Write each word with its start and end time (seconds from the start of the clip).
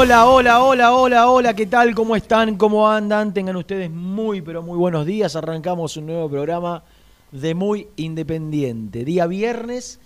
Hola, 0.00 0.26
hola, 0.28 0.62
hola, 0.62 0.94
hola, 0.94 1.28
hola, 1.28 1.54
¿qué 1.54 1.66
tal? 1.66 1.92
¿Cómo 1.94 2.14
están? 2.14 2.56
¿Cómo 2.56 2.88
andan? 2.88 3.34
Tengan 3.34 3.56
ustedes 3.56 3.90
muy, 3.90 4.40
pero 4.42 4.62
muy 4.62 4.78
buenos 4.78 5.04
días. 5.04 5.34
Arrancamos 5.34 5.96
un 5.96 6.06
nuevo 6.06 6.28
programa 6.30 6.84
de 7.32 7.54
Muy 7.54 7.88
Independiente. 7.96 9.04
Día 9.04 9.26
viernes, 9.26 9.98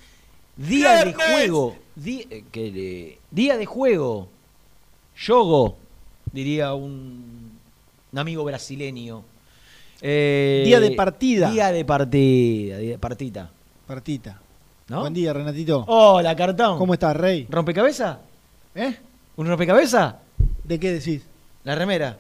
día 0.57 1.05
de 1.05 1.13
juego. 1.13 1.77
Di- 1.95 2.27
eh, 2.31 2.45
que 2.51 2.71
le- 2.71 3.19
día 3.31 3.57
de 3.59 3.67
juego. 3.67 4.29
Yogo, 5.19 5.77
diría 6.33 6.73
un, 6.75 7.59
un 8.13 8.19
amigo 8.19 8.45
brasileño. 8.45 9.23
Eh, 10.01 10.63
Día 10.65 10.81
de 10.81 10.93
partida. 10.93 11.51
Día 11.51 11.71
de 11.71 11.85
partida, 11.85 12.79
día 12.79 12.91
de 12.93 12.99
partita. 12.99 13.51
Partita. 13.87 14.41
¿No? 14.89 15.01
Buen 15.01 15.13
día, 15.13 15.33
Renatito. 15.35 15.85
Hola, 15.87 16.35
cartón. 16.35 16.79
¿Cómo 16.79 16.95
estás, 16.95 17.15
Rey? 17.15 17.47
¿Rompecabezas? 17.51 18.19
¿Eh? 18.75 18.97
¿Un 19.37 19.47
rompecabezas? 19.47 20.15
¿De 20.65 20.79
qué 20.79 20.93
decís? 20.93 21.23
La 21.65 21.75
remera. 21.75 22.19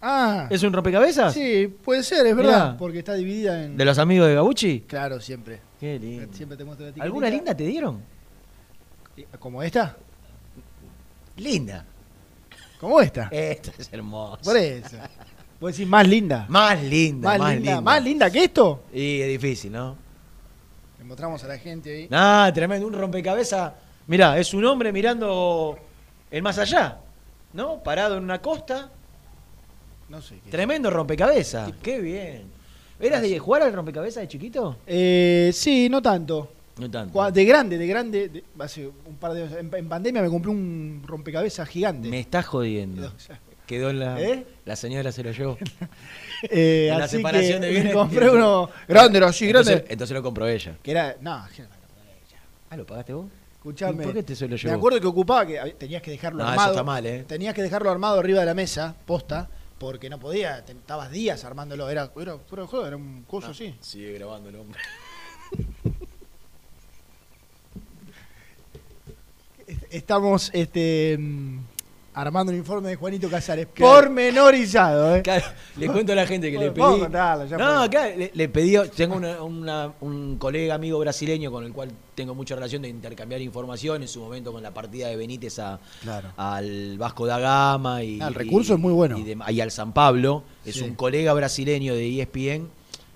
Ah, 0.00 0.46
¿Es 0.50 0.62
un 0.62 0.72
rompecabezas? 0.72 1.32
sí, 1.34 1.66
puede 1.84 2.02
ser, 2.02 2.26
es 2.26 2.36
verdad. 2.36 2.66
Mirá. 2.66 2.76
Porque 2.78 2.98
está 2.98 3.14
dividida 3.14 3.64
en. 3.64 3.76
¿De 3.76 3.84
los 3.84 3.98
amigos 3.98 4.28
de 4.28 4.34
Gabucci? 4.34 4.80
Claro, 4.86 5.20
siempre. 5.20 5.60
Qué 5.80 5.98
lindo. 5.98 6.32
Siempre 6.32 6.56
te 6.56 6.64
muestro 6.64 6.84
la 6.84 6.90
etiquetita. 6.90 7.04
¿Alguna 7.04 7.30
linda 7.30 7.54
te 7.54 7.64
dieron? 7.64 8.02
¿Como 9.38 9.62
esta? 9.62 9.96
Linda. 11.36 11.84
¿Como 12.78 13.00
esta? 13.00 13.28
Esta 13.30 13.72
es 13.78 13.92
hermosa. 13.92 14.42
Por 14.42 14.56
eso. 14.56 14.96
Vos 15.58 15.72
decís 15.72 15.88
más 15.88 16.06
linda. 16.06 16.44
Más 16.48 16.82
linda, 16.82 17.30
Más, 17.30 17.38
más, 17.38 17.54
linda. 17.54 17.70
linda. 17.70 17.80
¿Más 17.80 18.04
linda 18.04 18.30
que 18.30 18.44
esto? 18.44 18.84
Y 18.92 19.20
es 19.22 19.28
difícil, 19.28 19.72
¿no? 19.72 19.96
Le 20.98 21.04
mostramos 21.04 21.42
a 21.44 21.48
la 21.48 21.58
gente 21.58 21.94
ahí. 21.96 22.08
Ah, 22.12 22.50
tremendo, 22.54 22.86
un 22.86 22.92
rompecabezas. 22.92 23.72
Mirá, 24.06 24.38
es 24.38 24.52
un 24.52 24.64
hombre 24.66 24.92
mirando 24.92 25.78
el 26.30 26.42
más 26.42 26.58
allá, 26.58 26.98
¿no? 27.52 27.82
Parado 27.82 28.16
en 28.18 28.24
una 28.24 28.40
costa. 28.40 28.90
No 30.08 30.20
sé 30.22 30.38
qué. 30.44 30.50
Tremendo 30.50 30.90
rompecabezas. 30.90 31.72
Qué 31.82 32.00
bien. 32.00 32.44
¿Eras 33.00 33.22
de 33.22 33.38
jugar 33.38 33.62
al 33.62 33.72
rompecabezas 33.72 34.22
de 34.22 34.28
chiquito? 34.28 34.76
Eh, 34.86 35.50
sí, 35.52 35.88
no 35.88 36.00
tanto. 36.00 36.52
No 36.78 36.90
tanto. 36.90 37.30
De 37.30 37.44
grande, 37.44 37.78
de 37.78 37.86
grande. 37.86 38.28
de- 38.28 38.44
hace 38.58 38.86
un 38.86 39.16
par 39.16 39.32
de 39.32 39.42
años. 39.44 39.58
En, 39.58 39.74
en 39.74 39.88
pandemia 39.88 40.22
me 40.22 40.28
compré 40.28 40.50
un 40.50 41.02
rompecabezas 41.06 41.68
gigante. 41.68 42.08
Me 42.08 42.20
estás 42.20 42.46
jodiendo. 42.46 43.12
Quedó 43.66 43.90
en 43.90 43.98
la. 44.00 44.20
¿Eh? 44.20 44.46
La 44.64 44.76
señora 44.76 45.10
se 45.12 45.22
lo 45.22 45.30
llevó. 45.32 45.58
Eh, 46.50 46.90
En 46.92 46.98
la 46.98 47.08
separación 47.08 47.60
que 47.62 47.66
de 47.66 47.72
bienes. 47.72 47.94
compré 47.94 48.28
uno 48.28 48.68
grande, 48.86 49.16
era 49.18 49.28
así, 49.28 49.46
Entonces, 49.46 49.76
grande. 49.76 49.92
entonces 49.94 50.14
lo 50.14 50.22
compró 50.22 50.46
ella. 50.46 50.76
Que 50.82 50.90
era. 50.90 51.16
No, 51.22 51.32
Ah, 52.68 52.76
¿lo 52.76 52.84
pagaste 52.84 53.14
vos? 53.14 53.26
Escuchame. 53.70 54.02
¿Y 54.02 54.06
por 54.06 54.14
qué 54.14 54.22
te 54.22 54.34
se 54.36 54.48
lo 54.48 54.56
Me 54.64 54.70
acuerdo 54.72 55.00
que 55.00 55.06
ocupaba 55.06 55.46
que 55.46 55.74
tenías 55.78 56.02
que 56.02 56.10
dejarlo 56.10 56.38
No, 56.38 56.44
eso 56.44 56.52
armado. 56.52 56.72
está 56.72 56.82
mal, 56.84 57.04
¿eh? 57.06 57.24
Tenías 57.26 57.54
que 57.54 57.62
dejarlo 57.62 57.90
armado 57.90 58.18
arriba 58.20 58.40
de 58.40 58.46
la 58.46 58.54
mesa, 58.54 58.94
posta, 59.06 59.48
porque 59.78 60.08
no 60.08 60.18
podía, 60.18 60.64
te- 60.64 60.72
estabas 60.72 61.10
días 61.10 61.44
armándolo, 61.44 61.88
era, 61.90 62.10
era 62.20 62.38
fuera 62.38 62.62
de 62.62 62.68
juego, 62.68 62.86
era 62.86 62.96
un 62.96 63.22
Ah. 63.24 63.28
coso 63.28 63.48
así. 63.50 63.74
Sigue 63.80 64.12
grabando 64.12 64.48
el 64.48 64.56
hombre. 64.56 64.80
Estamos 69.90 70.50
este 70.54 71.16
mm, 71.18 71.58
armando 72.16 72.50
un 72.50 72.56
informe 72.58 72.88
de 72.88 72.96
Juanito 72.96 73.28
Casares, 73.28 73.66
pormenorizado, 73.66 75.16
¿eh? 75.16 75.22
Claro, 75.22 75.44
le 75.76 75.86
cuento 75.88 76.12
a 76.12 76.14
la 76.16 76.26
gente 76.26 76.50
que 76.50 76.58
le 76.58 76.70
pedí. 76.72 76.80
contarlo, 77.00 77.44
No, 77.58 77.88
claro, 77.90 78.16
le, 78.16 78.30
le 78.34 78.48
pedí. 78.48 78.76
Tengo 78.96 79.16
una- 79.16 79.42
una- 79.42 79.92
un 80.00 80.36
colega 80.38 80.74
amigo 80.74 80.98
brasileño 80.98 81.50
con 81.52 81.64
el 81.64 81.72
cual 81.72 81.90
tengo 82.14 82.34
mucha 82.34 82.54
relación 82.54 82.80
de 82.82 82.88
intercambiar 82.88 83.40
información. 83.42 84.00
En 84.02 84.08
su 84.08 84.20
momento 84.20 84.50
con 84.50 84.62
la 84.62 84.72
partida 84.72 85.08
de 85.08 85.16
Benítez 85.16 85.58
a, 85.58 85.78
Claro. 86.02 86.28
al 86.38 86.96
Vasco 86.98 87.26
da 87.26 87.38
Gama 87.38 88.02
y, 88.02 88.18
Ah, 88.20 88.28
el 88.28 88.34
recurso 88.34 88.72
es 88.74 88.80
muy 88.80 88.92
bueno. 88.94 89.18
y, 89.18 89.22
de- 89.22 89.36
y 89.52 89.60
al 89.60 89.70
San 89.70 89.92
Pablo. 89.92 90.42
Es 90.64 90.76
Sí. 90.76 90.82
un 90.84 90.94
colega 90.94 91.34
brasileño 91.34 91.94
de 91.94 92.08
ESPN 92.22 92.68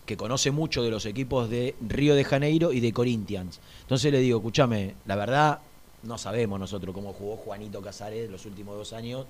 que 0.05 0.17
conoce 0.19 0.51
mucho 0.51 0.83
de 0.83 0.91
los 0.91 1.07
equipos 1.07 1.49
de 1.49 1.75
Río 1.81 2.15
de 2.15 2.25
Janeiro 2.25 2.73
y 2.73 2.81
de 2.81 2.93
Corinthians. 2.93 3.61
Entonces 3.83 4.13
le 4.13 4.19
digo, 4.19 4.39
escúchame, 4.39 4.95
la 5.07 5.17
verdad 5.17 5.61
no 6.03 6.19
sabemos 6.19 6.59
nosotros 6.59 6.95
cómo 6.95 7.13
jugó 7.13 7.37
Juanito 7.37 7.81
Casares 7.83 8.31
los 8.31 8.47
últimos 8.47 8.77
dos 8.77 8.93
años 8.93 9.27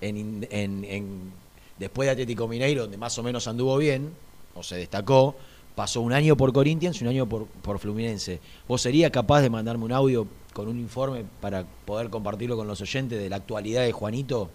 en, 0.00 0.46
en- 0.50 0.84
en- 0.84 1.32
después 1.78 2.06
de 2.06 2.12
Atlético 2.12 2.46
Mineiro, 2.48 2.82
donde 2.82 2.96
más 2.98 3.16
o 3.18 3.22
menos 3.22 3.46
anduvo 3.48 3.76
bien, 3.78 4.10
o 4.54 4.62
se 4.62 4.76
destacó, 4.76 5.34
pasó 5.74 6.00
un 6.02 6.12
año 6.12 6.36
por 6.36 6.52
Corinthians 6.52 7.00
y 7.00 7.04
un 7.04 7.10
año 7.10 7.26
por, 7.28 7.46
por 7.46 7.78
Fluminense. 7.78 8.40
¿Vos 8.68 8.82
serías 8.82 9.10
capaz 9.10 9.40
de 9.40 9.48
mandarme 9.50 9.84
un 9.84 9.92
audio 9.92 10.26
con 10.52 10.68
un 10.68 10.78
informe 10.78 11.24
para 11.40 11.64
poder 11.86 12.10
compartirlo 12.10 12.56
con 12.56 12.66
los 12.66 12.80
oyentes 12.80 13.18
de 13.18 13.30
la 13.30 13.36
actualidad 13.36 13.82
de 13.84 13.92
Juanito? 13.92 14.50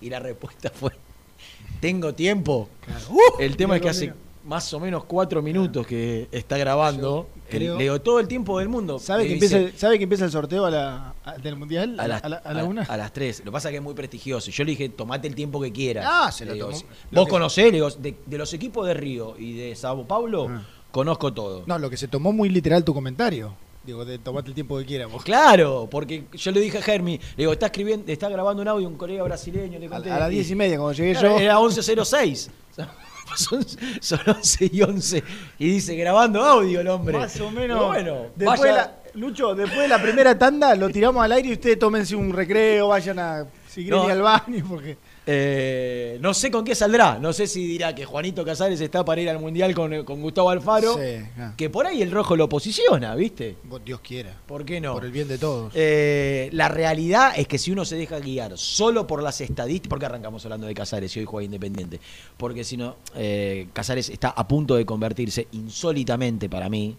Y 0.00 0.10
la 0.10 0.18
respuesta 0.20 0.70
fue, 0.70 0.92
tengo 1.80 2.14
tiempo. 2.14 2.68
Uh, 3.10 3.40
El 3.40 3.56
tema 3.56 3.76
es 3.76 3.82
que 3.82 3.88
hace 3.88 4.12
más 4.48 4.72
o 4.72 4.80
menos 4.80 5.04
cuatro 5.04 5.42
minutos 5.42 5.86
que 5.86 6.26
está 6.32 6.56
grabando. 6.58 7.28
Creo- 7.48 7.76
le 7.76 7.84
digo, 7.84 8.00
todo 8.00 8.18
el 8.18 8.26
tiempo 8.26 8.58
del 8.58 8.68
mundo. 8.68 8.98
¿Sabe 8.98 9.26
que, 9.26 9.34
dice, 9.34 9.56
empieza, 9.58 9.78
¿Sabe 9.78 9.98
que 9.98 10.04
empieza 10.04 10.24
el 10.24 10.30
sorteo 10.30 10.64
a 10.66 10.70
la, 10.70 11.14
a- 11.24 11.36
del 11.36 11.56
mundial? 11.56 12.00
A 12.00 12.08
las, 12.08 12.24
a 12.24 12.28
la, 12.28 12.36
a 12.38 12.52
la 12.54 12.64
una. 12.64 12.82
a 12.82 12.96
las 12.96 13.12
3. 13.12 13.40
Lo 13.40 13.44
que 13.46 13.50
pasa 13.52 13.68
es 13.68 13.72
que 13.72 13.76
es 13.76 13.82
muy 13.82 13.94
prestigioso. 13.94 14.50
Y 14.50 14.52
Yo 14.52 14.64
le 14.64 14.70
dije, 14.72 14.88
tomate 14.88 15.28
el 15.28 15.34
tiempo 15.34 15.60
que 15.60 15.70
quieras. 15.72 16.06
Ah, 16.08 16.32
se 16.32 16.44
lo 16.44 16.54
digo, 16.54 16.68
tomó. 16.70 16.82
Vos 17.12 17.24
que- 17.26 17.30
conocés, 17.30 17.66
le 17.66 17.72
digo, 17.72 17.90
de, 17.90 18.16
de 18.26 18.38
los 18.38 18.52
equipos 18.54 18.86
de 18.86 18.94
Río 18.94 19.34
y 19.38 19.52
de 19.54 19.76
Sao 19.76 20.06
Paulo, 20.06 20.46
Ah. 20.50 20.62
conozco 20.90 21.32
todo. 21.32 21.62
No, 21.66 21.78
lo 21.78 21.88
que 21.90 21.96
se 21.96 22.08
tomó 22.08 22.32
muy 22.32 22.48
literal 22.48 22.82
tu 22.84 22.92
comentario. 22.94 23.54
Digo, 23.84 24.04
de 24.04 24.18
tomate 24.18 24.48
el 24.48 24.54
tiempo 24.54 24.76
que 24.78 24.84
quieras. 24.84 25.10
vos. 25.10 25.22
Claro, 25.22 25.88
porque 25.90 26.24
yo 26.34 26.50
le 26.50 26.60
dije 26.60 26.76
a 26.78 26.82
Germi, 26.82 27.16
le 27.18 27.24
digo, 27.36 27.52
está 27.52 27.66
escribiendo, 27.66 28.10
está 28.12 28.28
grabando 28.28 28.60
un 28.60 28.68
audio 28.68 28.86
un 28.86 28.96
colega 28.98 29.22
brasileño, 29.22 29.78
le 29.78 29.86
A, 29.86 29.88
conté. 29.90 30.10
a 30.10 30.18
las 30.18 30.28
diez 30.30 30.50
y 30.50 30.54
media, 30.54 30.76
cuando 30.76 30.92
llegué 30.92 31.12
Claro, 31.12 31.36
yo. 31.36 31.40
Era 31.40 31.58
11.06. 31.58 32.50
Son, 33.36 33.64
son 34.00 34.20
11 34.26 34.70
y 34.72 34.82
11. 34.82 35.24
Y 35.58 35.68
dice, 35.70 35.94
grabando 35.96 36.42
audio 36.42 36.80
el 36.80 36.88
hombre. 36.88 37.18
Más 37.18 37.38
o 37.40 37.50
menos. 37.50 37.86
Bueno, 37.86 38.26
después 38.36 38.60
vaya- 38.60 38.72
la- 38.74 38.94
Lucho, 39.14 39.54
después 39.54 39.80
de 39.80 39.88
la 39.88 40.00
primera 40.00 40.38
tanda 40.38 40.74
lo 40.74 40.88
tiramos 40.90 41.24
al 41.24 41.32
aire 41.32 41.48
y 41.48 41.52
ustedes 41.54 41.78
tómense 41.78 42.14
un 42.14 42.32
recreo, 42.32 42.88
vayan 42.88 43.18
a. 43.18 43.46
Si 43.68 43.82
quieren 43.82 44.00
No. 44.02 44.08
al 44.08 44.22
baño, 44.22 44.64
porque. 44.68 44.96
Eh, 45.30 46.16
no 46.22 46.32
sé 46.32 46.50
con 46.50 46.64
qué 46.64 46.74
saldrá. 46.74 47.18
No 47.18 47.34
sé 47.34 47.46
si 47.46 47.66
dirá 47.66 47.94
que 47.94 48.06
Juanito 48.06 48.46
Casares 48.46 48.80
está 48.80 49.04
para 49.04 49.20
ir 49.20 49.28
al 49.28 49.38
Mundial 49.38 49.74
con, 49.74 50.02
con 50.04 50.22
Gustavo 50.22 50.48
Alfaro. 50.48 50.94
Sí, 50.94 51.22
ah. 51.38 51.52
Que 51.54 51.68
por 51.68 51.86
ahí 51.86 52.00
el 52.00 52.10
rojo 52.10 52.34
lo 52.34 52.48
posiciona, 52.48 53.14
¿viste? 53.14 53.56
Dios 53.84 54.00
quiera. 54.00 54.34
¿Por 54.46 54.64
qué 54.64 54.80
no? 54.80 54.94
Por 54.94 55.04
el 55.04 55.12
bien 55.12 55.28
de 55.28 55.36
todos. 55.36 55.70
Eh, 55.74 56.48
la 56.52 56.70
realidad 56.70 57.34
es 57.36 57.46
que 57.46 57.58
si 57.58 57.70
uno 57.70 57.84
se 57.84 57.96
deja 57.96 58.20
guiar 58.20 58.56
solo 58.56 59.06
por 59.06 59.22
las 59.22 59.42
estadísticas, 59.42 59.90
¿por 59.90 59.98
qué 59.98 60.06
arrancamos 60.06 60.42
hablando 60.46 60.66
de 60.66 60.72
Casares 60.72 61.14
y 61.14 61.20
hoy 61.20 61.26
juega 61.26 61.44
Independiente? 61.44 62.00
Porque 62.38 62.64
si 62.64 62.78
no, 62.78 62.96
eh, 63.14 63.68
Casares 63.74 64.08
está 64.08 64.30
a 64.30 64.48
punto 64.48 64.76
de 64.76 64.86
convertirse 64.86 65.46
insólitamente 65.52 66.48
para 66.48 66.70
mí, 66.70 66.96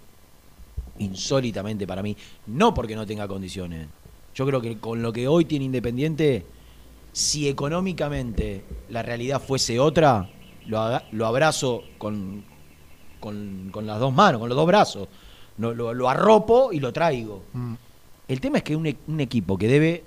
insólitamente 0.99 1.87
para 1.87 2.03
mí, 2.03 2.15
no 2.45 2.75
porque 2.75 2.95
no 2.95 3.07
tenga 3.07 3.27
condiciones. 3.27 3.87
Yo 4.35 4.45
creo 4.45 4.61
que 4.61 4.77
con 4.77 5.01
lo 5.01 5.11
que 5.11 5.27
hoy 5.27 5.45
tiene 5.45 5.65
Independiente, 5.65 6.45
si 7.11 7.47
económicamente 7.49 8.63
la 8.89 9.01
realidad 9.01 9.41
fuese 9.41 9.79
otra, 9.79 10.29
lo, 10.67 11.25
abrazo 11.25 11.83
con, 11.97 12.43
con, 13.19 13.69
con 13.71 13.87
las 13.87 13.99
dos 13.99 14.13
manos, 14.13 14.39
con 14.39 14.49
los 14.49 14.55
dos 14.55 14.67
brazos. 14.67 15.07
No, 15.57 15.73
lo, 15.73 15.93
lo 15.93 16.09
arropo 16.09 16.71
y 16.71 16.79
lo 16.79 16.93
traigo. 16.93 17.43
Mm. 17.53 17.73
El 18.27 18.39
tema 18.39 18.59
es 18.59 18.63
que 18.63 18.75
un, 18.75 18.85
e- 18.85 18.97
un 19.07 19.19
equipo 19.19 19.57
que 19.57 19.67
debe 19.67 20.03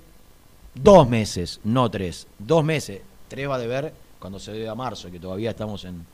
dos 0.73 1.07
meses, 1.07 1.59
no 1.63 1.91
tres, 1.91 2.27
dos 2.39 2.63
meses, 2.63 3.01
tres 3.27 3.47
va 3.47 3.55
a 3.55 3.59
deber 3.59 3.93
cuando 4.19 4.39
se 4.39 4.51
debe 4.51 4.69
a 4.69 4.75
marzo, 4.75 5.11
que 5.11 5.19
todavía 5.19 5.51
estamos 5.51 5.85
en 5.85 6.05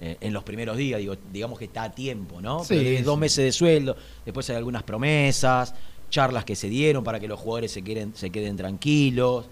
eh, 0.00 0.16
en 0.20 0.32
los 0.32 0.42
primeros 0.42 0.76
días, 0.76 0.98
digo, 0.98 1.14
digamos 1.32 1.58
que 1.58 1.66
está 1.66 1.84
a 1.84 1.92
tiempo, 1.92 2.40
¿no? 2.40 2.64
Sí, 2.64 2.74
Pero 2.76 2.98
sí. 2.98 3.02
dos 3.04 3.16
meses 3.16 3.44
de 3.44 3.52
sueldo, 3.52 3.96
después 4.24 4.50
hay 4.50 4.56
algunas 4.56 4.82
promesas, 4.82 5.72
charlas 6.14 6.44
que 6.44 6.54
se 6.54 6.68
dieron 6.68 7.02
para 7.02 7.18
que 7.18 7.26
los 7.26 7.40
jugadores 7.40 7.72
se 7.72 7.82
queden, 7.82 8.14
se 8.14 8.30
queden 8.30 8.56
tranquilos, 8.56 9.46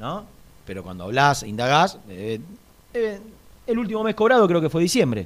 ¿no? 0.00 0.24
Pero 0.66 0.82
cuando 0.82 1.04
hablas, 1.04 1.44
indagás, 1.44 1.96
eh, 2.08 2.40
eh, 2.92 3.20
el 3.68 3.78
último 3.78 4.02
mes 4.02 4.16
cobrado 4.16 4.48
creo 4.48 4.60
que 4.60 4.68
fue 4.68 4.82
diciembre. 4.82 5.24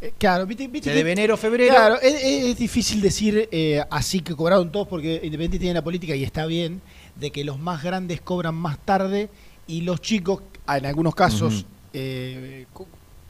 Eh, 0.00 0.12
claro, 0.16 0.46
viste, 0.46 0.68
viste 0.68 0.94
debe 0.94 1.10
enero, 1.10 1.36
febrero. 1.36 1.74
Claro, 1.74 2.00
es, 2.00 2.56
difícil 2.56 3.00
decir 3.00 3.48
eh, 3.50 3.82
así 3.90 4.20
que 4.20 4.36
cobraron 4.36 4.70
todos 4.70 4.86
porque 4.86 5.16
Independiente 5.16 5.58
tiene 5.58 5.74
la 5.74 5.82
política 5.82 6.14
y 6.14 6.22
está 6.22 6.46
bien 6.46 6.80
de 7.16 7.32
que 7.32 7.42
los 7.42 7.58
más 7.58 7.82
grandes 7.82 8.20
cobran 8.20 8.54
más 8.54 8.78
tarde 8.84 9.28
y 9.66 9.80
los 9.80 10.00
chicos, 10.00 10.42
en 10.68 10.86
algunos 10.86 11.16
casos, 11.16 11.66
eh, 11.92 12.66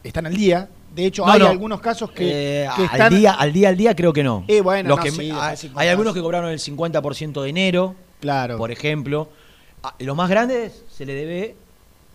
están 0.05 0.26
al 0.26 0.37
día. 0.37 0.69
De 0.94 1.06
hecho, 1.06 1.25
No, 1.26 1.32
hay 1.32 1.38
no. 1.40 1.49
algunos 1.49 1.81
casos 1.81 2.11
que, 2.11 2.64
Eh, 2.64 2.69
que 2.76 3.02
al, 3.02 3.11
día, 3.17 3.32
al 3.35 3.52
día 3.52 3.69
al 3.69 3.76
día 3.76 3.94
creo 3.94 4.12
que 4.12 4.23
no. 4.25 4.44
Eh, 4.49 4.61
bueno, 4.61 4.88
Los 4.88 4.99
no, 4.99 5.05
que- 5.05 5.11
sí, 5.11 5.31
hay, 5.76 5.88
algunos 5.88 6.14
que 6.14 6.20
cobraron 6.20 6.50
el 6.50 6.58
50% 6.58 7.43
de 7.43 7.49
enero, 7.50 7.94
Claro, 8.20 8.56
por 8.58 8.70
ejemplo. 8.70 9.29
A 9.82 9.94
los 10.00 10.17
más 10.17 10.29
grandes 10.29 10.85
se 10.90 11.06
le 11.06 11.14
debe, 11.14 11.55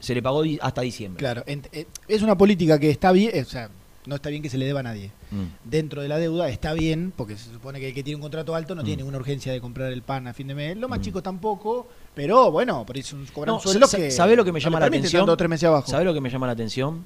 se 0.01 0.13
le 0.13 0.21
pagó 0.21 0.43
hasta 0.61 0.81
diciembre. 0.81 1.19
claro. 1.19 1.43
Eh, 1.47 1.85
es 2.09 2.21
una 2.21 2.37
política 2.37 2.77
que 2.77 2.89
está 2.89 3.11
bien, 3.13 3.31
o 3.41 3.45
sea, 3.47 3.69
no 4.05 4.15
está 4.15 4.29
bien 4.29 4.41
que 4.43 4.49
se 4.49 4.57
le 4.57 4.65
deba 4.65 4.81
a 4.81 4.83
nadie. 4.83 5.11
Mm. 5.31 5.43
Dentro 5.63 6.01
de 6.01 6.09
la 6.09 6.17
deuda 6.17 6.49
está 6.49 6.73
bien, 6.73 7.13
porque 7.15 7.37
se 7.37 7.49
supone 7.53 7.79
que 7.79 7.87
el 7.87 7.93
que 7.93 8.03
tiene 8.03 8.17
un 8.17 8.21
contrato 8.21 8.53
alto 8.53 8.75
no 8.75 8.81
Mm. 8.81 8.85
tiene 8.85 8.97
ninguna 8.97 9.17
urgencia 9.17 9.53
de 9.53 9.61
comprar 9.61 9.93
el 9.93 10.01
pan 10.01 10.27
a 10.27 10.33
fin 10.33 10.47
de 10.47 10.55
mes. 10.55 10.75
Los 10.75 10.89
más 10.89 10.99
Mm. 10.99 11.03
chicos 11.03 11.23
tampoco, 11.23 11.87
pero 12.13 12.51
bueno, 12.51 12.85
por 12.85 12.97
eso 12.97 13.15
cobran 13.33 13.53
No, 13.53 13.55
un 13.55 13.61
sueldo 13.61 13.87
que. 13.87 14.11
¿sabe 14.11 14.35
lo 14.35 14.43
que 14.43 14.51
me 14.51 14.59
llama 14.59 14.81
la 14.81 14.87
atención? 14.87 15.21
tanto 15.21 15.37
tres 15.37 15.49
meses 15.49 15.69
abajo. 15.69 15.87
¿Sabe 15.89 16.03
lo 16.03 16.13
que 16.13 16.19
me 16.19 16.29
llama 16.29 16.47
la 16.47 16.53
atención? 16.53 17.05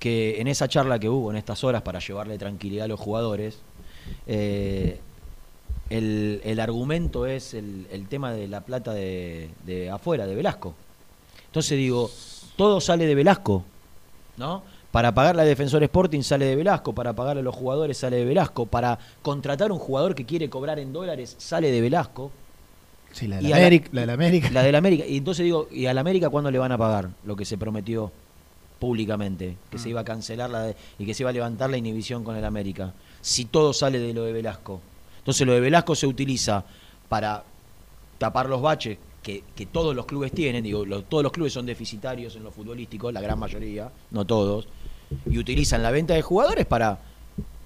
Que 0.00 0.40
en 0.40 0.48
esa 0.48 0.66
charla 0.66 0.98
que 0.98 1.08
hubo, 1.08 1.30
en 1.30 1.36
estas 1.36 1.62
horas, 1.62 1.82
para 1.82 2.00
llevarle 2.00 2.36
tranquilidad 2.38 2.86
a 2.86 2.88
los 2.88 2.98
jugadores, 2.98 3.58
eh, 4.26 4.98
el, 5.90 6.40
el 6.44 6.58
argumento 6.60 7.26
es 7.26 7.54
el, 7.54 7.86
el 7.92 8.08
tema 8.08 8.32
de 8.32 8.48
la 8.48 8.62
plata 8.62 8.92
de, 8.94 9.50
de 9.66 9.90
afuera, 9.90 10.26
de 10.26 10.34
Velasco. 10.34 10.74
Entonces 11.46 11.76
digo, 11.78 12.10
todo 12.56 12.80
sale 12.80 13.06
de 13.06 13.14
Velasco, 13.14 13.62
¿no? 14.36 14.62
Para 14.90 15.12
pagar 15.14 15.36
la 15.36 15.44
Defensor 15.44 15.82
Sporting 15.84 16.22
sale 16.22 16.46
de 16.46 16.56
Velasco, 16.56 16.92
para 16.94 17.12
pagar 17.12 17.38
a 17.38 17.42
los 17.42 17.54
jugadores 17.54 17.98
sale 17.98 18.16
de 18.16 18.24
Velasco, 18.24 18.66
para 18.66 18.98
contratar 19.22 19.70
un 19.70 19.78
jugador 19.78 20.14
que 20.16 20.24
quiere 20.26 20.48
cobrar 20.50 20.78
en 20.78 20.92
dólares 20.92 21.36
sale 21.38 21.70
de 21.70 21.80
Velasco. 21.80 22.30
Sí, 23.12 23.26
la 23.28 23.36
de 23.36 23.42
Y 23.42 23.48
la, 23.48 23.56
a 23.56 23.58
la- 23.58 23.66
América. 23.66 23.88
La 23.92 24.06
de 24.06 24.12
América. 24.12 24.50
La 24.52 24.62
del 24.62 24.74
América. 24.76 25.04
Y 25.06 25.18
entonces 25.18 25.44
digo, 25.44 25.68
¿y 25.70 25.86
al 25.86 25.98
América 25.98 26.30
cuándo 26.30 26.50
le 26.50 26.58
van 26.58 26.72
a 26.72 26.78
pagar 26.78 27.10
lo 27.24 27.36
que 27.36 27.44
se 27.44 27.58
prometió 27.58 28.10
públicamente? 28.80 29.56
Que 29.70 29.78
se 29.78 29.90
iba 29.90 30.00
a 30.00 30.04
cancelar 30.04 30.50
la 30.50 30.62
de- 30.64 30.76
y 30.98 31.06
que 31.06 31.14
se 31.14 31.22
iba 31.22 31.30
a 31.30 31.32
levantar 31.32 31.70
la 31.70 31.76
inhibición 31.76 32.24
con 32.24 32.34
el 32.36 32.44
América. 32.44 32.92
Si 33.20 33.44
todo 33.44 33.72
sale 33.72 34.00
de 34.00 34.12
lo 34.12 34.24
de 34.24 34.32
Velasco. 34.32 34.80
Entonces 35.18 35.46
lo 35.46 35.52
de 35.52 35.60
Velasco 35.60 35.94
se 35.94 36.06
utiliza 36.08 36.64
para 37.08 37.44
tapar 38.18 38.48
los 38.48 38.60
baches 38.62 38.98
que, 39.22 39.44
que 39.54 39.66
todos 39.66 39.94
los 39.94 40.06
clubes 40.06 40.32
tienen. 40.32 40.64
Digo, 40.64 40.84
lo- 40.84 41.02
todos 41.02 41.22
los 41.22 41.30
clubes 41.30 41.52
son 41.52 41.66
deficitarios 41.66 42.34
en 42.34 42.42
lo 42.42 42.50
futbolístico, 42.50 43.12
la 43.12 43.20
gran 43.20 43.38
mayoría, 43.38 43.90
no 44.10 44.24
todos. 44.24 44.66
Y 45.30 45.38
utilizan 45.38 45.82
la 45.82 45.90
venta 45.90 46.14
de 46.14 46.22
jugadores 46.22 46.66
para, 46.66 46.98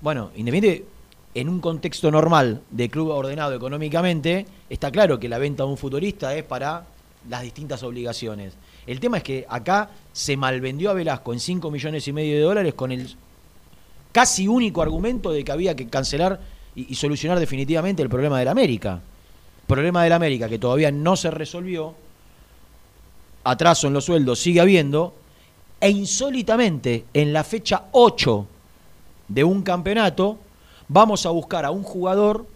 bueno, 0.03 0.31
Independiente 0.37 0.85
en 1.37 1.49
un 1.49 1.61
contexto 1.61 2.11
normal 2.11 2.63
de 2.71 2.89
club 2.89 3.09
ordenado 3.11 3.55
económicamente, 3.55 4.47
está 4.71 4.91
claro 4.91 5.19
que 5.19 5.29
la 5.29 5.39
venta 5.39 5.65
de 5.65 5.69
un 5.71 5.77
futbolista 5.77 6.35
es 6.37 6.45
para 6.45 6.87
las 7.29 7.43
distintas 7.43 7.83
obligaciones. 7.83 8.55
El 8.87 9.01
tema 9.01 9.19
es 9.19 9.23
que 9.23 9.47
acá 9.49 9.91
se 10.13 10.37
malvendió 10.37 10.91
a 10.91 10.95
Velasco 10.95 11.33
en 11.33 11.41
5 11.41 11.71
millones 11.71 12.07
y 12.07 12.13
medio 12.13 12.35
de 12.37 12.43
dólares 12.43 12.75
con 12.75 12.93
el 12.93 13.15
casi 14.13 14.47
único 14.47 14.83
argumento 14.83 15.31
de 15.31 15.45
que 15.45 15.53
había 15.53 15.75
que 15.75 15.89
cancelar 15.89 16.41
y, 16.75 16.93
y 16.93 16.95
solucionar 16.95 17.39
definitivamente 17.41 18.03
el 18.03 18.09
problema 18.09 18.39
del 18.39 18.49
América. 18.49 19.01
Problema 19.67 20.05
del 20.05 20.13
América 20.13 20.49
que 20.49 20.59
todavía 20.59 20.93
no 20.93 21.17
se 21.17 21.31
resolvió, 21.31 21.95
atraso 23.45 23.87
en 23.87 23.95
los 23.95 24.05
sueldos 24.05 24.39
sigue 24.39 24.61
habiendo, 24.61 25.15
e 25.81 25.91
insólitamente 25.91 27.05
en 27.13 27.33
la 27.33 27.45
fecha 27.45 27.85
8 27.93 28.47
de 29.29 29.45
un 29.45 29.63
campeonato 29.63 30.39
vamos 30.89 31.27
a 31.27 31.31
buscar 31.31 31.65
a 31.65 31.71
un 31.71 31.83
jugador 31.83 32.47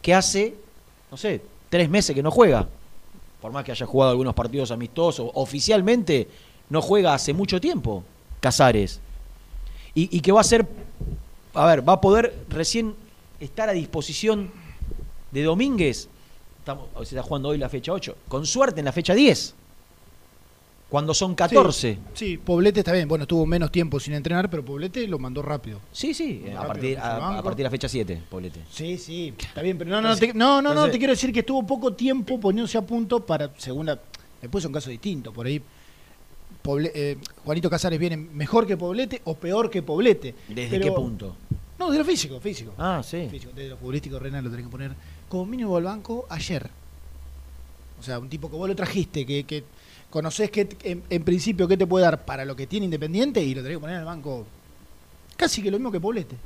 que 0.00 0.14
hace, 0.14 0.56
no 1.10 1.16
sé, 1.16 1.42
tres 1.68 1.88
meses 1.88 2.14
que 2.14 2.22
no 2.22 2.30
juega. 2.30 2.68
Por 3.42 3.50
más 3.50 3.64
que 3.64 3.72
haya 3.72 3.86
jugado 3.86 4.12
algunos 4.12 4.34
partidos 4.34 4.70
amistosos, 4.70 5.28
oficialmente 5.34 6.28
no 6.70 6.80
juega 6.80 7.12
hace 7.12 7.34
mucho 7.34 7.60
tiempo, 7.60 8.04
Casares. 8.40 9.00
Y, 9.94 10.20
que 10.20 10.32
va 10.32 10.40
a 10.40 10.44
ser, 10.44 10.66
a 11.52 11.66
ver, 11.66 11.86
va 11.86 11.94
a 11.94 12.00
poder 12.00 12.46
recién 12.48 12.94
estar 13.40 13.68
a 13.68 13.72
disposición 13.72 14.50
de 15.32 15.42
Domínguez. 15.42 16.08
Estamos, 16.60 16.86
se 17.00 17.14
está 17.14 17.22
jugando 17.22 17.50
hoy 17.50 17.58
la 17.58 17.68
fecha 17.68 17.92
8. 17.92 18.16
Con 18.28 18.46
suerte 18.46 18.80
en 18.80 18.86
la 18.86 18.92
fecha 18.92 19.12
10. 19.12 19.54
Cuando 20.92 21.14
son 21.14 21.34
14. 21.34 21.98
Sí, 22.12 22.36
Poblete 22.36 22.80
está 22.80 22.92
bien. 22.92 23.08
Bueno, 23.08 23.22
estuvo 23.22 23.46
menos 23.46 23.72
tiempo 23.72 23.98
sin 23.98 24.12
entrenar, 24.12 24.50
pero 24.50 24.62
Poblete 24.62 25.08
lo 25.08 25.18
mandó 25.18 25.40
rápido. 25.40 25.80
Sí, 25.90 26.12
sí, 26.12 26.44
a 26.50 26.64
rápido, 26.64 26.66
partir, 26.68 26.98
a, 26.98 27.42
partir 27.42 27.56
de 27.56 27.62
la 27.64 27.70
fecha 27.70 27.88
7, 27.88 28.22
Poblete. 28.28 28.60
Sí, 28.70 28.98
sí, 28.98 29.32
está 29.38 29.62
bien, 29.62 29.78
pero 29.78 29.88
no, 29.90 30.02
no, 30.02 30.14
te, 30.14 30.34
no, 30.34 30.60
no, 30.60 30.62
no, 30.62 30.68
entonces- 30.72 30.92
te 30.92 30.98
quiero 30.98 31.12
decir 31.14 31.32
que 31.32 31.40
estuvo 31.40 31.66
poco 31.66 31.94
tiempo 31.94 32.38
poniéndose 32.38 32.76
a 32.76 32.82
punto 32.82 33.24
para, 33.24 33.50
según 33.56 33.86
la, 33.86 33.98
después 34.42 34.62
son 34.62 34.70
casos 34.70 34.90
distintos, 34.90 35.32
por 35.32 35.46
ahí 35.46 35.62
Poble- 36.62 36.92
eh, 36.94 37.16
Juanito 37.42 37.70
Casares 37.70 37.98
viene 37.98 38.18
mejor 38.18 38.66
que 38.66 38.76
Poblete 38.76 39.22
o 39.24 39.34
peor 39.34 39.70
que 39.70 39.80
Poblete. 39.82 40.34
¿Desde 40.48 40.78
Pero- 40.78 40.84
qué 40.84 40.92
punto? 40.92 41.36
No, 41.78 41.90
de 41.90 41.96
lo 41.98 42.04
físico, 42.04 42.38
físico. 42.38 42.74
Ah, 42.76 43.00
sí. 43.02 43.28
Físico, 43.30 43.50
de 43.54 43.70
lo 43.70 43.78
futbolístico, 43.78 44.18
Renal 44.18 44.44
lo 44.44 44.50
tenés 44.50 44.66
que 44.66 44.70
poner 44.70 44.92
como 45.30 45.46
mínimo 45.46 45.74
al 45.74 45.84
banco 45.84 46.26
ayer. 46.28 46.68
O 47.98 48.02
sea, 48.02 48.18
un 48.18 48.28
tipo 48.28 48.50
que 48.50 48.56
vos 48.56 48.68
lo 48.68 48.76
trajiste, 48.76 49.24
que, 49.24 49.44
que 49.44 49.64
conocés 50.12 50.50
que 50.50 50.68
en, 50.84 51.02
en 51.10 51.24
principio 51.24 51.66
qué 51.66 51.76
te 51.76 51.86
puede 51.86 52.04
dar 52.04 52.24
para 52.24 52.44
lo 52.44 52.54
que 52.54 52.66
tiene 52.68 52.84
Independiente 52.84 53.42
y 53.42 53.54
lo 53.54 53.62
tenés 53.62 53.78
que 53.78 53.80
poner 53.80 53.96
al 53.96 54.04
banco 54.04 54.46
casi 55.36 55.62
que 55.62 55.70
lo 55.70 55.78
mismo 55.78 55.90
que 55.90 55.98
Poblete. 55.98 56.36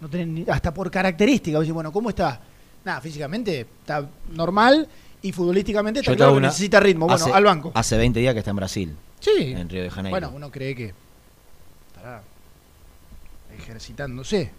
No 0.00 0.08
tenés 0.08 0.26
ni- 0.28 0.44
hasta 0.48 0.72
por 0.72 0.90
característica, 0.90 1.58
decís, 1.58 1.72
bueno, 1.74 1.92
¿cómo 1.92 2.08
está? 2.08 2.40
Nada, 2.84 3.00
físicamente 3.00 3.60
está 3.60 4.08
normal 4.30 4.88
y 5.20 5.30
futbolísticamente 5.32 6.00
está 6.00 6.16
claro 6.16 6.34
que 6.36 6.40
necesita 6.40 6.80
ritmo. 6.80 7.06
Bueno, 7.06 7.22
hace- 7.22 7.32
al 7.32 7.44
banco. 7.44 7.72
Hace 7.74 7.96
20 7.98 8.20
días 8.20 8.32
que 8.32 8.38
está 8.38 8.50
en 8.50 8.56
Brasil, 8.56 8.96
Sí. 9.20 9.52
en 9.52 9.68
Río 9.68 9.82
de 9.82 9.90
Janeiro. 9.90 10.12
Bueno, 10.14 10.32
uno 10.34 10.50
cree 10.50 10.74
que 10.74 10.94
estará 11.88 12.22
ejercitándose. 13.58 14.50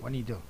Juanito. 0.00 0.40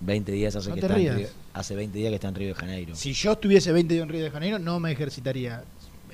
20 0.00 0.32
días 0.32 0.54
hace 0.56 0.68
No 0.68 0.74
que 0.74 0.80
está 0.82 0.96
en. 0.98 1.16
Río- 1.16 1.28
hace 1.54 1.74
20 1.74 1.98
días 1.98 2.10
que 2.10 2.14
está 2.16 2.28
en 2.28 2.34
Río 2.34 2.48
de 2.48 2.54
Janeiro. 2.54 2.94
Si 2.94 3.12
yo 3.14 3.32
estuviese 3.32 3.72
20 3.72 3.94
días 3.94 4.02
en 4.04 4.10
Río 4.10 4.24
de 4.24 4.30
Janeiro, 4.30 4.58
no 4.58 4.80
me 4.80 4.92
ejercitaría. 4.92 5.64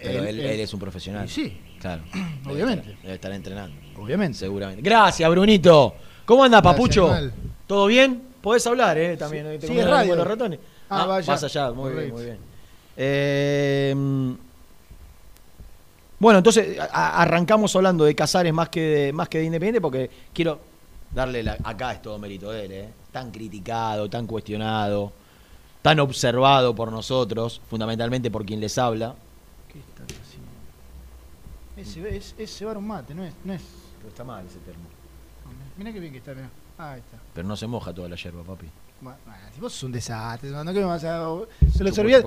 Pero 0.02 0.18
él, 0.20 0.28
Él- 0.28 0.40
él 0.40 0.46
él- 0.52 0.60
es 0.60 0.72
un 0.74 0.80
profesional. 0.80 1.28
Sí, 1.28 1.60
Claro. 1.80 2.02
Debe 2.12 2.52
Obviamente. 2.54 2.90
estar- 2.90 3.02
Debe 3.02 3.14
estar 3.14 3.32
entrenando. 3.32 3.76
obviamente. 3.98 4.38
Seguramente. 4.38 4.82
Gracias, 4.82 5.30
Brunito. 5.30 5.94
¿Cómo 6.26 6.44
anda, 6.44 6.60
Gracias, 6.60 6.76
Papucho? 6.78 7.08
Mal. 7.08 7.32
¿Todo 7.66 7.86
bien? 7.86 8.22
Podés 8.42 8.66
hablar, 8.66 8.96
¿eh? 8.98 9.16
También. 9.16 9.58
Te 9.58 9.66
sí, 9.66 9.78
es 9.78 9.86
radio. 9.88 10.14
los 10.14 10.26
ratones. 10.26 10.58
Ah, 10.88 11.02
Ah, 11.02 11.06
vaya. 11.06 11.26
Vas 11.32 11.44
allá, 11.44 11.70
muy 11.72 11.92
bien, 11.92 12.10
muy 12.10 12.24
bien. 12.24 12.38
Eh, 12.96 13.94
mm, 13.96 14.32
bueno, 16.18 16.38
entonces 16.38 16.78
a- 16.78 17.22
arrancamos 17.22 17.74
hablando 17.76 18.04
de 18.04 18.14
Casares 18.14 18.52
más 18.52 18.68
que 18.68 18.80
de, 18.80 19.12
más 19.12 19.28
que 19.28 19.38
de 19.38 19.44
Independiente 19.44 19.80
porque 19.80 20.10
quiero 20.34 20.60
darle 21.10 21.42
la, 21.42 21.56
acá 21.64 21.92
es 21.92 22.02
todo 22.02 22.18
mérito 22.18 22.50
de 22.50 22.64
él, 22.66 22.72
¿eh? 22.72 22.88
tan 23.12 23.30
criticado, 23.30 24.08
tan 24.10 24.26
cuestionado, 24.26 25.12
tan 25.82 25.98
observado 26.00 26.74
por 26.74 26.92
nosotros, 26.92 27.60
fundamentalmente 27.70 28.30
por 28.30 28.44
quien 28.44 28.60
les 28.60 28.76
habla. 28.78 29.14
¿Qué 29.72 29.78
estás 29.78 30.06
haciendo? 30.20 30.50
Ese, 31.76 32.16
es, 32.16 32.34
ese 32.38 32.64
bar 32.64 32.76
un 32.78 32.86
mate, 32.86 33.14
no 33.14 33.24
es. 33.24 33.32
No 33.44 33.52
es 33.52 33.62
Pero 33.98 34.08
está 34.08 34.24
mal 34.24 34.44
ese 34.46 34.58
termo. 34.58 34.82
mirá 35.78 35.92
qué 35.92 36.00
bien 36.00 36.12
que 36.12 36.18
está, 36.18 36.34
mirá. 36.34 36.50
Ah, 36.78 36.92
ahí 36.92 37.00
está. 37.00 37.18
Pero 37.34 37.46
no 37.48 37.56
se 37.56 37.66
moja 37.66 37.92
toda 37.92 38.08
la 38.08 38.16
yerba, 38.16 38.42
papi. 38.42 38.66
Bueno, 39.00 39.16
si 39.54 39.60
vos 39.60 39.72
sos 39.72 39.84
un 39.84 39.92
desastre, 39.92 40.50
¿no? 40.50 40.64
¿Qué 40.72 40.78
me 40.80 40.84
vas 40.84 41.04
a.? 41.04 41.26
Se 41.74 41.82
lo 41.84 41.90
servía. 41.92 42.22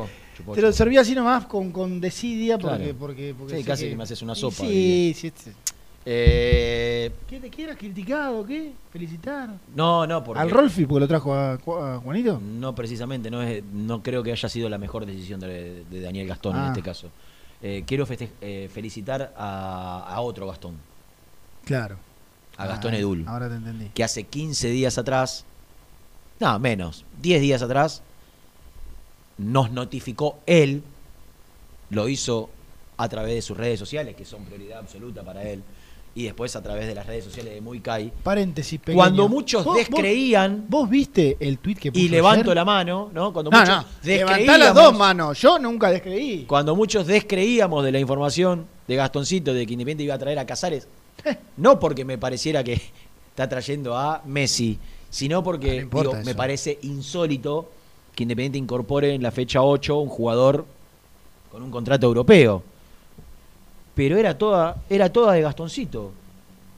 Te 0.56 0.62
lo 0.62 0.72
servía 0.74 1.02
así 1.02 1.14
nomás 1.14 1.46
con, 1.46 1.72
con 1.72 2.02
desidia 2.02 2.58
porque, 2.58 2.78
Claro. 2.78 2.96
porque, 2.98 3.36
porque 3.38 3.58
Sí, 3.60 3.64
casi 3.64 3.90
que 3.90 3.96
me 3.96 4.04
haces 4.04 4.22
una 4.24 4.34
Y 4.34 4.36
sopa, 4.36 4.56
Sí, 4.56 5.14
sí. 5.16 5.28
este- 5.28 5.54
Eh, 6.06 7.12
¿Qué 7.30 7.40
te 7.40 7.50
quieras 7.50 7.78
criticado? 7.78 8.46
¿Qué? 8.46 8.74
¿Felicitar? 8.92 9.50
no, 9.76 10.06
no, 10.06 10.22
porque 10.24 10.42
¿Al 10.42 10.50
Rolfi 10.50 10.86
porque 10.86 11.00
lo 11.02 11.08
trajo 11.08 11.34
a, 11.34 11.54
a 11.54 12.00
Juanito? 12.00 12.42
No 12.44 12.76
precisamente, 12.76 13.32
no 13.32 13.42
es, 13.42 13.64
no 13.64 14.02
creo 14.04 14.22
que 14.22 14.32
haya 14.34 14.50
sido 14.50 14.68
la 14.68 14.78
mejor 14.78 15.06
decisión 15.06 15.40
de, 15.40 15.86
de 15.90 16.02
Daniel 16.02 16.28
Gastón 16.28 16.56
en 16.58 16.62
Ah. 16.64 16.68
este 16.70 16.82
caso. 16.82 17.10
Eh, 17.65 17.84
quiero 17.88 18.05
eh, 18.41 18.70
felicitar 18.74 19.34
a, 19.38 20.03
a 20.08 20.20
otro 20.22 20.46
Gastón, 20.48 20.75
Claro. 21.65 21.96
a 22.58 22.67
Gastón 22.67 22.93
Ah, 22.93 22.98
Edul, 22.98 23.24
Ahora 23.27 23.48
te 23.50 23.55
entendí. 23.55 23.89
que 23.93 24.03
hace 24.03 24.25
15 24.25 24.67
días 24.70 24.98
atrás, 24.98 25.46
no, 26.41 26.60
menos, 26.60 27.05
10 27.22 27.41
días 27.41 27.62
atrás, 27.62 28.01
nos 29.38 29.72
notificó 29.72 30.39
él, 30.46 30.84
lo 31.89 32.10
hizo 32.10 32.50
a 32.98 33.08
través 33.08 33.34
de 33.36 33.41
sus 33.41 33.55
redes 33.58 33.79
sociales, 33.79 34.15
que 34.15 34.25
son 34.25 34.43
prioridad 34.43 34.79
absoluta 34.79 35.24
para 35.24 35.43
él, 35.43 35.63
y 36.15 36.24
después 36.25 36.55
a 36.55 36.62
través 36.62 36.86
de 36.88 36.93
las 36.93 37.08
redes 37.08 37.24
sociales 37.24 37.53
de 37.55 37.62
Muy 37.62 37.79
Kai, 37.79 38.12
Paréntesis 38.24 38.79
pequeño. 38.79 38.96
cuando 38.98 39.27
muchos 39.27 39.63
¿Vos- 39.63 39.75
vos- 39.75 39.88
descreían, 39.88 40.65
¿Vos, 40.70 40.88
viste 40.89 41.38
el 41.39 41.58
tweet 41.58 41.75
que 41.75 41.91
puso 41.91 42.03
y 42.05 42.08
levanto 42.10 42.46
ayer? 42.51 42.55
la 42.55 42.65
mano, 42.65 43.10
¿no? 43.13 43.34
Cuando 43.34 43.50
No, 43.50 43.60
muchos 43.60 43.75
no. 43.77 43.86
Levantá 44.03 44.58
las 44.58 44.75
dos 44.75 44.96
manos. 44.98 45.39
Yo 45.41 45.58
nunca 45.58 45.89
descreí. 45.89 46.46
Cuando 46.46 46.75
muchos 46.75 47.08
descreíamos 47.08 47.84
de 47.84 47.91
la 47.91 48.00
información 48.00 48.65
de 48.88 48.96
Gastoncito 48.96 49.53
de 49.53 49.65
que 49.65 49.74
Independiente 49.74 50.03
iba 50.03 50.13
a 50.13 50.20
traer 50.20 50.38
a 50.39 50.46
Casares, 50.46 50.88
no 51.58 51.79
porque 51.79 52.05
me 52.05 52.17
pareciera 52.20 52.63
que 52.63 52.74
está 53.29 53.50
trayendo 53.50 53.98
a 53.98 54.22
Messi, 54.25 54.77
sino 55.10 55.43
porque 55.43 55.77
no 55.77 55.82
importa 55.82 56.17
digo, 56.17 56.25
me 56.25 56.36
parece 56.36 56.77
insólito 56.84 57.72
que 58.13 58.22
Independiente 58.24 58.60
incorpore 58.60 59.15
en 59.15 59.24
la 59.24 59.32
fecha 59.32 59.63
8 59.63 59.98
un 59.98 60.10
jugador 60.10 60.65
con 61.51 61.63
un 61.63 61.72
contrato 61.72 62.05
europeo. 62.05 62.62
Pero 63.96 64.18
era 64.18 64.38
toda, 64.38 64.78
era 64.90 65.12
toda 65.12 65.34
de 65.34 65.42
Gastoncito. 65.42 66.12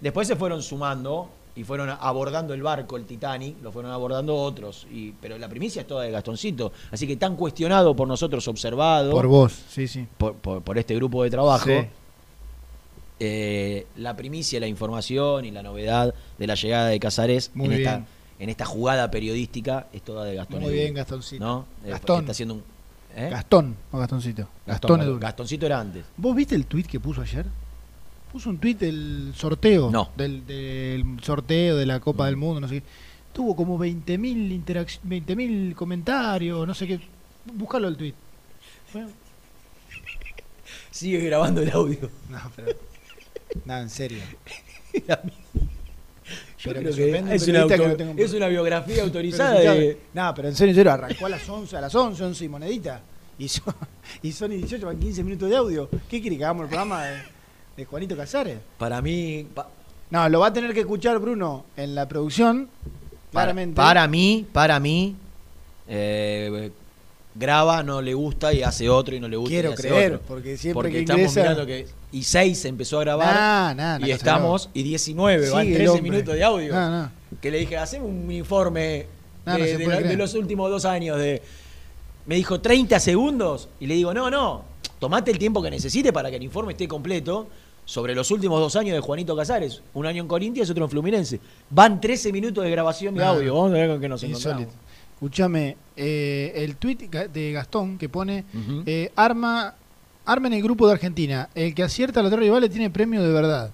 Después 0.01 0.27
se 0.27 0.35
fueron 0.35 0.61
sumando 0.61 1.29
y 1.55 1.63
fueron 1.63 1.89
abordando 1.89 2.53
el 2.53 2.61
barco, 2.61 2.97
el 2.97 3.05
Titanic, 3.05 3.55
lo 3.63 3.71
fueron 3.71 3.91
abordando 3.91 4.35
otros. 4.35 4.85
Y, 4.91 5.11
pero 5.21 5.37
la 5.37 5.47
primicia 5.47 5.83
es 5.83 5.87
toda 5.87 6.03
de 6.03 6.11
Gastoncito. 6.11 6.73
Así 6.91 7.07
que 7.07 7.15
tan 7.15 7.35
cuestionado 7.37 7.95
por 7.95 8.07
nosotros, 8.07 8.45
observado 8.49 9.11
Por 9.11 9.27
vos, 9.27 9.53
sí, 9.69 9.87
sí. 9.87 10.05
por, 10.17 10.35
por- 10.35 10.61
por 10.61 10.77
este 10.77 10.93
grupo 10.95 11.23
de 11.23 11.29
trabajo, 11.29 11.65
Sí. 11.69 11.87
eh, 13.19 13.87
la 13.95 14.15
primicia, 14.17 14.59
la 14.59 14.67
información 14.67 15.45
y 15.45 15.51
la 15.51 15.63
novedad 15.63 16.13
de 16.37 16.47
la 16.47 16.55
llegada 16.55 16.87
de 16.89 16.99
Casares 16.99 17.51
en 17.55 17.71
esta, 17.71 18.05
en 18.39 18.49
esta 18.49 18.65
jugada 18.65 19.09
periodística 19.09 19.87
es 19.93 20.01
toda 20.01 20.25
de 20.25 20.35
Gastón 20.35 20.61
Muy 20.61 20.73
bien, 20.73 20.93
Gastoncito. 20.93 21.43
¿no? 21.43 21.65
Gastón. 21.85 22.19
Está 22.21 22.31
haciendo 22.33 22.55
un, 22.55 22.63
¿eh? 23.15 23.29
Gastón, 23.29 23.75
o 23.91 23.97
Gastoncito. 23.97 24.47
Gastón, 24.65 25.01
Edul. 25.01 25.19
Gastoncito 25.19 25.65
era 25.65 25.79
antes. 25.79 26.05
¿Vos 26.17 26.35
viste 26.35 26.55
el 26.55 26.65
tweet 26.65 26.83
que 26.83 26.99
puso 26.99 27.21
ayer? 27.21 27.45
Puso 28.31 28.49
un 28.49 28.57
tweet 28.57 28.75
del 28.75 29.33
sorteo. 29.35 29.89
No. 29.89 30.09
Del, 30.17 30.45
del 30.45 31.05
sorteo 31.21 31.77
de 31.77 31.85
la 31.85 31.99
Copa 31.99 32.25
del 32.25 32.35
Mundo, 32.35 32.59
no 32.61 32.67
sé 32.67 32.81
qué. 32.81 32.87
Tuvo 33.33 33.55
como 33.55 33.77
20.000 33.77 34.17
interac- 34.63 34.99
20.000 35.05 35.73
comentarios, 35.75 36.67
no 36.67 36.73
sé 36.73 36.87
qué. 36.87 36.99
Buscalo 37.53 37.87
el 37.87 37.97
tweet. 37.97 38.13
Bueno, 38.93 39.09
Sigue 40.91 41.19
grabando 41.19 41.61
el 41.61 41.69
audio. 41.71 42.09
no, 42.29 42.39
pero. 42.55 42.71
Nada, 43.65 43.81
en 43.81 43.89
serio. 43.89 44.19
Yo 46.65 46.71
Pero 46.73 46.79
creo 46.81 46.95
que 46.95 47.01
sorprende 47.03 47.35
es 47.35 47.43
un 47.43 47.49
una, 47.51 47.59
periodista 47.67 47.75
que 47.75 47.81
auto- 47.83 47.87
no 47.91 47.97
tenga 47.97 48.11
un- 48.11 48.19
es 48.19 48.33
una 48.33 48.47
biografía 48.47 49.03
autorizada 49.03 49.55
Pero 49.57 49.73
de... 49.73 49.97
No, 50.13 50.33
pero 50.35 50.47
en 50.47 50.55
serio, 50.55 50.71
en 50.71 50.75
serio, 50.75 50.91
arrancó 50.91 51.25
a 51.25 51.29
las 51.29 51.47
11, 51.49 51.77
a 51.77 51.81
las 51.81 51.93
11, 51.95 52.23
11 52.23 52.45
y 52.45 52.49
monedita. 52.49 53.01
Y 53.37 53.47
son, 53.47 53.73
y 54.23 54.31
son 54.31 54.51
y 54.51 54.57
18, 54.57 54.85
van 54.85 54.97
15 54.99 55.23
minutos 55.23 55.49
de 55.49 55.55
audio. 55.57 55.89
¿Qué 56.09 56.21
quiere 56.21 56.37
que 56.37 56.43
hagamos 56.45 56.63
el 56.63 56.69
programa 56.69 57.03
de, 57.05 57.17
de 57.77 57.85
Juanito 57.85 58.17
Casares? 58.17 58.57
Para 58.77 59.01
mí... 59.01 59.45
pa- 59.53 59.69
No, 60.09 60.27
lo 60.29 60.39
va 60.39 60.47
a 60.47 60.53
tener 60.53 60.73
que 60.73 60.79
escuchar 60.81 61.19
Bruno 61.19 61.65
en 61.77 61.93
la 61.95 62.07
producción. 62.07 62.67
para, 63.31 63.45
Claramente. 63.47 63.75
para 63.75 64.07
mí, 64.07 64.45
para 64.51 64.79
mí, 64.79 65.15
eh, 65.87 66.71
graba, 67.35 67.83
no 67.83 68.01
le 68.01 68.13
gusta 68.13 68.53
y 68.53 68.63
hace 68.63 68.89
otro 68.89 69.13
y 69.15 69.19
no 69.19 69.27
le 69.27 69.35
gusta 69.37 69.51
y 69.53 69.55
Quiero 69.55 69.73
hace 69.73 69.87
creer, 69.89 70.13
otro. 70.13 70.25
porque 70.27 70.57
siempre 70.57 70.73
Porque 70.73 70.91
que 70.91 70.99
estamos 71.01 71.21
ingresa- 71.21 71.41
mirando 71.41 71.65
que 71.65 71.87
y 72.13 72.23
6 72.23 72.65
empezó 72.65 72.97
a 72.99 73.01
grabar 73.01 73.35
Nah, 73.35 73.73
nah, 73.73 73.97
una 73.97 74.07
y 74.07 74.11
estamos 74.11 74.69
y 74.73 74.83
19, 74.83 75.49
van 75.49 75.63
Sigue 75.63 75.71
el 75.73 75.77
13 75.79 75.89
hombre. 75.91 76.11
minutos 76.11 76.33
de 76.35 76.43
audio. 76.43 77.09
Que 77.41 77.51
le 77.51 77.57
dije, 77.59 77.77
hacemos 77.77 78.09
un 78.09 78.31
informe 78.31 79.05
no 79.45 79.57
de, 79.57 79.77
lo- 79.85 80.15
los 80.15 80.33
últimos 80.33 80.69
dos 80.71 80.85
años 80.85 81.17
de 81.17 81.41
me 82.25 82.35
dijo 82.35 82.59
30 82.61 82.99
segundos 82.99 83.67
y 83.79 83.85
le 83.87 83.95
digo, 83.95 84.13
"No, 84.13 84.31
no, 84.31 84.63
tomate 84.99 85.29
el 85.31 85.37
tiempo 85.37 85.61
que 85.61 85.69
necesite 85.69 86.11
para 86.13 86.29
que 86.29 86.37
el 86.37 86.43
informe 86.43 86.71
esté 86.71 86.87
completo." 86.87 87.47
Sobre 87.87 88.15
los 88.15 88.31
últimos 88.31 88.59
dos 88.59 88.75
años 88.77 88.95
de 88.95 88.99
Juanito 88.99 89.35
Casares, 89.35 89.83
un 89.93 90.07
año 90.07 90.23
en 90.23 90.27
Corinthians 90.27 90.67
y 90.67 90.71
otro 90.71 90.85
en 90.85 90.89
Fluminense. 90.89 91.39
Van 91.69 92.01
13 92.01 92.31
minutos 92.31 92.63
de 92.63 92.71
grabación 92.71 93.13
de 93.13 93.23
audio. 93.23 93.53
Vamos 93.53 93.69
a 93.69 93.73
ver 93.75 93.89
con 93.89 94.01
qué 94.01 94.09
nos 94.09 94.23
encontramos. 94.23 94.69
Escúchame, 95.15 95.77
eh, 95.97 96.51
el 96.55 96.75
tweet 96.77 96.97
de 97.33 97.51
Gastón 97.51 97.97
que 97.97 98.09
pone: 98.09 98.43
Ujú. 98.53 98.83
eh, 98.85 99.11
arma, 99.15 99.73
arma 100.25 100.47
en 100.47 100.53
el 100.53 100.61
grupo 100.63 100.87
de 100.87 100.93
Argentina. 100.93 101.49
El 101.55 101.73
que 101.73 101.83
acierta 101.83 102.19
a 102.19 102.23
los 102.23 102.31
tres 102.31 102.41
rivales 102.43 102.69
tiene 102.69 102.89
premio 102.89 103.23
de 103.23 103.31
verdad. 103.31 103.71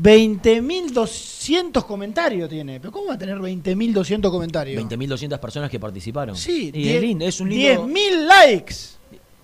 20.200 0.00 1.84
comentarios 1.84 2.48
tiene. 2.48 2.80
¿Pero 2.80 2.92
cómo 2.92 3.08
va 3.08 3.14
a 3.14 3.18
tener 3.18 3.38
20.200 3.38 4.30
comentarios? 4.30 4.82
20.200 4.82 5.38
personas 5.38 5.70
que 5.70 5.78
participaron. 5.78 6.36
Sí, 6.36 6.70
y 6.74 6.88
es 6.88 7.00
lindo, 7.00 7.24
es 7.26 7.40
un 7.40 7.50
lindo. 7.50 7.86
10.000 7.86 8.26
likes. 8.26 8.74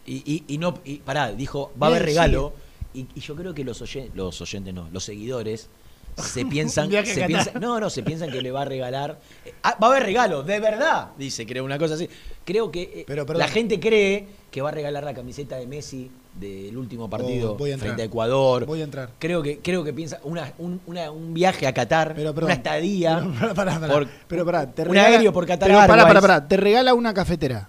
Y, 0.07 0.15
y, 0.25 0.45
y 0.55 0.59
no, 0.59 0.79
y 0.85 0.97
pará, 0.97 1.33
dijo, 1.33 1.73
va 1.81 1.89
a 1.89 1.91
haber 1.91 2.05
regalo. 2.05 2.53
Y, 2.95 3.07
y 3.15 3.21
yo 3.21 3.35
creo 3.37 3.53
que 3.55 3.65
los, 3.65 3.83
oyen- 3.83 4.11
los 4.15 4.41
oyentes, 4.41 4.73
no, 4.73 4.89
los 4.93 5.05
seguidores 5.05 5.69
se 6.17 6.45
piensan, 6.47 6.91
se 7.05 7.53
no, 7.61 7.79
no, 7.81 7.91
se 7.91 8.03
piensan 8.03 8.31
que 8.31 8.41
le 8.43 8.51
va 8.51 8.63
a 8.63 8.65
regalar. 8.65 9.19
eh, 9.45 9.53
ah, 9.63 9.77
va 9.83 9.89
a 9.89 9.91
haber 9.91 10.05
regalo, 10.05 10.43
de 10.43 10.59
verdad, 10.61 11.09
dice, 11.19 11.47
creo, 11.47 11.65
una 11.65 11.79
cosa 11.79 11.95
así. 11.95 12.09
Creo 12.45 12.71
que 12.71 12.83
eh, 12.83 13.05
Pero, 13.07 13.27
perdón. 13.27 13.41
la 13.41 13.49
gente 13.49 13.79
cree 13.81 14.27
que 14.51 14.63
va 14.63 14.69
a 14.71 14.73
regalar 14.73 15.05
la 15.05 15.13
camiseta 15.15 15.57
de 15.57 15.67
Messi 15.67 16.11
del 16.35 16.77
último 16.77 17.09
partido 17.11 17.53
Oh, 17.53 17.57
voy 17.57 17.71
a 17.71 17.75
entrar. 17.75 17.89
frente 17.89 18.03
a 18.03 18.05
Ecuador. 18.07 18.67
Voy 18.67 18.81
a 18.83 18.85
entrar. 18.85 19.11
Creo 19.19 19.43
que, 19.43 19.59
creo 19.61 19.83
que 19.85 19.93
piensa 19.93 20.21
una, 20.23 20.53
un, 20.59 20.81
una- 20.87 21.11
un 21.11 21.35
viaje 21.35 21.67
a 21.67 21.73
Qatar, 21.75 22.13
Pero, 22.15 22.33
perdón. 22.35 22.49
una 22.49 22.55
estadía. 22.55 23.19
Pero, 23.41 23.55
pará, 23.55 23.73
pará, 23.73 23.81
pará. 23.81 23.93
por- 23.95 24.09
Pero 24.29 24.45
pará, 24.45 24.71
te 24.71 24.83
un 24.83 24.89
regala- 24.89 25.09
aéreo 25.09 25.33
por 25.33 25.47
Qatar 25.47 25.69
Pero 25.69 25.79
pará, 25.81 25.93
Airways. 26.03 26.09
pará, 26.09 26.21
pará. 26.21 26.49
Te 26.49 26.57
regala 26.57 26.95
una 26.95 27.13
cafetera. 27.15 27.69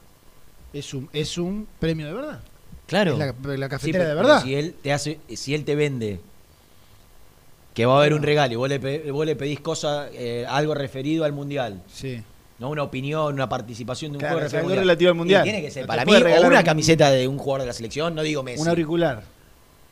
Es 0.74 0.94
un, 0.94 1.10
es 1.14 1.38
un 1.38 1.68
premio 1.80 2.06
de 2.08 2.14
verdad. 2.14 2.40
Claro. 2.86 3.14
Es 3.14 3.18
la- 3.20 3.26
la 3.58 3.66
Sí, 3.66 3.70
cafetera 3.70 4.04
pero- 4.04 4.10
de 4.10 4.16
verdad. 4.16 4.44
Si 4.44 4.56
él 4.56 4.76
te 4.82 4.94
hace, 4.94 5.20
si 5.34 5.56
él 5.56 5.64
te 5.66 5.76
vende 5.76 6.20
que 7.78 7.86
va 7.86 7.94
a 7.94 7.98
haber 8.00 8.16
un 8.16 8.24
regalo 8.24 8.52
y 8.54 8.56
vos 8.56 8.68
le, 8.68 9.12
vos 9.12 9.24
le 9.24 9.36
pedís 9.36 9.60
cosas, 9.60 10.10
eh, 10.14 10.48
algo 10.50 10.74
referido 10.74 11.26
al 11.26 11.32
mundial, 11.32 11.84
Sí. 11.88 12.24
no 12.58 12.72
una 12.72 12.82
opinión, 12.82 13.36
una 13.36 13.48
participación 13.48 14.14
de 14.14 14.18
un 14.18 14.20
Claro, 14.22 14.38
algo 14.40 14.50
referido 14.50 14.76
relativo 14.78 15.12
al 15.12 15.16
mundial. 15.16 15.42
Y 15.42 15.44
tiene 15.52 15.62
que 15.62 15.70
ser 15.70 15.86
para 15.86 16.04
mí 16.04 16.12
o 16.12 16.48
una 16.48 16.58
un- 16.58 16.66
camiseta 16.66 17.12
de 17.12 17.28
un 17.28 17.38
jugador 17.38 17.62
de 17.62 17.68
la 17.68 17.74
selección, 17.74 18.16
no 18.16 18.24
digo 18.24 18.42
Messi. 18.42 18.64
Un 18.64 18.68
auricular. 18.70 19.22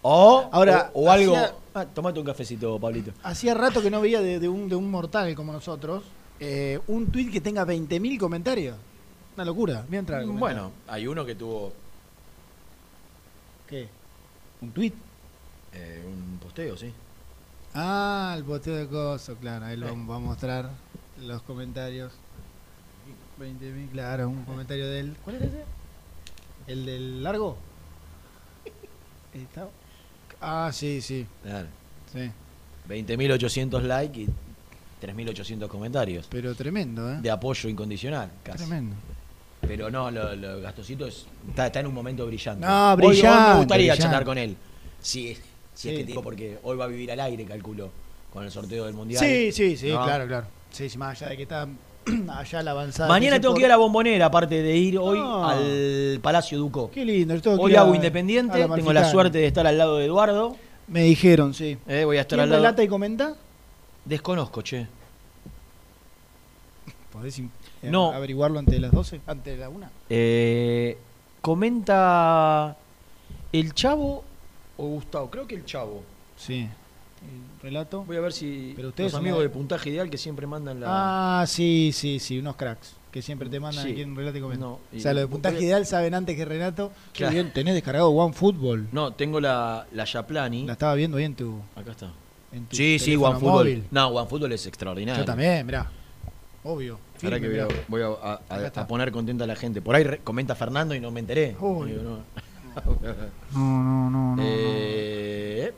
o 0.01 0.49
Ahora, 0.51 0.89
o, 0.95 1.03
o 1.03 1.11
algo. 1.11 1.35
hacía- 1.35 1.53
Ah, 1.75 1.85
tomate 1.85 2.19
un 2.19 2.25
cafecito, 2.25 2.79
Pablito. 2.79 3.11
Hacía 3.21 3.53
rato 3.53 3.83
que 3.83 3.91
no 3.91 4.01
veía 4.01 4.19
de, 4.21 4.39
de 4.39 4.49
un, 4.49 4.67
de 4.67 4.75
un 4.75 4.89
mortal 4.89 5.35
como 5.35 5.53
nosotros 5.53 6.03
eh, 6.39 6.79
un 6.87 7.11
tweet 7.11 7.29
que 7.29 7.39
tenga 7.41 7.65
20.000 7.65 8.17
comentarios. 8.17 8.77
Una 9.35 9.45
locura. 9.45 9.85
Voy 9.87 9.97
a 9.97 9.99
entrar. 9.99 10.21
al 10.21 10.25
comentario. 10.25 10.55
Bueno, 10.63 10.71
hay 10.87 11.05
uno 11.05 11.23
que 11.23 11.35
tuvo 11.35 11.71
¿Qué? 13.69 13.87
¿Un 14.61 14.71
tweet? 14.71 14.93
eh, 15.73 16.01
un 16.03 16.39
posteo, 16.39 16.75
sí. 16.77 16.91
Ah, 17.75 18.33
el 18.37 18.43
boteo 18.43 18.75
de 18.75 18.87
coso, 18.87 19.35
claro. 19.35 19.65
Ahí 19.65 19.75
lo 19.77 19.87
va 20.07 20.15
a 20.15 20.19
mostrar 20.19 20.69
los 21.21 21.41
comentarios. 21.41 22.13
20.000, 23.39 23.89
claro, 23.91 24.29
un 24.29 24.43
comentario 24.45 24.87
del. 24.89 25.13
¿Cuál 25.23 25.35
era 25.37 25.45
ese? 25.45 25.63
¿El 26.67 26.85
del 26.85 27.21
largo? 27.23 27.57
Está- 29.33 29.67
Ah, 30.41 30.69
sí, 30.73 31.01
sí. 31.01 31.25
Claro. 31.43 31.67
sí. 32.13 32.31
20.800 32.87 33.81
likes 33.81 34.21
y 34.21 34.27
3.800 35.01 35.67
comentarios. 35.67 36.27
Pero 36.29 36.53
tremendo, 36.55 37.11
¿eh? 37.11 37.17
De 37.21 37.31
apoyo 37.31 37.67
incondicional, 37.69 38.31
casi. 38.43 38.59
Tremendo. 38.59 38.95
Pero 39.61 39.89
no, 39.89 40.11
lo, 40.11 40.35
lo 40.35 40.61
Gastosito 40.61 41.07
es- 41.07 41.25
está, 41.49 41.67
está 41.67 41.79
en 41.79 41.87
un 41.87 41.93
momento 41.93 42.25
brillante. 42.27 42.65
No, 42.65 42.93
Hoy- 42.93 43.01
hoy, 43.01 43.07
brillante, 43.07 43.49
me 43.51 43.57
gustaría 43.57 43.83
brillante. 43.93 44.01
charlar 44.03 44.23
con 44.25 44.37
él. 44.37 44.55
Sí, 45.01 45.35
sí, 45.75 45.89
es 45.91 45.99
que 45.99 46.03
tipo, 46.05 46.23
porque 46.23 46.57
hoy 46.63 46.75
va 46.77 46.85
a 46.85 46.87
vivir 46.87 47.11
al 47.11 47.19
aire, 47.19 47.45
calculo, 47.45 47.91
con 48.33 48.43
el 48.43 48.49
sorteo 48.51 48.85
del 48.85 48.95
Mundial. 48.95 49.23
Sí, 49.23 49.51
sí, 49.51 49.77
sí, 49.77 49.89
¿no? 49.91 50.03
claro, 50.03 50.25
claro. 50.25 50.47
Sí, 50.71 50.87
más 50.97 51.21
allá 51.21 51.29
de 51.29 51.37
que 51.37 51.43
está 51.43 51.67
allá 52.29 52.63
la 52.63 52.71
avanzada. 52.71 53.07
Mañana 53.09 53.39
tengo 53.39 53.53
que 53.53 53.59
ir 53.61 53.65
a 53.67 53.69
la 53.69 53.77
bombonera, 53.77 54.25
aparte 54.25 54.61
de 54.63 54.75
ir 54.75 54.97
hoy 54.97 55.19
al 55.19 56.19
Palacio 56.21 56.57
Ducó. 56.57 56.89
Qué 56.91 57.05
lindo. 57.05 57.35
yo 57.35 57.41
tengo 57.41 57.61
Hoy 57.61 57.75
a- 57.75 57.81
hago 57.81 57.93
a 57.93 57.95
Independiente, 57.95 58.57
la 58.59 58.73
tengo 58.75 58.91
la 58.91 59.09
suerte 59.09 59.37
de 59.37 59.47
estar 59.47 59.65
al 59.67 59.77
lado 59.77 59.97
de 59.97 60.05
Eduardo. 60.05 60.55
Me 60.87 61.03
dijeron, 61.03 61.53
sí. 61.53 61.77
eh, 61.87 62.03
voy 62.05 62.17
a 62.17 62.21
estar 62.21 62.37
¿Quién 62.37 62.43
al 62.43 62.49
lado. 62.49 62.61
relata 62.61 62.83
y 62.83 62.87
comenta? 62.87 63.35
Desconozco, 64.05 64.61
che. 64.61 64.85
¿Podés 67.11 67.39
eh, 67.39 67.47
No. 67.83 68.11
averiguarlo 68.11 68.59
antes 68.59 68.75
de 68.75 68.81
las 68.81 68.91
12? 68.91 69.21
¿Antes 69.25 69.53
de 69.55 69.59
la 69.61 69.69
1? 69.69 69.87
Eh, 70.09 70.97
comenta 71.41 72.75
el 73.51 73.73
Chavo 73.73 74.23
o 74.77 74.85
Gustavo. 74.87 75.29
Creo 75.29 75.47
que 75.47 75.55
el 75.55 75.65
Chavo. 75.65 76.03
Sí. 76.37 76.67
El 77.21 77.61
relato. 77.61 78.03
Voy 78.03 78.17
a 78.17 78.21
ver 78.21 78.33
si 78.33 78.73
Pero 78.75 78.89
ustedes 78.89 79.07
los 79.11 79.19
son 79.19 79.21
amigos 79.21 79.41
de 79.41 79.49
Puntaje 79.49 79.89
Ideal 79.89 80.09
que 80.09 80.17
siempre 80.17 80.45
mandan 80.45 80.79
la... 80.79 81.41
Ah, 81.41 81.47
sí, 81.47 81.91
sí, 81.93 82.19
sí, 82.19 82.37
unos 82.39 82.55
cracks. 82.55 82.95
Que 83.11 83.21
siempre 83.21 83.47
te 83.49 83.59
mandan 83.59 83.85
Sí. 83.85 83.91
aquí 83.93 84.01
en 84.01 84.15
relato 84.15 84.37
y 84.37 84.41
comenta. 84.41 84.65
No, 84.65 84.79
y- 84.91 84.97
o 84.97 84.99
sea, 84.99 85.13
lo 85.13 85.21
de 85.21 85.27
puntaje 85.27 85.61
ideal 85.63 85.85
saben 85.85 86.13
antes 86.13 86.35
que 86.35 86.43
Renato. 86.43 86.91
Qué 87.13 87.19
Claro. 87.19 87.33
bien, 87.33 87.53
tenés 87.53 87.73
descargado 87.73 88.09
OneFootball. 88.09 88.89
No, 88.91 89.13
tengo 89.13 89.39
la, 89.39 89.87
la 89.93 90.03
Yaplani. 90.03 90.65
La 90.65 90.73
estaba 90.73 90.93
viendo 90.95 91.17
ahí 91.17 91.23
en 91.23 91.33
tu, 91.35 91.57
Acá 91.77 91.91
está. 91.91 92.11
en 92.51 92.65
tu 92.65 92.75
Sí, 92.75 92.99
sí, 92.99 93.15
OneFootball. 93.15 93.51
móvil. 93.65 93.83
No, 93.89 94.09
OneFootball 94.09 94.51
es 94.51 94.67
extraordinario. 94.67 95.21
Yo 95.21 95.25
también, 95.25 95.65
mirá. 95.65 95.89
Obvio. 96.65 96.95
Ahora 96.95 97.37
Firme, 97.37 97.41
que 97.41 97.47
voy, 97.47 97.59
a, 97.59 97.65
mirá. 97.67 97.79
voy 97.87 98.01
a- 98.01 98.79
a- 98.81 98.87
poner 98.87 99.11
contenta 99.13 99.45
a 99.45 99.47
la 99.47 99.55
gente. 99.55 99.81
Por 99.81 99.95
ahí 99.95 100.03
re- 100.03 100.17
comenta 100.19 100.53
Fernando 100.55 100.93
y 100.93 100.99
no 100.99 101.09
me 101.09 101.21
enteré. 101.21 101.55
Uy. 101.59 101.91
Digo, 101.91 102.03
no. 102.03 102.19
No, 103.53 103.83
no, 103.83 104.09
no, 104.09 104.35
no. 104.35 104.43
Eh, 104.45 105.73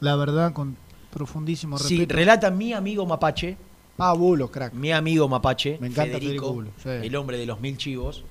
La 0.00 0.16
verdad, 0.16 0.52
con 0.52 0.76
profundísimo 1.10 1.78
sí, 1.78 1.96
respeto. 1.98 2.14
relata 2.16 2.50
mi 2.50 2.72
amigo 2.72 3.06
Mapache. 3.06 3.56
ah, 3.98 4.12
bulos, 4.12 4.50
crack. 4.50 4.72
Mi 4.74 4.92
amigo 4.92 5.28
Mapache. 5.28 5.78
Me 5.80 5.88
encanta 5.88 6.18
Federico 6.18 6.20
Federico, 6.20 6.52
Bulo, 6.52 6.70
sí. 6.82 6.88
el 7.06 7.16
hombre 7.16 7.38
de 7.38 7.46
los 7.46 7.60
mil 7.60 7.76
chivos. 7.76 8.24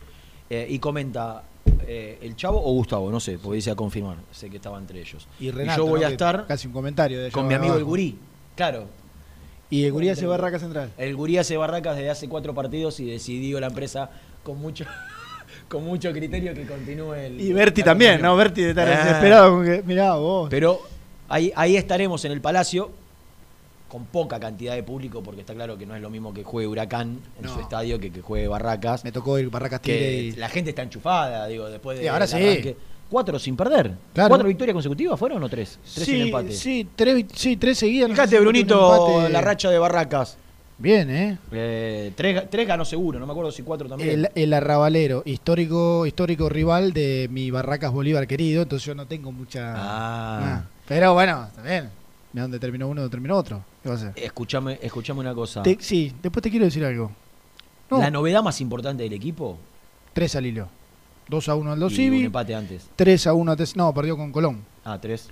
eh, 0.49 0.65
y 0.69 0.79
comenta 0.79 1.43
eh, 1.85 2.19
el 2.21 2.35
Chavo 2.37 2.59
o 2.63 2.71
Gustavo, 2.73 3.11
no 3.11 3.19
sé, 3.19 3.37
porque 3.37 3.55
dice 3.57 3.71
a 3.71 3.75
confirmar. 3.75 4.17
Sé 4.31 4.49
que 4.49 4.57
estaba 4.57 4.77
entre 4.77 5.01
ellos. 5.01 5.27
Y 5.39 5.51
Renato. 5.51 5.83
yo 5.83 5.87
voy 5.89 5.99
¿no? 6.01 6.07
a 6.07 6.09
estar 6.09 6.45
Casi 6.47 6.67
un 6.67 6.73
comentario 6.73 7.21
de 7.21 7.31
con 7.31 7.47
mi 7.47 7.53
amigo 7.53 7.75
el. 7.75 7.83
Gurí. 7.83 8.17
Claro, 8.55 8.85
Y 9.69 9.83
el 9.83 9.91
Gurí 9.91 10.09
hace 10.09 10.25
Barraca 10.25 10.57
Central. 10.59 10.91
El 10.97 11.15
Gurí 11.17 11.37
hace 11.37 11.57
barracas 11.57 11.95
desde 11.97 12.09
hace 12.09 12.29
cuatro 12.29 12.53
partidos 12.53 12.99
y 13.01 13.05
decidió 13.05 13.59
la 13.59 13.67
empresa 13.67 14.09
con 14.43 14.57
mucho 14.59 14.85
con 15.69 15.83
mucho 15.83 16.11
criterio 16.11 16.53
que 16.53 16.65
continúe 16.65 17.13
el. 17.13 17.41
Y 17.41 17.53
Berti 17.53 17.83
también. 17.83 18.21
¿no? 18.21 18.35
Berti 18.35 18.61
de 18.63 18.69
estar 18.69 18.87
Ah. 18.87 19.03
desesperado. 19.05 19.51
Con 19.55 19.65
que, 19.65 19.83
mirá, 19.85 20.15
vos. 20.15 20.47
Pero 20.49 20.79
ahí, 21.29 21.51
ahí 21.55 21.75
estaremos 21.77 22.23
en 22.25 22.31
el 22.31 22.41
Palacio 22.41 22.91
con 23.89 24.05
poca 24.05 24.37
cantidad 24.39 24.75
de 24.75 24.83
público 24.83 25.23
porque 25.23 25.41
está 25.41 25.53
claro 25.53 25.77
que 25.77 25.85
no 25.85 25.95
es 25.95 26.01
lo 26.01 26.09
mismo 26.09 26.33
que 26.33 26.43
juegue 26.43 26.67
Huracán 26.67 27.19
en 27.39 27.45
No. 27.45 27.53
su 27.53 27.61
estadio 27.61 27.97
que 27.99 28.11
que 28.11 28.21
juegue 28.21 28.47
Barracas. 28.47 29.03
Me 29.05 29.11
tocó 29.13 29.39
ir 29.39 29.49
Barracas 29.49 29.81
Tigre 29.81 29.99
Que 29.99 30.13
y... 30.23 30.31
la 30.33 30.49
gente 30.49 30.71
está 30.71 30.81
enchufada, 30.83 31.47
digo, 31.47 31.69
después 31.69 31.97
de. 31.97 32.03
Y 32.05 32.07
ahora 32.07 32.27
sí. 32.27 32.35
arranque. 32.35 32.75
Cuatro 33.09 33.39
sin 33.39 33.55
perder. 33.55 33.93
Claro. 34.13 34.27
¿Cuatro 34.27 34.47
victorias 34.49 34.73
consecutivas 34.73 35.17
fueron 35.17 35.41
o 35.41 35.47
tres? 35.47 35.79
Tres 35.93 36.05
sin 36.05 36.15
sí, 36.15 36.21
empate. 36.23 36.51
sí, 36.51 36.87
tres, 36.93 37.25
sí, 37.33 37.55
tres 37.55 37.77
seguidas. 37.77 38.09
no 38.09 38.15
sé 38.15 38.21
Fíjate, 38.23 38.29
si 38.31 38.35
fue 38.35 38.39
un 38.47 38.51
Brunito, 38.51 39.11
empate. 39.15 39.29
la 39.31 39.41
racha 39.41 39.69
de 39.69 39.79
Barracas. 39.79 40.37
Bien, 40.79 41.09
¿eh? 41.09 41.37
Eh, 41.51 42.11
tres, 42.15 42.49
tres 42.51 42.67
ganó 42.67 42.85
seguro, 42.85 43.19
no 43.19 43.25
me 43.25 43.31
acuerdo 43.31 43.51
si 43.51 43.63
cuatro 43.63 43.89
también. 43.89 44.09
El, 44.11 44.29
el 44.35 44.53
arrabalero, 44.53 45.23
histórico, 45.25 46.05
histórico 46.05 46.49
rival 46.49 46.93
de 46.93 47.27
mi 47.31 47.49
Barracas 47.49 47.91
Bolívar 47.91 48.27
querido, 48.27 48.61
entonces 48.61 48.85
yo 48.85 48.93
no 48.93 49.07
tengo 49.07 49.31
mucha... 49.31 49.73
Ah. 49.75 50.63
Pero 50.87 51.13
bueno, 51.15 51.45
está 51.47 51.63
bien. 51.63 51.89
De 52.31 52.41
donde 52.41 52.59
terminó 52.59 52.87
uno, 52.87 53.09
terminó 53.09 53.35
otro. 53.35 53.63
¿Qué 53.81 53.89
va 53.89 53.95
a 53.95 53.97
hacer? 53.97 54.13
Escuchame, 54.15 54.77
escuchame 54.81 55.21
una 55.21 55.33
cosa. 55.33 55.63
Te- 55.63 55.77
sí, 55.79 56.13
después 56.21 56.43
te 56.43 56.51
quiero 56.51 56.65
decir 56.65 56.85
algo. 56.85 57.11
No, 57.89 57.97
La 57.99 58.11
novedad 58.11 58.43
más 58.43 58.61
importante 58.61 59.01
del 59.03 59.13
equipo. 59.13 59.57
tres 60.13 60.35
al 60.35 60.45
hilo. 60.45 60.67
2 61.29 61.49
a 61.49 61.55
1 61.55 61.71
al 61.73 61.79
2 61.79 61.97
un 61.97 62.13
empate 62.13 62.55
antes. 62.55 62.87
3 62.95 63.27
a 63.27 63.33
1 63.33 63.51
a 63.51 63.55
No, 63.75 63.93
perdió 63.93 64.15
con 64.15 64.31
Colón. 64.31 64.63
Ah, 64.85 64.97
tres. 65.01 65.29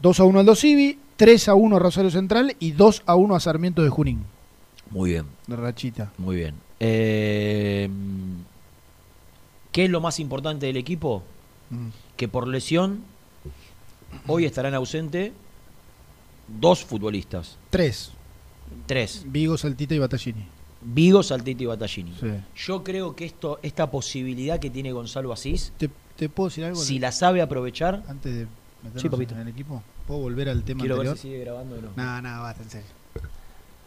2 0.00 0.20
a 0.20 0.24
1 0.24 0.40
al 0.40 0.46
2 0.46 0.58
Civi, 0.58 0.98
3 1.16 1.48
a 1.48 1.54
1 1.54 1.76
a 1.76 1.78
Rosario 1.78 2.10
Central 2.10 2.54
y 2.58 2.72
2 2.72 3.02
a 3.06 3.14
1 3.14 3.34
a 3.34 3.40
Sarmiento 3.40 3.82
de 3.82 3.88
Junín. 3.88 4.24
Muy 4.92 5.10
bien, 5.10 5.26
De 5.46 5.56
rachita. 5.56 6.12
muy 6.18 6.36
bien. 6.36 6.54
Eh, 6.80 7.88
¿Qué 9.72 9.84
es 9.84 9.90
lo 9.90 10.00
más 10.00 10.20
importante 10.20 10.66
del 10.66 10.76
equipo? 10.76 11.22
Mm. 11.70 11.88
Que 12.16 12.28
por 12.28 12.46
lesión 12.46 13.02
hoy 14.26 14.44
estarán 14.44 14.74
ausentes 14.74 15.32
dos 16.60 16.84
futbolistas. 16.84 17.56
3. 17.70 18.10
Tres. 18.86 19.22
Vigo, 19.26 19.56
Saltita 19.56 19.94
y 19.94 19.98
Battaglini. 19.98 20.44
Vigo, 20.82 21.22
Saltito 21.22 21.62
y 21.62 21.66
Battaglini. 21.66 22.14
Sí. 22.20 22.26
Yo 22.66 22.82
creo 22.84 23.14
que 23.16 23.24
esto, 23.24 23.58
esta 23.62 23.90
posibilidad 23.90 24.58
que 24.60 24.70
tiene 24.70 24.92
Gonzalo 24.92 25.32
Asís, 25.32 25.72
¿Te, 25.78 25.88
te 26.16 26.28
puedo 26.28 26.48
decir 26.50 26.64
algo? 26.64 26.80
si 26.80 26.98
la 26.98 27.12
sabe 27.12 27.40
aprovechar, 27.40 28.02
Antes 28.08 28.34
de 28.34 28.46
meternos 28.82 29.18
Sí, 29.28 29.34
en 29.34 29.40
el 29.40 29.48
equipo, 29.48 29.82
¿puedo 30.06 30.20
volver 30.20 30.48
al 30.48 30.64
tema 30.64 30.80
quiero 30.80 30.98
ver 30.98 31.14
si 31.16 31.22
sigue 31.22 31.38
grabando 31.40 31.76
o 31.76 31.80
no. 31.80 31.90
No, 31.96 32.20
no, 32.22 32.42
basta, 32.42 32.62
en 32.64 32.70
serio. 32.70 32.88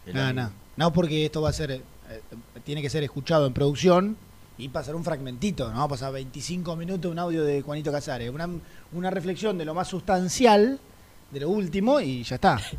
El 0.07 0.13
No, 0.15 0.21
amigo. 0.21 0.41
no. 0.47 0.64
No, 0.77 0.91
porque 0.93 1.25
esto 1.25 1.41
va 1.41 1.49
a 1.49 1.53
ser. 1.53 1.71
eh, 1.71 1.81
eh, 2.09 2.19
tiene 2.63 2.81
que 2.81 2.89
ser 2.89 3.03
escuchado 3.03 3.45
en 3.47 3.53
producción 3.53 4.17
y 4.57 4.69
pasar 4.69 4.95
un 4.95 5.03
fragmentito. 5.03 5.69
No 5.71 5.77
va 5.79 5.83
a 5.83 5.87
pasar 5.89 6.13
25 6.13 6.75
minutos 6.75 7.11
un 7.11 7.19
audio 7.19 7.43
de 7.43 7.61
Juanito 7.61 7.91
Casares. 7.91 8.29
Una, 8.29 8.49
una 8.93 9.09
reflexión 9.09 9.57
de 9.57 9.65
lo 9.65 9.73
más 9.73 9.87
sustancial, 9.87 10.79
de 11.31 11.39
lo 11.39 11.49
último 11.49 11.99
y 12.01 12.23
ya 12.23 12.35
está. 12.35 12.59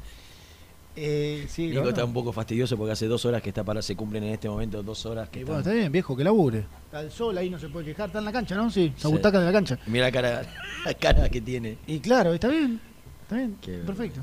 Eh, 0.99 1.45
sí, 1.51 1.67
Nico 1.67 1.91
está 1.91 2.07
un 2.07 2.15
poco 2.15 2.33
fastidioso 2.33 2.75
porque 2.79 2.93
hace 2.93 3.07
dos 3.07 3.23
horas 3.27 3.43
que 3.43 3.51
está 3.51 3.63
para, 3.63 3.83
se 3.83 3.95
cumplen 3.95 4.25
en 4.25 4.33
este 4.33 4.49
momento 4.49 4.83
dos 4.83 5.05
horas 5.05 5.29
que 5.29 5.41
Y 5.41 5.43
está- 5.43 5.53
bueno, 5.53 5.61
está 5.61 5.73
bien, 5.75 5.93
viejo, 5.93 6.17
que 6.17 6.25
labure. 6.25 6.65
Está 6.87 7.01
el 7.03 7.11
sol 7.11 7.37
ahí, 7.37 7.51
no 7.51 7.59
se 7.59 7.69
puede 7.69 7.85
quejar. 7.85 8.07
Está 8.07 8.21
en 8.21 8.25
la 8.25 8.33
cancha, 8.33 8.55
¿no? 8.55 8.71
Sí, 8.71 8.91
se 8.97 9.03
Sí. 9.03 9.09
butaca 9.13 9.39
de 9.39 9.45
la 9.45 9.53
cancha. 9.53 9.79
Mira 9.89 10.07
la 10.07 10.13
cara, 10.13 10.43
la 10.87 10.95
cara 10.95 11.29
que 11.29 11.43
tiene. 11.43 11.77
Y 11.87 12.01
claro, 12.01 12.33
está 12.33 12.49
bien. 12.49 12.81
Está 13.25 13.37
bien, 13.37 13.59
Qué 13.61 13.73
perfecto. 13.85 14.23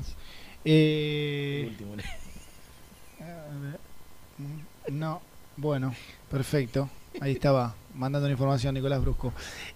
Eh, 0.64 1.66
Último. 1.70 1.94
No, 1.94 2.02
bueno, 5.56 5.94
perfecto. 6.30 6.88
Ahí 7.20 7.32
estaba, 7.32 7.74
mandando 7.94 8.28
la 8.28 8.32
información 8.32 8.74
Nicolás 8.74 9.00
Brusco. 9.00 9.32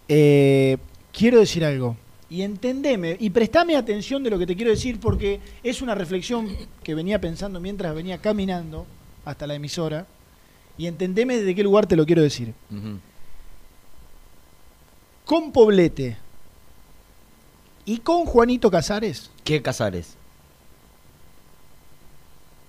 Eh, 0.08 0.76
quiero 1.12 1.38
decir 1.38 1.64
algo. 1.64 1.96
Y 2.30 2.42
entendeme, 2.42 3.16
y 3.18 3.30
prestame 3.30 3.74
atención 3.74 4.22
de 4.22 4.30
lo 4.30 4.38
que 4.38 4.46
te 4.46 4.54
quiero 4.54 4.70
decir, 4.70 5.00
porque 5.00 5.40
es 5.62 5.80
una 5.80 5.94
reflexión 5.94 6.48
que 6.82 6.94
venía 6.94 7.20
pensando 7.20 7.58
mientras 7.58 7.94
venía 7.94 8.18
caminando 8.18 8.86
hasta 9.24 9.46
la 9.46 9.54
emisora. 9.54 10.06
Y 10.76 10.86
entendeme 10.86 11.38
desde 11.38 11.54
qué 11.54 11.62
lugar 11.62 11.86
te 11.86 11.96
lo 11.96 12.04
quiero 12.04 12.22
decir. 12.22 12.52
Con 15.24 15.52
Poblete 15.52 16.18
y 17.84 17.98
con 17.98 18.26
Juanito 18.26 18.70
Casares, 18.70 19.30
¿Qué 19.44 19.62
Casares? 19.62 20.17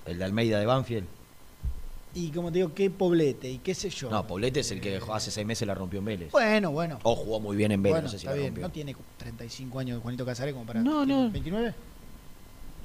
¿El 0.10 0.18
de 0.20 0.26
Almeida 0.26 0.60
de 0.60 0.66
Banfield? 0.66 1.06
y 2.16 2.32
como 2.32 2.52
te 2.52 2.58
digo, 2.58 2.74
qué 2.74 2.90
Poblete 2.90 3.48
y 3.50 3.60
qué 3.60 3.76
sé 3.76 3.90
yo. 3.92 4.10
No, 4.10 4.26
Poblete 4.26 4.62
es 4.62 4.72
el 4.72 4.82
que 4.82 5.00
hace 5.14 5.30
seis 5.30 5.46
meses 5.46 5.68
la 5.68 5.76
rompió 5.76 6.00
en 6.00 6.06
Vélez. 6.06 6.32
Bueno, 6.32 6.72
bueno. 6.72 6.98
O 7.04 7.16
jugó 7.16 7.40
muy 7.40 7.56
bien 7.56 7.72
en 7.72 7.84
Vélez, 7.84 7.94
Bueno, 7.98 8.06
no 8.08 8.10
sé 8.12 8.18
si 8.18 8.26
está 8.26 8.32
la 8.32 8.38
bien. 8.38 8.48
rompió. 8.48 8.64
No 8.64 8.72
tiene 8.72 8.96
35 9.18 9.80
años 9.80 10.02
Juanito 10.02 10.26
Casares 10.26 10.54
como 10.54 10.66
para. 10.66 10.82
No, 10.82 11.06
¿tiene 11.06 11.24
no. 11.24 11.32
¿29 11.32 11.74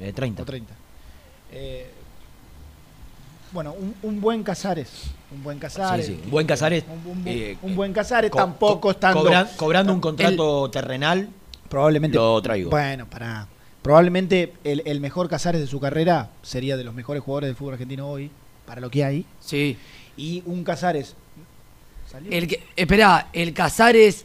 Eh, 0.01 0.13
30. 0.13 0.43
o 0.43 0.45
30? 0.45 0.75
Eh, 1.53 1.91
bueno, 3.53 3.73
un, 3.73 3.95
un 4.03 4.21
buen 4.21 4.43
Casares. 4.43 4.91
Un 5.35 5.43
buen 5.43 5.59
Casares. 5.59 6.05
Sí, 6.07 6.13
sí. 6.17 6.21
Un 6.25 6.31
buen 6.31 6.47
Casares. 6.47 6.85
Un, 7.07 7.23
eh, 7.25 7.57
un 7.63 7.75
buen 7.77 7.93
Casares 7.95 8.31
co- 8.31 8.37
tampoco 8.39 8.81
co- 8.81 8.91
estando. 8.91 9.23
cobran- 9.23 9.49
cobrando 9.57 9.93
un 9.93 9.99
el- 9.99 10.03
contrato 10.03 10.71
terrenal, 10.71 11.29
probablemente. 11.71 12.17
lo 12.19 12.43
traigo. 12.43 12.69
Bueno, 12.71 13.07
para. 13.09 13.49
Probablemente 13.85 14.55
el, 14.65 14.83
el 14.87 14.99
mejor 15.01 15.29
Casares 15.29 15.61
de 15.61 15.67
su 15.67 15.79
carrera 15.79 16.31
sería 16.41 16.79
de 16.79 16.85
los 16.85 16.95
mejores 16.95 17.23
jugadores 17.23 17.49
del 17.49 17.55
fútbol 17.57 17.75
argentino 17.75 18.09
hoy, 18.09 18.31
para 18.65 18.81
lo 18.81 18.89
que 18.91 19.05
hay. 19.05 19.27
Sí. 19.41 19.77
Y 20.17 20.43
un 20.47 20.65
Casares. 20.65 21.15
¿Salió? 22.11 22.33
El 22.33 22.49
que, 22.49 22.63
esperá, 22.77 23.29
el 23.35 23.53
Casares, 23.53 24.25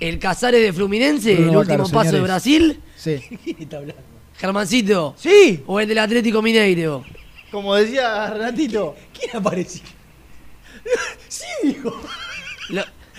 el 0.00 0.18
Casares 0.18 0.60
de 0.60 0.70
Fluminense, 0.74 1.34
Bruno 1.34 1.50
el 1.50 1.56
último 1.56 1.78
Bacaro, 1.84 1.98
paso 1.98 2.16
de. 2.16 2.20
Brasil. 2.20 2.80
Sí. 2.94 3.22
¿Quién 3.42 3.56
está 3.60 3.78
hablando? 3.78 4.02
Germancito. 4.36 5.14
Sí, 5.16 5.62
O 5.66 5.80
el 5.80 5.88
del 5.88 5.98
Atlético 5.98 6.42
Mineiro. 6.42 7.02
como 7.50 7.74
decía 7.76 8.28
Renatito. 8.28 8.96
¿Quién 9.18 9.34
apareció? 9.36 9.82
Sí, 11.28 11.44
dijo. 11.62 11.98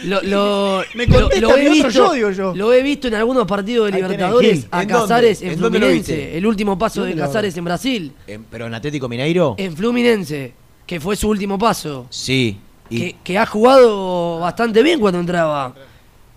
Lo, 0.04 0.22
lo, 0.22 0.22
lo- 0.82 0.84
Me 0.96 1.06
lo- 1.08 1.20
contesta 1.22 1.48
lo 1.48 1.58
he 1.58 1.70
visto, 1.70 1.90
yo, 1.90 2.14
digo 2.14 2.32
yo. 2.32 2.54
Lo 2.56 2.74
he 2.74 2.82
visto 2.82 3.08
en 3.08 3.16
algunos 3.16 3.46
partidos 3.48 3.88
de 3.92 3.96
Ahí 3.96 4.02
Libertadores 4.02 4.68
a 4.72 4.82
¿En 4.82 4.88
dónde? 4.88 5.02
Casares 5.04 5.42
en, 5.42 5.52
¿En 5.52 5.60
dónde 5.60 5.80
lo 5.80 5.86
Fluminense. 5.86 6.38
El 6.38 6.46
último 6.46 6.78
paso 6.78 7.02
de 7.04 7.10
¿Dónde 7.10 7.22
lo 7.22 7.28
Casares 7.28 7.58
en 7.58 7.66
Brasil. 7.66 8.12
En- 8.28 8.44
¿Pero 8.46 8.68
en 8.68 8.74
Atlético 8.74 9.08
Mineiro? 9.10 9.56
En 9.58 9.76
Fluminense, 9.76 10.54
que 10.86 11.00
fue 11.00 11.16
su 11.16 11.30
último 11.30 11.58
paso. 11.60 12.08
Sí. 12.10 12.58
Y 12.90 12.98
Que, 13.00 13.16
que 13.24 13.38
ha 13.38 13.46
jugado 13.46 14.40
bastante 14.40 14.84
bien 14.84 15.00
cuando 15.00 15.20
entraba. 15.20 15.74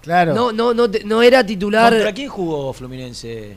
Claro. 0.03 0.35
No, 0.35 0.53
no, 0.53 0.73
no, 0.75 0.91
te- 0.91 1.03
no 1.05 1.23
era 1.23 1.45
titular. 1.45 1.93
¿Contra 1.93 2.13
quién 2.13 2.29
jugó 2.29 2.73
Fluminense? 2.73 3.57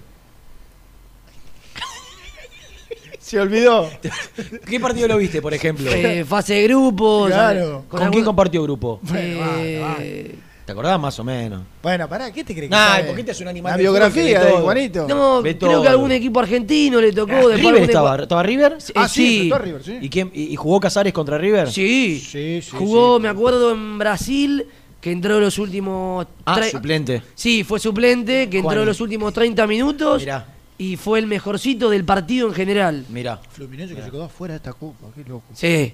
Se 3.27 3.37
olvidó. 3.41 3.89
¿Qué 4.69 4.79
partido 4.79 5.05
lo 5.09 5.17
viste, 5.17 5.41
por 5.41 5.53
ejemplo? 5.53 5.91
eh, 5.91 6.23
fase 6.23 6.53
de 6.53 6.63
grupos. 6.63 7.29
Claro. 7.29 7.83
¿Con, 7.89 7.99
algún- 7.99 8.13
quién 8.13 8.23
compartió 8.25 8.63
grupo? 8.63 8.99
Bueno, 9.01 9.45
eh, 9.59 9.79
vale, 9.81 10.35
¿Te 10.65 10.71
acordás 10.71 10.97
más 10.99 11.17
o 11.19 11.23
menos? 11.25 11.61
Bueno, 11.83 12.07
pará, 12.07 12.31
¿qué 12.31 12.43
te 12.45 12.53
crees 12.53 12.69
que 12.69 12.75
Nah, 12.75 12.99
porque 13.05 13.21
este 13.21 13.33
es 13.33 13.41
un 13.41 13.49
animal 13.49 13.71
La 13.73 13.77
biografía 13.77 14.43
de. 14.45 14.51
Juanito. 14.51 15.07
No, 15.09 15.41
creo 15.41 15.81
que 15.81 15.87
algún 15.89 16.11
equipo 16.13 16.39
argentino 16.39 17.01
le 17.01 17.11
tocó. 17.11 17.33
después 17.49 17.57
¿River 17.59 17.83
estaba? 17.83 18.15
¿Estaba 18.21 18.43
River? 18.43 18.77
Eh, 18.79 18.91
Ah, 18.95 19.07
sí, 19.09 19.15
sí, 19.27 19.33
enfrentó 19.49 19.55
a 19.55 19.59
River, 19.59 19.83
sí. 19.83 19.97
¿Y, 20.01 20.09
quién, 20.09 20.31
y, 20.33 20.43
y 20.43 20.55
jugó 20.55 20.79
Casares 20.79 21.11
contra 21.11 21.37
River? 21.37 21.69
sí. 21.69 22.21
Sí, 22.25 22.61
sí, 22.61 22.75
Jugó, 22.77 23.17
sí. 23.17 23.23
me 23.23 23.27
acuerdo, 23.29 23.71
en 23.71 23.97
Brasil, 23.97 24.67
que 25.01 25.11
entró 25.11 25.39
los 25.41 25.57
últimos... 25.59 26.27
Ah, 26.45 26.61
suplente. 26.71 27.21
Sí, 27.35 27.63
fue 27.65 27.79
suplente, 27.79 28.49
que 28.49 28.57
entró 28.59 28.75
Juan. 28.75 28.85
los 28.87 28.99
últimos 29.01 29.33
30 29.33 29.67
minutos 29.67 30.21
Mirá, 30.21 30.47
y 30.77 30.95
fue 30.95 31.19
el 31.19 31.27
mejorcito 31.27 31.89
del 31.89 32.03
partido 32.05 32.47
en 32.47 32.53
general. 32.53 33.05
mirá. 33.09 33.39
Fluminense 33.51 33.95
que 33.95 34.01
se 34.03 34.11
quedó 34.11 34.25
afuera 34.25 34.53
de 34.53 34.57
esta 34.57 34.73
copa, 34.73 35.07
qué 35.15 35.23
loco. 35.27 35.43
Sí. 35.53 35.93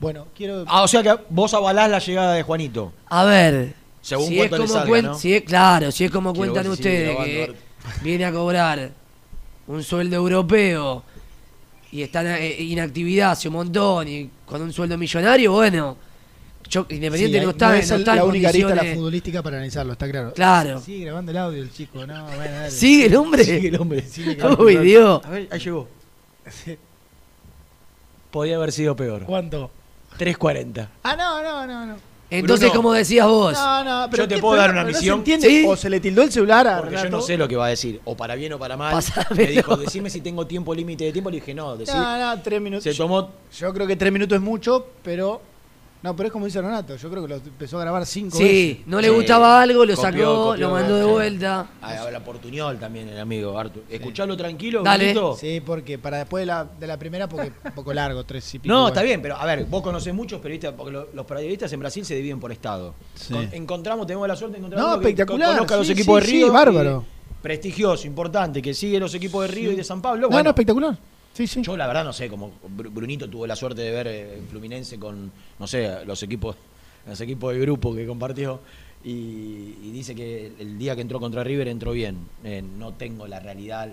Bueno, 0.00 0.26
quiero. 0.36 0.64
Ah, 0.68 0.82
o 0.82 0.88
sea 0.88 1.02
que 1.02 1.16
vos 1.28 1.52
avalás 1.54 1.90
la 1.90 1.98
llegada 1.98 2.34
de 2.34 2.42
Juanito. 2.44 2.92
A 3.06 3.24
ver. 3.24 3.74
Según 4.00 4.28
si 4.28 4.40
es 4.40 4.48
como 4.50 4.66
salga, 4.68 4.86
cuen- 4.88 5.02
¿no? 5.02 5.14
si 5.18 5.34
es- 5.34 5.42
claro, 5.42 5.90
si 5.90 6.04
es 6.04 6.10
como 6.10 6.32
Quiero 6.32 6.52
cuentan 6.52 6.72
ustedes, 6.72 7.16
que 7.16 7.54
viene 8.02 8.24
a 8.24 8.32
cobrar 8.32 8.90
un 9.66 9.82
sueldo 9.82 10.14
europeo 10.16 11.02
y 11.90 12.02
está 12.02 12.20
en 12.20 12.42
eh, 12.42 12.62
inactividad 12.62 13.32
hace 13.32 13.48
un 13.48 13.54
montón 13.54 14.06
y 14.06 14.30
con 14.46 14.62
un 14.62 14.72
sueldo 14.72 14.96
millonario, 14.96 15.52
bueno, 15.52 15.96
yo, 16.68 16.86
Independiente 16.90 17.38
Sí, 17.38 17.44
no 17.44 17.50
está, 17.50 17.78
es 17.78 17.90
no 17.90 17.96
en 17.96 18.04
la 18.04 18.24
única 18.24 18.48
arista 18.50 18.68
la 18.68 18.74
condiciones- 18.76 18.94
futbolística 18.96 19.42
para 19.42 19.56
analizarlo, 19.56 19.92
está 19.92 20.10
claro. 20.10 20.32
Claro. 20.34 20.80
Sigue 20.80 21.04
grabando 21.06 21.30
el 21.32 21.36
audio 21.38 21.62
el 21.62 21.72
chico, 21.72 22.06
no, 22.06 22.24
bueno, 22.24 22.38
dale. 22.52 22.70
¿Sigue 22.72 23.06
el 23.06 23.16
hombre? 23.16 23.44
Sigue 23.44 23.68
el 23.68 23.80
hombre. 23.80 24.02
Sigue 24.02 24.34
grabando 24.34 24.64
Uy, 24.64 24.72
el 24.72 24.78
audio. 24.78 24.90
Dios. 25.00 25.20
A 25.24 25.30
ver, 25.30 25.48
ahí 25.50 25.58
llegó. 25.60 25.88
Podía 28.30 28.56
haber 28.56 28.72
sido 28.72 28.94
peor. 28.96 29.24
¿Cuánto? 29.24 29.70
3.40. 30.18 30.88
Ah, 31.02 31.16
no, 31.16 31.42
no, 31.42 31.66
no, 31.66 31.86
no. 31.86 31.96
Entonces, 32.30 32.68
Bruno. 32.68 32.82
como 32.82 32.92
decías 32.92 33.26
vos, 33.26 33.54
No, 33.54 33.84
no, 33.84 34.10
pero 34.10 34.24
Yo 34.24 34.28
te 34.28 34.34
¿qué- 34.34 34.40
puedo 34.42 34.52
pero 34.52 34.60
dar 34.62 34.68
no- 34.74 34.74
una 34.74 34.82
no 34.82 34.88
misión. 34.88 35.14
se 35.24 35.32
entiende? 35.32 35.48
¿Sí? 35.48 35.64
O 35.66 35.76
se 35.76 35.88
le 35.88 35.98
tildó 35.98 36.22
el 36.22 36.30
celular 36.30 36.68
a 36.68 36.78
Porque 36.78 36.96
yo 36.96 37.08
no 37.08 37.22
sé 37.22 37.38
lo 37.38 37.48
que 37.48 37.56
va 37.56 37.66
a 37.66 37.68
decir, 37.70 38.02
o 38.04 38.14
para 38.14 38.34
bien 38.34 38.52
o 38.52 38.58
para 38.58 38.76
mal. 38.76 38.92
Pásamelo. 38.92 39.34
Me 39.34 39.46
dijo, 39.46 39.76
decime 39.78 40.10
si 40.10 40.20
tengo 40.20 40.46
tiempo 40.46 40.74
límite 40.74 41.04
de 41.04 41.12
tiempo. 41.12 41.30
Le 41.30 41.36
dije, 41.36 41.54
no, 41.54 41.74
decí. 41.78 41.90
No, 41.90 42.18
no, 42.36 42.42
tres 42.42 42.60
minutos. 42.60 42.84
Se 42.84 42.92
tomó. 42.94 43.30
Yo 43.58 43.72
creo 43.72 43.86
que 43.86 43.96
tres 43.96 44.12
minutos 44.12 44.36
es 44.36 44.42
mucho, 44.42 44.88
pero. 45.02 45.40
No, 46.02 46.14
pero 46.14 46.28
es 46.28 46.32
como 46.32 46.46
dice 46.46 46.62
Renato. 46.62 46.94
Yo 46.96 47.10
creo 47.10 47.22
que 47.22 47.28
lo 47.28 47.34
empezó 47.36 47.76
a 47.78 47.80
grabar 47.80 48.06
cinco 48.06 48.36
sí, 48.36 48.44
veces. 48.44 48.86
no 48.86 49.00
le 49.00 49.08
Sí. 49.08 49.14
gustaba 49.14 49.60
algo, 49.60 49.84
lo 49.84 49.96
Copió, 49.96 50.10
sacó, 50.20 50.44
copió, 50.50 50.66
lo 50.68 50.72
mandó 50.72 50.96
de 50.96 51.04
sí. 51.04 51.10
vuelta. 51.10 51.66
Ah, 51.82 52.02
habla 52.02 52.20
portuñol 52.24 52.78
también 52.78 53.08
el 53.08 53.18
amigo 53.18 53.58
Artur. 53.58 53.82
Escuchalo 53.90 54.36
tranquilo, 54.36 54.82
Dale. 54.84 55.14
Sí, 55.38 55.60
porque 55.64 55.98
para 55.98 56.18
después 56.18 56.42
de 56.42 56.46
la, 56.46 56.64
de 56.64 56.86
la 56.86 56.96
primera, 56.98 57.28
porque 57.28 57.52
un 57.64 57.72
poco 57.72 57.92
largo, 57.92 58.22
tres 58.24 58.54
y 58.54 58.60
pico. 58.60 58.72
No, 58.72 58.82
bueno. 58.82 58.88
está 58.88 59.02
bien, 59.02 59.20
pero 59.20 59.36
a 59.36 59.44
ver, 59.44 59.64
vos 59.64 59.82
conocés 59.82 60.14
muchos 60.14 60.40
periodistas, 60.40 60.74
porque 60.76 60.92
lo- 60.92 61.08
los 61.12 61.26
periodistas 61.26 61.72
en 61.72 61.80
Brasil 61.80 62.04
se 62.04 62.14
dividen 62.14 62.38
por 62.38 62.52
estado. 62.52 62.94
Sí. 63.14 63.32
Con- 63.34 63.48
encontramos, 63.52 64.06
tenemos 64.06 64.28
la 64.28 64.36
suerte 64.36 64.52
de 64.52 64.58
encontrar 64.58 64.80
No, 64.80 64.88
uno 64.92 65.00
que 65.00 65.08
espectacular, 65.08 65.50
conozca 65.54 65.76
los 65.78 65.86
sí, 65.86 65.92
equipos 65.94 66.20
sí, 66.20 66.26
de 66.26 66.32
Río. 66.32 66.46
sí, 66.46 66.50
y 66.50 66.54
bárbaro. 66.54 67.04
Prestigioso, 67.42 68.06
importante, 68.06 68.60
que 68.62 68.74
sigue 68.74 68.98
los 69.00 69.14
equipos 69.14 69.42
de 69.42 69.48
Río 69.48 69.72
y 69.72 69.76
de 69.76 69.84
San 69.84 70.00
Pablo. 70.02 70.22
No, 70.22 70.28
Bueno, 70.28 70.44
no, 70.44 70.50
espectacular. 70.50 70.96
Sí, 71.38 71.46
sí. 71.46 71.62
Yo 71.62 71.76
la 71.76 71.86
verdad 71.86 72.02
no 72.04 72.12
sé, 72.12 72.28
como 72.28 72.50
Bru- 72.76 72.92
Brunito 72.92 73.30
tuvo 73.30 73.46
la 73.46 73.54
suerte 73.54 73.82
de 73.82 73.90
ver 73.92 74.06
eh, 74.08 74.38
en 74.38 74.48
Fluminense 74.48 74.98
con, 74.98 75.30
no 75.58 75.66
sé, 75.68 76.04
los 76.04 76.20
equipos, 76.24 76.56
los 77.06 77.20
equipos 77.20 77.54
de 77.54 77.60
grupo 77.60 77.94
que 77.94 78.06
compartió. 78.06 78.58
Y, 79.04 79.10
y 79.80 79.90
dice 79.92 80.14
que 80.16 80.52
el 80.58 80.76
día 80.76 80.96
que 80.96 81.02
entró 81.02 81.20
contra 81.20 81.44
River 81.44 81.68
entró 81.68 81.92
bien. 81.92 82.18
Eh, 82.42 82.60
no 82.62 82.92
tengo 82.94 83.28
la 83.28 83.38
realidad. 83.38 83.88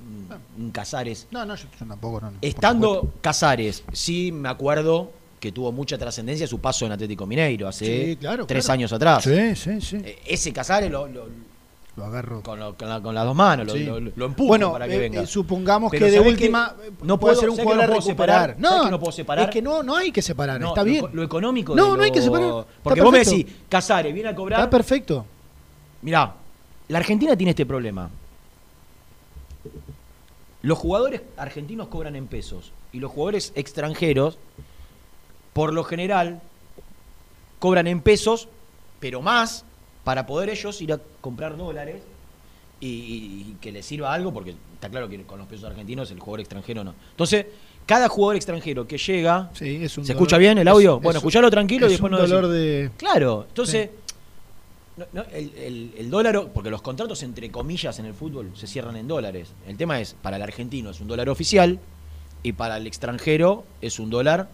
mm, 0.00 0.60
En 0.62 0.70
Casares. 0.70 1.26
No, 1.30 1.44
no, 1.46 1.54
yo, 1.56 1.64
yo 1.80 1.86
tampoco, 1.86 2.20
no. 2.20 2.32
Estando. 2.42 3.10
Casares, 3.22 3.84
sí 3.92 4.30
me 4.32 4.48
acuerdo 4.50 5.10
que 5.40 5.52
tuvo 5.52 5.72
mucha 5.72 5.96
trascendencia 5.98 6.46
su 6.46 6.58
paso 6.58 6.86
en 6.86 6.92
Atlético 6.92 7.26
Mineiro 7.26 7.68
hace 7.68 7.84
Sí, 8.12 8.16
claro, 8.16 8.46
tres 8.46 8.64
claro. 8.64 8.74
años 8.78 8.92
atrás. 8.92 9.24
Sí, 9.24 9.56
sí, 9.56 9.80
sí. 9.80 9.96
Eh, 10.04 10.18
Ese 10.26 10.52
Casares 10.52 10.90
lo, 10.90 11.06
lo- 11.06 11.28
Lo 11.96 12.04
agarro. 12.06 12.42
con, 12.42 12.58
lo- 12.58 12.74
con 12.76 12.88
la- 12.88 13.00
con 13.00 13.14
las 13.14 13.24
dos 13.24 13.36
manos, 13.36 13.66
lo, 13.68 13.72
Sí. 13.74 13.84
lo- 13.84 14.00
lo 14.00 14.24
empujo 14.26 14.48
bueno, 14.48 14.72
para 14.72 14.88
que 14.88 14.96
eh, 14.96 14.98
venga. 14.98 15.22
eh, 15.22 15.26
supongamos 15.26 15.90
Pero 15.92 16.06
que 16.06 16.10
de 16.10 16.16
¿sabés 16.18 16.32
última 16.32 16.74
qué? 16.80 16.88
eh, 16.88 16.92
No 17.02 17.20
puede 17.20 17.36
ser 17.36 17.48
un 17.50 17.56
¿sabés 17.56 17.66
que 17.68 17.72
jugador 17.72 17.94
no 17.94 18.00
recuperar. 18.00 18.56
que 18.56 18.60
no 18.90 18.98
puedo 19.00 19.12
separar? 19.12 19.44
es 19.48 19.50
que 19.52 19.62
no, 19.62 19.82
no 19.84 19.94
hay 19.96 20.10
que 20.10 20.20
separar, 20.22 20.60
No, 20.60 20.68
está 20.68 20.82
bien. 20.82 21.06
Lo, 21.12 21.22
económico. 21.22 21.74
No, 21.76 21.96
no 21.96 22.02
hay 22.02 22.10
que 22.10 22.20
separar. 22.20 22.66
Porque 22.82 23.00
vos 23.00 23.12
me 23.12 23.20
decís, 23.20 23.46
Casares 23.68 24.12
viene 24.12 24.28
a 24.30 24.34
cobrar. 24.34 24.58
Está 24.60 24.70
perfecto. 24.70 25.24
Mirá, 26.02 26.34
la 26.88 26.98
Argentina 26.98 27.36
tiene 27.36 27.50
este 27.50 27.64
problema. 27.64 28.10
Los 30.62 30.78
jugadores 30.78 31.20
argentinos 31.36 31.88
cobran 31.88 32.16
en 32.16 32.26
pesos 32.26 32.72
y 32.92 32.98
los 32.98 33.10
jugadores 33.10 33.52
extranjeros, 33.54 34.38
por 35.52 35.72
lo 35.72 35.84
general, 35.84 36.40
cobran 37.58 37.86
en 37.86 38.00
pesos, 38.00 38.48
pero 38.98 39.20
más 39.20 39.64
para 40.04 40.26
poder 40.26 40.50
ellos 40.50 40.80
ir 40.82 40.92
a 40.92 41.00
comprar 41.20 41.56
dólares 41.56 42.02
y, 42.80 42.86
y- 42.88 43.50
y 43.52 43.56
que 43.60 43.72
les 43.72 43.84
sirva 43.86 44.12
algo, 44.12 44.32
porque 44.32 44.54
está 44.74 44.88
claro 44.90 45.08
que 45.08 45.22
con 45.24 45.38
los 45.38 45.48
pesos 45.48 45.64
argentinos 45.64 46.10
el 46.10 46.20
jugador 46.20 46.40
extranjero 46.40 46.84
no. 46.84 46.94
Entonces, 47.10 47.46
cada 47.86 48.08
jugador 48.08 48.36
extranjero 48.36 48.86
que 48.86 48.98
llega, 48.98 49.50
Sí, 49.54 49.80
es 49.82 49.96
un 49.96 50.04
¿se 50.04 50.12
dolor- 50.12 50.16
escucha 50.22 50.38
bien 50.38 50.58
el 50.58 50.68
audio? 50.68 50.96
es- 50.96 51.02
bueno, 51.02 51.18
es- 51.18 51.22
escuchalo 51.22 51.50
tranquilo 51.50 51.86
y 51.86 51.88
es 51.88 51.92
después 51.92 52.12
un 52.12 52.18
no 52.18 52.26
dolor 52.26 52.48
decís. 52.48 52.90
de. 52.90 52.96
Claro, 52.98 53.46
entonces, 53.48 53.90
no, 54.96 55.06
no, 55.12 55.22
el, 55.32 55.52
el- 55.56 55.94
el 55.98 56.10
dólar, 56.10 56.48
porque 56.52 56.70
los 56.70 56.82
contratos 56.82 57.22
entre 57.22 57.50
comillas 57.50 57.98
en 57.98 58.04
el 58.06 58.14
fútbol 58.14 58.50
se 58.54 58.66
cierran 58.66 58.96
en 58.96 59.08
dólares. 59.08 59.48
El 59.66 59.76
tema 59.76 60.00
es, 60.00 60.14
para 60.20 60.36
el 60.36 60.42
argentino 60.42 60.90
es 60.90 61.00
un 61.00 61.08
dólar 61.08 61.28
oficial 61.30 61.78
y 62.42 62.52
para 62.52 62.76
el 62.76 62.86
extranjero 62.86 63.64
es 63.80 63.98
un 63.98 64.10
dólar 64.10 64.48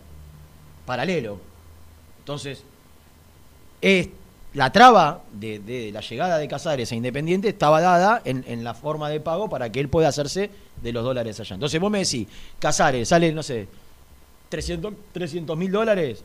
paralelo. 0.86 1.38
Entonces, 2.20 2.64
es, 3.80 4.08
la 4.54 4.72
traba 4.72 5.22
de, 5.32 5.58
de 5.60 5.92
la 5.92 6.00
llegada 6.00 6.38
de 6.38 6.48
Casares 6.48 6.90
a 6.90 6.94
Independiente 6.96 7.48
estaba 7.48 7.80
dada 7.80 8.20
en, 8.24 8.44
en 8.48 8.64
la 8.64 8.74
forma 8.74 9.08
de 9.08 9.20
pago 9.20 9.48
para 9.48 9.70
que 9.70 9.78
él 9.80 9.88
pueda 9.88 10.08
hacerse 10.08 10.50
de 10.82 10.92
los 10.92 11.04
dólares 11.04 11.38
allá. 11.40 11.54
Entonces 11.54 11.80
vos 11.80 11.90
me 11.90 11.98
decís, 12.00 12.26
Casares 12.58 13.08
sale, 13.08 13.32
no 13.32 13.42
sé, 13.42 13.68
300 14.48 15.56
mil 15.56 15.70
dólares 15.70 16.24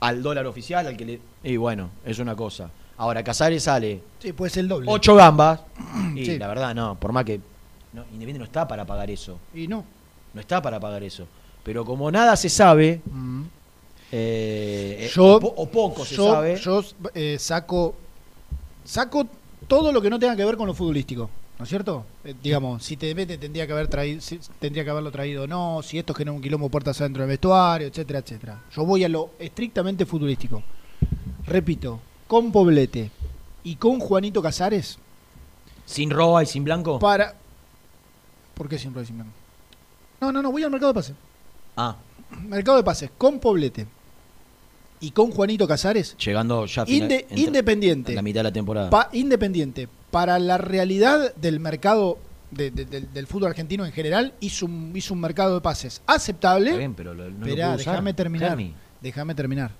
al 0.00 0.22
dólar 0.22 0.46
oficial, 0.46 0.86
al 0.86 0.96
que 0.96 1.04
le... 1.04 1.20
Y 1.42 1.56
bueno, 1.56 1.90
es 2.04 2.18
una 2.18 2.34
cosa. 2.36 2.70
Ahora, 2.96 3.22
Casares 3.22 3.62
sale 3.64 4.00
Sí, 4.20 4.32
puede 4.32 4.50
ser 4.50 4.62
el 4.62 4.68
doble. 4.68 4.86
8 4.90 5.14
gambas 5.14 5.60
y 6.14 6.24
Sí. 6.24 6.38
la 6.38 6.48
verdad 6.48 6.74
no, 6.74 6.94
por 6.98 7.12
más 7.12 7.24
que... 7.24 7.40
No, 7.92 8.02
Independiente 8.04 8.38
no 8.38 8.44
está 8.44 8.66
para 8.68 8.84
pagar 8.84 9.10
eso. 9.10 9.38
Y 9.54 9.66
no. 9.68 9.84
No 10.34 10.40
está 10.40 10.60
para 10.62 10.78
pagar 10.78 11.02
eso. 11.02 11.26
Pero 11.64 11.84
como 11.84 12.10
nada 12.10 12.36
se 12.36 12.48
sabe, 12.48 13.00
Mm. 13.06 13.42
Eh, 14.12 15.10
Yo- 15.14 15.36
o, 15.36 15.40
po- 15.40 15.54
o 15.56 15.68
poco 15.68 16.04
se 16.04 16.16
yo, 16.16 16.32
sabe, 16.32 16.56
yo, 16.56 16.82
eh, 17.14 17.36
saco 17.38 17.94
saco 18.84 19.26
todo 19.66 19.92
lo 19.92 20.00
que 20.00 20.08
no 20.10 20.18
tenga 20.18 20.34
que 20.36 20.44
ver 20.44 20.56
con 20.56 20.66
lo 20.66 20.72
futbolístico, 20.74 21.28
¿no 21.58 21.62
es 21.64 21.68
cierto? 21.68 22.04
Eh, 22.24 22.34
digamos, 22.42 22.82
si 22.82 22.96
te 22.96 23.14
mete 23.14 23.36
tendría 23.36 23.66
que 23.66 23.72
haber 23.74 23.88
traído, 23.88 24.20
si- 24.22 24.40
tendría 24.58 24.82
que 24.84 24.90
haberlo 24.90 25.10
traído 25.10 25.44
o 25.44 25.46
no, 25.46 25.82
si 25.82 25.98
esto 25.98 26.14
genera 26.14 26.32
un 26.32 26.40
quilombo 26.40 26.68
puertas 26.70 26.98
adentro 27.00 27.22
del 27.22 27.28
vestuario, 27.28 27.86
etcétera, 27.88 28.20
etcétera. 28.20 28.62
Yo 28.74 28.84
voy 28.86 29.04
a 29.04 29.08
lo 29.10 29.30
estrictamente 29.38 30.06
futbolístico. 30.06 30.62
Repito, 31.46 32.00
con 32.26 32.50
Poblete 32.52 33.10
y 33.64 33.76
con 33.76 34.00
Juanito 34.00 34.40
Casares 34.42 34.98
sin 35.84 36.10
roba 36.10 36.42
y 36.42 36.46
sin 36.46 36.64
blanco. 36.64 36.98
para 36.98 37.34
¿Por 38.54 38.68
qué 38.68 38.78
siempre 38.78 39.04
sin 39.04 39.16
blanco? 39.16 39.32
No, 40.20 40.32
no, 40.32 40.42
no, 40.42 40.50
voy 40.50 40.62
al 40.64 40.70
mercado 40.70 40.92
de 40.92 40.98
pases. 40.98 41.14
Ah, 41.76 41.96
Mercado 42.46 42.76
de 42.78 42.82
pases 42.84 43.10
con 43.16 43.38
Poblete 43.38 43.86
y 45.00 45.10
con 45.12 45.30
Juanito 45.30 45.66
Casares 45.68 46.16
llegando 46.16 46.66
ya 46.66 46.84
final- 46.86 47.10
Inde- 47.10 47.26
independiente. 47.36 48.12
en 48.12 48.16
la 48.16 48.22
mitad 48.22 48.40
de 48.40 48.44
la 48.44 48.52
temporada. 48.52 48.90
Pa- 48.90 49.08
independiente, 49.12 49.88
para 50.10 50.38
la 50.38 50.58
realidad 50.58 51.34
del 51.36 51.60
mercado 51.60 52.18
de- 52.50 52.70
de- 52.70 52.84
del, 52.86 53.12
del 53.12 53.26
fútbol 53.26 53.48
argentino 53.50 53.84
en 53.84 53.92
general, 53.92 54.32
hizo 54.40 54.66
un, 54.66 54.92
hizo 54.94 55.12
un 55.14 55.20
mercado 55.20 55.54
de 55.56 55.60
pases 55.60 56.00
aceptable. 56.06 56.66
Está 56.70 56.78
bien, 56.78 56.94
pero 56.94 57.12
lo- 57.14 57.30
no 57.30 57.46
Esperá, 57.46 57.76
déjame 57.76 58.14
terminar. 58.14 58.58
Déjame 59.00 59.34
terminar. 59.34 59.70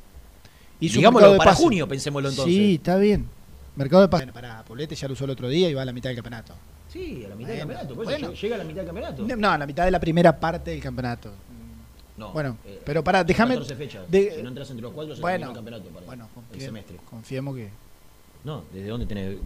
Hizo 0.81 0.97
Digámoslo 0.99 1.33
de 1.33 1.39
para 1.39 1.51
pases. 1.51 1.65
junio, 1.65 1.89
pensémoslo 1.89 2.29
entonces. 2.29 2.55
Sí, 2.55 2.75
está 2.77 2.97
bien. 2.99 3.27
Mercado 3.75 4.03
de 4.03 4.09
pases. 4.09 4.31
Para 4.33 4.65
Polete 4.65 4.95
ya 4.95 5.09
lo 5.09 5.15
usó 5.15 5.25
el 5.25 5.31
otro 5.31 5.49
día 5.49 5.69
y 5.71 5.75
va 5.75 5.83
a 5.83 5.85
la 5.85 5.93
mitad 5.93 6.11
del 6.11 6.17
campeonato. 6.17 6.55
Sí, 6.93 7.23
a 7.25 7.29
la 7.29 7.35
mitad 7.35 7.49
del 7.51 7.59
Bueno, 7.59 7.59
campeonato. 7.59 7.95
Por 7.95 8.05
eso 8.05 8.13
bueno. 8.21 8.33
llega 8.35 8.55
a 8.55 8.59
la 8.59 8.65
mitad 8.65 8.77
del 8.77 8.87
campeonato. 8.87 9.27
No, 9.37 9.51
a 9.51 9.59
la 9.59 9.67
mitad 9.67 9.85
de 9.85 9.91
la 9.91 10.01
primera 10.01 10.39
parte 10.39 10.71
del 10.71 10.81
campeonato. 10.81 11.33
No, 12.19 12.33
Bueno, 12.33 12.57
eh, 12.67 12.81
pero 12.85 13.03
para, 13.05 13.23
déjame. 13.25 13.55
14 13.55 13.77
fechas. 13.77 14.11
de- 14.11 14.35
si 14.37 14.43
no 14.43 14.49
entras 14.49 14.69
entre 14.71 14.83
los 14.83 14.93
cuatro, 14.93 15.15
se 15.15 15.21
bueno, 15.23 15.49
el 15.49 15.55
campeonato 15.55 15.89
para 15.91 16.07
bueno, 16.07 16.29
el 16.53 16.59
confie- 16.59 16.65
semestre. 16.65 16.97
Confiemos 17.09 17.55
que. 17.57 17.69
No, 18.45 18.65
¿desde 18.73 18.89
dónde 18.89 19.07
tenés 19.07 19.37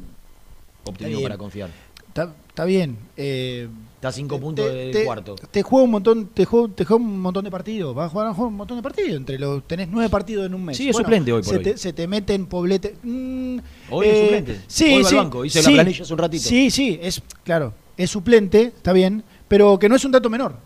bien. 0.99 1.23
para 1.23 1.37
confiar? 1.39 1.71
Está, 2.09 2.35
está 2.49 2.65
bien. 2.67 2.99
Eh, 3.17 3.69
Está 3.95 4.09
a 4.09 4.13
cinco 4.13 4.39
puntos 4.41 4.67
te- 4.67 4.73
del 4.73 4.91
te- 4.93 5.05
cuarto. 5.05 5.35
Te 5.51 5.63
juega 5.63 5.85
un 5.85 5.91
montón, 5.93 6.27
te 6.27 6.45
juega, 6.45 6.75
te 6.75 6.85
juega 6.85 7.03
un 7.03 7.21
montón 7.21 7.45
de 7.45 7.51
partidos. 7.51 7.95
Vas 7.95 8.07
a 8.07 8.09
jugar, 8.11 8.31
un 8.49 8.55
montón 8.55 8.77
de 8.77 8.83
partidos. 8.83 9.13
Entre 9.17 9.39
los 9.39 9.67
tenés 9.67 9.89
nueve 9.89 10.11
partidos 10.11 10.45
en 10.47 10.55
un 10.55 10.65
mes. 10.65 10.77
Sí, 10.77 10.89
es 10.91 10.97
suplente 10.97 11.33
hoy 11.33 11.43
por 11.43 11.51
se 11.53 11.59
hoy. 11.59 11.65
Te, 11.65 11.77
se 11.79 11.93
te 11.93 12.07
mete 12.09 12.35
en 12.35 12.47
poblete. 12.47 12.97
mm, 13.03 13.59
Hoy 13.91 14.07
es 14.09 14.19
suplente. 14.21 14.61
Sí, 14.67 14.85
Hoy 14.87 14.93
va 14.93 14.99
al 14.99 15.05
sí, 15.07 15.17
banco, 15.17 15.45
hice 15.45 15.63
la 15.63 15.69
planilla 15.71 16.03
hace 16.03 16.13
un 16.13 16.19
ratito. 16.19 16.43
Sí, 16.49 16.71
sí, 16.71 16.99
es 17.01 17.23
claro. 17.45 17.73
Es 17.97 18.11
suplente, 18.11 18.63
está 18.65 18.93
bien, 18.93 19.23
pero 19.49 19.79
que 19.79 19.89
no 19.89 19.97
es 19.97 20.05
un 20.05 20.13
dato 20.13 20.29
menor. 20.29 20.57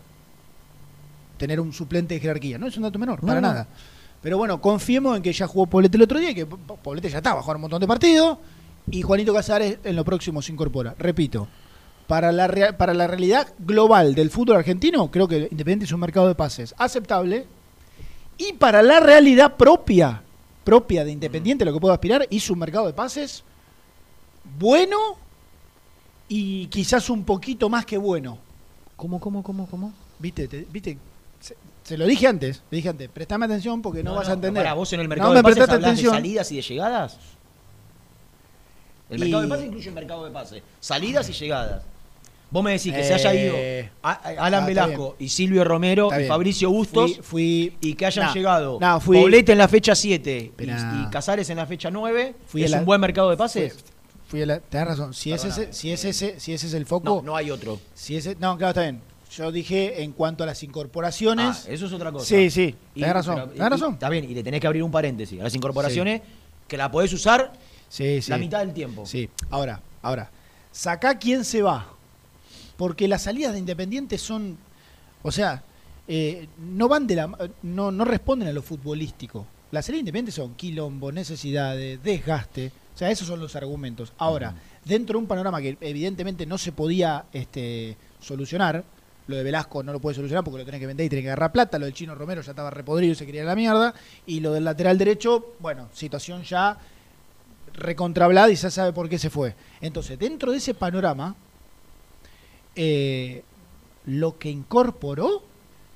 Tener 1.37 1.59
un 1.59 1.71
suplente 1.73 2.15
de 2.15 2.19
jerarquía, 2.19 2.57
no 2.57 2.67
es 2.67 2.75
un 2.77 2.83
dato 2.83 2.97
menor, 2.99 3.21
No, 3.21 3.27
para 3.27 3.41
no. 3.41 3.47
nada. 3.47 3.67
Pero 4.21 4.37
bueno, 4.37 4.59
confiemos 4.59 5.15
en 5.15 5.21
que 5.23 5.31
ya 5.31 5.47
jugó 5.47 5.67
Poblete 5.67 5.97
el 5.97 6.03
otro 6.03 6.19
día, 6.19 6.31
y 6.31 6.35
que 6.35 6.45
Po- 6.45 6.75
Poblete 6.77 7.09
ya 7.09 7.17
está, 7.17 7.33
va 7.33 7.39
a 7.39 7.43
jugar 7.43 7.57
un 7.57 7.61
montón 7.61 7.79
de 7.81 7.87
partidos. 7.87 8.37
Y 8.89 9.01
Juanito 9.01 9.33
Casares 9.33 9.77
en 9.83 9.95
lo 9.95 10.03
próximo 10.05 10.41
se 10.41 10.51
incorpora. 10.51 10.95
Repito, 10.97 11.47
para 12.07 12.31
la, 12.31 12.75
para 12.77 12.93
la 12.93 13.05
realidad 13.05 13.53
global 13.59 14.15
del 14.15 14.31
fútbol 14.31 14.55
argentino, 14.57 15.11
creo 15.11 15.27
que 15.27 15.47
Independiente 15.51 15.85
es 15.85 15.91
un 15.91 15.99
mercado 15.99 16.27
de 16.27 16.35
pases 16.35 16.73
aceptable. 16.77 17.45
Y 18.37 18.53
para 18.53 18.81
la 18.81 18.99
realidad 18.99 19.55
propia, 19.57 20.21
propia 20.63 21.03
de 21.03 21.11
Independiente, 21.11 21.65
lo 21.65 21.73
que 21.73 21.79
puedo 21.79 21.93
aspirar, 21.93 22.25
hizo 22.29 22.53
un 22.53 22.59
mercado 22.59 22.87
de 22.87 22.93
pases 22.93 23.43
bueno 24.59 24.97
y 26.29 26.67
quizás 26.67 27.09
un 27.09 27.23
poquito 27.23 27.69
más 27.69 27.85
que 27.85 27.97
bueno. 27.97 28.37
¿Cómo, 28.95 29.19
cómo, 29.19 29.43
cómo, 29.43 29.67
cómo? 29.67 29.93
¿Viste? 30.19 30.47
Te- 30.47 30.65
¿Viste? 30.71 30.97
Se, 31.87 31.97
lo 31.97 32.05
dije 32.05 32.27
antes, 32.27 32.63
le 32.69 32.75
dije 32.77 32.89
antes, 32.89 33.07
prestame 33.07 33.45
atención 33.45 33.81
porque 33.81 34.03
no, 34.03 34.13
vas 34.15 34.27
a 34.27 34.33
entender. 34.33 34.61
Para 34.61 34.73
vos 34.73 34.91
en 34.91 34.99
el 34.99 35.05
No 35.05 35.09
mercado 35.09 35.29
me 35.31 35.37
de 35.37 35.43
pases 35.43 35.55
de 35.57 36.09
salidas 36.09 36.51
y 36.51 36.55
de 36.57 36.61
llegadas. 36.61 37.17
El 39.09 39.17
Y- 39.17 39.21
mercado 39.21 39.41
de 39.43 39.47
pases 39.47 39.65
incluye 39.67 39.87
el 39.87 39.95
mercado 39.95 40.25
de 40.25 40.31
pases. 40.31 40.63
Salidas 40.81 41.29
y 41.29 41.33
llegadas. 41.33 41.83
Vos 42.51 42.61
me 42.63 42.71
decís 42.71 42.93
que 42.93 43.03
se 43.03 43.11
Eh, 43.11 43.15
haya 43.15 43.33
ido 43.33 43.55
a- 44.03 44.11
Alan 44.45 44.63
ah, 44.63 44.67
Velasco 44.67 45.15
y 45.19 45.29
Silvio 45.29 45.63
Romero 45.63 46.09
y. 46.19 46.25
Fabricio 46.27 46.69
Bustos 46.69 47.15
Fui, 47.21 47.71
fui- 47.71 47.89
y 47.89 47.93
que 47.95 48.05
hayan 48.05 48.25
No, 48.27 48.33
llegado 48.33 48.77
no, 48.81 48.99
fui- 48.99 49.21
Poblete 49.21 49.53
en 49.53 49.57
la 49.57 49.67
fecha 49.69 49.95
7 49.95 50.51
y, 50.57 51.09
Casares 51.09 51.49
en 51.49 51.55
la 51.57 51.65
fecha 51.65 51.89
9. 51.89 52.35
Fui 52.47 52.63
¿Es 52.65 52.71
la- 52.71 52.79
un 52.79 52.85
buen 52.85 52.99
mercado 52.99 53.29
de 53.29 53.37
pases? 53.37 53.73
Fui, 53.73 53.83
fui 54.27 54.41
a 54.41 54.45
la- 54.45 54.59
tenés 54.59 54.87
razón. 54.87 55.13
Si 55.13 55.31
es, 55.31 55.43
ese, 55.45 55.71
si, 55.71 55.91
es 55.91 56.03
ese, 56.03 56.37
si 56.39 56.51
ese 56.53 56.67
es 56.67 56.73
el 56.73 56.85
foco. 56.85 57.05
No, 57.05 57.21
no 57.21 57.35
hay 57.37 57.49
otro. 57.49 57.79
Si 57.93 58.17
ese, 58.17 58.35
no, 58.39 58.57
claro, 58.57 58.71
está 58.71 58.81
bien. 58.81 59.01
Yo 59.37 59.51
dije 59.51 60.01
en 60.03 60.13
cuanto 60.13 60.43
a 60.43 60.47
las 60.47 60.63
incorporaciones. 60.63 61.65
Ah, 61.67 61.71
eso 61.71 61.85
es 61.85 61.93
otra 61.93 62.11
cosa. 62.11 62.25
Sí, 62.25 62.49
sí, 62.49 62.75
Y- 62.95 63.01
tenés 63.01 63.13
razón. 63.13 63.35
pero- 63.35 63.47
tenés 63.49 63.67
y- 63.67 63.69
razón. 63.69 63.93
Está 63.93 64.09
bien, 64.09 64.23
y 64.25 64.33
le 64.33 64.43
tenés 64.43 64.59
que 64.59 64.67
abrir 64.67 64.81
un 64.83 64.91
paréntesis 64.91 65.39
a 65.39 65.43
las 65.43 65.53
incorporaciones 65.53 66.21
que 66.67 66.75
la 66.77 66.89
podés 66.89 67.13
usar 67.13 67.53
Sí, 67.87 68.21
sí. 68.21 68.31
la 68.31 68.37
mitad 68.37 68.59
del 68.59 68.73
tiempo. 68.73 69.05
Sí, 69.05 69.29
ahora, 69.51 69.79
ahora. 70.01 70.31
Sacá 70.71 71.17
quién 71.19 71.45
se 71.45 71.61
va. 71.61 71.87
Porque 72.77 73.07
las 73.07 73.23
salidas 73.23 73.53
de 73.53 73.59
Independiente 73.59 74.17
son. 74.17 74.57
O 75.23 75.31
sea, 75.31 75.63
eh, 76.07 76.47
no 76.59 76.87
van 76.87 77.05
de 77.07 77.15
la. 77.15 77.51
No, 77.63 77.91
no 77.91 78.05
responden 78.05 78.47
a 78.47 78.51
lo 78.53 78.61
futbolístico. 78.61 79.45
Las 79.71 79.85
salidas 79.85 79.97
de 79.97 80.09
Independiente 80.09 80.31
son 80.31 80.55
quilombo, 80.55 81.11
necesidades, 81.11 82.01
desgaste. 82.03 82.71
O 82.93 82.97
sea, 82.97 83.11
esos 83.11 83.27
son 83.27 83.39
los 83.39 83.55
argumentos. 83.55 84.13
Ahora, 84.17 84.55
dentro 84.85 85.13
de 85.13 85.21
un 85.23 85.27
panorama 85.27 85.61
que 85.61 85.77
evidentemente 85.81 86.45
no 86.47 86.57
se 86.57 86.71
podía 86.71 87.25
este, 87.33 87.95
solucionar, 88.19 88.83
lo 89.27 89.35
de 89.35 89.43
Velasco 89.43 89.83
no 89.83 89.93
lo 89.93 89.99
puede 89.99 90.15
solucionar 90.15 90.43
porque 90.43 90.59
lo 90.59 90.65
tenés 90.65 90.79
que 90.79 90.87
vender 90.87 91.05
y 91.05 91.09
tenés 91.09 91.23
que 91.23 91.29
agarrar 91.29 91.51
plata, 91.51 91.77
lo 91.77 91.85
del 91.85 91.93
Chino 91.93 92.15
Romero 92.15 92.41
ya 92.41 92.51
estaba 92.51 92.69
repodrido 92.69 93.13
y 93.13 93.15
se 93.15 93.25
quería 93.25 93.43
la 93.43 93.55
mierda, 93.55 93.93
y 94.25 94.39
lo 94.39 94.53
del 94.53 94.63
lateral 94.63 94.97
derecho, 94.97 95.55
bueno, 95.59 95.89
situación 95.93 96.43
ya 96.43 96.77
recontrablada 97.73 98.49
y 98.49 98.55
ya 98.55 98.71
sabe 98.71 98.93
por 98.93 99.07
qué 99.09 99.19
se 99.19 99.29
fue. 99.29 99.55
Entonces, 99.81 100.17
dentro 100.17 100.51
de 100.51 100.57
ese 100.57 100.73
panorama, 100.73 101.35
eh, 102.75 103.43
lo 104.05 104.37
que 104.37 104.49
incorporó, 104.49 105.43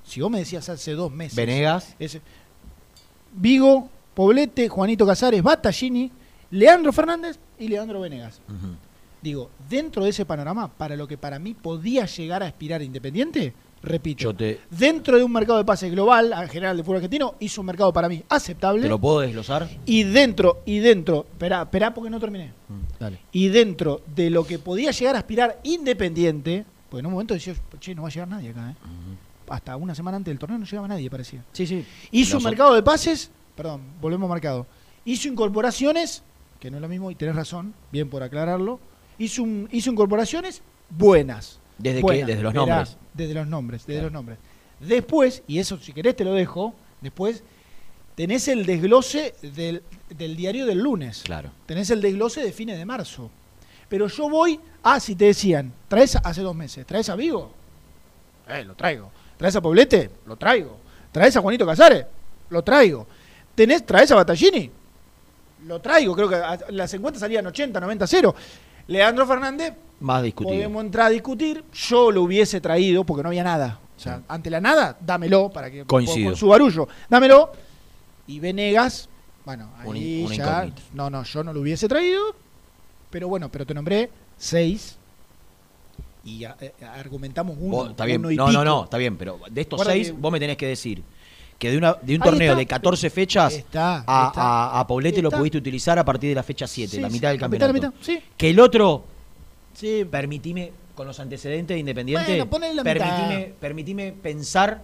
si 0.04 0.20
vos 0.20 0.30
me 0.30 0.38
decías 0.38 0.68
hace 0.68 0.92
dos 0.92 1.10
meses, 1.12 1.36
Venegas. 1.36 1.96
Vigo, 3.34 3.88
Poblete, 4.14 4.68
Juanito 4.68 5.06
Casares, 5.06 5.42
Battaglini, 5.42 6.10
Leandro 6.50 6.92
Fernández 6.92 7.38
y 7.58 7.68
Leandro 7.68 8.00
Venegas. 8.00 8.40
Digo, 9.22 9.50
dentro 9.68 10.02
de 10.02 10.10
ese 10.10 10.26
panorama, 10.26 10.68
para 10.68 10.96
lo 10.96 11.06
que 11.06 11.16
para 11.16 11.38
mí 11.38 11.54
podía 11.54 12.06
llegar 12.06 12.42
a 12.42 12.46
aspirar 12.46 12.82
Independiente, 12.82 13.54
repito, 13.82 14.34
te, 14.34 14.60
dentro 14.68 15.16
de 15.16 15.22
un 15.22 15.32
mercado 15.32 15.58
de 15.58 15.64
pases 15.64 15.92
global, 15.92 16.32
en 16.32 16.48
general 16.48 16.76
de 16.76 16.82
fútbol 16.82 16.96
argentino, 16.96 17.36
hizo 17.38 17.60
un 17.60 17.68
mercado 17.68 17.92
para 17.92 18.08
mí 18.08 18.22
aceptable. 18.28 18.82
¿te 18.82 18.88
lo 18.88 18.98
puedo 18.98 19.20
desglosar? 19.20 19.68
Y 19.86 20.02
dentro, 20.02 20.62
y 20.66 20.80
dentro, 20.80 21.26
espera, 21.30 21.62
espera 21.62 21.94
porque 21.94 22.10
no 22.10 22.18
terminé. 22.18 22.52
Mm, 22.68 22.98
Dale. 22.98 23.18
Y 23.30 23.48
dentro 23.48 24.02
de 24.14 24.28
lo 24.28 24.44
que 24.44 24.58
podía 24.58 24.90
llegar 24.90 25.14
a 25.14 25.18
aspirar 25.18 25.60
Independiente, 25.62 26.64
porque 26.90 27.00
en 27.00 27.06
un 27.06 27.12
momento 27.12 27.34
decía, 27.34 27.54
che, 27.78 27.94
no 27.94 28.02
va 28.02 28.08
a 28.08 28.10
llegar 28.10 28.28
nadie 28.28 28.50
acá, 28.50 28.70
¿eh? 28.70 28.74
Hasta 29.48 29.76
una 29.76 29.94
semana 29.94 30.16
antes 30.16 30.32
del 30.32 30.38
torneo 30.38 30.58
no 30.58 30.64
llegaba 30.64 30.88
nadie, 30.88 31.10
parecía. 31.10 31.44
Sí, 31.52 31.66
sí. 31.66 31.84
Hizo 32.10 32.38
un 32.38 32.44
mercado 32.44 32.74
de 32.74 32.82
pases, 32.82 33.30
perdón, 33.54 33.82
volvemos 34.00 34.28
al 34.28 34.34
mercado. 34.34 34.66
Hizo 35.04 35.28
incorporaciones, 35.28 36.22
que 36.58 36.70
no 36.70 36.78
es 36.78 36.80
lo 36.80 36.88
mismo, 36.88 37.10
y 37.10 37.14
tenés 37.14 37.36
razón, 37.36 37.74
bien 37.90 38.08
por 38.08 38.22
aclararlo. 38.22 38.80
Hizo, 39.22 39.42
un, 39.42 39.68
hizo 39.70 39.90
incorporaciones 39.90 40.62
buenas. 40.90 41.58
¿Desde 41.78 42.02
qué? 42.02 42.24
Desde 42.24 42.42
los 42.42 42.54
nombres. 42.54 42.96
Desde 43.14 43.34
los 43.34 43.46
nombres, 43.46 43.82
desde 43.86 43.92
Claro. 44.00 44.06
los 44.06 44.12
nombres. 44.12 44.38
Después, 44.80 45.42
y 45.46 45.58
eso 45.58 45.78
si 45.78 45.92
querés 45.92 46.16
te 46.16 46.24
lo 46.24 46.32
dejo, 46.34 46.74
después 47.00 47.42
tenés 48.16 48.48
el 48.48 48.66
desglose 48.66 49.34
del, 49.42 49.82
del 50.10 50.36
diario 50.36 50.66
del 50.66 50.78
lunes. 50.78 51.22
Claro. 51.24 51.50
Tenés 51.66 51.90
el 51.90 52.00
desglose 52.00 52.42
de 52.42 52.52
fines 52.52 52.78
de 52.78 52.84
marzo. 52.84 53.30
Pero 53.88 54.08
yo 54.08 54.28
voy, 54.28 54.58
ah, 54.82 54.98
si 54.98 55.14
te 55.14 55.26
decían, 55.26 55.72
traes 55.88 56.16
a- 56.16 56.20
hace 56.20 56.40
dos 56.40 56.56
meses, 56.56 56.86
traes 56.86 57.08
a 57.10 57.14
Vigo, 57.16 57.52
eh, 58.48 58.64
lo 58.64 58.74
traigo. 58.74 59.10
¿Traes 59.36 59.54
a 59.56 59.60
Poblete? 59.60 60.10
Lo 60.26 60.36
traigo. 60.36 60.78
¿Traes 61.12 61.36
a 61.36 61.40
Juanito 61.40 61.66
Casares? 61.66 62.06
Lo 62.50 62.62
traigo. 62.62 63.06
¿Tenés, 63.54 63.84
¿Traes 63.84 64.10
a 64.10 64.14
Battaglini? 64.16 64.70
Lo 65.66 65.80
traigo. 65.80 66.14
Creo 66.14 66.28
que 66.28 66.34
a- 66.36 66.58
las 66.70 66.92
encuestas 66.94 67.20
salían 67.20 67.46
80, 67.46 67.78
90, 67.80 68.06
0. 68.06 68.34
Leandro 68.86 69.26
Fernández, 69.26 69.74
Más 70.00 70.22
discutido. 70.22 70.54
podemos 70.56 70.84
entrar 70.84 71.06
a 71.06 71.10
discutir. 71.10 71.64
Yo 71.72 72.10
lo 72.10 72.22
hubiese 72.22 72.60
traído 72.60 73.04
porque 73.04 73.22
no 73.22 73.28
había 73.28 73.44
nada. 73.44 73.78
O 73.96 74.00
sea, 74.00 74.22
ante 74.28 74.50
la 74.50 74.60
nada, 74.60 74.96
dámelo 75.00 75.50
para 75.50 75.70
que 75.70 75.84
Coincido. 75.84 76.30
con 76.30 76.36
su 76.36 76.48
barullo. 76.48 76.88
Dámelo. 77.08 77.52
Y 78.26 78.40
Venegas, 78.40 79.08
bueno, 79.44 79.70
ahí 79.78 80.26
ya. 80.36 80.68
No, 80.94 81.10
no, 81.10 81.22
yo 81.24 81.44
no 81.44 81.52
lo 81.52 81.60
hubiese 81.60 81.88
traído. 81.88 82.34
Pero 83.10 83.28
bueno, 83.28 83.48
pero 83.50 83.64
te 83.66 83.74
nombré 83.74 84.10
seis. 84.36 84.96
Y 86.24 86.44
a- 86.44 86.56
eh, 86.60 86.72
argumentamos 86.94 87.56
uno. 87.60 87.90
Está 87.90 88.04
bien. 88.04 88.20
uno 88.20 88.30
y 88.30 88.36
No, 88.36 88.50
no, 88.50 88.64
no, 88.64 88.84
está 88.84 88.96
bien, 88.96 89.16
pero 89.16 89.38
de 89.50 89.60
estos 89.60 89.76
Guarda 89.78 89.92
seis, 89.92 90.08
que- 90.08 90.12
vos 90.18 90.32
me 90.32 90.38
tenés 90.40 90.56
que 90.56 90.66
decir 90.66 91.02
que 91.62 91.70
de, 91.70 91.76
una, 91.78 91.92
de 92.02 92.16
un 92.16 92.22
Ahí 92.22 92.28
torneo 92.28 92.48
está. 92.50 92.58
de 92.58 92.66
14 92.66 93.08
fechas 93.10 93.52
Está, 93.54 93.98
a, 94.04 94.26
está. 94.26 94.32
a, 94.42 94.80
a 94.80 94.86
Poblete 94.88 95.22
lo 95.22 95.30
pudiste 95.30 95.58
utilizar 95.58 95.96
a 95.96 96.04
partir 96.04 96.28
de 96.30 96.34
la 96.34 96.42
fecha 96.42 96.66
7, 96.66 96.90
Sí, 96.96 97.00
la 97.00 97.06
sí, 97.08 97.12
mitad 97.14 97.28
del 97.30 97.40
la 97.40 97.46
mitad, 97.48 97.66
campeonato. 97.68 97.86
la 97.86 97.90
mitad, 97.92 98.04
sí. 98.04 98.20
Que 98.36 98.50
el 98.50 98.58
otro, 98.58 99.04
Sí, 99.72 100.04
permitime, 100.10 100.72
con 100.96 101.06
los 101.06 101.20
antecedentes 101.20 101.76
de 101.76 101.78
Independiente, 101.78 102.42
Bueno, 102.44 102.68
mitad. 102.74 102.82
permitime, 102.82 103.54
permitime 103.60 104.12
pensar 104.12 104.82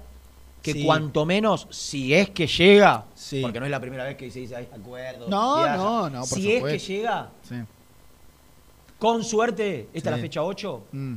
que 0.62 0.72
Sí. 0.72 0.84
cuanto 0.84 1.26
menos, 1.26 1.66
si 1.70 2.14
es 2.14 2.30
que 2.30 2.46
llega, 2.46 3.06
Sí. 3.16 3.40
porque 3.42 3.58
no 3.58 3.66
es 3.66 3.72
la 3.72 3.80
primera 3.80 4.04
vez 4.04 4.16
que 4.16 4.30
se 4.30 4.38
dice, 4.38 4.54
hay 4.54 4.68
acuerdo. 4.72 5.28
No, 5.28 5.56
viaja". 5.56 5.76
no, 5.76 6.10
no, 6.10 6.20
por 6.20 6.28
Si 6.28 6.42
es 6.46 6.46
que 6.52 6.58
supuesto. 6.58 6.88
llega, 6.92 7.28
sí. 7.48 7.54
con 9.00 9.24
suerte, 9.24 9.88
esta 9.92 10.10
es 10.10 10.12
la 10.12 10.16
Sí. 10.16 10.22
fecha 10.22 10.42
8, 10.44 10.84
Mm. 10.92 11.14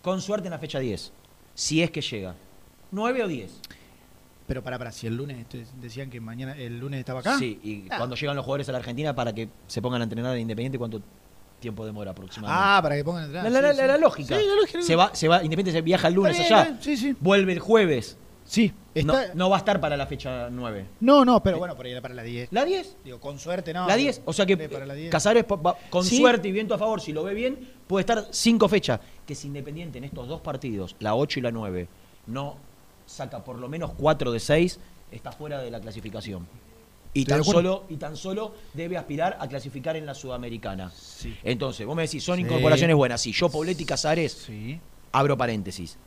con 0.00 0.22
suerte 0.22 0.46
en 0.48 0.52
la 0.52 0.58
fecha 0.58 0.78
10. 0.78 1.12
Si 1.54 1.82
es 1.82 1.90
que 1.90 2.00
llega. 2.00 2.34
¿9 2.92 3.22
o 3.22 3.28
10? 3.28 3.50
Pero 4.50 4.64
para, 4.64 4.78
para, 4.78 4.90
si 4.90 5.06
el 5.06 5.16
lunes 5.16 5.46
decían 5.80 6.10
que 6.10 6.20
mañana 6.20 6.56
el 6.56 6.80
lunes 6.80 6.98
estaba 6.98 7.20
acá. 7.20 7.38
Sí, 7.38 7.60
y 7.62 7.84
Ah. 7.88 7.98
cuando 7.98 8.16
llegan 8.16 8.34
los 8.34 8.44
jugadores 8.44 8.68
a 8.68 8.72
la 8.72 8.78
Argentina 8.78 9.14
para 9.14 9.32
que 9.32 9.48
se 9.68 9.80
pongan 9.80 10.00
a 10.00 10.04
entrenar 10.04 10.34
en 10.34 10.40
Independiente, 10.42 10.76
¿cuánto 10.76 11.00
tiempo 11.60 11.86
demora 11.86 12.10
aproximadamente? 12.10 12.64
Ah, 12.68 12.82
para 12.82 12.96
que 12.96 13.04
pongan 13.04 13.26
el 13.26 13.32
la, 13.32 13.48
la- 13.48 13.72
la- 13.72 13.86
la 13.86 13.96
lógica. 13.96 14.36
Sí, 14.36 14.44
la 14.44 14.54
lógica. 14.56 14.82
Se 14.82 14.96
va, 14.96 15.14
se 15.14 15.28
va, 15.28 15.36
Independiente 15.44 15.70
se 15.70 15.82
viaja 15.82 16.08
el 16.08 16.14
lunes 16.14 16.36
bien, 16.36 16.52
allá, 16.52 16.78
Sí, 16.80 16.96
sí. 16.96 17.14
vuelve 17.20 17.52
el 17.52 17.60
jueves. 17.60 18.18
Sí, 18.42 18.72
No, 19.04 19.16
está- 19.16 19.34
no 19.36 19.48
va 19.50 19.54
a 19.54 19.58
estar 19.60 19.80
para 19.80 19.96
la 19.96 20.08
fecha 20.08 20.48
9. 20.50 20.84
No, 20.98 21.24
no, 21.24 21.40
pero 21.40 21.58
bueno, 21.60 21.76
por 21.76 21.86
ahí 21.86 21.92
era 21.92 22.00
para 22.00 22.14
la 22.14 22.24
10. 22.24 22.48
¿La 22.50 22.64
10? 22.64 22.96
Digo, 23.04 23.20
con 23.20 23.38
suerte, 23.38 23.72
no. 23.72 23.86
la 23.86 23.94
10. 23.94 24.20
O 24.24 24.32
sea 24.32 24.44
que 24.46 24.56
la 24.56 24.94
10. 24.94 25.12
Casares, 25.12 25.44
con 25.90 26.04
Sí. 26.04 26.16
suerte 26.18 26.48
y 26.48 26.50
viento 26.50 26.74
a 26.74 26.78
favor, 26.78 27.00
si 27.00 27.12
lo 27.12 27.22
ve 27.22 27.34
bien, 27.34 27.56
puede 27.86 28.00
estar 28.00 28.26
cinco 28.32 28.68
fechas. 28.68 28.98
Que 29.24 29.36
si 29.36 29.46
Independiente 29.46 29.98
en 29.98 30.04
estos 30.04 30.26
dos 30.26 30.40
partidos, 30.40 30.96
la 30.98 31.14
8 31.14 31.38
y 31.38 31.42
la 31.42 31.52
9, 31.52 31.86
no 32.26 32.56
saca 33.10 33.42
por 33.44 33.58
lo 33.58 33.68
menos 33.68 33.92
4 33.96 34.32
de 34.32 34.40
6, 34.40 34.78
está 35.10 35.32
fuera 35.32 35.60
de 35.60 35.70
la 35.70 35.80
clasificación. 35.80 36.46
Y 37.12 37.24
tan, 37.24 37.42
solo, 37.42 37.84
y 37.88 37.96
tan 37.96 38.16
solo 38.16 38.54
debe 38.72 38.96
aspirar 38.96 39.36
a 39.40 39.48
clasificar 39.48 39.96
en 39.96 40.06
la 40.06 40.14
Sudamericana. 40.14 40.92
Sí. 40.96 41.36
Entonces, 41.42 41.84
vos 41.84 41.96
me 41.96 42.02
decís, 42.02 42.22
son 42.22 42.36
Sí. 42.36 42.42
incorporaciones 42.42 42.94
buenas. 42.94 43.20
Si 43.20 43.32
yo, 43.32 43.48
Poblete 43.48 43.82
y 43.82 43.86
Casares, 43.86 44.32
Sí. 44.32 44.78
abro 45.10 45.36
paréntesis. 45.36 45.98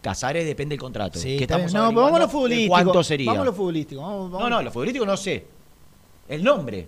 Casares 0.00 0.46
depende 0.46 0.74
del 0.74 0.80
contrato. 0.80 1.18
Sí, 1.18 1.36
que 1.36 1.44
estamos 1.44 1.74
No, 1.74 1.92
vamos 1.92 2.12
a 2.14 2.18
lo 2.20 2.28
futbolístico. 2.28 2.70
¿Cuánto 2.72 3.02
sería? 3.02 3.26
Vamos 3.26 3.42
a 3.42 3.44
lo 3.46 3.52
futbolístico. 3.52 4.00
Vamos, 4.00 4.30
vamos. 4.30 4.48
No, 4.48 4.56
no, 4.56 4.62
lo 4.62 4.70
futbolístico 4.70 5.04
no 5.04 5.16
sé. 5.16 5.46
El 6.28 6.44
nombre. 6.44 6.86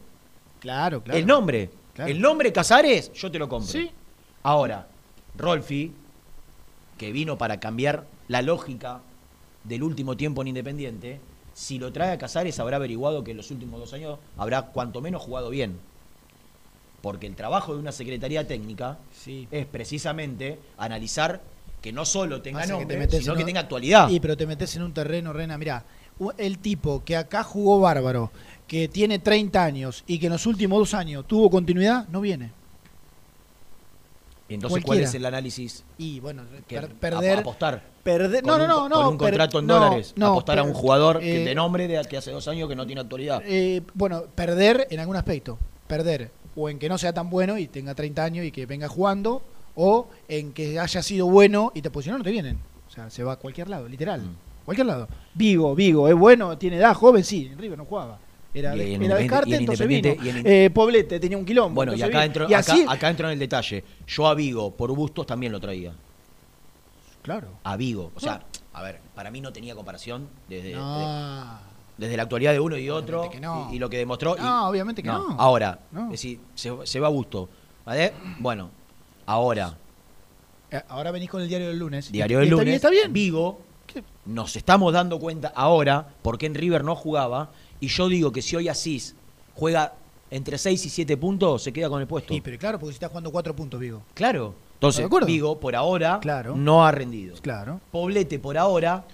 Claro, 0.61 1.03
claro. 1.03 1.19
El 1.19 1.27
nombre. 1.27 1.71
Claro. 1.95 2.11
El 2.11 2.21
nombre 2.21 2.53
Casares, 2.53 3.13
yo 3.13 3.31
te 3.31 3.39
lo 3.39 3.49
compro. 3.49 3.71
Sí. 3.71 3.91
Ahora, 4.45 4.87
Rolfi, 5.37 5.93
que 6.97 7.13
vino 7.13 7.37
para 7.37 7.59
cambiar 7.61 8.07
la 8.33 8.43
lógica 8.43 9.01
del 9.65 9.83
último 9.83 10.17
tiempo 10.17 10.43
en 10.43 10.49
Independiente, 10.49 11.21
si 11.55 11.79
lo 11.79 11.93
trae 11.93 12.13
a 12.13 12.19
Casares 12.19 12.59
habrá 12.59 12.77
averiguado 12.79 13.23
que 13.23 13.33
en 13.33 13.37
los 13.37 13.51
últimos 13.51 13.79
dos 13.79 13.93
años 13.93 14.19
habrá 14.39 14.63
cuanto 14.63 15.01
menos 15.03 15.23
jugado 15.23 15.51
bien. 15.51 15.79
Porque 17.03 17.27
el 17.27 17.35
trabajo 17.37 17.75
de 17.75 17.81
una 17.81 17.93
secretaría 17.93 18.47
técnica 18.47 18.99
Sí. 19.13 19.47
es 19.51 19.67
precisamente 19.67 20.59
analizar 20.79 21.43
que 21.83 21.93
no 21.93 22.05
solo 22.07 22.41
tenga 22.41 22.61
Pasa 22.61 22.73
que 22.75 22.79
nombre, 22.79 22.95
te 22.97 23.01
metes 23.01 23.21
sino 23.21 23.33
en 23.33 23.37
que 23.39 23.43
un- 23.43 23.47
tenga 23.47 23.61
actualidad. 23.61 24.09
Y 24.09 24.19
pero 24.21 24.37
te 24.37 24.47
metes 24.47 24.75
en 24.77 24.83
un 24.83 24.95
terreno, 24.95 25.33
Rena, 25.33 25.59
mirá, 25.59 25.85
el 26.39 26.59
tipo 26.59 27.03
que 27.05 27.17
acá 27.17 27.43
jugó 27.43 27.81
bárbaro, 27.81 28.31
que 28.67 28.89
tiene 28.89 29.19
30 29.19 29.63
años 29.65 30.05
y 30.07 30.19
que 30.19 30.27
en 30.27 30.33
los 30.33 30.47
últimos 30.47 30.79
dos 30.79 30.95
años 30.95 31.27
tuvo 31.27 31.51
continuidad, 31.51 32.09
no 32.09 32.21
viene. 32.23 32.53
Y 34.53 34.55
entonces, 34.57 34.85
¿cuál 34.85 35.01
es 35.01 35.15
el 35.15 35.25
análisis? 35.25 35.83
Y 35.97 36.21
bueno, 36.21 36.43
per- 36.69 36.91
perder... 36.95 37.39
apostar. 37.39 37.83
perder 38.03 38.45
no, 38.45 38.59
no, 38.59 38.65
un- 38.65 38.69
no, 38.69 38.89
no. 38.91 38.95
Con 38.97 39.07
un 39.07 39.17
contrato 39.19 39.59
en 39.61 39.67
dólares. 39.67 40.13
no, 40.15 40.27
apostar 40.33 40.59
a 40.59 40.63
un 40.63 40.75
jugador 40.75 41.21
que 41.21 41.43
eh, 41.43 41.45
de 41.47 41.55
nombre 41.55 41.89
de 41.89 42.03
que 42.05 42.19
hace 42.19 42.31
dos 42.31 42.47
años 42.49 42.69
que 42.69 42.77
no 42.77 42.85
tiene 42.87 43.01
actualidad. 43.01 43.43
eh, 43.47 43.81
bueno, 43.95 44.25
perder 44.35 44.87
en 44.91 45.01
algún 45.01 45.17
aspecto. 45.17 45.59
Perder. 45.87 46.31
O 46.55 46.69
en 46.69 46.79
que 46.79 46.89
no 46.91 46.99
sea 46.99 47.15
tan 47.15 47.31
bueno 47.31 47.57
y 47.57 47.67
tenga 47.67 47.95
30 47.95 48.23
años 48.23 48.45
y 48.45 48.53
que 48.53 48.67
venga 48.67 48.89
jugando. 48.89 49.43
O 49.75 50.09
en 50.29 50.53
que 50.53 50.79
haya 50.79 51.03
sido 51.03 51.27
bueno 51.29 51.73
y 51.75 51.81
te 51.81 51.91
posicionó, 51.91 52.19
no 52.19 52.25
te 52.25 52.31
vienen. 52.31 52.59
O 52.87 52.91
sea, 52.91 53.09
se 53.09 53.25
va 53.25 53.33
a 53.33 53.37
cualquier 53.37 53.71
lado, 53.71 53.89
literal. 53.89 54.21
Mm. 54.21 54.37
Cualquier 54.67 54.87
lado. 54.87 55.09
Vigo, 55.35 55.75
Vigo, 55.75 56.09
es 56.09 56.15
bueno, 56.15 56.59
tiene 56.59 56.77
edad, 56.77 56.95
joven, 56.95 57.25
sí. 57.25 57.49
En 57.51 57.59
River 57.59 57.79
no 57.79 57.87
jugaba. 57.87 58.19
Era, 58.55 58.75
de, 58.75 58.95
en 58.95 59.03
era 59.03 59.19
Independiente- 59.19 59.23
descarte, 59.23 59.51
y 59.51 59.55
en 59.55 59.61
entonces 59.61 59.87
vino. 59.87 60.09
Independiente- 60.09 60.49
y 60.49 60.53
en- 60.53 60.65
Eh, 60.67 60.71
Poblete 60.71 61.19
tenía 61.21 61.39
un 61.39 61.45
quilombo. 61.47 61.75
Bueno, 61.75 61.95
y 61.95 62.03
acá 62.03 62.25
entro, 62.25 62.49
Y 62.51 62.55
así, 62.55 62.83
acá, 62.83 62.93
acá 62.93 63.11
entro 63.11 63.27
en 63.29 63.33
el 63.35 63.39
detalle. 63.39 63.83
Yo 64.07 64.27
a 64.27 64.35
Vigo, 64.35 64.71
por 64.75 64.95
Bustos, 64.95 65.27
también 65.27 65.53
lo 65.53 65.61
traía. 65.61 65.93
Claro. 67.23 67.49
A 67.65 67.77
Vigo. 67.77 68.11
O 68.15 68.21
sea, 68.21 68.43
a 68.73 68.83
ver, 68.83 69.01
para 69.15 69.31
mí 69.31 69.41
no 69.41 69.53
tenía 69.53 69.75
comparación 69.75 70.29
desde, 70.49 70.75
No. 70.75 71.59
desde 71.97 72.17
la 72.17 72.25
actualidad 72.25 72.53
de 72.53 72.61
uno 72.61 72.77
y 72.77 72.91
otro 72.91 73.21
Obviamente 73.21 73.37
que 73.37 73.47
no. 73.47 73.69
y, 73.71 73.77
y 73.77 73.79
lo 73.79 73.89
que 73.89 73.99
demostró. 73.99 74.37
y- 74.37 74.41
No, 74.41 74.69
obviamente 74.69 75.03
que 75.03 75.09
no. 75.09 75.37
Ahora, 75.39 75.79
No. 75.93 76.05
es 76.07 76.11
decir, 76.13 76.41
se, 76.55 76.73
se 76.85 77.01
va 77.01 77.07
a 77.07 77.11
Busto. 77.11 77.49
¿Vale? 77.85 78.13
Bueno, 78.39 78.71
ahora, 79.27 79.77
Eh, 80.71 80.81
Ahora 80.89 81.11
venís 81.11 81.29
con 81.29 81.43
el 81.43 81.49
diario 81.49 81.69
del 81.69 81.79
lunes. 81.79 82.11
diario 82.11 82.39
del 82.39 82.47
está 82.47 82.55
lunes, 82.55 82.65
bien, 82.67 82.77
Está 82.77 82.89
bien. 82.91 83.13
Vigo, 83.13 83.61
nos 84.25 84.57
estamos 84.57 84.91
dando 84.95 85.19
cuenta 85.19 85.53
ahora 85.55 86.09
por 86.23 86.39
qué 86.39 86.47
en 86.47 86.55
River 86.55 86.83
no 86.83 86.97
jugaba. 86.97 87.51
Y 87.83 87.89
yo 87.89 88.09
digo 88.09 88.31
que 88.31 88.41
si 88.43 88.55
hoy 88.55 88.69
Asís 88.69 89.17
juega 89.57 89.93
entre 90.31 90.57
6 90.57 90.87
y 90.87 90.89
7 90.89 91.17
puntos, 91.17 91.63
se 91.65 91.73
queda 91.73 91.89
con 91.89 92.01
el 92.01 92.07
puesto. 92.07 92.33
Sí, 92.33 92.41
pero 92.41 92.57
claro, 92.57 92.79
porque 92.79 92.93
si 92.93 92.97
está 92.97 93.09
jugando 93.09 93.33
cuatro 93.33 93.57
puntos, 93.57 93.81
Vigo. 93.81 94.03
Claro. 94.15 94.55
¿Estás 94.75 94.99
Entonces? 95.01 95.27
Vigo, 95.27 95.59
por 95.59 95.75
ahora, 95.75 96.19
Claro. 96.23 96.57
no 96.57 96.87
ha 96.87 96.93
rendido. 96.93 97.35
Claro. 97.43 97.81
Poblete, 97.91 98.39
por 98.39 98.57
ahora, 98.57 99.05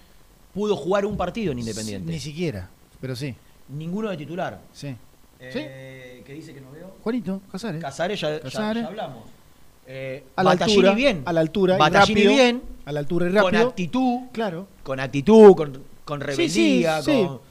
pudo 0.53 0.77
jugar 0.77 1.07
un 1.07 1.17
partido 1.17 1.53
en 1.53 1.59
Independiente. 1.61 2.13
Ni 2.13 2.21
siquiera, 2.21 2.69
pero 3.01 3.17
sí. 3.17 3.35
Ninguno 3.71 4.11
de 4.11 4.19
titular. 4.19 4.61
Sí. 4.73 4.95
Eh, 5.41 6.23
¿Qué 6.27 6.33
dice 6.35 6.53
que 6.53 6.61
no 6.61 6.71
veo? 6.71 6.93
Juanito, 7.03 7.41
Casares. 7.51 7.81
Casares, 7.81 8.21
ya, 8.21 8.31
ya- 8.37 8.41
Casares. 8.41 8.83
ya 8.83 8.89
hablamos. 8.89 9.25
Eh, 9.87 10.25
a 10.37 10.45
la 10.45 10.51
altura, 10.51 10.93
bien. 10.93 11.23
a 11.25 11.33
la 11.33 11.41
altura 11.41 11.77
y 11.77 11.91
rápido, 11.91 12.31
bien. 12.31 12.63
a 12.85 12.93
la 12.93 13.01
altura 13.01 13.31
y 13.31 13.33
Con 13.33 13.45
rápido. 13.45 13.69
actitud. 13.71 14.19
Claro. 14.33 14.67
Con 14.83 15.01
actitud, 15.01 15.55
con, 15.57 15.83
con 16.05 16.21
rebeldía. 16.21 17.01
sí, 17.03 17.11
sí. 17.13 17.25
con... 17.27 17.48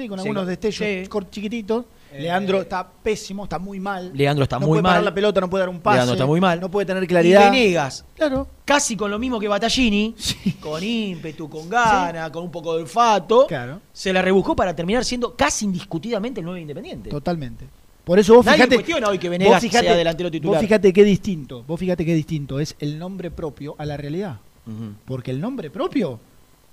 Sí, 0.00 0.08
con 0.08 0.18
algunos 0.20 0.46
destellos 0.46 0.76
sí. 0.78 1.08
chiquititos. 1.30 1.84
Eh, 2.12 2.22
Leandro 2.22 2.60
está 2.62 2.88
pésimo, 2.90 3.44
está 3.44 3.58
muy 3.58 3.78
mal. 3.78 4.10
Leandro 4.14 4.42
está 4.42 4.56
no 4.58 4.66
muy 4.66 4.74
puede 4.76 4.82
parar 4.82 4.96
mal. 4.98 5.04
la 5.04 5.14
pelota, 5.14 5.40
no 5.40 5.48
puede 5.50 5.62
dar 5.62 5.68
un 5.68 5.78
pase. 5.80 5.96
Leandro 5.98 6.14
está 6.14 6.26
muy 6.26 6.40
mal. 6.40 6.58
No 6.60 6.68
puede 6.70 6.86
tener 6.86 7.06
claridad. 7.06 7.46
Y 7.46 7.50
Venegas, 7.50 8.04
Claro. 8.16 8.48
casi 8.64 8.96
con 8.96 9.10
lo 9.10 9.18
mismo 9.18 9.38
que 9.38 9.46
Battaglini, 9.46 10.14
Sí. 10.18 10.52
con 10.60 10.82
ímpetu, 10.82 11.48
con 11.48 11.68
gana, 11.68 12.32
con 12.32 12.42
un 12.44 12.50
poco 12.50 12.74
de 12.76 12.82
olfato, 12.82 13.46
Claro. 13.46 13.80
se 13.92 14.12
la 14.12 14.22
rebuscó 14.22 14.56
para 14.56 14.74
terminar 14.74 15.04
siendo 15.04 15.36
casi 15.36 15.66
indiscutidamente 15.66 16.40
el 16.40 16.46
9 16.46 16.60
Independiente. 16.62 17.10
Totalmente. 17.10 17.66
Por 18.02 18.18
eso 18.18 18.34
vos 18.34 18.44
Nadie 18.46 18.56
fíjate. 18.56 18.74
cuestiona 18.76 19.08
hoy 19.08 19.18
que 19.18 19.28
Venegas 19.28 19.54
vos 19.54 19.62
fíjate- 19.62 19.86
sea 19.86 19.94
delantero 19.96 20.30
titular. 20.32 20.56
Vos 20.56 20.62
fíjate 20.66 20.92
qué 20.92 21.04
distinto. 21.04 21.62
Vos 21.62 21.78
fíjate 21.78 22.04
qué 22.04 22.14
distinto 22.14 22.58
es 22.58 22.74
el 22.80 22.98
nombre 22.98 23.30
propio 23.30 23.76
a 23.78 23.84
la 23.86 23.96
realidad. 23.96 24.38
Porque 25.04 25.30
el 25.30 25.40
nombre 25.40 25.68
propio, 25.70 26.18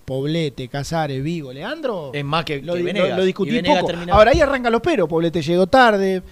Poblete, 0.08 0.70
Casares, 0.70 1.22
Vigo, 1.22 1.52
Leandro. 1.52 2.12
Es 2.14 2.24
más 2.24 2.46
que, 2.46 2.62
lo, 2.62 2.76
que 2.76 2.82
Venegas. 2.82 3.10
lo- 3.10 3.18
lo 3.18 3.24
discutí 3.26 3.62
poco. 3.62 3.92
Ahora 4.10 4.32
ahí 4.32 4.40
arrancan 4.40 4.72
los 4.72 4.82
peros. 4.82 5.10
Poblete 5.10 5.42
llegó 5.42 5.68
tarde, 5.68 6.24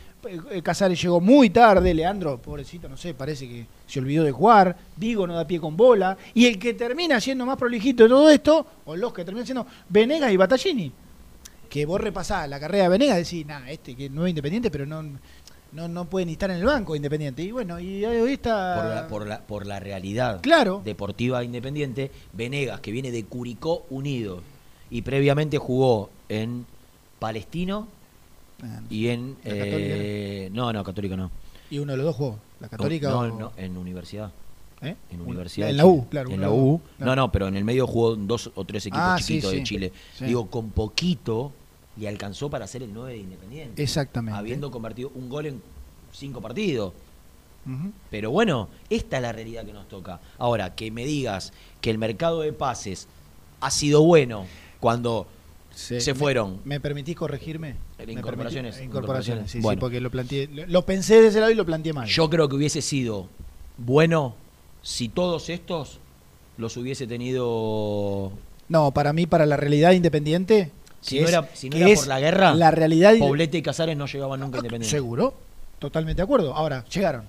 eh, 0.49 0.61
Casares 0.63 1.01
llegó 1.01 1.19
muy 1.19 1.49
tarde, 1.49 1.93
Leandro, 1.93 2.41
pobrecito, 2.41 2.87
no 2.87 2.95
sé, 2.95 3.13
parece 3.13 3.49
que 3.49 3.65
se 3.85 3.99
olvidó 3.99 4.23
de 4.23 4.31
jugar, 4.31 4.77
Vigo 4.95 5.27
no 5.27 5.35
da 5.35 5.45
pie 5.45 5.59
con 5.59 5.75
bola, 5.75 6.17
y 6.33 6.45
el 6.45 6.57
que 6.57 6.73
termina 6.73 7.19
siendo 7.19 7.45
más 7.45 7.57
prolijito 7.57 8.03
de 8.03 8.09
todo 8.09 8.29
esto, 8.29 8.65
o 8.85 8.95
los 8.95 9.11
que 9.11 9.25
terminan 9.25 9.45
siendo 9.45 9.67
Venegas 9.89 10.31
y 10.31 10.37
Battaglini. 10.37 10.93
Que 11.69 11.85
vos 11.85 11.99
repasás 11.99 12.47
la 12.47 12.57
carrera 12.61 12.83
de 12.85 12.89
Venegas 12.91 13.17
decís, 13.17 13.45
nah, 13.45 13.67
este 13.69 13.93
que 13.93 14.09
no 14.09 14.25
es 14.25 14.29
independiente, 14.29 14.71
pero 14.71 14.85
no, 14.85 15.03
no, 15.75 15.87
no 15.87 16.05
puede 16.05 16.25
ni 16.25 16.31
estar 16.33 16.49
en 16.49 16.57
el 16.57 16.65
banco 16.65 16.95
independiente. 16.95 17.43
Y 17.43 17.51
bueno, 17.51 17.79
y 17.79 18.03
hoy 18.05 18.33
está. 18.33 18.75
por 18.75 18.85
la, 18.95 19.07
por 19.07 19.27
la, 19.27 19.39
por 19.41 19.65
la 19.65 19.79
realidad 19.79 20.41
Claro. 20.41 20.81
deportiva 20.83 21.43
independiente, 21.43 22.11
Venegas, 22.33 22.79
que 22.79 22.91
viene 22.91 23.11
de 23.11 23.25
Curicó 23.25 23.85
Unido 23.89 24.41
y 24.89 25.01
previamente 25.01 25.57
jugó 25.57 26.09
en 26.29 26.65
Palestino 27.19 27.87
Ah, 28.63 28.79
y 28.89 29.07
en... 29.09 29.35
¿La 29.43 29.49
Católica 29.51 29.75
eh, 29.77 30.49
no, 30.53 30.71
no, 30.71 30.83
Católico 30.83 31.17
no. 31.17 31.29
Y 31.69 31.79
uno 31.79 31.91
de 31.91 31.97
los 31.97 32.05
dos 32.05 32.15
jugó, 32.15 32.39
la 32.61 32.69
Católica 32.69 33.09
no, 33.09 33.19
o. 33.19 33.27
no, 33.27 33.51
en 33.57 33.75
Universidad. 33.75 34.31
¿eh? 34.81 34.95
En 35.11 35.19
Un- 35.19 35.27
Universidad. 35.27 35.69
En 35.69 35.75
la. 35.75 35.85
U, 35.85 36.07
claro. 36.07 36.29
En 36.31 36.39
la 36.39 36.49
U. 36.49 36.79
claro. 36.97 37.15
No, 37.15 37.21
no, 37.23 37.31
pero 37.33 37.47
en 37.49 37.57
el 37.57 37.65
medio 37.65 37.85
jugó 37.85 38.15
dos 38.15 38.49
o 38.55 38.63
tres 38.63 38.85
equipos 38.85 39.01
Ah, 39.03 39.17
sí, 39.19 39.25
chiquitos 39.25 39.51
sí. 39.51 39.57
de 39.57 39.63
Chile. 39.63 39.91
Sí. 40.17 40.25
Digo, 40.25 40.49
con 40.49 40.69
poquito 40.69 41.51
le 41.97 42.07
alcanzó 42.07 42.49
para 42.49 42.67
ser 42.67 42.83
el 42.83 42.93
9 42.93 43.13
de 43.13 43.17
Independiente. 43.19 43.81
Exactamente. 43.83 44.37
Habiendo 44.37 44.69
convertido 44.71 45.11
un 45.15 45.29
gol 45.29 45.45
en 45.47 45.61
cinco 46.11 46.41
partidos. 46.41 46.93
Pero 48.11 48.29
bueno, 48.29 48.69
esta 48.91 49.15
es 49.17 49.21
la 49.23 49.31
realidad 49.31 49.65
que 49.65 49.73
nos 49.73 49.87
toca. 49.87 50.19
Ahora, 50.37 50.75
que 50.75 50.91
me 50.91 51.03
digas 51.03 51.51
que 51.81 51.89
el 51.89 51.97
mercado 51.97 52.41
de 52.41 52.53
pases 52.53 53.07
ha 53.59 53.71
sido 53.71 54.03
bueno 54.03 54.45
cuando 54.79 55.25
Sí. 55.73 55.99
se 55.99 56.13
Me- 56.13 56.19
fueron. 56.19 56.59
¿Me 56.63 56.79
permitís 56.79 57.15
corregirme? 57.17 57.75
¿Me 58.05 58.13
incorporaciones? 58.13 58.79
Incorporaciones, 58.81 59.49
sí, 59.51 59.59
Bueno. 59.61 59.77
sí, 59.77 59.81
porque 59.81 59.99
lo 59.99 60.09
planteé. 60.11 60.47
Lo, 60.47 60.65
lo 60.67 60.85
pensé 60.85 61.19
de 61.19 61.27
ese 61.29 61.39
lado 61.39 61.51
y 61.51 61.55
lo 61.55 61.65
planteé 61.65 61.91
mal. 61.91 62.07
Yo 62.07 62.29
creo 62.29 62.47
que 62.47 62.55
hubiese 62.55 62.81
sido 62.81 63.27
bueno 63.77 64.35
si 64.83 65.09
todos 65.09 65.49
estos 65.49 65.99
los 66.57 66.77
hubiese 66.77 67.07
tenido. 67.07 68.31
No, 68.69 68.91
para 68.91 69.11
mí, 69.11 69.25
para 69.25 69.45
la 69.47 69.57
realidad 69.57 69.91
independiente. 69.93 70.71
Si 71.05 71.19
no 71.19 71.25
es- 71.25 71.29
era, 71.29 71.49
si 71.53 71.69
no 71.69 71.77
era 71.77 71.95
por 71.95 72.07
la 72.07 72.19
guerra, 72.19 72.55
La 72.55 72.71
realidad. 72.71 73.13
Poblete 73.19 73.57
y 73.57 73.61
Casares 73.61 73.95
no 73.95 74.05
llegaban 74.07 74.39
nunca 74.39 74.57
a 74.57 74.59
Independiente. 74.59 74.89
Seguro, 74.95 75.33
totalmente 75.79 76.17
de 76.17 76.23
acuerdo. 76.23 76.53
Ahora, 76.55 76.83
llegaron. 76.85 77.23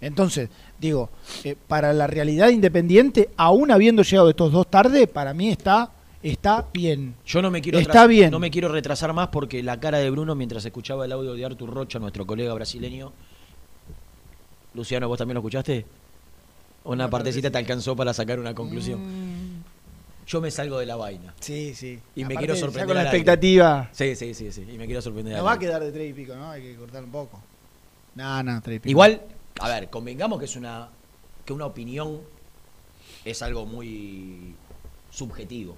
Entonces, 0.00 0.48
digo, 0.78 1.10
eh, 1.44 1.56
para 1.68 1.92
la 1.92 2.06
realidad 2.06 2.48
independiente, 2.48 3.28
aún 3.36 3.70
habiendo 3.70 4.02
llegado 4.02 4.30
estos 4.30 4.50
dos 4.52 4.66
tarde, 4.70 5.06
para 5.06 5.34
mí 5.34 5.50
está, 5.50 5.90
está 6.22 6.66
bien. 6.72 7.14
Yo 7.26 7.42
no 7.42 7.50
me 7.50 7.60
quiero 7.60 7.78
Está 7.78 8.06
bien. 8.06 8.30
no 8.30 8.38
me 8.38 8.50
quiero 8.50 8.68
retrasar 8.68 9.12
más 9.12 9.28
porque 9.28 9.62
la 9.62 9.78
cara 9.78 9.98
de 9.98 10.08
Bruno 10.08 10.34
mientras 10.34 10.64
escuchaba 10.64 11.04
el 11.04 11.12
audio 11.12 11.34
de 11.34 11.44
Artur 11.44 11.68
Rocha, 11.74 11.98
nuestro 11.98 12.26
colega 12.26 12.54
brasileño. 12.54 13.12
Luciano, 14.74 15.08
¿vos 15.08 15.18
también 15.18 15.34
lo 15.34 15.40
escuchaste? 15.40 15.84
Una 16.84 17.10
partecita 17.10 17.50
te 17.50 17.58
alcanzó 17.58 17.94
para 17.94 18.14
sacar 18.14 18.38
una 18.38 18.54
conclusión. 18.54 19.00
Yo 20.26 20.40
me 20.40 20.50
salgo 20.50 20.78
de 20.78 20.86
la 20.86 20.96
vaina. 20.96 21.34
Sí, 21.40 21.74
sí. 21.74 22.00
Y 22.14 22.24
me 22.24 22.36
quiero 22.36 22.54
ya 22.54 22.60
sorprender 22.60 22.86
con 22.86 22.96
la 22.96 23.02
expectativa. 23.02 23.88
Sí, 23.92 24.14
sí, 24.14 24.34
sí, 24.34 24.52
sí. 24.52 24.66
Y 24.72 24.78
me 24.78 24.86
quiero 24.86 25.02
sorprender. 25.02 25.36
No 25.36 25.44
va 25.44 25.52
a 25.52 25.58
quedar 25.58 25.82
de 25.82 25.90
tres 25.90 26.10
y 26.10 26.12
pico, 26.12 26.34
¿no? 26.34 26.50
Hay 26.50 26.62
que 26.62 26.76
cortar 26.76 27.02
un 27.02 27.10
poco. 27.10 27.40
No, 28.14 28.42
no, 28.42 28.60
tres 28.62 28.76
y 28.76 28.80
pico. 28.80 28.90
Igual, 28.90 29.22
a 29.60 29.68
ver, 29.68 29.90
convengamos 29.90 30.38
que 30.38 30.44
es 30.44 30.56
una 30.56 30.88
que 31.44 31.52
una 31.52 31.66
opinión 31.66 32.20
es 33.24 33.42
algo 33.42 33.66
muy 33.66 34.54
subjetivo, 35.10 35.76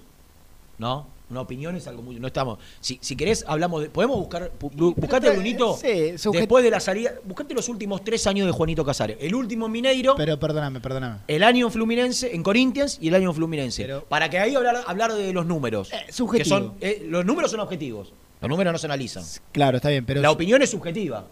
¿no? 0.77 1.07
Una 1.33 1.41
opinión 1.41 1.75
es 1.75 1.87
algo 1.87 2.03
muy 2.03 2.15
no 2.19 2.27
estamos. 2.27 2.59
Si, 2.79 2.99
si 3.01 3.15
querés 3.15 3.43
hablamos 3.47 3.81
de 3.81 3.89
podemos 3.89 4.17
buscar 4.17 4.51
bu- 4.59 4.69
bu- 4.71 4.93
buscate 4.95 5.21
pero, 5.27 5.33
Brunito 5.33 5.75
sí, 5.75 6.13
después 6.31 6.63
de 6.63 6.69
la 6.69 6.79
salida, 6.79 7.11
buscate 7.25 7.53
los 7.55 7.67
últimos 7.69 8.03
tres 8.03 8.25
años 8.27 8.45
de 8.45 8.51
Juanito 8.53 8.85
Casares, 8.85 9.17
el 9.19 9.33
último 9.33 9.65
en 9.65 9.71
Mineiro, 9.71 10.15
Pero 10.15 10.39
perdóname, 10.39 10.79
perdóname. 10.79 11.19
el 11.27 11.43
año 11.43 11.65
en 11.65 11.71
Fluminense, 11.71 12.35
en 12.35 12.43
Corinthians 12.43 12.99
y 13.01 13.07
el 13.07 13.15
año 13.15 13.29
en 13.31 13.35
Fluminense, 13.35 13.81
Pero- 13.83 14.03
para 14.05 14.29
que 14.29 14.37
ahí 14.37 14.53
hablar 14.55 14.83
hablar 14.85 15.11
de 15.13 15.33
los 15.33 15.45
números, 15.47 15.91
Eh, 15.91 16.11
subjetivo. 16.11 16.43
que 16.43 16.65
son 16.65 16.73
eh, 16.81 17.05
los 17.09 17.25
números 17.25 17.49
son 17.49 17.59
objetivos. 17.61 18.13
Los 18.39 18.49
números 18.49 18.71
no 18.73 18.77
se 18.77 18.85
analizan. 18.85 19.23
Claro, 19.51 19.77
está 19.77 19.89
bien, 19.89 20.05
pero. 20.05 20.21
La 20.21 20.29
opinión 20.29 20.61
es 20.61 20.69
subjetiva. 20.69 21.25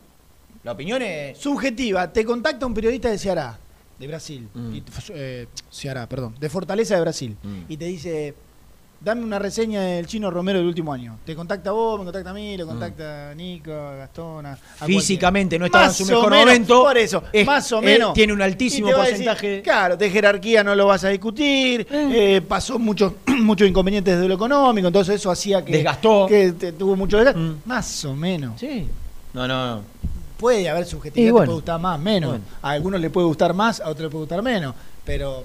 La 0.64 0.72
opinión 0.72 1.02
es. 1.02 1.38
Subjetiva. 1.38 2.12
Te 2.12 2.24
contacta 2.26 2.66
un 2.66 2.74
periodista 2.74 3.10
de 3.10 3.18
Ceará, 3.18 3.60
de 3.99 4.08
Brasil. 4.08 4.47
Mm. 4.54 4.76
y- 4.76 4.84
eh, 5.14 5.47
Ceará, 5.70 6.08
perdón. 6.08 6.36
De 6.39 6.49
Fortaleza 6.49 6.95
de 6.95 7.02
Brasil. 7.02 7.36
Mm. 7.43 7.62
Y 7.68 7.78
te 7.78 7.86
dice. 7.86 8.34
Dame 9.04 9.24
una 9.24 9.39
reseña 9.39 9.82
del 9.82 10.06
chino 10.06 10.30
Romero 10.30 10.60
del 10.60 10.68
último 10.68 10.93
año. 10.93 11.18
Te 11.26 11.36
contacta 11.36 11.72
vos, 11.72 11.97
me 11.97 12.06
contacta 12.06 12.30
a 12.30 12.34
mí, 12.36 12.56
lo 12.56 12.68
contacta 12.68 13.32
a 13.32 13.34
Nico, 13.34 13.72
a 13.74 13.95
Gastón, 13.95 14.45
a, 14.45 14.56
Físicamente 14.86 15.58
no 15.58 15.66
estaba 15.66 15.86
en 15.86 15.93
su 15.93 16.04
Más 16.04 16.12
mejor 16.12 16.30
menos, 16.30 16.45
momento. 16.45 16.84
Por 16.84 16.97
eso, 16.99 17.24
Es- 17.34 17.47
más 17.47 17.72
o 17.72 17.80
él 17.80 17.86
menos. 17.86 18.14
tiene 18.14 18.32
un 18.32 18.43
altísimo 18.43 18.89
decir, 18.89 19.02
porcentaje. 19.04 19.62
claro, 19.64 19.97
de 19.97 20.08
jerarquía 20.08 20.64
no 20.64 20.76
lo 20.76 20.86
vas 20.86 21.04
a 21.04 21.10
discutir. 21.10 21.88
eh, 21.91 22.41
pasó 22.47 22.78
muchos 22.78 23.14
muchos 23.39 23.68
inconvenientes 23.68 24.20
de 24.20 24.28
lo 24.28 24.36
económico, 24.36 24.86
entonces 24.88 25.16
eso 25.16 25.32
hacía 25.32 25.66
que. 25.66 25.72
Desgastó. 25.72 26.28
Que 26.28 26.52
te- 26.52 26.74
tuvo 26.74 26.95
mucho 26.95 27.18
desgaste. 27.18 27.39
Mm. 27.39 27.62
Más 27.66 28.06
o 28.06 28.16
menos. 28.16 28.60
Sí. 28.60 28.88
No, 29.34 29.47
no, 29.47 29.78
no. 29.78 29.82
Puede 30.38 30.70
haber 30.70 30.86
subjetividad, 30.86 31.24
Y 31.24 31.28
te 31.28 31.32
bueno. 31.32 31.45
puede 31.45 31.56
gustar 31.56 31.80
más, 31.80 31.99
menos. 31.99 32.30
Bueno. 32.32 32.45
A 32.62 32.70
algunos 32.70 33.02
le 33.02 33.10
puede 33.10 33.26
gustar 33.26 33.56
más, 33.56 33.80
a 33.80 33.86
otros 33.89 34.04
le 34.04 34.10
puede 34.10 34.24
gustar 34.26 34.43
menos. 34.43 34.76
Pero 35.04 35.43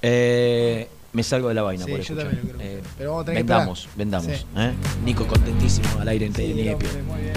Eh, 0.00 0.88
me 1.12 1.22
salgo 1.22 1.48
de 1.48 1.54
la 1.54 1.62
vaina 1.62 1.84
Sí, 1.84 1.90
por 1.90 2.00
yo 2.00 2.02
escuchar. 2.14 2.24
también 2.26 2.48
lo 2.52 2.58
creo. 2.58 2.70
Eh, 2.78 2.82
Pero 2.98 3.10
vamos 3.10 3.22
a 3.22 3.26
tener 3.26 3.36
que 3.38 3.42
vendamos, 3.52 3.78
esperar. 3.80 3.98
vendamos. 3.98 4.26
Sí. 4.26 4.44
¿eh? 4.56 4.72
Nico 5.04 5.26
contentísimo 5.26 5.88
al 6.00 6.08
aire 6.08 6.26
en 6.26 6.34
Sí, 6.34 6.52
Niepio. 6.54 6.88
muy 7.06 7.20
bien. 7.22 7.34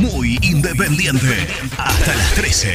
Muy 0.00 0.38
independiente. 0.42 1.46
Hasta 1.76 2.14
las 2.14 2.34
13. 2.34 2.74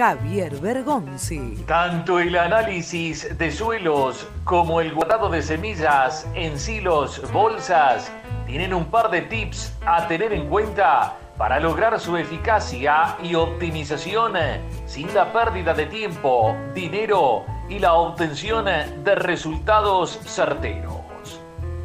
Javier 0.00 0.56
Bergonzi. 0.56 1.62
Tanto 1.66 2.20
el 2.20 2.34
análisis 2.34 3.36
de 3.36 3.52
suelos 3.52 4.26
como 4.44 4.80
el 4.80 4.94
guardado 4.94 5.28
de 5.28 5.42
semillas 5.42 6.26
en 6.34 6.58
silos, 6.58 7.20
bolsas, 7.32 8.10
tienen 8.46 8.72
un 8.72 8.86
par 8.86 9.10
de 9.10 9.20
tips 9.20 9.76
a 9.84 10.08
tener 10.08 10.32
en 10.32 10.48
cuenta 10.48 11.18
para 11.36 11.60
lograr 11.60 12.00
su 12.00 12.16
eficacia 12.16 13.14
y 13.22 13.34
optimización 13.34 14.38
sin 14.86 15.12
la 15.12 15.30
pérdida 15.34 15.74
de 15.74 15.84
tiempo, 15.84 16.56
dinero 16.74 17.44
y 17.68 17.78
la 17.78 17.92
obtención 17.92 18.64
de 18.64 19.14
resultados 19.16 20.18
certeros. 20.24 21.42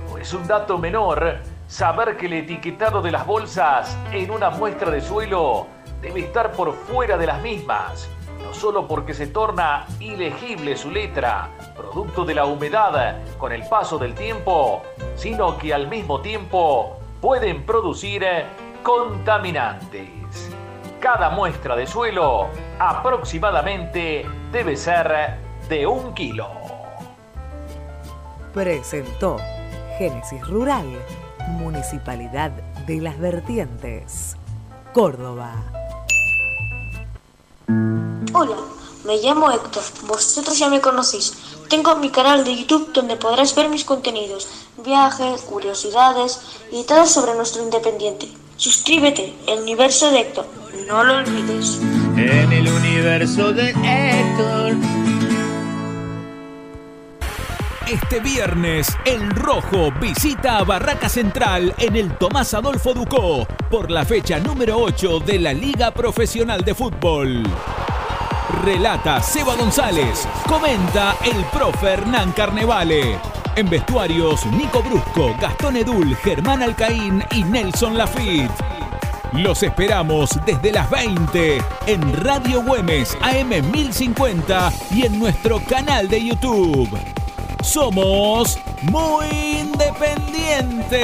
No 0.09 0.17
es 0.17 0.33
un 0.33 0.47
dato 0.47 0.77
menor 0.77 1.39
saber 1.67 2.15
que 2.15 2.27
el 2.27 2.33
etiquetado 2.33 3.01
de 3.01 3.11
las 3.11 3.27
bolsas 3.27 3.97
en 4.13 4.31
una 4.31 4.51
muestra 4.51 4.89
de 4.89 5.01
suelo 5.01 5.67
debe 6.05 6.19
estar 6.19 6.51
por 6.51 6.71
fuera 6.73 7.17
de 7.17 7.25
las 7.25 7.41
mismas, 7.41 8.07
no 8.43 8.53
solo 8.53 8.87
porque 8.87 9.15
se 9.15 9.25
torna 9.25 9.87
ilegible 9.99 10.77
su 10.77 10.91
letra, 10.91 11.49
producto 11.75 12.23
de 12.23 12.35
la 12.35 12.45
humedad 12.45 13.17
con 13.39 13.51
el 13.51 13.67
paso 13.67 13.97
del 13.97 14.13
tiempo, 14.13 14.83
sino 15.15 15.57
que 15.57 15.73
al 15.73 15.87
mismo 15.87 16.21
tiempo 16.21 16.99
pueden 17.21 17.65
producir 17.65 18.23
contaminantes. 18.83 20.51
Cada 20.99 21.31
muestra 21.31 21.75
de 21.75 21.87
suelo 21.87 22.49
aproximadamente 22.77 24.27
debe 24.51 24.75
ser 24.77 25.39
de 25.67 25.87
un 25.87 26.13
kilo. 26.13 26.47
presentó 28.53 29.37
Génesis 29.97 30.47
Rural, 30.47 30.85
Municipalidad 31.47 32.51
de 32.85 33.01
las 33.01 33.17
Vertientes, 33.17 34.37
Córdoba. 34.93 35.74
Hola, 37.67 38.57
me 39.05 39.17
llamo 39.17 39.49
Héctor, 39.49 39.81
vosotros 40.07 40.59
ya 40.59 40.69
me 40.69 40.81
conocéis. 40.81 41.33
Tengo 41.67 41.95
mi 41.95 42.09
canal 42.09 42.43
de 42.43 42.55
YouTube 42.55 42.93
donde 42.93 43.15
podrás 43.15 43.55
ver 43.55 43.69
mis 43.69 43.83
contenidos, 43.83 44.47
viajes, 44.85 45.41
curiosidades 45.41 46.41
y 46.71 46.83
todo 46.83 47.07
sobre 47.07 47.33
nuestro 47.33 47.63
independiente. 47.63 48.29
Suscríbete, 48.57 49.33
el 49.47 49.61
universo 49.61 50.11
de 50.11 50.19
Héctor, 50.19 50.45
no 50.87 51.03
lo 51.03 51.17
olvides. 51.17 51.79
En 52.17 52.51
el 52.51 52.67
universo 52.67 53.51
de 53.51 53.69
Héctor. 53.69 55.14
Este 57.91 58.19
viernes, 58.19 58.97
El 59.05 59.29
Rojo 59.29 59.91
visita 60.01 60.57
a 60.57 60.63
Barraca 60.63 61.07
Central 61.07 61.71
en 61.77 61.95
el 61.95 62.17
Tomás 62.17 62.55
Adolfo 62.55 62.95
Ducó 62.95 63.45
por 63.69 63.91
la 63.91 64.03
fecha 64.03 64.39
número 64.39 64.79
8 64.79 65.19
de 65.19 65.37
la 65.37 65.53
Liga 65.53 65.91
Profesional 65.91 66.65
de 66.65 66.73
Fútbol. 66.73 67.43
Relata 68.63 69.21
Seba 69.21 69.55
González, 69.55 70.27
comenta 70.47 71.15
el 71.23 71.43
profe 71.45 71.93
Hernán 71.93 72.31
Carnevale. 72.31 73.19
En 73.55 73.69
vestuarios, 73.69 74.43
Nico 74.47 74.81
Brusco, 74.81 75.35
Gastón 75.39 75.77
Edul, 75.77 76.15
Germán 76.15 76.63
Alcaín 76.63 77.23
y 77.31 77.43
Nelson 77.43 77.95
Lafitte. 77.95 78.51
Los 79.33 79.61
esperamos 79.61 80.31
desde 80.43 80.71
las 80.71 80.89
20 80.89 81.61
en 81.85 82.23
Radio 82.23 82.63
Güemes 82.63 83.15
AM 83.21 83.49
1050 83.71 84.73
y 84.89 85.05
en 85.05 85.19
nuestro 85.19 85.61
canal 85.69 86.07
de 86.07 86.25
YouTube. 86.25 86.89
Somos 87.65 88.59
muy 88.83 89.25
independientes. 89.59 90.99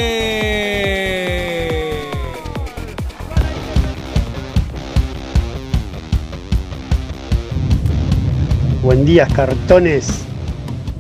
Buen 8.84 9.06
día, 9.06 9.28
cartones. 9.28 10.08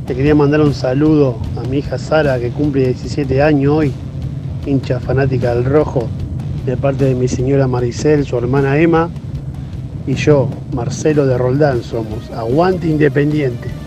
Te 0.07 0.16
quería 0.16 0.34
mandar 0.34 0.62
un 0.62 0.74
saludo 0.74 1.38
a 1.55 1.68
mi 1.68 1.78
hija 1.78 1.99
Sara, 1.99 2.39
que 2.39 2.49
cumple 2.49 2.88
17 2.88 3.43
años 3.43 3.72
hoy, 3.72 3.93
hincha 4.66 4.99
fanática 4.99 5.53
del 5.53 5.66
rojo, 5.66 6.07
de 6.66 6.76
parte 6.76 7.05
de 7.05 7.14
mi 7.14 7.28
señora 7.28 7.68
Maricel, 7.68 8.26
su 8.26 8.36
hermana 8.36 8.80
Emma, 8.80 9.12
y 10.07 10.16
yo, 10.16 10.49
Marcelo 10.74 11.28
de 11.28 11.38
Roldán, 11.38 11.84
somos. 11.84 12.32
Aguante 12.32 12.88
Independiente. 12.88 13.81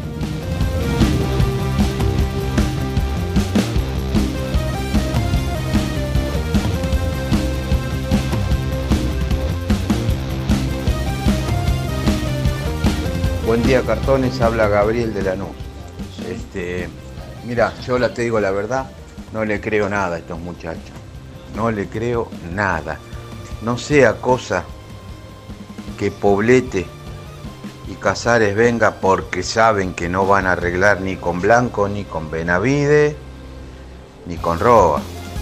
Buen 13.54 13.68
día, 13.68 13.82
cartones. 13.82 14.40
Habla 14.40 14.66
Gabriel 14.66 15.14
de 15.14 15.22
Lanús. 15.22 15.54
Este, 16.28 16.88
mira, 17.46 17.72
yo 17.86 18.00
la 18.00 18.12
te 18.12 18.22
digo 18.22 18.40
la 18.40 18.50
verdad, 18.50 18.90
no 19.32 19.44
le 19.44 19.60
creo 19.60 19.88
nada 19.88 20.16
a 20.16 20.18
estos 20.18 20.40
muchachos. 20.40 20.90
No 21.54 21.70
le 21.70 21.86
creo 21.86 22.28
nada. 22.52 22.98
No 23.62 23.78
sea 23.78 24.14
cosa 24.14 24.64
que 25.96 26.10
Poblete 26.10 26.84
y 27.86 27.94
Casares 27.94 28.56
venga 28.56 28.96
porque 28.96 29.44
saben 29.44 29.94
que 29.94 30.08
no 30.08 30.26
van 30.26 30.48
a 30.48 30.52
arreglar 30.52 31.00
ni 31.00 31.14
con 31.14 31.40
Blanco, 31.40 31.88
ni 31.88 32.02
con 32.02 32.32
Benavide, 32.32 33.16
ni 34.26 34.36
con 34.36 34.58
Roba. 34.58 35.00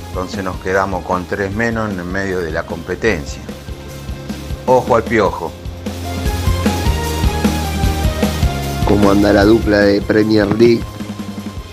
Entonces 0.09 0.45
nos 0.45 0.57
quedamos 0.57 1.03
con 1.07 1.25
tres 1.25 1.51
menos 1.55 1.91
en 1.91 2.13
medio 2.13 2.41
de 2.41 2.51
la 2.51 2.67
competencia. 2.67 3.41
Ojo 4.67 4.97
al 4.97 5.03
piojo. 5.03 5.62
¿Cómo 8.93 9.11
anda 9.11 9.33
la 9.33 9.47
dupla 9.47 9.79
de 9.79 10.03
Premier 10.03 10.47
League? 10.59 10.83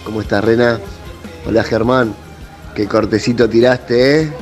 ¿Cómo 0.06 0.22
está 0.22 0.40
Rena? 0.40 0.80
Hola 1.46 1.66
Germán, 1.66 2.16
qué 2.74 2.88
cortecito 2.88 3.50
tiraste, 3.50 4.22
¿eh? 4.22 4.34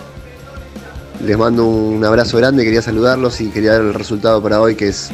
Les 1.25 1.35
mando 1.39 1.65
un 1.65 2.05
abrazo 2.05 2.37
grande, 2.37 2.63
quería 2.63 2.83
saludarlos 2.83 3.41
y 3.41 3.49
quería 3.49 3.71
dar 3.73 3.81
el 3.81 3.95
resultado 3.95 4.43
para 4.43 4.61
hoy 4.61 4.75
que 4.75 4.89
es 4.89 5.09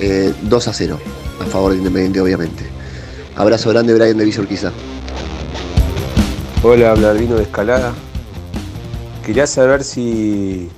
eh, 0.00 0.34
2 0.42 0.66
a 0.66 0.72
0, 0.72 0.98
a 1.40 1.44
favor 1.44 1.70
de 1.70 1.78
Independiente 1.78 2.20
obviamente. 2.20 2.64
Abrazo 3.36 3.70
grande 3.70 3.94
Brian 3.94 4.18
de 4.18 4.24
Villurquiza. 4.24 4.72
Hola, 6.64 6.90
habla 6.90 7.12
Albino 7.12 7.36
de 7.36 7.44
Escalada. 7.44 7.92
Quería 9.24 9.46
saber 9.46 9.84
si. 9.84 10.68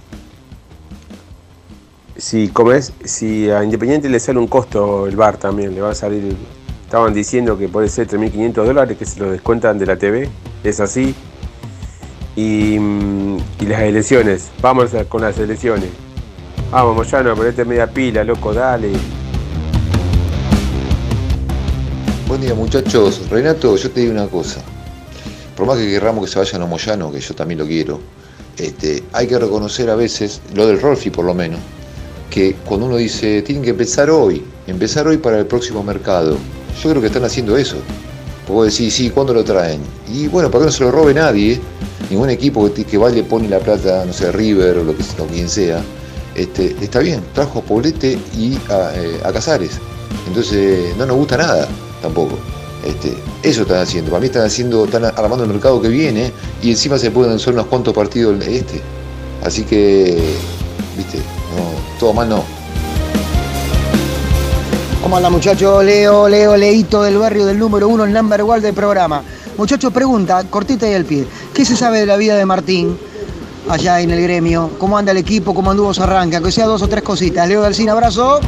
Si, 2.19 2.49
como 2.49 2.73
es, 2.73 2.93
si 3.05 3.51
a 3.51 3.63
Independiente 3.63 4.09
le 4.09 4.19
sale 4.19 4.39
un 4.39 4.47
costo 4.47 5.07
el 5.07 5.17
bar 5.17 5.37
también, 5.37 5.75
le 5.75 5.83
va 5.83 5.91
a 5.91 5.95
salir. 5.95 6.35
Estaban 6.85 7.13
diciendo 7.13 7.59
que 7.59 7.69
puede 7.69 7.89
ser 7.89 8.09
3.500 8.09 8.53
dólares 8.65 8.97
que 8.97 9.05
se 9.05 9.21
lo 9.21 9.31
descuentan 9.31 9.79
de 9.79 9.87
la 9.87 9.97
TV. 9.97 10.31
¿Es 10.65 10.81
así? 10.81 11.15
Y, 12.35 12.79
mm, 12.79 13.37
y 13.61 13.67
las 13.67 13.83
elecciones. 13.83 14.51
Vamos 14.63 14.93
con 15.09 15.21
las 15.21 15.39
elecciones. 15.39 15.91
Vamos, 16.71 16.97
Moyano, 16.97 17.35
ponete 17.37 17.65
media 17.65 17.87
pila, 17.87 18.25
loco, 18.25 18.55
dale. 18.55 18.93
Buen 22.27 22.41
día 22.41 22.55
muchachos. 22.55 23.29
Renato, 23.31 23.77
yo 23.77 23.91
te 23.91 24.01
digo 24.01 24.13
una 24.13 24.27
cosa. 24.27 24.63
Por 25.55 25.67
más 25.67 25.77
que 25.77 25.87
querramos 25.87 26.25
que 26.25 26.31
se 26.33 26.39
vayan 26.39 26.63
a 26.63 26.67
Moyano, 26.67 27.13
que 27.13 27.21
yo 27.21 27.35
también 27.35 27.59
lo 27.59 27.67
quiero, 27.67 28.01
este, 28.57 29.05
hay 29.13 29.27
que 29.27 29.39
reconocer 29.39 29.91
a 29.91 29.97
veces, 29.97 30.41
lo 30.55 30.67
del 30.67 30.81
Rolfi 30.81 31.11
por 31.11 31.25
lo 31.25 31.35
menos, 31.35 31.61
que 32.31 32.55
cuando 32.65 32.87
uno 32.87 32.97
dice, 32.97 33.43
tienen 33.43 33.65
que 33.65 33.71
empezar 33.71 34.11
hoy, 34.11 34.43
empezar 34.67 35.07
hoy 35.07 35.19
para 35.19 35.39
el 35.39 35.47
próximo 35.47 35.83
mercado, 35.83 36.37
yo 36.83 36.91
creo 36.91 37.01
que 37.01 37.09
están 37.09 37.25
haciendo 37.25 37.57
eso. 37.57 37.77
Vos 38.49 38.71
decís, 38.71 38.95
sí, 38.95 39.11
¿cuándo 39.11 39.35
lo 39.35 39.43
traen? 39.43 39.81
Y 40.13 40.29
bueno, 40.29 40.51
para 40.51 40.63
que 40.63 40.67
no 40.67 40.73
se 40.73 40.85
lo 40.85 40.91
robe 40.93 41.13
nadie, 41.15 41.61
ningún 42.11 42.31
equipo 42.31 42.73
que, 42.73 42.85
que 42.85 42.97
vaya 42.97 43.25
pone 43.25 43.49
la 43.49 43.59
plata, 43.59 44.05
no 44.05 44.13
sé, 44.13 44.31
River 44.31 44.79
o 44.79 44.85
lo 44.85 44.97
que 44.97 45.03
o 45.19 45.27
quien 45.27 45.49
sea, 45.49 45.83
este, 46.37 46.77
está 46.81 47.01
bien, 47.01 47.23
trajo 47.35 47.61
a 47.61 47.63
Poblete 47.63 48.19
y 48.37 48.57
a, 48.71 48.93
eh, 48.95 49.21
a 49.25 49.33
Casares. 49.33 49.81
Entonces 50.29 50.97
no 50.97 51.07
nos 51.07 51.17
gusta 51.17 51.39
nada 51.39 51.67
tampoco. 52.03 52.37
Este, 52.85 53.17
eso 53.43 53.63
están 53.63 53.79
haciendo. 53.79 54.11
Para 54.11 54.21
mí 54.21 54.27
están 54.27 54.45
haciendo, 54.45 54.85
están 54.85 55.05
armando 55.05 55.45
el 55.45 55.51
mercado 55.51 55.81
que 55.81 55.89
viene 55.89 56.33
y 56.63 56.71
encima 56.71 56.99
se 56.99 57.11
pueden 57.11 57.33
hacer 57.33 57.55
unos 57.55 57.67
cuantos 57.67 57.95
partidos 57.95 58.47
este. 58.47 58.81
Así 59.43 59.65
que, 59.65 60.17
viste, 60.97 61.19
no, 61.55 61.99
todo 61.99 62.13
mal 62.13 62.29
no. 62.29 62.45
¿Cómo 65.03 65.17
anda 65.17 65.31
muchachos? 65.31 65.85
Leo, 65.85 66.29
Leo, 66.29 66.57
Leito 66.57 67.03
del 67.03 67.19
barrio 67.19 67.47
del 67.47 67.59
número 67.59 67.87
uno, 67.87 68.05
el 68.05 68.13
number 68.13 68.43
one 68.43 68.61
del 68.61 68.75
programa. 68.75 69.23
Muchachos, 69.57 69.93
pregunta, 69.93 70.43
cortita 70.51 70.89
y 70.91 70.95
al 70.95 71.05
pie. 71.05 71.27
¿Qué 71.55 71.65
se 71.65 71.77
sabe 71.77 72.01
de 72.01 72.07
la 72.07 72.17
vida 72.17 72.37
de 72.37 72.45
Martín 72.45 72.99
allá 73.69 74.01
en 74.01 74.11
el 74.11 74.21
gremio? 74.21 74.71
¿Cómo 74.79 74.99
anda 74.99 75.13
el 75.13 75.19
equipo? 75.19 75.55
¿Cómo 75.55 75.71
anduvo 75.71 75.95
su 75.95 76.03
arranque? 76.03 76.37
Aunque 76.37 76.51
sea 76.51 76.67
dos 76.67 76.83
o 76.83 76.89
tres 76.89 77.05
cositas. 77.05 77.49
Leo 77.49 77.63
Dalcín, 77.63 77.89
abrazo. 77.89 78.41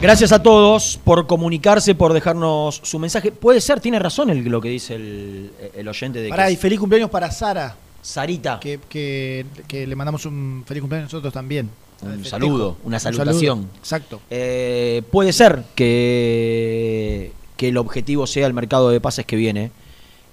Gracias 0.00 0.32
a 0.32 0.42
todos 0.42 0.98
por 1.04 1.26
comunicarse, 1.26 1.94
por 1.94 2.14
dejarnos 2.14 2.80
su 2.82 2.98
mensaje. 2.98 3.32
Puede 3.32 3.60
ser, 3.60 3.80
tiene 3.80 3.98
razón 3.98 4.30
el- 4.30 4.44
lo 4.44 4.60
que 4.60 4.70
dice 4.70 4.94
el, 4.94 5.50
el 5.74 5.88
oyente 5.88 6.22
de 6.22 6.30
Pará, 6.30 6.46
que 6.46 6.52
y 6.52 6.56
feliz 6.56 6.78
cumpleaños 6.80 7.10
para 7.10 7.30
Sara. 7.30 7.76
Sarita. 8.00 8.58
Que, 8.60 8.80
que- 8.88 9.44
que 9.68 9.86
le 9.86 9.94
mandamos 9.94 10.24
un 10.24 10.64
feliz 10.66 10.80
cumpleaños 10.80 11.12
nosotros 11.12 11.34
también. 11.34 11.68
un 12.02 12.24
saludo, 12.24 12.78
una 12.84 12.96
Un 12.96 13.00
salutación. 13.00 13.58
saludo. 13.58 13.76
Exacto. 13.78 14.20
Eh, 14.30 15.02
puede 15.10 15.34
ser 15.34 15.64
que, 15.74 17.32
que 17.58 17.68
el 17.68 17.76
objetivo 17.76 18.26
sea 18.26 18.46
el 18.46 18.54
mercado 18.54 18.88
de 18.88 19.00
pases 19.02 19.26
que 19.26 19.36
viene 19.36 19.70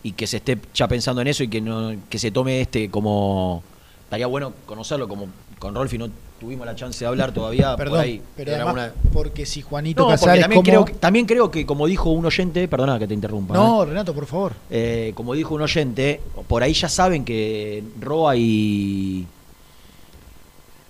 y 0.02 0.14
que 0.14 0.28
se 0.28 0.38
esté 0.38 0.58
ya 0.74 0.88
pensando 0.88 1.22
en 1.22 1.28
eso 1.28 1.44
y 1.44 1.50
que 1.50 1.60
no 1.60 1.94
que 2.10 2.20
se 2.20 2.32
tome 2.32 2.62
este 2.62 2.90
como 2.90 3.64
estaría 4.06 4.28
bueno 4.28 4.54
conocerlo 4.66 5.10
como 5.10 5.28
con 5.60 5.76
Rolfi 5.76 5.98
no 5.98 6.08
tuvimos 6.40 6.66
la 6.68 6.76
chance 6.76 7.00
de 7.00 7.08
hablar 7.08 7.32
todavía 7.34 7.70
por 7.72 7.78
Perdón, 7.78 8.00
ahí 8.02 8.22
pero 8.36 8.54
además, 8.56 8.74
una- 8.74 8.94
porque 9.12 9.46
si 9.46 9.62
Juanito 9.62 10.04
no, 10.04 10.10
Casares 10.10 10.42
también 10.42 10.58
como- 10.62 10.66
creo, 10.72 10.86
que, 10.86 10.94
también 10.94 11.26
creo 11.26 11.50
que 11.52 11.66
como 11.66 11.88
dijo 11.88 12.12
un 12.12 12.26
oyente 12.26 12.68
perdona 12.68 13.00
que 13.00 13.08
te 13.08 13.14
interrumpa 13.16 13.54
No, 13.56 13.84
¿eh? 13.84 13.88
Renato, 13.88 14.14
por 14.14 14.26
favor. 14.28 14.54
Eh, 14.70 15.14
como 15.16 15.34
dijo 15.34 15.56
un 15.56 15.62
oyente 15.62 16.22
por 16.48 16.62
ahí 16.64 16.74
ya 16.74 16.90
saben 16.90 17.26
que 17.26 17.84
Roa 18.00 18.36
y 18.36 19.26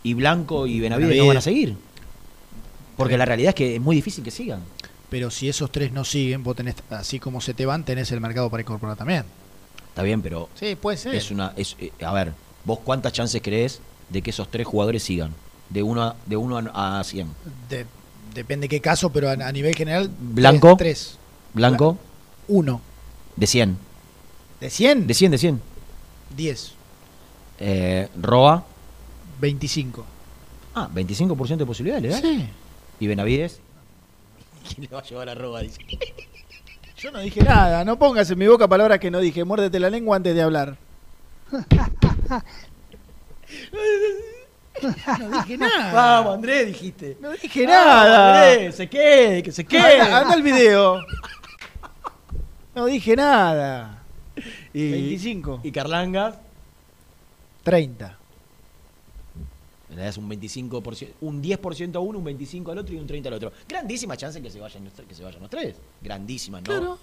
y 0.04 0.14
Blanco 0.14 0.68
y 0.68 0.80
Benavides 0.80 1.08
no 1.10 1.12
Benavides. 1.14 1.28
van 1.28 1.38
a 1.38 1.42
seguir 1.42 1.76
porque 2.96 3.18
la 3.18 3.26
realidad 3.26 3.50
es 3.50 3.56
que 3.56 3.76
es 3.76 3.82
muy 3.82 3.96
difícil 3.96 4.24
que 4.24 4.32
sigan 4.32 4.62
Pero 5.10 5.32
si 5.32 5.48
esos 5.48 5.72
tres 5.72 5.94
no 5.94 6.04
siguen, 6.04 6.44
vos 6.44 6.56
tenés, 6.58 6.76
así 6.90 7.18
como 7.20 7.40
se 7.40 7.54
te 7.54 7.66
van, 7.66 7.86
tenés 7.86 8.12
el 8.12 8.20
mercado 8.20 8.50
para 8.50 8.60
incorporar 8.60 8.98
también. 8.98 9.24
Está 9.88 10.04
bien, 10.04 10.22
pero 10.22 10.50
Sí, 10.56 10.76
puede 10.76 10.98
ser. 10.98 11.16
es 11.16 11.32
una 11.32 11.54
es, 11.56 11.78
eh, 11.80 11.92
a 12.04 12.12
ver, 12.12 12.34
vos 12.66 12.80
cuántas 12.84 13.14
chances 13.14 13.42
crees 13.42 13.80
de 14.10 14.22
que 14.22 14.30
esos 14.32 14.50
tres 14.50 14.66
jugadores 14.68 15.04
sigan. 15.04 15.34
De 15.70 15.84
1 15.84 16.02
a, 16.02 16.16
de 16.26 16.38
uno 16.38 16.58
a 16.74 17.04
100. 17.04 17.28
De- 17.70 17.86
depende 18.34 18.70
qué 18.70 18.80
caso, 18.80 19.10
pero 19.12 19.30
a, 19.30 19.34
a 19.34 19.52
nivel 19.52 19.76
general. 19.76 20.10
Blanco. 20.20 20.76
Tres. 20.78 21.00
tres. 21.16 21.20
Blanco. 21.54 21.98
Uno. 22.48 22.82
De 23.36 23.48
100. 23.48 23.78
¿De 24.62 24.70
100? 24.70 25.08
De 25.08 25.14
100, 25.14 25.32
de 25.32 25.38
100. 25.38 25.62
10. 26.36 26.72
Eh, 27.60 28.10
Roa. 28.22 28.66
25. 29.42 30.06
Ah, 30.76 30.90
25% 30.94 31.58
de 31.58 31.66
posibilidades, 31.66 32.04
¿le 32.04 32.10
da? 32.10 32.22
Sí. 32.22 32.50
¿Y 33.00 33.08
Benavides? 33.08 33.60
¿Quién 34.68 34.82
le 34.84 34.88
va 34.88 35.00
a 35.00 35.04
llevar 35.04 35.30
a 35.30 35.36
Roa? 35.36 35.62
Dice. 35.62 35.80
Yo 36.98 37.12
no 37.12 37.20
dije 37.20 37.42
nada. 37.44 37.86
No 37.86 38.00
pongas 38.00 38.30
en 38.32 38.40
mi 38.40 38.48
boca 38.48 38.68
palabras 38.68 39.00
que 39.00 39.12
no 39.12 39.20
dije. 39.20 39.44
Muérdete 39.44 39.80
la 39.80 39.90
lengua 39.90 40.16
antes 40.16 40.34
de 40.34 40.42
hablar. 40.42 40.78
No 45.20 45.42
dije 45.42 45.58
nada. 45.58 45.92
Vamos, 45.94 46.36
Andrés, 46.36 46.68
dijiste. 46.68 47.18
No 47.20 47.32
dije 47.32 47.66
Vamos, 47.66 47.76
nada. 47.86 48.44
Andrés, 48.52 48.76
se 48.76 48.88
quede, 48.88 49.42
que 49.44 49.52
se 49.52 49.66
quede. 49.66 50.00
Anda, 50.02 50.20
anda 50.20 50.34
el 50.36 50.44
video. 50.44 51.00
No 52.76 52.86
dije 52.86 53.16
nada. 53.16 54.04
Y, 54.74 54.92
25. 54.92 55.62
¿Y 55.64 55.72
Carlangas? 55.72 56.36
30. 57.64 58.18
Le 59.96 60.04
das 60.04 60.18
un 60.18 60.30
25%, 60.30 61.08
un 61.22 61.42
10% 61.42 61.96
a 61.96 62.00
uno, 62.00 62.20
un 62.20 62.26
25% 62.26 62.72
al 62.72 62.78
otro 62.78 62.94
y 62.94 63.00
un 63.00 63.08
30% 63.08 63.26
al 63.28 63.34
otro. 63.34 63.52
Grandísima 63.68 64.16
chance 64.16 64.40
que 64.44 64.52
se 64.52 64.60
vayan, 64.60 64.84
los 64.84 64.94
tres- 64.94 65.08
que 65.08 65.16
se 65.16 65.24
vayan 65.24 65.42
los 65.42 65.50
tres. 65.50 65.76
Grandísima, 66.04 66.60
¿no? 66.60 66.66
Claro. 66.66 67.00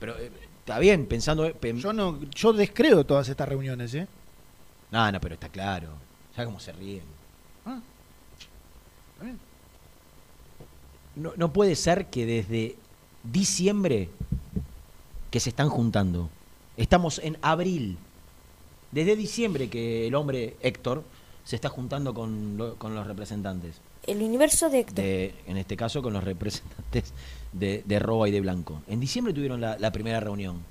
Pero 0.00 0.16
eh, 0.18 0.30
está 0.60 0.78
bien, 0.78 1.04
pensando. 1.06 1.44
eh, 1.44 1.54
Yo 1.76 1.92
no, 1.92 2.18
yo 2.34 2.54
descreo 2.54 3.04
todas 3.04 3.28
estas 3.28 3.46
reuniones, 3.48 3.92
¿eh? 3.94 4.06
No, 4.90 5.10
no, 5.12 5.20
pero 5.20 5.34
está 5.34 5.48
claro. 5.48 5.88
Ya 6.36 6.44
cómo 6.44 6.60
se 6.60 6.72
ríen. 6.72 7.02
Ah. 7.66 7.80
Está 9.12 9.24
bien. 9.24 9.38
No, 11.16 11.32
no 11.36 11.52
puede 11.52 11.74
ser 11.76 12.06
que 12.06 12.24
desde 12.26 12.76
diciembre 13.24 14.08
que 15.30 15.40
se 15.40 15.50
están 15.50 15.68
juntando. 15.68 16.30
Estamos 16.76 17.18
en 17.18 17.36
abril. 17.42 17.98
Desde 18.92 19.16
diciembre 19.16 19.68
que 19.68 20.06
el 20.06 20.14
hombre 20.14 20.56
Héctor 20.60 21.02
se 21.44 21.56
está 21.56 21.68
juntando 21.68 22.14
con, 22.14 22.56
lo- 22.56 22.76
con 22.76 22.94
los 22.94 23.06
representantes. 23.06 23.80
El 24.06 24.22
universo 24.22 24.70
de 24.70 24.78
Héctor. 24.80 24.94
De, 25.04 25.34
en 25.46 25.56
este 25.58 25.76
caso 25.76 26.00
con 26.02 26.12
los 26.14 26.24
representantes 26.24 27.12
de, 27.52 27.82
de 27.84 27.98
Roa 27.98 28.28
y 28.28 28.32
de 28.32 28.40
Blanco. 28.40 28.80
En 28.86 29.00
diciembre 29.00 29.34
tuvieron 29.34 29.60
la, 29.60 29.76
la 29.78 29.90
primera 29.92 30.20
reunión. 30.20 30.62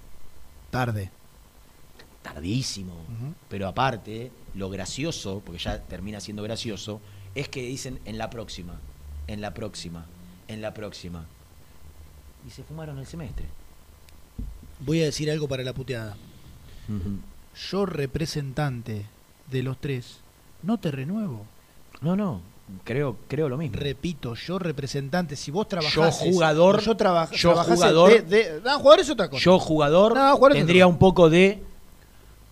Tarde. 0.72 1.12
Tardísimo. 2.34 2.94
Pero 3.50 3.68
aparte, 3.68 4.32
lo 4.56 4.70
gracioso, 4.70 5.42
porque 5.46 5.60
ya 5.62 5.80
termina 5.82 6.20
siendo 6.20 6.44
gracioso, 6.44 7.00
es 7.36 7.48
que 7.48 7.62
dicen 7.62 8.00
en 8.06 8.18
la 8.18 8.30
próxima, 8.30 8.76
en 9.28 9.40
la 9.42 9.54
próxima, 9.54 10.06
en 10.48 10.62
la 10.62 10.74
próxima. 10.74 11.26
Y 12.46 12.52
se 12.52 12.64
fumaron 12.64 12.98
el 13.00 13.06
semestre. 13.06 13.46
Voy 14.82 15.02
a 15.02 15.06
decir 15.06 15.32
algo 15.32 15.48
para 15.48 15.64
la 15.64 15.74
puteada. 15.74 16.18
Yo, 17.70 17.86
representante 17.86 19.06
de 19.50 19.64
los 19.64 19.80
tres, 19.80 20.18
no 20.64 20.78
te 20.80 20.92
renuevo. 20.92 21.46
No, 22.02 22.16
no, 22.16 22.42
creo, 22.84 23.18
creo 23.28 23.50
lo 23.50 23.58
mismo. 23.58 23.78
Repito, 23.80 24.36
yo 24.36 24.60
representante, 24.60 25.36
si 25.36 25.50
vos 25.50 25.66
Yo 25.66 25.70
trabajás. 25.70 26.18
jugador, 26.20 26.82
yo, 26.82 26.96
traba- 26.98 27.32
yo 27.32 27.56
jugador, 27.56 28.12
de- 28.12 28.22
de- 28.22 28.62
no, 28.62 28.78
jugador 28.80 29.00
es 29.00 29.10
otra 29.10 29.30
cosa. 29.30 29.44
yo 29.44 29.58
jugador 29.60 30.14
No, 30.16 30.36
jugador 30.36 30.52
es 30.52 30.58
tendría 30.58 30.86
un 30.88 30.98
poco 31.00 31.30
de 31.30 31.64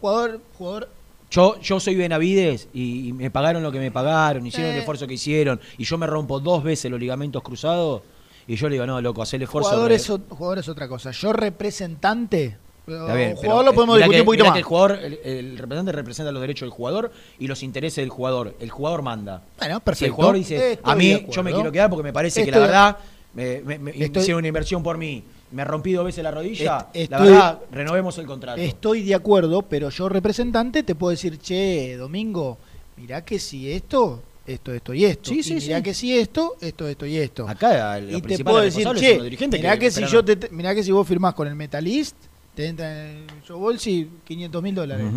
Jugador, 0.05 0.39
jugador. 0.57 0.89
Yo, 1.31 1.59
yo 1.59 1.79
soy 1.79 1.95
Benavides 1.95 2.67
y, 2.73 3.07
y 3.09 3.13
me 3.13 3.31
pagaron 3.31 3.63
lo 3.63 3.71
que 3.71 3.79
me 3.79 3.89
pagaron, 3.91 4.45
hicieron 4.45 4.71
el 4.73 4.79
esfuerzo 4.79 5.07
que 5.07 5.15
hicieron, 5.15 5.59
y 5.79 5.83
yo 5.83 5.97
me 5.97 6.05
rompo 6.05 6.39
dos 6.39 6.63
veces 6.63 6.91
los 6.91 6.99
ligamentos 6.99 7.41
cruzados, 7.41 8.03
y 8.47 8.55
yo 8.55 8.69
le 8.69 8.73
digo, 8.75 8.85
no, 8.85 9.01
loco, 9.01 9.23
hacé 9.23 9.37
el 9.37 9.41
esfuerzo. 9.41 9.69
Jugador 9.71 9.91
es, 9.91 10.07
o- 10.11 10.21
jugador 10.29 10.59
es 10.59 10.69
otra 10.69 10.87
cosa. 10.87 11.09
Yo 11.09 11.33
representante. 11.33 12.57
Está 12.87 13.15
bien, 13.15 13.35
jugador 13.35 13.65
lo 13.65 13.71
eh, 13.71 13.73
podemos 13.73 13.97
discutir 13.97 14.15
que- 14.17 14.21
un 14.21 14.25
poquito 14.27 14.43
mirá 14.43 14.49
más. 14.51 14.53
que 14.55 14.59
el 14.59 14.63
jugador, 14.65 14.91
el, 15.01 15.13
el 15.23 15.57
representante 15.57 15.91
representa 15.91 16.31
los 16.31 16.41
derechos 16.41 16.61
del 16.67 16.69
jugador 16.69 17.11
y 17.39 17.47
los 17.47 17.63
intereses 17.63 17.95
del 17.95 18.09
jugador. 18.09 18.55
El 18.59 18.69
jugador 18.69 19.01
manda. 19.01 19.41
Bueno, 19.57 19.73
Si 19.73 19.75
el 19.77 19.81
perfecto. 19.81 20.13
jugador 20.15 20.35
dice, 20.35 20.71
Estoy 20.73 20.91
a 20.91 20.95
mí 20.95 21.25
yo 21.31 21.41
me 21.43 21.51
quiero 21.51 21.71
quedar 21.71 21.89
porque 21.89 22.03
me 22.03 22.13
parece 22.13 22.45
que 22.45 22.51
la 22.51 22.59
verdad 22.59 22.97
me, 23.33 23.61
me- 23.61 23.79
me 23.79 23.91
Estoy- 23.91 24.21
hicieron 24.21 24.37
una 24.39 24.47
inversión 24.49 24.83
por 24.83 24.99
mí, 24.99 25.23
me 25.55 25.63
rompí 25.63 25.93
dos 25.93 26.05
veces 26.05 26.23
la 26.23 26.31
rodilla, 26.31 26.87
Est- 26.93 27.09
la 27.09 27.19
verdad, 27.21 27.59
renovemos 27.71 28.17
el 28.17 28.25
contrato. 28.25 28.61
Estoy 28.61 29.03
de 29.03 29.15
acuerdo, 29.15 29.61
pero 29.61 29.89
yo 29.89 30.09
representante 30.09 30.83
te 30.83 30.95
puedo 30.95 31.11
decir, 31.11 31.39
che, 31.39 31.95
Domingo, 31.97 32.57
mirá 32.97 33.23
que 33.23 33.39
si 33.39 33.71
esto, 33.71 34.21
esto, 34.45 34.73
esto 34.73 34.93
y 34.93 35.05
esto. 35.05 35.29
Sí, 35.31 35.39
y 35.39 35.43
sí, 35.43 35.53
mirá 35.55 35.77
sí. 35.77 35.83
que 35.83 35.93
si 35.93 36.17
esto, 36.17 36.55
esto, 36.59 36.87
esto 36.87 37.05
y 37.05 37.17
esto. 37.17 37.47
Acá 37.47 37.99
los 38.01 38.17
y 38.17 38.21
te 38.21 38.43
puedo 38.43 38.59
decir, 38.59 38.85
che, 38.95 39.19
mirá 39.49 39.73
que 39.75 39.85
que, 39.85 39.91
si 39.91 40.05
yo 40.05 40.23
te, 40.25 40.49
mirá 40.49 40.75
que 40.75 40.83
si 40.83 40.91
vos 40.91 41.07
firmás 41.07 41.33
con 41.33 41.47
el 41.47 41.55
Metalist, 41.55 42.15
te 42.53 42.67
entra 42.67 43.09
en 43.11 43.25
yo 43.47 43.57
bolsi 43.57 44.09
500 44.25 44.61
mil 44.61 44.75
dólares. 44.75 45.07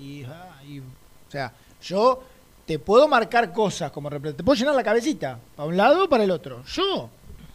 Y, 0.00 0.24
ah, 0.24 0.60
y- 0.68 0.80
o 0.80 1.30
sea, 1.30 1.52
yo 1.82 2.20
te 2.66 2.78
puedo 2.78 3.06
marcar 3.08 3.52
cosas 3.52 3.90
como 3.92 4.10
representante, 4.10 4.42
te 4.42 4.44
puedo 4.44 4.58
llenar 4.58 4.74
la 4.74 4.82
cabecita, 4.82 5.38
para 5.56 5.68
un 5.68 5.76
lado 5.76 6.04
o 6.04 6.08
para 6.08 6.24
el 6.24 6.30
otro. 6.30 6.62
Yo, 6.66 7.08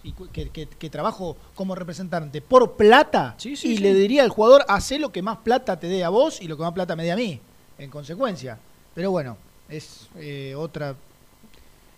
y 0.04 0.12
que, 0.12 0.50
que- 0.50 0.68
que 0.68 0.90
trabajo 0.90 1.38
como 1.56 1.76
representante 1.76 2.42
por 2.42 2.74
plata, 2.74 3.36
sí, 3.38 3.54
y 3.54 3.56
sí. 3.56 3.78
le 3.78 3.94
diría 3.94 4.24
al 4.24 4.30
jugador, 4.30 4.66
hace 4.68 5.00
lo 5.00 5.12
que 5.12 5.22
más 5.22 5.38
plata 5.38 5.80
te 5.80 5.88
dé 5.88 6.04
a 6.04 6.10
vos 6.10 6.42
y 6.42 6.48
lo 6.48 6.58
que 6.58 6.64
más 6.64 6.74
plata 6.74 6.96
me 6.96 7.04
dé 7.04 7.12
a 7.12 7.16
mí, 7.16 7.40
en 7.78 7.90
consecuencia. 7.90 8.58
Pero 8.94 9.12
bueno, 9.12 9.38
es 9.70 10.08
eh, 10.18 10.54
otra 10.58 10.96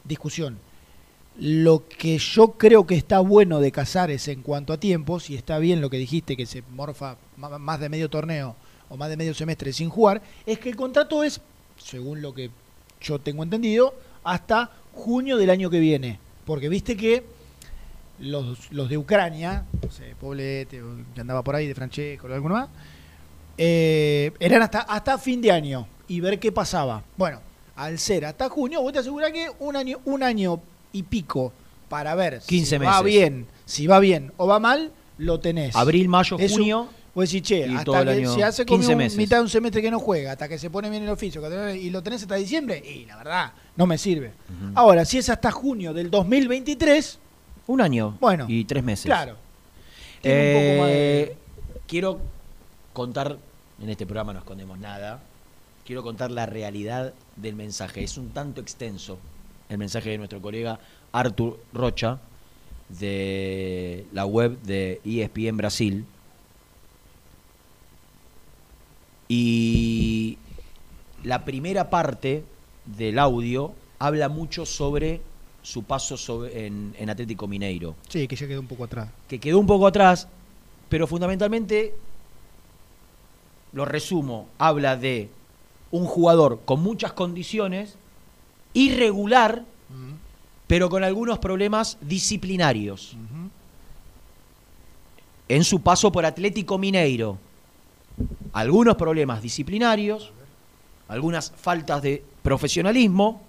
discusión. 0.03 0.57
Lo 1.37 1.83
que 1.87 2.17
yo 2.17 2.53
creo 2.53 2.85
que 2.87 2.95
está 2.95 3.19
bueno 3.19 3.59
de 3.59 3.71
Casares 3.71 4.27
en 4.29 4.41
cuanto 4.41 4.71
a 4.71 4.77
tiempos, 4.79 5.29
y 5.29 5.35
está 5.35 5.57
bien 5.59 5.81
lo 5.81 5.89
que 5.89 5.97
dijiste, 5.97 6.37
que 6.37 6.45
se 6.45 6.63
morfa 6.71 7.17
más 7.37 7.79
de 7.79 7.89
medio 7.89 8.09
torneo 8.09 8.55
o 8.87 8.95
más 8.95 9.09
de 9.09 9.17
medio 9.17 9.33
semestre 9.33 9.73
sin 9.73 9.89
jugar, 9.89 10.21
es 10.45 10.59
que 10.59 10.69
el 10.69 10.75
contrato 10.77 11.23
es, 11.23 11.41
según 11.77 12.21
lo 12.21 12.33
que 12.33 12.51
yo 13.01 13.19
tengo 13.19 13.43
entendido, 13.43 13.93
hasta 14.23 14.71
junio 14.93 15.35
del 15.37 15.49
año 15.49 15.69
que 15.69 15.79
viene. 15.79 16.19
Porque 16.45 16.69
viste 16.69 16.95
que 16.95 17.25
los, 18.19 18.71
los 18.71 18.89
de 18.89 18.97
Ucrania, 18.97 19.65
no 19.83 19.91
sé, 19.91 20.15
Poblete, 20.19 20.81
o 20.81 20.95
que 21.13 21.21
andaba 21.21 21.43
por 21.43 21.55
ahí, 21.55 21.67
de 21.67 21.75
Francesco 21.75 22.27
o 22.27 22.33
alguno 22.33 22.55
más, 22.55 22.69
eh, 23.57 24.31
eran 24.39 24.61
hasta, 24.61 24.81
hasta 24.81 25.17
fin 25.17 25.41
de 25.41 25.51
año 25.51 25.87
y 26.07 26.19
ver 26.19 26.39
qué 26.39 26.51
pasaba. 26.51 27.03
Bueno, 27.17 27.39
al 27.75 27.99
ser 27.99 28.25
hasta 28.25 28.49
junio, 28.49 28.81
vos 28.81 28.93
te 28.93 28.99
asegurás 28.99 29.31
que 29.31 29.49
un 29.59 29.75
año, 29.75 29.99
un 30.05 30.23
año 30.23 30.59
y 30.91 31.03
pico 31.03 31.51
para 31.89 32.15
ver 32.15 32.39
15 32.45 32.77
si 32.77 32.83
va 32.83 33.01
meses. 33.01 33.05
bien, 33.05 33.47
si 33.65 33.87
va 33.87 33.99
bien 33.99 34.31
o 34.37 34.47
va 34.47 34.59
mal, 34.59 34.91
lo 35.17 35.39
tenés. 35.39 35.75
Abril, 35.75 36.07
mayo, 36.09 36.37
Es 36.39 36.51
un- 36.53 36.57
junio. 36.59 36.87
Vos 37.13 37.29
decís, 37.31 37.43
che, 37.47 37.59
y 37.65 37.73
hasta 37.75 38.03
que 38.03 38.27
se 38.27 38.43
hace 38.43 38.65
como 38.65 38.77
15 38.79 38.91
un- 38.91 38.97
meses. 38.97 39.17
mitad 39.17 39.37
de 39.37 39.43
un 39.43 39.49
semestre 39.49 39.81
que 39.81 39.89
no 39.89 39.99
juega, 39.99 40.33
hasta 40.33 40.49
que 40.49 40.57
se 40.59 40.69
pone 40.69 40.89
bien 40.89 41.01
el 41.03 41.09
oficio, 41.09 41.41
y 41.73 41.89
lo 41.89 42.03
tenés 42.03 42.21
hasta 42.23 42.35
diciembre, 42.35 42.77
y 42.85 43.05
la 43.05 43.15
verdad, 43.15 43.53
no 43.77 43.87
me 43.87 43.97
sirve. 43.97 44.33
Ahora, 44.73 45.05
si 45.05 45.17
es 45.19 45.29
hasta 45.29 45.49
junio 45.49 45.93
del 45.93 46.11
2023, 46.11 47.19
Un 47.67 47.81
año 47.81 48.17
Bueno, 48.19 48.45
y 48.47 48.65
tres 48.65 48.83
meses. 48.83 49.05
claro. 49.05 49.35
Tiene 50.21 50.55
un 50.55 50.61
poco 50.61 50.81
más 50.81 50.89
de- 50.91 51.21
Eh, 51.23 51.37
Quiero 51.87 52.19
contar, 52.93 53.37
en 53.81 53.89
este 53.89 54.05
programa 54.07 54.33
no 54.33 54.39
escondemos 54.39 54.79
nada, 54.79 55.21
quiero 55.85 56.01
contar 56.01 56.31
la 56.31 56.47
realidad 56.47 57.13
del 57.35 57.55
mensaje. 57.55 58.03
Es 58.03 58.17
un 58.17 58.29
tanto 58.31 58.59
extenso 58.59 59.19
el 59.69 59.77
mensaje 59.77 60.09
de 60.09 60.17
nuestro 60.17 60.41
colega 60.41 60.79
Artur 61.11 61.59
Rocha 61.73 62.19
de 62.89 64.05
la 64.13 64.25
web 64.25 64.59
de 64.63 64.99
ESPN 65.05 65.57
Brasil. 65.57 66.05
Y 69.27 70.37
la 71.23 71.45
primera 71.45 71.89
parte 71.89 72.43
del 72.85 73.19
audio 73.19 73.73
habla 73.99 74.29
mucho 74.29 74.65
sobre 74.65 75.21
su 75.65 75.81
paso 75.83 76.15
sobre- 76.15 76.67
en, 76.67 76.93
en 76.97 77.09
Atlético 77.09 77.47
Mineiro 77.47 77.95
Sí, 78.07 78.27
que 78.27 78.35
ya 78.35 78.47
quedó 78.47 78.59
un 78.59 78.67
poco 78.67 78.83
atrás. 78.83 79.09
que 79.27 79.39
quedó 79.39 79.57
un 79.59 79.65
poco 79.65 79.87
atrás, 79.87 80.27
pero 80.89 81.07
fundamentalmente, 81.07 81.95
lo 83.73 83.83
resumo, 83.83 84.47
habla 84.59 84.95
de 84.95 85.29
un 85.91 86.05
jugador 86.05 86.61
con 86.65 86.81
muchas 86.83 87.13
condiciones, 87.13 87.95
irregular, 88.73 89.63
pero 90.67 90.89
con 90.89 91.03
algunos 91.03 91.39
problemas 91.39 91.97
disciplinarios. 92.01 93.15
En 95.47 95.63
su 95.63 95.81
paso 95.81 96.11
por 96.11 96.25
Atlético 96.25 96.77
Mineiro, 96.77 97.37
algunos 98.53 98.95
problemas 98.95 99.41
disciplinarios, 99.41 100.31
algunas 101.07 101.51
faltas 101.55 102.01
de 102.01 102.23
profesionalismo, 102.41 103.41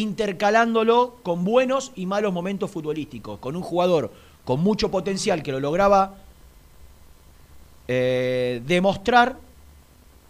intercalándolo 0.00 1.16
con 1.22 1.44
buenos 1.44 1.92
y 1.96 2.06
malos 2.06 2.32
momentos 2.32 2.70
futbolísticos, 2.70 3.38
con 3.38 3.56
un 3.56 3.62
jugador 3.62 4.12
con 4.44 4.60
mucho 4.60 4.90
potencial 4.90 5.42
que 5.42 5.52
lo 5.52 5.60
lograba 5.60 6.14
eh, 7.86 8.62
demostrar 8.66 9.38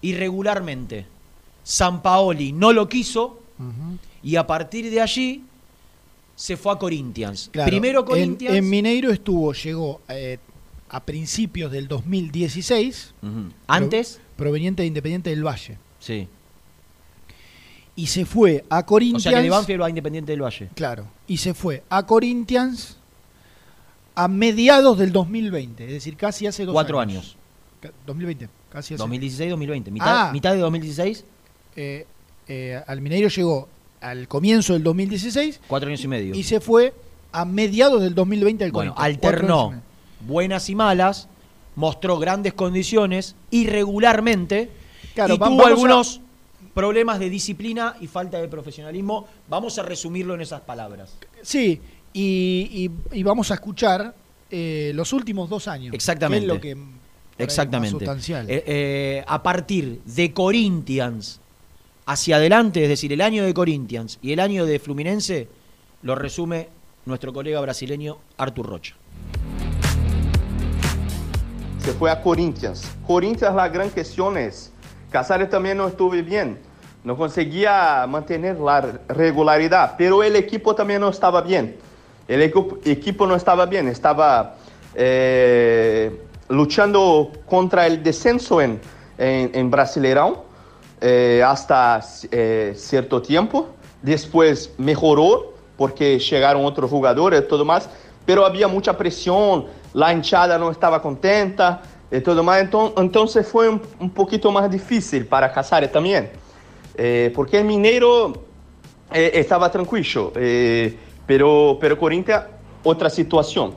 irregularmente. 0.00 1.06
San 1.62 2.02
Paoli 2.02 2.52
no 2.52 2.72
lo 2.72 2.88
quiso 2.88 3.40
y 4.22 4.36
a 4.36 4.46
partir 4.46 4.90
de 4.90 5.00
allí 5.00 5.44
se 6.36 6.56
fue 6.56 6.72
a 6.72 6.76
Corinthians. 6.76 7.50
Claro, 7.52 7.68
Primero 7.70 8.00
en- 8.00 8.06
Corinthians. 8.06 8.56
En, 8.56 8.70
Mineiro 8.70 9.10
estuvo, 9.10 9.52
llegó 9.52 10.00
eh, 10.08 10.38
a 10.88 11.00
principios 11.04 11.70
del 11.72 11.88
2016. 11.88 13.14
Ujú. 13.22 13.30
¿Antes? 13.66 14.20
pro- 14.36 14.44
proveniente 14.46 14.82
de 14.82 14.88
Independiente 14.88 15.30
del 15.30 15.44
Valle. 15.44 15.78
Sí. 15.98 16.28
Y 17.98 18.06
se 18.06 18.24
fue 18.24 18.64
a 18.70 18.86
Corinthians. 18.86 19.26
O 19.26 19.28
sea 19.30 19.38
que 19.38 19.42
de 19.42 19.50
Banfield 19.50 19.80
va 19.82 19.86
a 19.86 19.88
Independiente 19.88 20.30
del 20.32 20.40
Valle. 20.42 20.68
Claro. 20.74 21.06
Y 21.26 21.36
se 21.38 21.52
fue 21.52 21.82
a 21.90 22.06
Corinthians 22.06 22.96
a 24.14 24.28
mediados 24.28 24.98
del 24.98 25.10
2020. 25.12 25.84
Es 25.84 25.90
decir, 25.90 26.16
casi 26.16 26.46
hace 26.46 26.64
dos 26.64 26.72
Cuatro 26.72 27.00
años. 27.00 27.36
Ca- 27.80 27.90
2020. 28.06 28.48
Casi 28.70 28.94
hace. 28.94 29.02
2016-2020. 29.02 29.90
¿Mitad, 29.90 30.28
Ah. 30.28 30.32
¿Mitad 30.32 30.52
de 30.52 30.58
2016? 30.60 31.24
Eh, 31.76 32.06
eh, 32.46 32.80
al 32.86 33.00
Mineiro 33.00 33.28
llegó 33.28 33.68
al 34.00 34.28
comienzo 34.28 34.74
del 34.74 34.84
2016 34.84 35.60
Cuatro 35.66 35.88
años 35.88 36.04
y 36.04 36.08
medio. 36.08 36.34
y 36.36 36.42
se 36.44 36.60
fue 36.60 36.94
a 37.32 37.44
mediados 37.44 38.00
del 38.00 38.14
2020 38.14 38.64
al 38.64 38.70
Bueno, 38.72 38.94
Corinthians. 38.94 39.18
Cuatro 39.20 39.38
años 39.40 39.48
y 39.48 39.74
alternó 39.74 39.82
buenas 40.26 40.70
y 40.70 40.74
malas, 40.76 41.28
mostró 41.74 42.18
grandes 42.18 42.54
condiciones, 42.54 43.34
irregularmente, 43.50 44.70
Claro, 45.14 45.34
y 45.34 45.38
tuvo 45.38 45.66
algunos 45.66 46.20
problemas 46.78 47.18
de 47.18 47.28
disciplina 47.28 47.96
y 48.00 48.06
falta 48.06 48.38
de 48.40 48.46
profesionalismo. 48.46 49.26
Vamos 49.48 49.76
a 49.80 49.82
resumirlo 49.82 50.34
en 50.36 50.42
esas 50.42 50.60
palabras. 50.60 51.12
Sí, 51.42 51.80
y, 52.12 52.88
y- 53.12 53.18
y 53.18 53.22
vamos 53.24 53.50
a 53.50 53.54
escuchar 53.54 54.14
eh, 54.48 54.92
los 54.94 55.12
últimos 55.12 55.50
dos 55.50 55.66
años. 55.66 55.92
Exactamente. 55.92 56.46
Que 56.46 56.52
es 56.52 56.54
lo 56.54 56.60
que 56.60 56.76
por 56.76 56.84
ahí 56.84 56.92
es 56.92 57.38
más 57.40 57.44
Exactamente. 57.48 57.90
sustancial. 57.98 58.46
Eh, 58.48 58.62
eh, 58.64 59.24
a 59.26 59.42
partir 59.42 60.00
de 60.04 60.32
Corinthians 60.32 61.40
hacia 62.06 62.36
adelante, 62.36 62.80
es 62.84 62.88
decir, 62.88 63.12
el 63.12 63.22
año 63.22 63.44
de 63.44 63.52
Corinthians 63.52 64.20
y 64.22 64.30
el 64.32 64.38
año 64.38 64.64
de 64.64 64.78
Fluminense, 64.78 65.48
lo 66.02 66.14
resume 66.14 66.68
nuestro 67.06 67.32
colega 67.32 67.60
brasileño 67.60 68.18
Artur 68.36 68.66
Rocha. 68.66 68.94
Se 71.80 71.92
fue 71.94 72.08
a 72.12 72.22
Corinthians. 72.22 72.88
Corinthians, 73.04 73.56
la 73.56 73.68
gran 73.68 73.90
cuestión 73.90 74.38
es, 74.38 74.70
Casares 75.10 75.50
también 75.50 75.76
no 75.78 75.88
estuvo 75.88 76.10
bien, 76.10 76.58
no 77.08 77.16
conseguía 77.16 78.04
mantener 78.06 78.60
la 78.60 78.82
regularidad, 79.08 79.94
pero 79.96 80.22
el 80.22 80.36
equipo 80.36 80.74
también 80.74 81.00
no 81.00 81.08
estaba 81.08 81.40
bien. 81.40 81.74
El 82.28 82.42
equipo, 82.42 83.26
no 83.26 83.34
estaba 83.34 83.64
bien, 83.64 83.88
estaba 83.88 84.56
eh, 84.94 86.20
luchando 86.50 87.32
contra 87.46 87.86
el 87.86 88.02
descenso 88.02 88.60
en, 88.60 88.78
en, 89.16 89.70
Brasileirão 89.70 90.42
eh, 91.00 91.42
hasta 91.42 92.02
eh, 92.30 92.74
cierto 92.76 93.22
tiempo. 93.22 93.68
Después 94.02 94.74
mejoró 94.76 95.54
porque 95.78 96.18
llegaron 96.18 96.66
otros 96.66 96.90
jugadores 96.90 97.40
y 97.40 97.48
todo 97.48 97.64
más, 97.64 97.88
pero 98.26 98.44
había 98.44 98.68
mucha 98.68 98.98
presión, 98.98 99.64
la 99.94 100.12
hinchada 100.12 100.58
no 100.58 100.70
estaba 100.70 101.00
contenta 101.00 101.80
y 102.10 102.20
todo 102.20 102.42
más. 102.42 102.62
Entonces, 102.98 103.48
fue 103.48 103.70
un 103.70 104.10
poquito 104.10 104.52
más 104.52 104.70
difícil 104.70 105.24
para 105.24 105.50
Casares 105.50 105.90
también, 105.90 106.30
eh, 106.98 107.32
porque 107.34 107.58
el 107.58 107.64
Mineiro 107.64 108.34
eh, 109.12 109.30
estaba 109.34 109.70
tranquilo, 109.70 110.32
eh, 110.36 110.94
pero, 111.26 111.78
pero 111.80 111.98
Corinthians 111.98 112.44
otra 112.82 113.08
situación. 113.08 113.74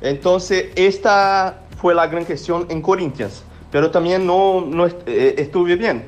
Entonces, 0.00 0.66
esta 0.76 1.62
fue 1.80 1.94
la 1.94 2.06
gran 2.06 2.24
cuestión 2.24 2.66
en 2.68 2.82
Corinthians, 2.82 3.42
pero 3.70 3.90
también 3.90 4.26
no, 4.26 4.60
no 4.60 4.86
eh, 4.86 5.34
estuve 5.38 5.76
bien. 5.76 6.04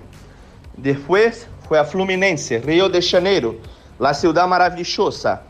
Después 0.77 1.49
fue 1.67 1.79
a 1.79 1.85
Fluminense, 1.85 2.61
Río 2.61 2.89
de 2.89 3.03
Janeiro, 3.03 3.57
la 3.99 4.15
ciudad 4.15 4.47
maravillosa. 4.47 5.43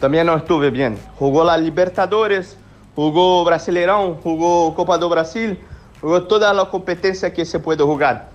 También 0.00 0.26
no 0.26 0.36
estuve 0.36 0.70
bien. 0.70 0.98
Jugó 1.18 1.44
la 1.44 1.56
Libertadores, 1.56 2.56
jugó 2.94 3.44
Brasileirão, 3.44 4.16
jugó 4.22 4.74
Copa 4.74 4.98
do 4.98 5.08
Brasil, 5.08 5.58
jugó 6.00 6.22
toda 6.24 6.52
la 6.52 6.64
competencia 6.66 7.32
que 7.32 7.44
se 7.44 7.58
puede 7.58 7.82
jugar. 7.82 8.30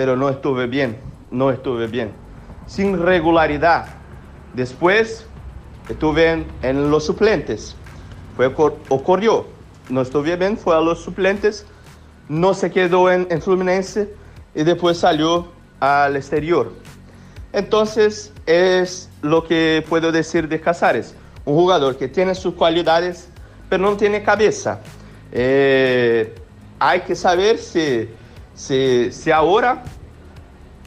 Pero 0.00 0.16
no 0.16 0.30
estuve 0.30 0.66
bien, 0.66 0.96
no 1.30 1.50
estuve 1.50 1.86
bien. 1.86 2.12
Sin 2.66 3.02
regularidad. 3.02 3.84
Después 4.54 5.26
estuve 5.90 6.46
en, 6.62 6.90
los 6.90 7.04
suplentes. 7.04 7.76
Fue, 8.34 8.48
ocur- 8.50 8.76
ocurrió. 8.88 9.44
No 9.90 10.00
estuve 10.00 10.36
bien, 10.36 10.56
fue 10.56 10.74
a 10.74 10.80
los 10.80 11.02
suplentes. 11.02 11.66
No 12.30 12.54
se 12.54 12.70
quedó 12.70 13.10
en, 13.12 13.26
en 13.28 13.42
Fluminense 13.42 14.14
y 14.54 14.62
después 14.62 14.96
salió 14.96 15.48
al 15.80 16.16
exterior. 16.16 16.72
Entonces 17.52 18.32
es 18.46 19.10
lo 19.20 19.44
que 19.44 19.84
puedo 19.86 20.12
decir 20.12 20.48
de 20.48 20.62
Casares. 20.62 21.14
Un 21.44 21.56
jugador 21.56 21.98
que 21.98 22.08
tiene 22.08 22.34
sus 22.34 22.54
cualidades, 22.54 23.28
pero 23.68 23.82
no 23.82 23.98
tiene 23.98 24.22
cabeza. 24.22 24.80
Eh, 25.30 26.34
hay 26.78 27.00
que 27.00 27.14
saber 27.14 27.58
si, 27.58 28.08
si, 28.64 29.10
si 29.10 29.30
ahora 29.30 29.82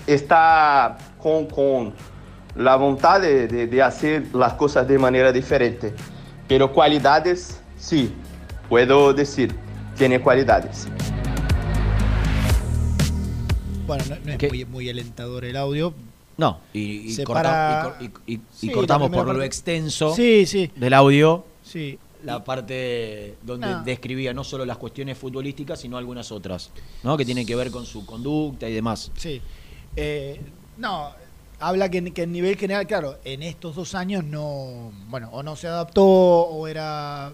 está 0.05 0.95
con, 1.17 1.47
con 1.47 1.93
la 2.55 2.75
voluntad 2.75 3.19
de, 3.19 3.47
de- 3.47 3.65
de 3.67 3.81
hacer 3.81 4.27
las 4.35 4.53
cosas 4.53 4.87
de 4.87 4.99
manera 4.99 5.31
diferente. 5.31 5.91
Pero 6.47 6.71
cualidades, 6.71 7.59
sí, 7.75 8.13
puedo 8.69 9.11
decir, 9.11 9.55
tiene 9.97 10.21
cualidades. 10.21 10.87
Bueno, 13.87 14.03
no, 14.07 14.15
no 14.23 14.31
es 14.33 14.51
muy, 14.51 14.65
muy 14.65 14.89
alentador 14.89 15.43
el 15.45 15.57
audio. 15.57 15.93
No, 16.37 16.59
y, 16.73 16.79
y 16.79 17.13
Se 17.13 17.23
corta- 17.23 17.41
para- 17.99 18.11
y 18.27 18.39
Sí, 18.51 18.69
cortamos 18.71 19.09
por 19.09 19.25
lo 19.25 19.33
parte. 19.33 19.45
extenso 19.45 20.13
Sí, 20.15 20.45
sí. 20.45 20.71
del 20.75 20.93
audio 20.93 21.43
Sí. 21.63 21.97
La 22.23 22.43
parte 22.43 23.35
donde 23.43 23.67
No. 23.67 23.83
describía 23.83 24.33
no 24.33 24.43
solo 24.43 24.65
las 24.65 24.77
cuestiones 24.77 25.17
futbolísticas, 25.17 25.79
sino 25.79 25.97
algunas 25.97 26.31
otras, 26.31 26.71
¿no? 27.03 27.17
que 27.17 27.25
tienen 27.25 27.45
que 27.45 27.55
ver 27.55 27.69
con 27.71 27.85
su 27.85 28.05
conducta 28.05 28.67
y 28.69 28.73
demás. 28.73 29.11
Sí. 29.15 29.41
Eh, 29.95 30.39
no, 30.77 31.09
habla 31.59 31.89
que, 31.89 32.11
que 32.13 32.23
en 32.23 32.31
nivel 32.31 32.57
general, 32.57 32.87
claro, 32.87 33.17
en 33.23 33.43
estos 33.43 33.75
dos 33.75 33.93
años 33.95 34.23
no, 34.23 34.91
bueno, 35.09 35.29
o 35.31 35.43
no 35.43 35.55
se 35.55 35.67
adaptó 35.67 36.03
o 36.05 36.67
era 36.67 37.33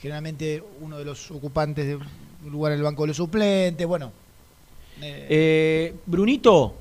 generalmente 0.00 0.62
uno 0.80 0.98
de 0.98 1.04
los 1.04 1.30
ocupantes 1.30 1.86
de 1.86 1.96
un 1.96 2.06
lugar 2.52 2.72
en 2.72 2.78
el 2.78 2.84
banco 2.84 3.02
de 3.02 3.08
los 3.08 3.16
suplentes, 3.16 3.86
bueno. 3.86 4.12
eh, 5.00 5.26
Eh, 5.30 5.94
Brunito. 6.06 6.74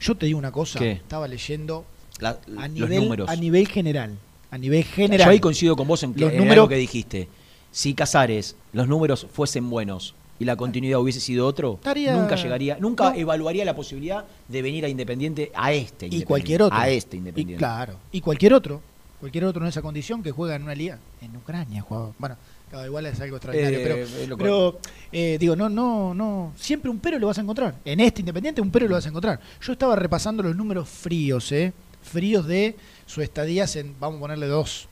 Yo 0.00 0.14
te 0.16 0.26
digo 0.26 0.38
una 0.38 0.50
cosa, 0.52 0.78
¿Qué? 0.78 0.92
estaba 0.92 1.28
leyendo 1.28 1.84
La- 2.18 2.30
a 2.30 2.38
los 2.46 2.70
nivel, 2.70 3.02
números. 3.02 3.28
a 3.28 3.36
nivel 3.36 3.68
general, 3.68 4.16
a 4.50 4.58
nivel 4.58 4.84
general. 4.84 5.26
Yo 5.26 5.30
ahí 5.32 5.40
coincido 5.40 5.76
con 5.76 5.86
vos 5.86 6.02
en, 6.02 6.14
que, 6.14 6.20
Los 6.20 6.32
en 6.32 6.38
números- 6.38 6.52
algo 6.54 6.68
que 6.68 6.76
dijiste. 6.76 7.28
Si 7.72 7.94
Casares, 7.94 8.56
los 8.72 8.88
números 8.88 9.26
fuesen 9.32 9.70
buenos 9.70 10.14
y 10.40 10.44
la 10.44 10.56
continuidad 10.56 10.98
hubiese 10.98 11.20
sido 11.20 11.46
otro, 11.46 11.74
Estaría- 11.74 12.16
nunca 12.16 12.34
llegaría, 12.36 12.76
nunca 12.80 13.10
No. 13.10 13.16
evaluaría 13.16 13.64
la 13.64 13.76
posibilidad 13.76 14.24
de 14.48 14.62
venir 14.62 14.84
a 14.84 14.88
Independiente 14.88 15.52
a 15.54 15.72
este 15.72 16.06
y 16.06 16.16
Independiente, 16.20 16.26
cualquier 16.26 16.62
otro. 16.62 16.78
A 16.78 16.88
este 16.88 17.16
Y 17.16 17.18
Independiente. 17.18 17.58
claro, 17.58 17.94
y 18.10 18.20
cualquier 18.20 18.54
otro, 18.54 18.80
cualquier 19.20 19.44
otro 19.44 19.62
en 19.62 19.68
esa 19.68 19.82
condición 19.82 20.22
que 20.22 20.30
juega 20.32 20.56
en 20.56 20.62
una 20.64 20.74
liga 20.74 20.98
en 21.20 21.36
Ucrania, 21.36 21.82
jugaba. 21.82 22.10
Bueno, 22.18 22.36
claro, 22.70 22.86
igual 22.86 23.06
es 23.06 23.20
algo 23.20 23.36
extraordinario, 23.36 23.78
Eh, 23.78 24.06
pero, 24.24 24.36
pero 24.36 24.78
eh, 25.12 25.36
digo, 25.38 25.54
no, 25.54 25.68
no, 25.68 26.12
no, 26.14 26.52
siempre 26.56 26.90
un 26.90 26.98
pero 26.98 27.18
lo 27.20 27.26
vas 27.28 27.38
a 27.38 27.42
encontrar. 27.42 27.76
En 27.84 28.00
este 28.00 28.22
Independiente 28.22 28.60
un 28.62 28.70
pero 28.72 28.88
lo 28.88 28.94
vas 28.94 29.04
a 29.06 29.10
encontrar. 29.10 29.38
Yo 29.60 29.72
estaba 29.74 29.94
repasando 29.94 30.42
los 30.42 30.56
números 30.56 30.88
fríos, 30.88 31.52
eh, 31.52 31.72
fríos 32.02 32.46
de 32.46 32.74
su 33.10 33.22
estadía 33.22 33.64
en, 33.74 33.96
vamos 33.98 34.18
a 34.18 34.20
ponerle 34.20 34.46
dos, 34.46 34.86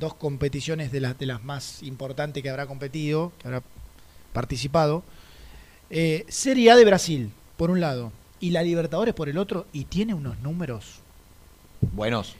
dos 0.00 0.14
competiciones 0.14 0.90
de 0.90 1.00
las 1.00 1.16
de 1.16 1.26
las 1.26 1.44
más 1.44 1.80
importantes 1.84 2.42
que 2.42 2.50
habrá 2.50 2.66
competido, 2.66 3.30
que 3.38 3.46
habrá 3.46 3.62
participado. 4.32 5.04
Eh, 5.90 6.24
Serie 6.28 6.72
A 6.72 6.76
de 6.76 6.84
Brasil, 6.84 7.30
por 7.56 7.70
un 7.70 7.78
lado, 7.80 8.10
y 8.40 8.50
la 8.50 8.62
Libertadores 8.64 9.14
por 9.14 9.28
el 9.28 9.38
otro, 9.38 9.66
y 9.72 9.84
tiene 9.84 10.12
unos 10.12 10.40
números. 10.40 10.96
Buenos. 11.92 12.34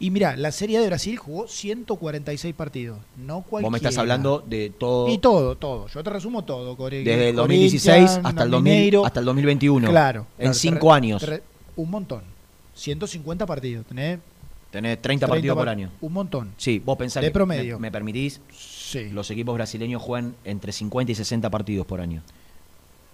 Y 0.00 0.10
mira, 0.10 0.36
la 0.36 0.50
Serie 0.50 0.78
A 0.78 0.80
de 0.80 0.88
Brasil 0.88 1.16
jugó 1.16 1.46
146 1.46 2.52
partidos, 2.56 2.98
no 3.16 3.42
cualquiera. 3.42 3.66
Vos 3.66 3.70
me 3.70 3.76
estás 3.78 3.96
hablando 3.96 4.42
de 4.44 4.70
todo. 4.70 5.08
Y 5.08 5.18
todo, 5.18 5.56
todo. 5.56 5.86
Yo 5.86 6.02
te 6.02 6.10
resumo 6.10 6.44
todo. 6.44 6.76
Core- 6.76 7.04
Desde 7.04 7.28
el 7.28 7.36
Corinthians, 7.36 7.84
2016 7.84 8.20
hasta 8.24 8.42
el, 8.42 8.50
2000, 8.50 8.72
Mineiro. 8.72 9.06
hasta 9.06 9.20
el 9.20 9.26
2021. 9.26 9.88
Claro. 9.88 10.26
En 10.36 10.46
claro, 10.46 10.54
cinco 10.54 10.92
años. 10.92 11.24
un 11.76 11.90
montón. 11.90 12.29
150 12.80 13.46
partidos. 13.46 13.86
Tenés 13.86 14.18
Tenés 14.70 15.02
30, 15.02 15.26
partidos 15.26 15.56
por 15.56 15.68
año. 15.68 15.90
Un 16.00 16.12
montón. 16.12 16.52
Sí, 16.56 16.78
vos 16.84 16.96
pensás 16.96 17.20
De 17.22 17.28
que 17.28 17.32
promedio. 17.32 17.78
Me, 17.78 17.88
me 17.88 17.92
permitís? 17.92 18.40
Sí. 18.56 19.10
Los 19.10 19.28
equipos 19.30 19.54
brasileños 19.54 20.00
juegan 20.00 20.34
entre 20.44 20.70
50 20.72 21.10
y 21.10 21.14
60 21.16 21.50
partidos 21.50 21.86
por 21.86 22.00
año. 22.00 22.22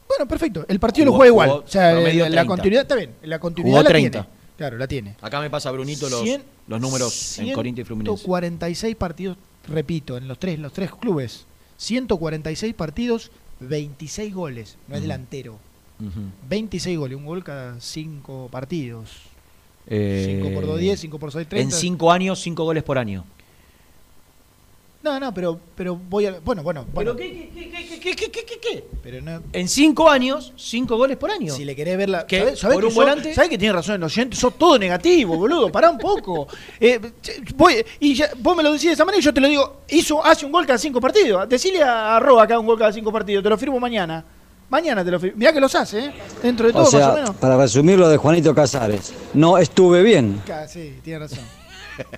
Bueno, 0.07 0.27
perfecto. 0.29 0.64
El 0.69 0.79
partido 0.79 1.07
lo 1.07 1.12
Jugó- 1.12 1.19
juega 1.19 1.31
igual. 1.33 1.51
o 1.51 1.64
sea, 1.67 1.93
la, 1.95 2.01
la 2.01 2.11
30. 2.29 2.47
continuidad 2.47 2.83
está 2.83 2.95
bien. 2.95 3.11
La 3.23 3.39
continuidad 3.39 3.73
Jugó 3.79 3.83
la 3.83 3.89
30. 3.89 4.11
tiene. 4.23 4.37
Claro, 4.57 4.79
la 4.79 4.87
tiene. 4.87 5.17
Acá 5.21 5.41
me 5.41 5.51
pasa 5.51 5.71
Brunito 5.71 6.09
los, 6.09 6.23
Cien- 6.25 6.43
los 6.69 6.81
números 6.81 7.39
en 7.39 7.53
Corinthians 7.53 7.87
y 7.87 7.89
Fluminense. 7.89 8.23
146 8.23 8.95
partidos, 8.97 9.37
repito, 9.67 10.17
en 10.17 10.29
los 10.29 10.39
tres, 10.39 10.59
los 10.59 10.73
tres 10.73 10.91
clubes. 10.95 11.45
146 11.79 12.75
partidos, 12.75 13.31
26 13.61 14.35
goles. 14.35 14.77
No 14.89 14.95
es 14.95 15.01
Ujú. 15.01 15.03
delantero. 15.09 15.59
Ujú. 16.01 16.21
26 16.49 16.99
goles, 16.99 17.17
un 17.19 17.25
gol 17.27 17.43
cada 17.45 17.81
5 17.81 18.49
partidos. 18.51 19.11
Eh, 19.89 20.41
5 20.43 20.55
por 20.55 20.66
2, 20.66 20.80
10, 20.80 21.01
5 21.01 21.18
por 21.18 21.32
6, 21.32 21.49
30. 21.49 21.74
En 21.74 21.80
cinco 21.80 22.11
años, 22.11 22.41
cinco 22.41 22.64
goles 22.64 22.82
por 22.82 22.99
año. 22.99 23.24
No, 25.03 25.20
no, 25.20 25.32
pero, 25.32 25.61
pero 25.76 25.95
voy 25.95 26.26
a. 26.26 26.41
Bueno, 26.41 26.64
bueno. 26.64 26.84
bueno. 26.93 27.14
¿Pero 27.14 27.16
qué, 27.16 27.51
qué, 27.55 27.70
qué, 27.70 28.01
qué, 28.01 28.16
qué, 28.16 28.30
qué, 28.32 28.45
qué, 28.45 28.59
qué? 28.61 28.84
Pero 29.05 29.22
no. 29.22 29.41
En 29.53 29.68
cinco 29.68 30.11
años, 30.11 30.53
cinco 30.57 30.97
goles 30.97 31.16
por 31.16 31.30
año. 31.30 31.55
Si 31.55 31.64
le 31.64 31.76
querés 31.76 31.97
ver 31.97 32.09
la. 32.09 32.26
¿Qué? 32.26 32.41
¿Sabés, 32.41 32.59
sabés 32.59 32.74
¿Por 32.74 32.82
que 32.82 32.87
un 32.89 32.93
sos- 32.93 33.05
volante? 33.05 33.32
sabés 33.34 33.51
que 33.51 33.57
tiene 33.59 33.72
razón 33.72 33.95
el 33.95 34.03
oyente? 34.03 34.34
Sos 34.37 34.59
todo 34.59 34.76
negativo, 34.80 35.37
boludo. 35.37 35.70
Pará 35.70 35.91
un 35.91 35.99
poco. 35.99 36.49
Eh, 36.80 36.99
voy- 37.55 37.84
y 38.01 38.14
ya- 38.14 38.30
vos 38.39 38.57
me 38.57 38.64
lo 38.64 38.72
decís 38.72 38.87
de 38.89 38.93
esa 38.95 39.05
manera 39.05 39.20
y 39.20 39.24
yo 39.24 39.32
te 39.32 39.41
lo 39.41 39.47
digo. 39.47 39.82
Hizo, 39.91 40.24
hace 40.24 40.45
un 40.45 40.51
gol 40.51 40.66
cada 40.66 40.78
cinco 40.80 41.01
partidos. 41.01 41.49
Decile 41.49 41.84
a 41.84 42.16
Arroba 42.16 42.45
que 42.45 42.55
haga 42.55 42.61
un 42.61 42.66
gol 42.66 42.78
cada 42.78 42.93
cinco 42.93 43.12
partidos. 43.12 43.45
Te 43.45 43.49
lo 43.51 43.57
firmo 43.57 43.78
mañana. 43.78 44.24
Mañana 44.69 45.05
te 45.05 45.11
lo 45.11 45.21
firmo. 45.21 45.39
Mirá 45.39 45.53
que 45.53 45.61
los 45.61 45.75
hace, 45.75 46.07
¿eh? 46.07 46.12
Dentro 46.43 46.67
de 46.67 46.73
todo, 46.73 46.83
O 46.83 46.87
sea, 46.87 47.01
más 47.01 47.11
o 47.11 47.14
menos. 47.21 47.37
para 47.37 47.57
resumir 47.57 47.99
lo 47.99 48.09
de 48.09 48.17
Juanito 48.17 48.55
Casares, 48.55 49.12
no 49.35 49.59
estuve 49.59 50.03
bien. 50.03 50.43
Sí, 50.69 50.99
tiene 51.05 51.21
razón. 51.21 51.45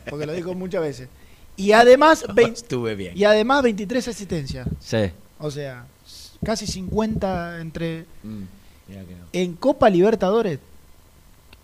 Porque 0.08 0.26
lo 0.26 0.32
dijo 0.32 0.54
muchas 0.54 0.80
veces. 0.80 1.08
Y 1.56 1.72
además, 1.72 2.24
vein- 2.34 2.52
Estuve 2.54 2.94
bien. 2.94 3.16
y 3.16 3.24
además 3.24 3.62
23 3.62 4.08
asistencias. 4.08 4.66
Sí. 4.80 5.10
O 5.38 5.50
sea, 5.50 5.86
casi 6.44 6.66
50 6.66 7.60
entre. 7.60 8.06
Mm, 8.22 8.42
mirá 8.88 9.04
que 9.04 9.14
no. 9.14 9.24
En 9.32 9.54
Copa 9.54 9.90
Libertadores, 9.90 10.58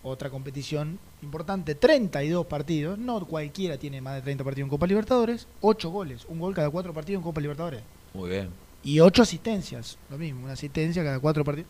otra 0.03 0.29
competición 0.29 0.99
importante, 1.23 1.73
32 1.75 2.45
partidos. 2.45 2.97
No 2.99 3.25
cualquiera 3.25 3.77
tiene 3.77 4.01
más 4.01 4.15
de 4.15 4.21
30 4.21 4.43
partidos 4.43 4.65
en 4.67 4.69
Copa 4.69 4.85
Libertadores. 4.85 5.47
8 5.61 5.89
goles, 5.89 6.25
un 6.29 6.39
gol 6.39 6.53
cada 6.53 6.69
4 6.69 6.93
partidos 6.93 7.19
en 7.19 7.23
Copa 7.23 7.41
Libertadores. 7.41 7.81
Muy 8.13 8.29
bien. 8.29 8.49
Y 8.85 8.99
8 9.01 9.23
asistencias, 9.23 9.97
lo 10.09 10.17
mismo, 10.17 10.43
una 10.45 10.53
asistencia 10.53 11.03
cada 11.03 11.19
4 11.19 11.43
partidos. 11.43 11.69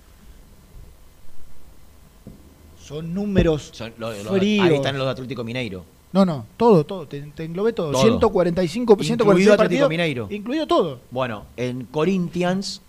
Son 2.80 3.14
números 3.14 3.72
Son 3.74 3.92
fríos. 3.94 4.68
ahí 4.68 4.76
están 4.76 4.98
los 4.98 5.06
de 5.08 5.12
Atlético 5.12 5.44
Mineiro. 5.44 5.84
No, 6.14 6.24
no, 6.24 6.46
todo, 6.56 6.86
todo, 6.86 7.08
te, 7.08 7.20
te 7.22 7.44
englobé 7.44 7.74
todo. 7.74 7.92
Todo. 7.92 8.02
145, 8.02 8.94
Incluido 8.94 9.06
146 9.06 9.52
Atlético 9.54 9.58
partidos. 9.58 9.90
Mineiro. 9.90 10.28
Incluido 10.30 10.68
todo. 10.68 11.00
Bueno, 11.12 11.46
en 11.58 11.86
Corinthians 11.86 12.82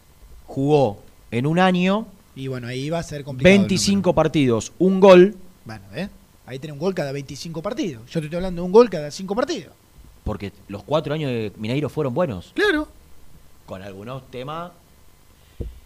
jugó 0.46 1.02
en 1.30 1.46
un 1.46 1.58
año 1.58 2.06
Y 2.36 2.46
bueno, 2.48 2.68
ahí 2.68 2.88
va 2.90 2.98
a 2.98 3.02
ser 3.02 3.24
complicado. 3.24 3.52
el 3.54 3.60
25 3.62 4.14
partidos, 4.14 4.72
un 4.78 5.00
gol, 5.00 5.34
Bueno, 5.64 5.84
¿eh? 5.94 6.08
Ahí 6.44 6.60
tiene 6.60 6.74
un 6.74 6.78
gol 6.78 6.94
cada 6.94 7.10
25 7.10 7.60
partidos. 7.62 8.02
Yo 8.10 8.20
te 8.20 8.26
estoy 8.26 8.36
hablando 8.36 8.62
de 8.62 8.66
un 8.66 8.72
gol 8.72 8.88
cada 8.90 9.10
5 9.10 9.34
partidos. 9.34 9.72
porque 10.22 10.52
los 10.68 10.82
cuatro 10.84 11.14
años 11.14 11.30
de 11.30 11.52
Mineiro 11.56 11.88
fueron 11.88 12.12
buenos. 12.14 12.52
Claro. 12.54 12.86
Con 13.66 13.82
algunos 13.82 14.30
temas. 14.30 14.72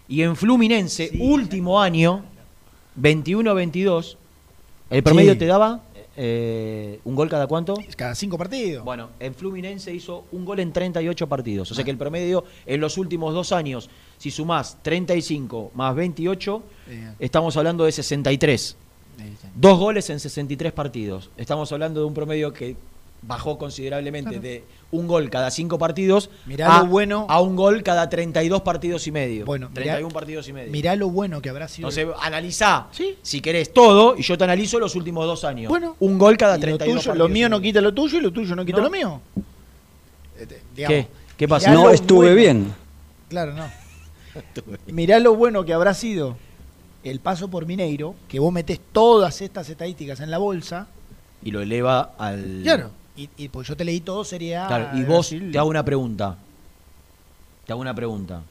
Y 0.09 0.23
en 0.23 0.37
Fluminense, 0.37 1.11
último 1.21 1.81
año, 1.81 2.23
21-22, 3.01 4.17
el 4.91 5.03
promedio 5.03 5.33
Sí. 5.33 5.39
te 5.39 5.47
daba 5.47 5.81
eh, 6.17 7.01
un 7.05 7.15
gol 7.15 7.29
cada 7.31 7.47
cuánto? 7.47 7.75
Cada 7.97 8.15
5 8.15 8.37
partidos. 8.37 8.85
Bueno, 8.85 9.11
en 9.21 9.35
Fluminense 9.35 9.95
hizo 9.95 10.25
un 10.33 10.45
gol 10.45 10.59
en 10.61 10.73
38 10.73 11.29
partidos. 11.29 11.71
O 11.71 11.75
sea 11.75 11.85
que 11.85 11.91
el 11.93 11.97
promedio 11.97 12.45
en 12.67 12.81
los 12.81 12.99
últimos 12.99 13.33
dos 13.33 13.53
años, 13.53 13.89
si 14.19 14.31
sumás 14.31 14.77
35 14.83 15.71
más 15.75 15.95
28, 15.95 16.63
Bien. 16.89 17.15
estamos 17.21 17.57
hablando 17.57 17.85
de 17.85 17.93
63. 17.93 18.77
Dos 19.55 19.79
goles 19.79 20.11
en 20.11 20.19
63 20.21 20.73
partidos. 20.73 21.31
Estamos 21.37 21.71
hablando 21.73 22.01
de 22.01 22.07
un 22.07 22.15
promedio 22.15 22.53
que 22.53 22.77
bajó 23.23 23.57
considerablemente 23.57 24.31
Claro. 24.31 24.43
de 24.43 24.65
un 24.93 25.07
gol 25.07 25.31
cada 25.31 25.51
cinco 25.53 25.79
partidos 25.79 26.31
Mirá 26.47 26.79
a, 26.79 26.81
lo 26.81 26.87
bueno- 26.87 27.27
a 27.29 27.41
un 27.41 27.55
gol 27.55 27.83
cada 27.85 28.09
32 28.11 28.63
partidos 28.63 29.07
y 29.07 29.13
medio. 29.13 29.45
Bueno, 29.45 29.69
mirá- 29.71 29.83
31 29.95 30.13
partidos 30.13 30.49
y 30.49 30.53
medio. 30.53 30.73
Mirá 30.73 30.97
lo 30.97 31.09
bueno 31.11 31.41
que 31.41 31.49
habrá 31.49 31.69
sido. 31.69 31.89
Entonces, 31.89 32.09
analizá, 32.21 32.89
si 33.23 33.41
querés 33.41 33.73
todo, 33.73 34.17
y 34.17 34.23
yo 34.23 34.37
te 34.37 34.45
analizo 34.45 34.79
los 34.81 34.97
últimos 34.97 35.27
dos 35.27 35.45
años. 35.45 35.69
Bueno. 35.69 35.95
un 36.01 36.19
gol 36.19 36.37
cada 36.37 36.55
Y 36.57 36.61
lo 36.61 36.63
32 36.79 36.87
tuyo, 37.03 37.11
partidos 37.11 37.29
lo 37.29 37.33
mío 37.33 37.49
no 37.49 37.61
quita 37.61 37.81
lo 37.81 37.95
tuyo 37.95 38.19
y 38.19 38.21
lo 38.21 38.33
tuyo 38.33 38.57
no 38.57 38.65
quita 38.65 38.79
No. 38.79 38.85
lo 38.85 38.91
mío. 38.91 39.21
¿Qué? 40.75 41.07
¿Qué 41.37 41.49
pasa? 41.49 41.71
Mirá 41.71 41.83
No 41.83 41.91
estuve 41.91 42.27
bueno- 42.27 42.35
bien. 42.37 42.75
Claro, 43.29 43.53
no. 43.55 43.71
Mirá 44.87 45.19
lo 45.21 45.35
bueno 45.35 45.65
que 45.65 45.73
habrá 45.73 45.95
sido 45.95 46.37
el 47.05 47.21
paso 47.21 47.49
por 47.49 47.67
Mineiro, 47.67 48.15
que 48.29 48.39
vos 48.41 48.53
metés 48.53 48.81
todas 48.93 49.41
estas 49.41 49.69
estadísticas 49.71 50.21
en 50.21 50.31
la 50.31 50.39
bolsa. 50.39 50.87
Y 51.43 51.51
lo 51.51 51.61
eleva 51.63 52.13
al... 52.19 52.61
Claro. 52.63 52.91
Y, 53.21 53.29
y 53.37 53.49
pues 53.49 53.69
yo 53.69 53.77
te 53.77 53.85
leí 53.85 54.01
todo, 54.01 54.25
sería. 54.25 54.67
Claro, 54.67 54.97
y 54.99 55.05
vos, 55.05 55.29
te 55.29 55.59
hago 55.59 55.69
una 55.69 55.85
pregunta. 55.85 56.39
Te 57.67 57.73
hago 57.73 57.83
una 57.83 57.95
pregunta. 57.95 58.43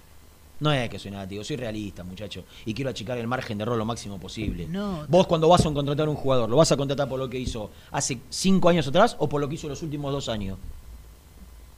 No 0.59 0.71
es 0.71 0.89
que 0.89 0.99
soy 0.99 1.11
negativo, 1.11 1.43
soy 1.43 1.55
realista, 1.55 2.03
muchacho. 2.03 2.43
Y 2.65 2.73
quiero 2.73 2.91
achicar 2.91 3.17
el 3.17 3.27
margen 3.27 3.57
de 3.57 3.63
error 3.63 3.77
lo 3.77 3.85
máximo 3.85 4.19
posible. 4.19 4.67
No. 4.67 5.05
Vos 5.07 5.25
cuando 5.25 5.47
vas 5.47 5.65
a 5.65 5.73
contratar 5.73 6.07
a 6.07 6.09
un 6.09 6.17
jugador, 6.17 6.49
¿lo 6.49 6.57
vas 6.57 6.71
a 6.71 6.77
contratar 6.77 7.07
por 7.07 7.17
lo 7.17 7.29
que 7.29 7.39
hizo 7.39 7.71
hace 7.91 8.19
cinco 8.29 8.69
años 8.69 8.87
atrás 8.87 9.15
o 9.19 9.29
por 9.29 9.41
lo 9.41 9.47
que 9.47 9.55
hizo 9.55 9.69
los 9.69 9.81
últimos 9.81 10.11
dos 10.11 10.29
años? 10.29 10.57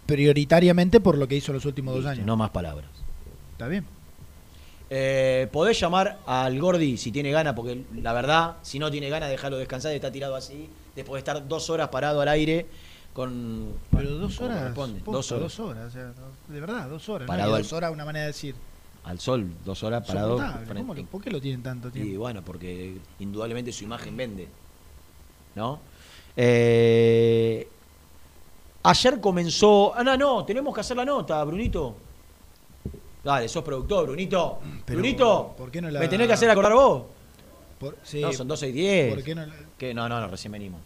Prioritariamente 0.06 1.00
por 1.00 1.18
lo 1.18 1.28
que 1.28 1.36
hizo 1.36 1.54
los 1.54 1.64
últimos 1.66 1.96
dos 1.96 2.06
años. 2.06 2.26
No 2.26 2.36
más 2.36 2.50
palabras. 2.50 2.90
Está 3.54 3.68
bien. 3.68 3.86
Eh, 4.90 5.48
podés 5.54 5.80
llamar 5.80 6.20
al 6.26 6.60
Gordi 6.60 6.98
si 6.98 7.14
tiene 7.14 7.32
ganas, 7.32 7.54
porque 7.54 7.86
la 8.02 8.12
verdad, 8.12 8.58
si 8.64 8.78
no 8.78 8.92
tiene 8.92 9.10
ganas, 9.10 9.30
dejarlo 9.30 9.58
descansar, 9.58 9.94
está 9.94 10.12
tirado 10.12 10.36
así, 10.36 10.68
después 10.96 11.24
de 11.24 11.30
estar 11.32 11.48
dos 11.48 11.70
horas 11.70 11.90
parado 11.90 12.22
al 12.22 12.28
aire 12.28 12.66
con... 13.14 13.74
Pero 13.92 14.04
bueno, 14.04 14.18
dos 14.20 14.40
horas. 14.42 14.74
posta, 14.74 15.00
dos 15.12 15.32
horas. 15.32 15.44
Dos 15.44 15.60
horas, 15.60 15.88
o 15.88 15.92
sea, 15.92 16.14
de 16.48 16.60
verdad, 16.60 16.88
dos 16.90 17.08
horas. 17.10 17.28
Parado 17.28 17.50
no, 17.52 17.56
al- 17.58 17.62
dos 17.64 17.74
horas, 17.74 17.92
una 17.92 18.06
manera 18.06 18.26
de 18.26 18.32
decir. 18.32 18.56
Al 19.04 19.20
sol, 19.20 19.48
dos 19.66 19.82
horas 19.84 20.06
parado. 20.06 20.38
¿cómo 20.78 20.94
lo- 20.94 21.06
¿Por 21.06 21.22
qué 21.24 21.32
lo 21.32 21.42
tienen 21.42 21.64
tanto 21.64 21.90
tiempo? 21.92 22.12
Y 22.14 22.18
bueno, 22.18 22.42
porque 22.44 22.98
indudablemente 23.20 23.72
su 23.72 23.84
imagen 23.84 24.16
vende. 24.16 24.48
¿No? 25.56 25.80
Eh, 26.38 27.68
ayer 28.84 29.20
comenzó. 29.20 29.94
Ah, 29.96 30.04
no, 30.04 30.16
no, 30.18 30.46
tenemos 30.46 30.74
que 30.74 30.82
hacer 30.82 30.96
la 30.98 31.06
nota, 31.06 31.44
Brunito. 31.44 31.96
Dale, 33.24 33.48
sos 33.50 33.64
productor, 33.64 34.06
Brunito. 34.08 34.60
Pero, 34.86 35.00
Brunito, 35.00 35.54
¿por 35.58 35.70
qué 35.72 35.82
no 35.82 35.92
la- 35.92 36.00
¿me 36.00 36.08
tenés 36.08 36.28
que 36.28 36.34
hacer 36.34 36.50
acordar 36.50 36.74
vos? 36.74 37.04
Por- 37.80 37.98
sí. 38.04 38.22
No, 38.22 38.32
son 38.34 38.48
12 38.48 38.70
y 38.70 38.72
10. 38.72 39.14
¿Por 39.16 39.24
qué 39.24 39.36
no 39.36 39.46
la- 39.46 39.54
¿Qué? 39.82 39.96
No, 39.96 40.08
no, 40.08 40.22
no, 40.22 40.28
recién 40.28 40.52
venimos. 40.52 40.80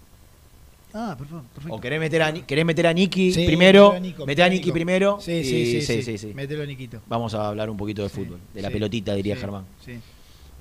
Ah, 0.93 1.15
perfecto. 1.17 1.43
perfecto. 1.53 1.75
O 1.75 1.81
querés 1.81 1.99
meter 1.99 2.21
a, 2.21 2.33
querés 2.33 2.63
meter 2.65 2.87
a 2.87 2.93
Nicky 2.93 3.33
Sí, 3.33 3.45
primero. 3.45 3.89
metelo 3.91 3.97
a 3.97 3.99
Nico, 3.99 4.23
a 4.45 4.49
Nicky 4.49 4.71
primero. 4.71 5.17
Sí, 5.19 5.33
y- 5.33 5.43
sí, 5.43 5.65
sí, 5.65 5.81
sí. 5.81 6.01
sí, 6.01 6.17
sí. 6.17 6.33
Mételo 6.33 6.63
a 6.63 6.65
Niquito. 6.65 7.01
Vamos 7.05 7.33
a 7.33 7.49
hablar 7.49 7.69
un 7.69 7.75
poquito 7.75 8.03
de 8.03 8.07
fútbol, 8.07 8.39
de 8.53 8.61
la 8.61 8.69
pelotita, 8.69 9.13
diría 9.13 9.35
sí, 9.35 9.41
Germán. 9.41 9.65
sí. 9.83 9.99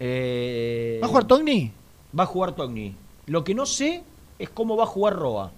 Eh, 0.01 0.99
¿Va 1.01 1.07
a 1.07 1.09
jugar 1.09 1.24
Togni? 1.28 1.70
Va 2.18 2.24
a 2.24 2.26
jugar 2.26 2.57
Togni. 2.57 2.97
Lo 3.26 3.45
que 3.45 3.55
no 3.55 3.66
sé 3.66 4.03
es 4.41 4.51
cómo 4.51 4.76
va 4.76 4.82
a 4.82 4.87
jugar 4.89 5.14
Roa. 5.14 5.53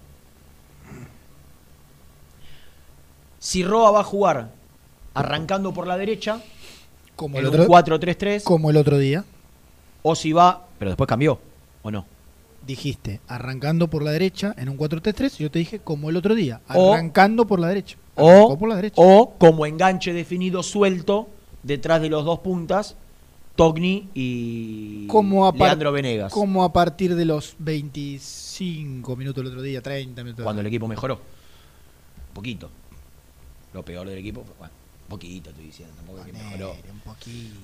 Si 3.38 3.64
Roa 3.64 3.90
va 3.90 4.00
a 4.00 4.04
jugar 4.04 4.50
arrancando 5.14 5.72
por 5.72 5.86
la 5.86 5.96
derecha, 5.96 6.42
Como 7.14 7.38
el 7.38 7.46
otro, 7.46 7.66
4-3-3, 7.66 8.42
como 8.42 8.68
el 8.68 8.76
otro 8.76 8.98
día. 8.98 9.24
o 10.02 10.14
si 10.14 10.34
va, 10.34 10.66
pero 10.78 10.90
después 10.90 11.08
cambió, 11.08 11.38
¿o 11.82 11.90
no? 11.90 12.04
Dijiste, 12.66 13.20
arrancando 13.28 13.88
por 13.88 14.02
la 14.02 14.10
derecha 14.10 14.54
en 14.58 14.68
un 14.68 14.76
4-3-3. 14.76 15.36
Yo 15.38 15.50
te 15.50 15.58
dije, 15.60 15.78
como 15.78 16.10
el 16.10 16.16
otro 16.16 16.34
día, 16.34 16.60
O- 16.74 16.92
arrancando 16.94 17.46
por 17.46 17.60
la 17.60 17.68
derecha. 17.68 17.96
O, 18.16 18.56
por 18.58 18.68
la 18.68 18.76
derecha. 18.76 18.94
o 19.00 19.34
como 19.38 19.66
enganche 19.66 20.12
definido 20.12 20.62
suelto, 20.62 21.28
detrás 21.62 22.00
de 22.02 22.08
los 22.08 22.24
dos 22.24 22.40
puntas, 22.40 22.96
Togni 23.54 24.08
y 24.14 25.06
como 25.06 25.46
a, 25.46 25.52
par- 25.52 25.68
Leandro 25.68 25.92
Venegas. 25.92 26.32
como 26.32 26.64
a 26.64 26.72
partir 26.72 27.14
de 27.14 27.24
los 27.24 27.54
25 27.58 29.16
minutos 29.16 29.42
el 29.42 29.48
otro 29.48 29.62
día, 29.62 29.80
30 29.80 30.22
minutos. 30.24 30.42
Cuando 30.44 30.60
el 30.60 30.66
equipo 30.66 30.88
mejoró. 30.88 31.20
Poquito. 32.34 32.70
Lo 33.72 33.82
peor 33.84 34.08
del 34.08 34.18
equipo, 34.18 34.44
bueno, 34.58 34.72
poquito 35.08 35.50
estoy 35.50 35.66
diciendo, 35.66 35.94
tampoco 35.96 36.18
es 36.20 36.26
que 36.26 36.32
mejoró. 36.32 36.72
un 36.92 37.00
poquito. 37.00 37.54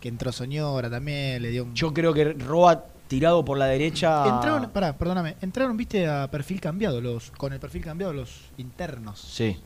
Que 0.00 0.08
entró 0.08 0.30
Soñora 0.32 0.88
también, 0.90 1.42
le 1.42 1.50
dio 1.50 1.64
un... 1.64 1.74
Yo 1.74 1.92
creo 1.92 2.12
que 2.12 2.32
Roa 2.32 2.84
tirado 3.08 3.44
por 3.44 3.58
la 3.58 3.66
derecha. 3.66 4.26
Entraron, 4.26 4.70
pará, 4.70 4.96
perdóname, 4.96 5.36
entraron, 5.40 5.76
viste, 5.76 6.06
a 6.06 6.28
perfil 6.30 6.60
cambiado, 6.60 7.00
los 7.00 7.30
con 7.32 7.52
el 7.52 7.60
perfil 7.60 7.84
cambiado 7.84 8.12
los 8.12 8.50
internos. 8.58 9.20
Sí. 9.20 9.56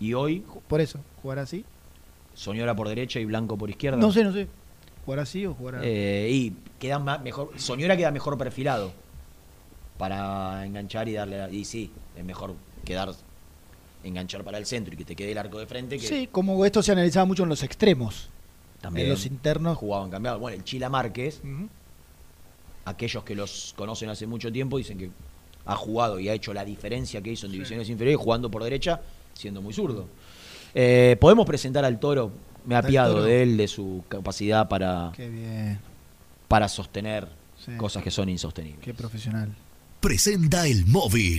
Y 0.00 0.14
hoy, 0.14 0.44
Por 0.68 0.80
eso, 0.80 1.00
jugar 1.22 1.40
así. 1.40 1.64
Soñora 2.34 2.74
por 2.76 2.88
derecha 2.88 3.18
y 3.18 3.24
Blanco 3.24 3.56
por 3.58 3.68
izquierda. 3.68 3.98
No 3.98 4.12
sé, 4.12 4.22
no 4.22 4.32
sé. 4.32 4.46
Jugar 5.04 5.18
así 5.20 5.44
o 5.44 5.54
jugar 5.54 5.76
a... 5.76 5.80
Eh, 5.82 6.28
y 6.30 6.52
queda 6.78 6.98
más, 7.00 7.20
mejor. 7.20 7.50
Soñora 7.56 7.96
queda 7.96 8.12
mejor 8.12 8.38
perfilado. 8.38 8.92
Para 9.96 10.64
enganchar 10.64 11.08
y 11.08 11.14
darle. 11.14 11.52
Y 11.52 11.64
sí, 11.64 11.90
es 12.16 12.24
mejor 12.24 12.54
quedar. 12.84 13.10
Enganchar 14.04 14.44
para 14.44 14.58
el 14.58 14.66
centro 14.66 14.94
y 14.94 14.96
que 14.96 15.04
te 15.04 15.16
quede 15.16 15.32
el 15.32 15.38
arco 15.38 15.58
de 15.58 15.66
frente. 15.66 15.98
Que 15.98 16.06
Sí, 16.06 16.28
como 16.30 16.64
esto 16.64 16.80
se 16.82 16.92
analizaba 16.92 17.26
mucho 17.26 17.42
en 17.42 17.48
los 17.48 17.64
extremos. 17.64 18.28
también 18.80 19.06
En 19.06 19.12
los 19.12 19.26
internos. 19.26 19.76
jugaban 19.76 20.08
cambiado. 20.08 20.38
Bueno, 20.38 20.56
el 20.56 20.62
Chila 20.62 20.88
Márquez, 20.88 21.40
aquellos 22.88 23.24
que 23.24 23.34
los 23.34 23.74
conocen 23.76 24.08
hace 24.08 24.26
mucho 24.26 24.50
tiempo 24.52 24.78
dicen 24.78 24.98
que 24.98 25.10
ha 25.66 25.76
jugado 25.76 26.18
y 26.18 26.28
ha 26.28 26.34
hecho 26.34 26.52
la 26.54 26.64
diferencia 26.64 27.20
que 27.20 27.32
hizo 27.32 27.46
en 27.46 27.52
divisiones 27.52 27.88
inferiores 27.90 28.18
jugando 28.22 28.50
por 28.50 28.62
derecha, 28.64 29.00
siendo 29.34 29.60
muy 29.62 29.72
zurdo. 29.74 30.08
Eh, 30.74 31.16
Podemos 31.20 31.46
presentar 31.46 31.84
al 31.84 31.98
toro 32.00 32.30
me 32.64 32.74
ha 32.76 32.82
Toro. 32.82 33.22
de 33.22 33.42
él, 33.42 33.56
de 33.56 33.66
su 33.68 34.04
capacidad 34.08 34.68
para, 34.68 35.12
Qué 35.16 35.28
bien. 35.30 35.78
para 36.48 36.68
sostener 36.68 37.28
Sí. 37.64 37.72
cosas 37.76 38.02
que 38.04 38.10
son 38.10 38.28
insostenibles. 38.28 38.80
Qué 38.84 38.94
profesional. 38.94 39.52
Presenta 40.00 40.66
el 40.66 40.86
móvil. 40.86 41.38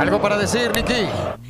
¿Algo 0.00 0.20
para 0.22 0.38
decir, 0.38 0.70
Nicky? 0.74 1.06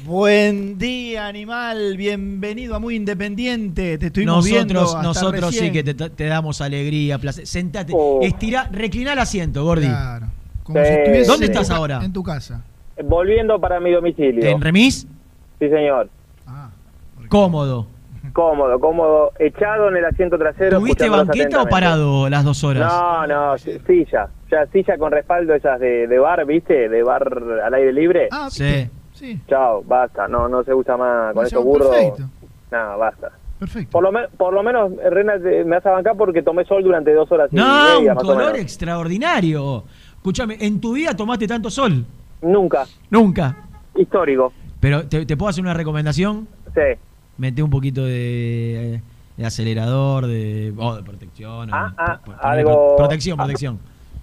Buen 0.06 0.78
día, 0.78 1.26
animal. 1.26 1.96
Bienvenido 1.98 2.74
a 2.74 2.78
Muy 2.78 2.96
Independiente. 2.96 3.98
Te 3.98 4.06
estuvimos 4.06 4.46
viendo 4.46 4.72
Nosotros, 4.74 4.94
hasta 4.94 5.06
nosotros 5.06 5.54
sí 5.54 5.70
que 5.70 5.84
te, 5.84 5.94
te 5.94 6.26
damos 6.26 6.60
alegría, 6.62 7.18
placer. 7.18 7.46
Sentate, 7.46 7.92
Oh. 7.94 8.20
estirá, 8.22 8.68
recliná 8.72 9.12
el 9.12 9.18
asiento, 9.18 9.64
Gordi. 9.64 9.86
Claro. 9.86 10.26
Como 10.62 10.78
Sí. 10.80 10.86
si 10.86 10.92
estuvieses 10.92 11.28
¿Dónde 11.28 11.46
estás 11.46 11.70
ahora? 11.70 12.00
En 12.02 12.12
tu 12.12 12.22
casa. 12.22 12.62
Volviendo 13.04 13.60
para 13.60 13.80
mi 13.80 13.92
domicilio. 13.92 14.48
¿En 14.48 14.60
remis? 14.60 15.06
Sí, 15.58 15.68
señor. 15.68 16.08
Cómodo. 17.28 17.86
Cómodo, 18.32 18.80
cómodo. 18.80 19.32
Echado 19.38 19.88
en 19.90 19.98
el 19.98 20.04
asiento 20.06 20.38
trasero. 20.38 20.78
¿Tuviste 20.78 21.08
banqueta 21.08 21.62
o 21.62 21.66
parado 21.66 22.28
las 22.30 22.44
dos 22.44 22.64
horas? 22.64 22.90
No, 22.90 23.26
no, 23.26 23.58
silla. 23.58 24.28
Ya 24.50 24.66
silla 24.72 24.96
con 24.96 25.12
respaldo 25.12 25.54
esas 25.54 25.78
de, 25.80 26.06
de 26.06 26.18
bar, 26.18 26.44
¿viste? 26.46 26.88
De 26.88 27.02
bar 27.02 27.42
al 27.64 27.74
aire 27.74 27.92
libre. 27.92 28.28
Ah, 28.30 28.48
Sí. 28.50 28.88
Sí. 29.12 29.40
Chao, 29.48 29.82
basta. 29.84 30.28
No, 30.28 30.48
no 30.48 30.62
se 30.62 30.72
usa 30.72 30.96
más 30.96 31.34
con 31.34 31.44
ya, 31.46 31.58
burros. 31.58 31.88
perfecto. 31.88 32.22
No, 32.70 32.98
basta. 32.98 33.32
Perfecto. 33.58 33.90
Por 33.90 34.04
lo, 34.04 34.12
me- 34.12 34.28
por 34.28 34.54
lo 34.54 34.62
menos, 34.62 34.92
Rena, 35.10 35.32
te- 35.42 35.64
me 35.64 35.74
hace 35.76 35.88
bancar 35.88 36.16
porque 36.16 36.40
tomé 36.42 36.64
sol 36.64 36.84
durante 36.84 37.12
dos 37.12 37.30
horas 37.32 37.48
y 37.52 37.56
No, 37.56 37.64
media, 37.96 37.98
un 38.12 38.14
más 38.14 38.22
color 38.24 38.56
extraordinario. 38.56 39.82
Escúchame, 40.16 40.56
¿en 40.60 40.80
tu 40.80 40.92
vida 40.94 41.14
tomaste 41.16 41.48
tanto 41.48 41.68
sol? 41.68 42.04
Nunca. 42.42 42.84
Nunca. 43.10 43.56
Histórico. 43.96 44.52
Pero, 44.80 45.08
¿te, 45.08 45.26
te 45.26 45.36
puedo 45.36 45.50
hacer 45.50 45.64
una 45.64 45.74
recomendación? 45.74 46.46
Sí. 46.74 46.80
Mete 47.38 47.60
un 47.62 47.70
poquito 47.70 48.04
de, 48.04 49.00
de 49.36 49.44
acelerador, 49.46 50.26
de, 50.26 50.72
oh, 50.78 50.94
de 50.94 51.02
protección. 51.02 51.70
o- 51.72 51.74
Ah, 51.74 51.92
ah, 51.98 52.20
algo- 52.40 52.70
pro- 52.88 52.96
protección, 52.96 53.40
ah, 53.40 53.42
protección. 53.44 53.80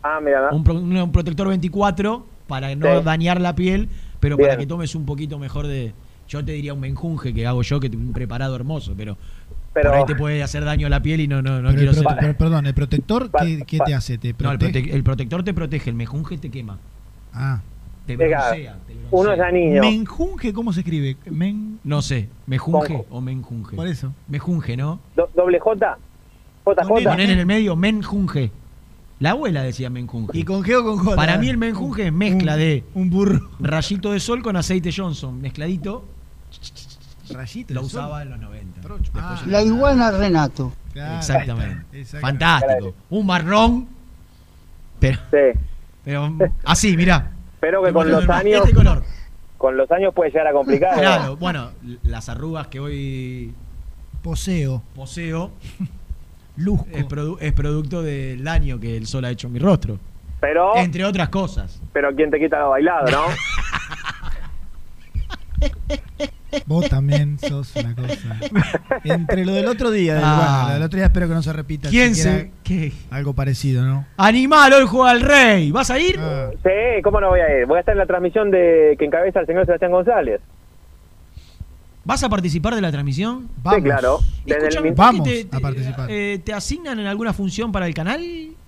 Ah, 0.07 0.19
mira. 0.21 0.49
Un, 0.51 0.63
pro- 0.63 0.75
un- 0.75 1.11
protector 1.11 1.47
24 1.47 2.25
para 2.47 2.75
no 2.75 2.99
Sí. 2.99 3.03
dañar 3.03 3.41
la 3.41 3.55
piel, 3.55 3.89
pero 4.19 4.37
para 4.37 4.55
que 4.57 4.67
tomes 4.67 4.93
un 4.93 5.05
poquito 5.05 5.39
mejor 5.39 5.65
de... 5.67 5.93
Yo 6.27 6.43
te 6.45 6.51
diría 6.53 6.73
un 6.73 6.79
menjunje 6.79 7.33
que 7.33 7.45
hago 7.47 7.61
yo, 7.63 7.79
que 7.79 7.89
tengo 7.89 8.03
un 8.03 8.13
preparado 8.13 8.55
hermoso, 8.55 8.93
pero, 8.97 9.17
Pero- 9.73 9.89
por 9.89 9.97
ahí 9.99 10.05
te 10.05 10.15
puede 10.15 10.43
hacer 10.43 10.63
daño 10.63 10.87
a 10.87 10.89
la 10.91 11.01
piel 11.01 11.21
y 11.21 11.27
no, 11.27 11.41
no, 11.41 11.59
no 11.61 11.69
quiero 11.73 11.89
el 11.91 11.95
ser... 11.97 12.05
pero, 12.19 12.37
perdón, 12.37 12.65
¿el 12.67 12.73
protector 12.75 13.29
qué, 13.31 13.63
qué 13.65 13.79
te 13.85 13.93
hace? 13.95 14.17
¿Te 14.19 14.33
No, 14.39 14.51
el, 14.51 14.57
protege? 14.59 14.89
prote- 14.89 14.93
el 14.95 15.03
protector 15.03 15.43
te 15.43 15.53
protege, 15.55 15.89
el 15.89 15.95
menjunje 15.95 16.37
te 16.37 16.49
quema. 16.51 16.77
Ah. 17.33 17.61
Te 18.05 18.15
broncea, 18.15 18.77
te 18.85 18.93
broncea. 18.93 19.07
uno 19.11 19.31
es 19.31 19.37
ya 19.39 19.51
niño. 19.51 19.81
Menjunje, 19.81 20.53
¿cómo 20.53 20.71
se 20.71 20.81
escribe? 20.81 21.17
Men... 21.31 21.79
No 21.83 22.01
sé, 22.03 22.29
mejunje 22.45 23.03
o 23.09 23.21
menjunje. 23.21 23.75
Por 23.75 23.87
eso. 23.87 24.13
Mejunje, 24.27 24.77
¿no? 24.77 24.99
Do- 25.15 25.29
doble 25.35 25.59
J. 25.59 25.97
JJ. 26.65 26.87
Poner 26.87 27.29
en 27.31 27.39
el 27.39 27.45
medio 27.47 27.75
menjunje. 27.75 28.51
La 29.25 29.31
abuela 29.31 29.63
decía 29.63 29.89
menjunje. 29.89 30.37
¿Y 30.37 30.43
con 30.43 30.61
G 30.63 30.75
o 30.79 30.83
con 30.83 30.97
J? 30.99 31.15
Para 31.15 31.39
mí 31.39 31.49
el 31.49 31.57
menjunje 31.57 32.05
es 32.05 32.13
mezcla 32.13 32.53
Un- 32.53 32.59
de 32.59 32.83
Un 32.93 33.09
burro. 33.09 33.49
rayito 33.59 34.11
de 34.11 34.19
sol 34.19 34.43
con 34.43 34.55
aceite 34.55 34.91
Johnson, 34.95 35.41
mezcladito. 35.41 36.05
Rayito. 37.31 37.73
Lo 37.73 37.81
de 37.81 37.89
sol. 37.89 38.01
usaba 38.01 38.21
en 38.21 38.29
los 38.29 38.39
90. 38.39 38.81
Ah, 39.15 39.41
La 39.47 39.63
iguana 39.63 40.11
Renato. 40.11 40.71
claro. 40.93 41.17
Exactamente. 41.17 42.01
Exactamente. 42.01 42.21
Fantástico. 42.21 42.93
Un 43.09 43.25
marrón. 43.25 43.87
Pero, 44.99 45.17
Sí. 45.31 45.59
pero 46.03 46.37
así, 46.63 46.95
mirá. 46.95 47.31
Pero 47.59 47.81
que 47.83 47.91
con 47.93 48.07
Este 48.07 48.21
los 48.21 48.29
años. 48.29 48.69
color. 48.75 49.03
Con 49.57 49.75
los 49.75 49.89
años 49.91 50.13
puede 50.13 50.29
llegar 50.29 50.45
a 50.49 50.53
complicar. 50.53 50.91
¿no? 50.97 51.01
Claro, 51.01 51.35
bueno, 51.37 51.71
las 52.03 52.29
arrugas 52.29 52.67
que 52.67 52.79
hoy 52.79 53.55
Poseo. 54.21 54.83
poseo 54.93 55.49
Luzco. 56.57 56.87
es, 56.91 57.05
produ- 57.07 57.37
es 57.39 57.53
producto 57.53 58.01
del 58.01 58.43
daño 58.43 58.79
que 58.79 58.97
el 58.97 59.05
sol 59.07 59.25
ha 59.25 59.29
hecho 59.31 59.47
en 59.47 59.53
mi 59.53 59.59
rostro. 59.59 59.99
Pero, 60.41 60.75
Entre 60.77 61.05
otras 61.05 61.29
cosas. 61.29 61.81
pero 61.93 62.13
¿quién 62.15 62.29
te 62.31 62.39
quita 62.39 62.59
lo 62.59 62.69
bailado, 62.71 63.05
no? 63.11 63.25
Vos 66.67 66.87
también 66.89 67.37
sos 67.39 67.75
una 67.75 67.93
cosa. 67.95 68.37
Entre 69.03 69.45
lo 69.45 69.53
del 69.53 69.67
otro 69.67 69.91
día, 69.91 70.15
del, 70.15 70.23
Ah. 70.25 70.37
bueno, 70.37 70.67
lo 70.69 70.73
del 70.75 70.83
otro 70.83 70.97
día 70.97 71.05
espero 71.07 71.27
que 71.27 71.33
no 71.33 71.41
se 71.43 71.51
repita. 71.53 71.89
¿Quién 71.89 72.15
se.? 72.15 72.51
¿Qué? 72.63 72.93
Algo 73.11 73.33
parecido, 73.33 73.83
¿no? 73.83 74.05
Animal, 74.17 74.73
hoy 74.73 74.85
juega 74.87 75.11
el 75.11 75.21
rey. 75.21 75.71
¿Vas 75.71 75.91
a 75.91 75.99
ir? 75.99 76.17
Ah. 76.19 76.49
Sí, 76.63 77.01
¿cómo 77.03 77.19
no 77.19 77.29
voy 77.29 77.41
a 77.41 77.59
ir? 77.59 77.65
Voy 77.65 77.77
a 77.77 77.79
estar 77.81 77.93
en 77.93 77.99
la 77.99 78.05
transmisión 78.05 78.51
de 78.51 78.95
que 78.97 79.05
encabeza 79.05 79.41
el 79.41 79.45
señor 79.47 79.65
Sebastián 79.65 79.91
González. 79.91 80.39
¿Vas 82.05 82.23
a 82.23 82.29
participar 82.29 82.75
de 82.75 82.81
la 82.81 82.91
transmisión? 82.91 83.49
Vamos. 83.63 83.77
Sí, 83.79 83.83
claro. 83.83 84.19
Desde 84.45 84.87
el 84.87 84.93
Vamos 84.93 85.23
¿te- 85.27 85.45
te- 85.45 85.57
a 85.57 85.59
participar. 85.59 86.07
eh, 86.11 86.39
¿Te 86.43 86.53
asignan 86.53 86.99
en 86.99 87.07
alguna 87.07 87.33
función 87.33 87.71
para 87.71 87.87
el 87.87 87.93
canal? 87.95 88.21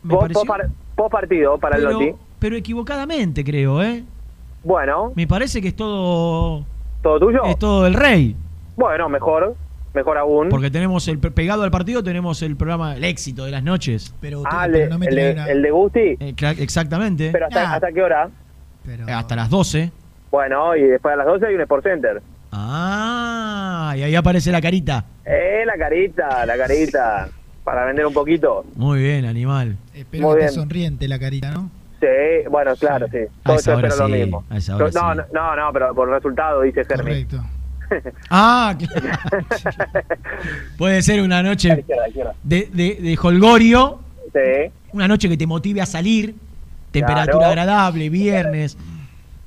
Me 0.04 0.14
post, 0.16 0.22
pareció. 0.34 0.46
par- 0.46 1.10
partido 1.12 1.58
para 1.60 1.78
el 1.78 1.84
Noti. 1.84 2.12
pero, 2.40 2.56
equivocadamente, 2.56 3.44
creo, 3.44 3.82
¿eh? 3.84 4.04
Bueno, 4.64 5.14
Me 5.16 5.28
parece 5.28 5.62
que 5.62 5.68
es 5.70 5.76
todo. 5.76 6.66
¿todo 7.04 7.20
tuyo? 7.20 7.44
Es 7.46 7.58
todo 7.60 7.84
del 7.84 7.94
rey. 7.94 8.36
Bueno, 8.76 9.08
mejor. 9.08 9.56
Mejor 9.94 10.18
aún. 10.18 10.50
Porque 10.50 10.70
tenemos 10.70 11.08
el 11.08 11.18
pegado 11.20 11.64
al 11.64 11.72
partido, 11.72 12.04
tenemos 12.04 12.42
el 12.42 12.56
programa 12.56 12.96
El 12.96 13.04
éxito 13.04 13.46
de 13.46 13.52
las 13.52 13.64
noches. 13.64 14.14
Pero, 14.20 14.44
ah, 14.46 14.68
pero 14.72 14.84
el, 14.84 14.90
no 14.90 15.00
me 15.00 15.06
el 15.08 15.16
de, 15.16 15.32
el 15.52 15.62
de 15.62 15.72
Gusti. 15.72 16.00
Eh, 16.20 16.36
exactamente. 16.60 17.30
Pero 17.32 17.46
hasta, 17.48 17.72
Ah. 17.72 17.74
¿hasta 17.76 17.92
qué 17.92 18.02
hora? 18.02 18.30
pero- 18.86 19.08
Eh, 19.08 19.12
Hasta 19.12 19.36
las 19.36 19.50
12. 19.50 19.92
Bueno, 20.32 20.76
y 20.76 20.82
después 20.84 21.14
a 21.14 21.18
las 21.18 21.26
12 21.28 21.46
hay 21.48 21.56
un 21.56 21.62
Sport 21.62 21.84
Center. 21.84 22.22
Ah, 22.52 23.94
y 23.98 24.04
ahí 24.04 24.16
aparece 24.16 24.52
la 24.52 24.62
carita. 24.62 25.06
Eh, 25.26 25.64
la 25.66 25.78
carita, 25.78 26.46
la 26.46 26.58
carita. 26.58 27.30
para 27.64 27.86
vender 27.86 28.06
un 28.06 28.14
poquito. 28.14 28.66
Muy 28.76 29.02
bien, 29.04 29.26
animal. 29.26 29.76
Espero 29.94 30.24
Muy 30.28 30.34
que 30.36 30.38
bien. 30.38 30.48
esté 30.48 30.60
sonriente 30.60 31.08
la 31.08 31.20
carita, 31.20 31.52
¿no? 31.52 31.70
Sí, 32.00 32.48
bueno, 32.50 32.76
claro, 32.78 33.08
sí. 33.12 33.18
A 33.44 33.56
esa 33.56 33.76
hora 33.76 33.90
lo 33.90 34.06
sí, 34.08 34.12
mismo. 34.14 34.46
a 34.50 34.58
esa 34.58 34.76
hora 34.76 34.86
no, 34.86 34.92
sí. 34.92 35.20
no, 35.34 35.56
no, 35.56 35.56
no, 35.56 35.74
pero 35.74 35.94
por 35.96 36.10
resultado, 36.10 36.62
dice 36.62 36.84
Fermi. 36.86 37.26
Correcto. 37.26 37.44
Ah, 38.30 38.76
claro. 38.78 39.46
Puede 40.78 41.02
ser 41.02 41.22
una 41.22 41.42
noche 41.42 41.70
Izquierda, 41.80 42.08
izquierda. 42.10 42.34
de, 42.44 42.70
de, 42.74 42.96
de 43.02 43.18
holgorio, 43.22 44.00
Sí, 44.34 44.72
una 44.92 45.08
noche 45.08 45.30
que 45.30 45.38
te 45.38 45.48
motive 45.48 45.80
a 45.82 45.86
salir, 45.86 46.36
temperatura 46.92 47.38
Claro. 47.38 47.50
agradable, 47.50 48.10
viernes, 48.10 48.78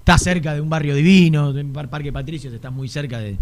estás 0.01 0.23
cerca 0.23 0.55
de 0.55 0.61
un 0.61 0.69
barrio 0.69 0.95
divino, 0.95 1.57
en 1.57 1.73
Par- 1.73 1.89
Parque 1.89 2.13
Patricios, 2.13 2.53
estás 2.53 2.73
muy 2.73 2.89
cerca 2.89 3.19
de, 3.19 3.33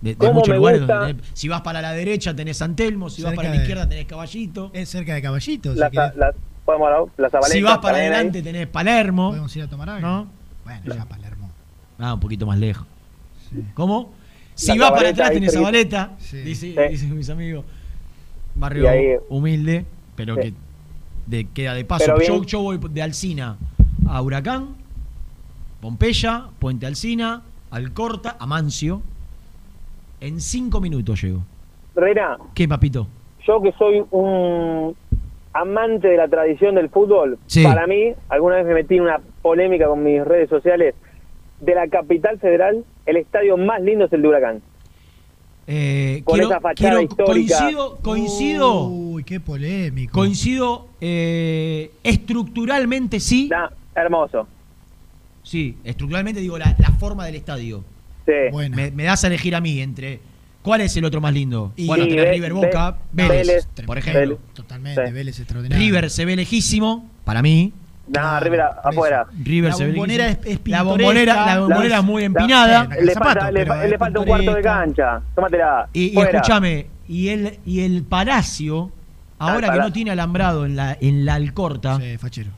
de- 0.00 0.10
de 0.10 0.14
¿Cómo 0.16 0.34
muchos 0.34 0.56
lugares. 0.56 0.80
gusta? 0.80 0.98
donde 0.98 1.14
tenés- 1.14 1.30
si 1.34 1.48
vas 1.48 1.60
para 1.62 1.80
la 1.80 1.92
derecha 1.92 2.34
tenés 2.34 2.56
San 2.56 2.74
Telmo, 2.76 3.08
si 3.10 3.22
vas 3.22 3.34
para 3.34 3.48
la 3.50 3.54
de- 3.54 3.60
izquierda 3.62 3.88
tenés 3.88 4.06
Caballito, 4.06 4.70
Es 4.74 4.88
cerca 4.88 5.14
de 5.14 5.22
Caballito. 5.22 5.74
la, 5.74 5.90
si 5.90 5.96
la, 5.96 6.34
podemos 6.64 6.88
vas 7.62 7.78
para 7.78 7.94
también 7.94 8.12
ahí. 8.12 8.14
adelante 8.16 8.42
tenés 8.42 8.66
Palermo, 8.66 9.28
podemos 9.30 9.56
ir 9.56 9.62
a 9.62 9.68
tomar 9.68 9.88
algo. 9.90 10.06
¿no? 10.08 10.26
Bueno, 10.64 10.80
ya 10.94 11.04
Palermo. 11.06 11.50
Ah, 11.98 12.14
un 12.14 12.20
poquito 12.20 12.46
más 12.46 12.58
lejos. 12.58 12.86
¿Cómo? 13.74 14.12
Si 14.54 14.76
vas 14.78 14.90
para 14.90 15.08
atrás 15.10 15.30
tenés. 15.30 15.52
Zabaleta, 15.54 16.12
Sí. 16.18 16.38
dice, 16.38 16.72
Sí. 16.74 16.80
dicen 16.90 17.16
mis 17.16 17.30
amigos. 17.30 17.64
Barrio 18.54 18.88
ahí- 18.88 19.16
humilde, 19.28 19.84
pero 20.16 20.34
Sí. 20.34 20.40
que 20.42 20.54
de- 21.26 21.44
queda 21.48 21.74
de 21.74 21.84
paso. 21.84 22.18
Yo, 22.26 22.42
yo 22.44 22.60
voy 22.60 22.78
de 22.90 23.02
Alcina 23.02 23.56
a 24.06 24.20
Huracán, 24.20 24.74
Pompeya, 25.80 26.46
Puente 26.58 26.86
Alcina, 26.86 27.42
Alcorta, 27.70 28.36
Amancio. 28.38 29.02
En 30.20 30.40
cinco 30.40 30.80
minutos 30.80 31.22
llego. 31.22 31.40
Reina, 31.94 32.36
¿Qué, 32.54 32.66
papito? 32.68 33.06
yo 33.46 33.62
que 33.62 33.72
soy 33.78 34.04
un 34.10 34.94
amante 35.54 36.08
de 36.08 36.16
la 36.16 36.28
tradición 36.28 36.74
del 36.74 36.90
fútbol, 36.90 37.38
Sí. 37.46 37.62
para 37.64 37.86
mí, 37.86 38.12
alguna 38.28 38.56
vez 38.56 38.66
me 38.66 38.74
metí 38.74 38.96
en 38.96 39.02
una 39.04 39.20
polémica 39.42 39.86
con 39.86 40.02
mis 40.02 40.22
redes 40.24 40.48
sociales, 40.50 40.94
de 41.60 41.74
la 41.74 41.88
capital 41.88 42.38
federal, 42.38 42.84
el 43.06 43.16
estadio 43.16 43.56
más 43.56 43.80
lindo 43.80 44.04
es 44.04 44.12
el 44.12 44.22
de 44.22 44.28
Huracán. 44.28 44.62
Eh, 45.66 46.22
Con 46.24 46.34
quiero- 46.34 46.50
esa 46.50 46.60
fachada 46.60 46.90
quiero- 46.90 47.02
histórica. 47.02 47.56
Coincido, 47.58 47.96
coincido, 48.02 48.84
Uy, 48.88 49.24
qué 49.24 49.40
polémico. 49.40 50.12
coincido 50.12 50.88
eh, 51.00 51.90
estructuralmente 52.04 53.18
sí. 53.20 53.48
Nah, 53.50 53.68
hermoso. 53.94 54.46
Sí, 55.48 55.78
estructuralmente 55.82 56.40
digo 56.42 56.58
la, 56.58 56.74
la 56.78 56.90
forma 56.90 57.24
del 57.24 57.36
estadio. 57.36 57.82
Me, 58.52 58.90
me 58.90 59.04
das 59.04 59.24
a 59.24 59.28
elegir 59.28 59.54
a 59.56 59.60
mí 59.62 59.80
entre. 59.80 60.20
¿Cuál 60.60 60.82
es 60.82 60.94
el 60.98 61.06
otro 61.06 61.22
más 61.22 61.32
lindo? 61.32 61.72
Y- 61.76 61.86
bueno, 61.86 62.04
y 62.04 62.08
tenés 62.10 62.24
Ve- 62.26 62.32
River 62.32 62.52
Boca, 62.52 62.96
Vélez, 63.12 63.46
Vélez, 63.46 63.68
por 63.86 63.96
ejemplo. 63.96 64.20
Vélez. 64.20 64.38
Totalmente, 64.52 65.10
Vélez 65.10 65.38
extraordinario. 65.38 65.82
River 65.82 66.10
se 66.10 66.24
ve 66.26 66.36
lejísimo, 66.36 67.08
para 67.24 67.40
mí. 67.40 67.72
No, 68.08 68.40
River 68.40 68.60
afuera. 68.84 69.26
River 69.42 69.70
La 69.70 69.76
se 69.76 69.84
ve 69.86 69.92
bombonera 69.92 70.28
es- 70.28 70.38
es 70.44 70.60
la 70.66 70.82
bombonera, 70.82 71.46
la 71.46 71.60
bombonera 71.60 71.98
es 71.98 72.04
muy 72.04 72.24
empinada. 72.24 72.84
le, 73.00 73.12
falta, 73.14 73.50
le, 73.50 73.64
fa- 73.64 73.86
le 73.86 73.96
falta 73.96 74.20
un 74.20 74.26
cuarto 74.26 74.54
de 74.54 74.62
cancha. 74.62 75.22
Tómatela. 75.34 75.88
Y, 75.94 76.18
y 76.18 76.20
escúchame, 76.20 76.86
y 77.08 77.28
el, 77.28 77.58
y 77.64 77.80
el 77.80 78.02
Palacio, 78.02 78.90
ahora 79.38 79.68
Ah, 79.68 79.70
que 79.70 79.76
el 79.78 79.82
no 79.84 79.92
tiene 79.92 80.10
alambrado 80.10 80.66
en 80.66 80.76
la, 80.76 80.98
en 81.00 81.24
la 81.24 81.36
Alcorta, 81.36 81.98
fachero. 82.18 82.50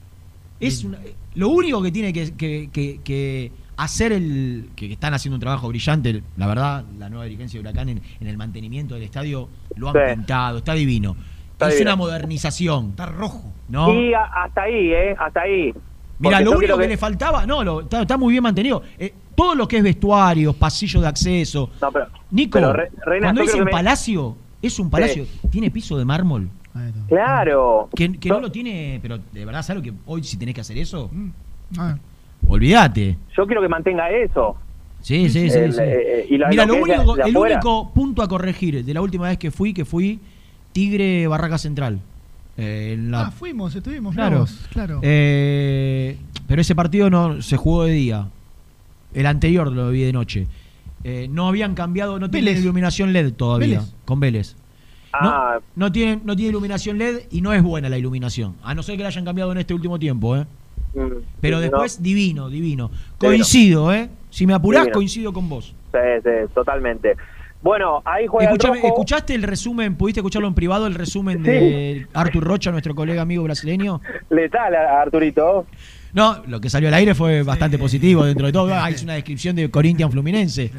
es 0.59 0.83
una- 0.83 0.99
lo 1.41 1.49
único 1.49 1.83
que 1.83 1.91
tiene 1.91 2.13
que, 2.13 2.35
que- 2.35 2.69
que- 2.73 3.01
que 3.03 3.51
hacer 3.77 4.13
el. 4.13 4.71
Que, 4.77 4.93
están 4.93 5.15
haciendo 5.15 5.37
un 5.37 5.41
trabajo 5.41 5.69
brillante, 5.69 6.23
la 6.37 6.47
verdad, 6.47 6.85
la 6.99 7.09
nueva 7.09 7.25
dirigencia 7.25 7.59
de 7.59 7.63
Huracán 7.63 7.89
en, 7.89 8.01
en 8.21 8.27
el 8.29 8.37
mantenimiento 8.37 8.95
del 8.95 9.05
estadio 9.05 9.49
lo 9.77 9.89
han 9.89 9.95
Sí. 9.95 10.15
pintado, 10.15 10.59
está 10.59 10.75
divino. 10.75 11.17
Está 11.53 11.69
es 11.69 11.75
divino. 11.75 11.91
una 11.91 11.97
modernización. 11.97 12.91
Está 12.91 13.07
rojo. 13.07 13.53
¿no? 13.69 13.93
Y 13.95 14.13
a- 14.15 14.25
hasta 14.25 14.63
ahí, 14.63 14.93
¿eh? 14.93 15.17
Hasta 15.19 15.41
ahí. 15.43 15.73
Mira, 16.19 16.41
lo 16.41 16.53
único 16.59 16.77
que, 16.77 16.87
le 16.89 16.97
faltaba, 16.99 17.47
no, 17.47 17.65
lo- 17.65 17.81
está, 17.81 18.03
está 18.03 18.17
muy 18.19 18.33
bien 18.33 18.43
mantenido. 18.43 18.83
Eh, 18.99 19.15
todo 19.35 19.55
lo 19.55 19.67
que 19.67 19.79
es 19.79 19.83
vestuarios, 19.83 20.55
pasillos 20.57 21.01
de 21.03 21.09
acceso. 21.09 21.71
No, 21.81 21.91
pero, 21.91 22.07
Nico, 22.33 22.59
pero, 22.59 22.73
Re- 22.75 22.91
Reina, 23.07 23.27
cuando 23.29 23.43
dicen 23.43 23.65
me- 23.65 23.71
palacio, 23.71 24.37
es 24.61 24.79
un 24.79 24.91
palacio. 24.91 25.25
Tiene 25.51 25.71
piso 25.71 25.97
de 25.97 26.05
mármol. 26.05 26.51
Claro. 27.09 27.89
Que, 27.95 28.13
que 28.19 28.29
no 28.29 28.41
lo 28.41 28.51
tiene, 28.53 28.99
pero 29.03 29.19
de 29.33 29.45
verdad, 29.45 29.63
¿sabes 29.63 29.83
lo 29.85 29.91
que 29.91 29.97
hoy 30.07 30.23
si 30.25 30.37
tenés 30.37 30.55
que 30.55 30.61
hacer 30.61 30.79
eso? 30.79 31.11
Ah, 31.79 31.97
Olvídate. 32.49 33.17
Yo 33.37 33.47
quiero 33.47 33.61
que 33.63 33.69
mantenga 33.69 34.09
eso. 34.11 34.57
Sí, 35.03 35.29
sí, 35.31 35.49
sí. 35.51 35.59
El, 35.59 35.73
sí. 35.73 35.81
eh, 35.83 36.27
y 36.31 36.39
la- 36.39 36.49
Mira, 36.49 36.67
lo 36.67 36.75
único, 36.75 37.17
el 37.17 37.23
afuera. 37.35 37.55
único 37.57 37.91
punto 37.93 38.23
a 38.23 38.29
corregir 38.29 38.85
de 38.85 38.95
la 38.95 39.01
última 39.01 39.29
vez 39.29 39.39
que 39.39 39.51
fui, 39.51 39.73
que 39.73 39.85
fui 39.85 40.21
Tigre 40.73 41.27
Barraca 41.27 41.59
Central. 41.59 42.01
Eh, 42.57 42.93
en 42.95 43.11
la- 43.11 43.27
Ah, 43.27 43.31
fuimos, 43.31 43.75
estuvimos, 43.75 44.15
Claro. 44.15 44.45
claro. 44.45 44.61
claro. 44.73 45.01
Eh, 45.03 46.19
pero 46.47 46.61
ese 46.61 46.75
partido 46.75 47.09
no 47.11 47.41
se 47.43 47.57
jugó 47.57 47.85
de 47.85 47.93
día. 47.93 48.27
El 49.15 49.27
anterior 49.27 49.71
lo 49.73 49.91
vi 49.91 50.03
de 50.03 50.13
noche. 50.13 50.47
Eh, 51.03 51.29
no 51.31 51.49
habían 51.49 51.75
cambiado, 51.75 52.19
no 52.19 52.31
tienen 52.31 52.59
iluminación 52.59 53.13
LED 53.13 53.33
todavía 53.33 53.79
Vélez. 53.81 53.95
con 54.05 54.21
Vélez. 54.21 54.57
Ah, 55.13 55.59
No 55.77 55.91
tienen, 55.91 56.23
no 56.25 56.37
tiene 56.37 56.51
iluminación 56.51 56.99
LED 56.99 57.23
y 57.31 57.41
no 57.41 57.53
es 57.53 57.63
buena 57.63 57.89
la 57.89 57.99
iluminación. 57.99 58.57
A 58.63 58.75
no 58.75 58.83
ser 58.83 58.97
que 58.97 59.03
la 59.03 59.09
hayan 59.09 59.25
cambiado 59.25 59.51
en 59.53 59.59
este 59.59 59.75
último 59.75 59.99
tiempo, 59.99 60.37
¿eh? 60.37 60.47
mm, 60.95 61.01
Pero 61.41 61.57
no. 61.57 61.63
después, 61.63 62.03
divino, 62.03 62.49
divino. 62.49 62.91
Coincido, 63.19 63.93
¿eh? 63.93 64.09
Si 64.31 64.47
me 64.47 64.55
apurás, 64.55 64.83
Divino. 64.83 64.95
coincido 64.95 65.33
con 65.33 65.49
vos. 65.49 65.75
Sí, 65.93 65.99
sí, 66.23 66.31
totalmente. 66.55 67.17
Bueno, 67.63 68.01
ahí 68.07 68.27
juega 68.27 68.47
Escuchame, 68.51 68.77
el 68.79 68.83
rojo. 68.83 68.95
¿Escuchaste 68.95 69.35
el 69.35 69.43
resumen? 69.43 69.95
¿Pudiste 69.97 70.21
escucharlo 70.21 70.49
en 70.49 70.55
privado? 70.55 70.87
El 70.87 70.95
resumen 70.95 71.43
de 71.43 72.07
Artur 72.15 72.43
Rocha, 72.45 72.71
nuestro 72.71 72.95
colega 72.95 73.21
amigo 73.23 73.43
brasileño. 73.43 74.01
Letal 74.31 74.75
a 74.75 75.03
Arturito. 75.03 75.67
No, 76.15 76.43
lo 76.47 76.61
que 76.61 76.71
salió 76.71 76.89
al 76.89 76.95
aire 76.95 77.15
fue 77.15 77.43
bastante 77.43 77.77
positivo 77.77 78.25
dentro 78.25 78.47
de 78.47 78.53
todo. 78.53 78.73
Ah, 78.73 78.91
hizo 78.91 79.05
una 79.05 79.13
descripción 79.15 79.57
de 79.57 79.71
Corinthians 79.71 80.11
Fluminense. 80.13 80.71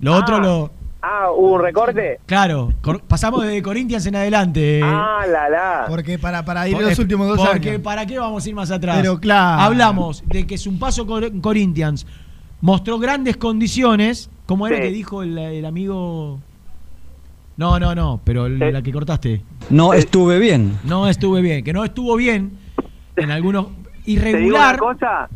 Lo 0.00 0.14
otro 0.14 0.36
Ah. 0.36 0.40
lo. 0.40 0.70
Ah, 1.02 1.30
¿hubo 1.32 1.54
un 1.54 1.62
recorte? 1.62 2.20
Claro, 2.26 2.72
pasamos 3.08 3.46
de 3.46 3.62
Corinthians 3.62 4.04
en 4.06 4.16
adelante. 4.16 4.80
Ah, 4.84 5.24
la 5.26 5.48
la. 5.48 5.84
Porque 5.88 6.18
para, 6.18 6.44
para 6.44 6.68
ir 6.68 6.78
los 6.78 6.98
últimos 6.98 7.26
dos 7.28 7.38
porque 7.46 7.70
años. 7.70 7.82
¿Para 7.82 8.04
qué 8.04 8.18
vamos 8.18 8.44
a 8.44 8.48
ir 8.48 8.54
más 8.54 8.70
atrás? 8.70 8.98
Pero 9.00 9.18
claro. 9.18 9.62
Hablamos 9.62 10.22
de 10.26 10.46
que 10.46 10.58
su 10.58 10.78
paso 10.78 11.06
Corinthians 11.40 12.06
mostró 12.60 12.98
grandes 12.98 13.36
condiciones. 13.38 14.28
como 14.46 14.66
era 14.66 14.76
Sí. 14.76 14.82
que 14.82 14.90
dijo 14.90 15.22
el, 15.22 15.38
el 15.38 15.64
amigo? 15.64 16.38
No, 17.56 17.78
no, 17.78 17.94
no, 17.94 18.20
pero 18.24 18.46
el- 18.46 18.58
la 18.58 18.82
que 18.82 18.92
cortaste. 18.92 19.42
No 19.70 19.92
estuve 19.94 20.38
bien. 20.38 20.78
No 20.84 21.08
estuve 21.08 21.40
bien, 21.40 21.62
que 21.64 21.72
no 21.72 21.84
estuvo 21.84 22.16
bien 22.16 22.58
en 23.16 23.30
algunos. 23.30 23.66
Te 23.66 23.70
digo 24.12 24.22
una 24.22 24.30
Irregular 24.30 24.78
cosa, 24.78 25.28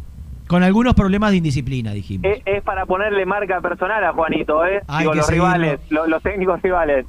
con 0.47 0.63
algunos 0.63 0.95
problemas 0.95 1.31
de 1.31 1.39
indisciplina, 1.39 1.93
dijimos. 1.93 2.27
es, 2.31 2.43
es 2.45 2.63
para 2.63 2.85
ponerle 2.87 3.25
marca 3.27 3.61
personal 3.61 4.03
a 4.05 4.13
Juanito, 4.13 4.65
¿eh? 4.67 4.83
Hay 4.89 5.01
Digo, 5.01 5.13
que 5.13 5.17
los 5.19 5.27
seguirlo. 5.27 5.47
rivales, 5.53 5.81
lo- 5.91 6.07
los 6.07 6.23
técnicos 6.23 6.61
rivales. 6.63 7.07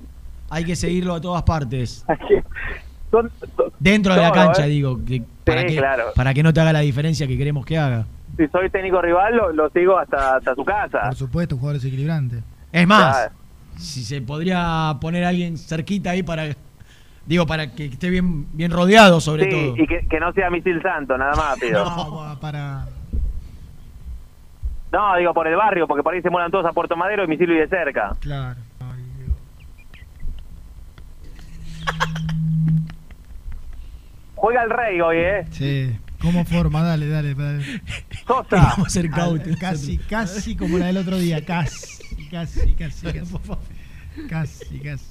Hay 0.49 0.63
que 0.63 0.75
seguirlo 0.75 1.15
a 1.15 1.21
todas 1.21 1.43
partes. 1.43 2.05
Son- 3.11 3.31
Dentro 3.79 4.13
de 4.15 4.21
la 4.21 4.31
cancha, 4.31 4.65
¿eh? 4.65 4.69
digo, 4.69 4.99
que- 5.05 5.21
para, 5.43 5.61
Sí, 5.61 5.67
que, 5.67 5.75
claro. 5.77 6.05
para 6.15 6.33
que 6.33 6.43
no 6.43 6.51
te 6.53 6.59
haga 6.61 6.73
la 6.73 6.79
diferencia 6.79 7.27
que 7.27 7.37
queremos 7.37 7.65
que 7.65 7.77
haga. 7.77 8.05
Si 8.37 8.47
soy 8.47 8.69
técnico 8.69 9.01
rival, 9.01 9.35
lo, 9.35 9.51
lo 9.53 9.69
sigo 9.69 9.97
hasta, 9.97 10.35
hasta 10.37 10.55
su 10.55 10.65
casa. 10.65 11.01
Por 11.03 11.15
supuesto, 11.15 11.55
un 11.55 11.59
jugador 11.61 11.79
desequilibrante. 11.81 12.41
Es 12.71 12.87
más, 12.87 13.15
Claro. 13.15 13.33
si 13.77 14.03
se 14.03 14.21
podría 14.21 14.97
poner 14.99 15.23
a 15.23 15.29
alguien 15.29 15.57
cerquita 15.57 16.09
ahí 16.11 16.23
para. 16.23 16.47
Digo, 17.25 17.47
para 17.47 17.71
que 17.71 17.85
esté 17.85 18.09
bien, 18.09 18.45
bien 18.53 18.69
rodeado, 18.71 19.19
sobre 19.21 19.45
Sí, 19.45 19.49
todo. 19.49 19.77
y 19.83 19.87
que, 19.87 20.05
que 20.07 20.19
no 20.19 20.31
sea 20.33 20.49
misil 20.49 20.81
santo, 20.81 21.17
nada 21.17 21.33
más, 21.35 21.57
pido. 21.59 21.85
No, 21.85 22.37
para. 22.41 22.87
No, 24.95 25.17
digo 25.17 25.33
por 25.33 25.45
el 25.45 25.57
barrio, 25.57 25.87
porque 25.87 26.03
por 26.03 26.13
ahí 26.13 26.21
se 26.21 26.29
mueran 26.29 26.49
todos 26.51 26.65
a 26.65 26.71
Puerto 26.71 26.95
Madero 26.95 27.25
y 27.25 27.27
misil 27.27 27.51
y 27.51 27.55
de 27.55 27.67
cerca. 27.67 28.13
Claro. 28.21 28.61
Juega 34.35 34.63
el 34.63 34.69
rey 34.69 35.01
hoy, 35.01 35.17
¿eh? 35.17 35.45
Sí. 35.51 35.97
¿Cómo 36.19 36.45
forma? 36.45 36.81
Dale, 36.81 37.07
dale. 37.07 37.35
dale. 37.35 37.81
Sosa. 38.25 38.45
Vamos 38.51 38.87
a 38.87 38.89
ser 38.89 39.09
cautos. 39.09 39.53
Ah, 39.53 39.57
Casi, 39.59 39.97
casi 39.97 40.55
como 40.55 40.77
la 40.77 40.87
del 40.87 40.97
otro 40.97 41.17
día. 41.17 41.43
Casi, 41.43 42.03
casi, 42.29 42.73
casi. 42.73 43.05
Casi, 43.07 43.33
casi. 44.29 44.79
casi. 44.79 45.05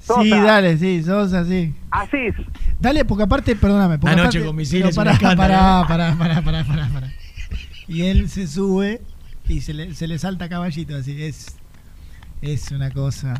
Sosa. 0.00 0.22
Sí, 0.22 0.30
dale, 0.30 0.78
sí, 0.78 1.02
Sosa, 1.02 1.44
sí. 1.44 1.74
Asís. 1.90 2.34
Dale, 2.80 3.04
porque 3.04 3.24
aparte, 3.24 3.54
perdóname. 3.56 3.98
Porque 3.98 4.12
Anoche 4.14 4.38
aparte- 4.38 4.46
con 4.46 4.56
misiles 4.56 4.96
una 4.96 5.04
pará, 5.12 5.12
¿eh? 5.32 5.36
pará, 5.36 5.84
pará, 5.86 6.16
pará, 6.18 6.64
pará, 6.64 6.64
pará. 6.64 7.12
Y 7.88 8.02
él 8.02 8.28
se 8.28 8.46
sube 8.46 9.00
y 9.48 9.60
se 9.62 9.72
le, 9.74 9.94
se 9.94 10.06
le 10.06 10.18
salta 10.18 10.48
caballito 10.48 10.94
así. 10.96 11.22
Es, 11.22 11.56
es 12.42 12.70
una 12.70 12.90
cosa. 12.90 13.34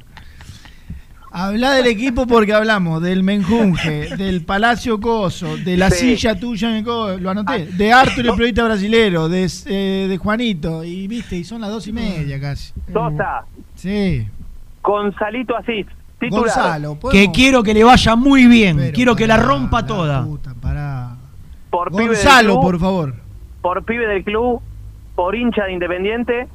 Habla 1.31 1.73
del 1.75 1.87
equipo 1.89 2.27
porque 2.27 2.55
hablamos 2.55 3.03
del 3.03 3.23
menjunje, 3.23 4.17
del 4.17 4.43
Palacio 4.47 4.99
Coso, 4.99 5.59
de 5.59 5.77
la 5.77 5.91
Sí. 5.91 6.17
silla 6.17 6.41
tuya 6.41 6.71
en 6.71 6.77
el 6.77 6.85
co- 6.85 7.19
lo 7.19 7.29
anoté, 7.31 7.67
de 7.67 7.93
Arthur 7.93 8.25
el 8.25 8.33
periodista 8.33 8.65
brasilero, 8.65 9.29
de, 9.29 9.47
eh, 9.67 10.07
de 10.09 10.17
Juanito, 10.17 10.83
y 10.85 11.07
viste, 11.07 11.37
y 11.37 11.45
son 11.45 11.61
las 11.61 11.69
dos 11.71 11.87
y 11.87 11.93
media 11.93 12.41
casi. 12.41 12.73
Sosa. 12.91 13.45
Sí. 13.75 14.27
Gonzalito 14.83 15.55
Asís. 15.55 15.87
Titular. 16.19 16.45
Gonzalo, 16.45 16.99
Que 17.13 17.31
quiero 17.31 17.63
que 17.63 17.75
le 17.75 17.85
vaya 17.85 18.17
muy 18.17 18.47
bien. 18.47 18.79
Pero 18.79 18.93
quiero 18.95 19.15
que 19.15 19.27
la 19.27 19.37
rompa 19.37 19.83
la 19.83 19.87
toda. 19.87 20.23
Del 20.23 20.39
Gonzalo, 22.09 22.59
por 22.61 22.81
favor. 22.81 23.15
Por 23.63 23.85
pibe 23.85 24.07
del 24.07 24.25
club, 24.25 24.61
por 25.15 25.35
hincha 25.35 25.65
de 25.65 25.73
Independiente 25.73 26.49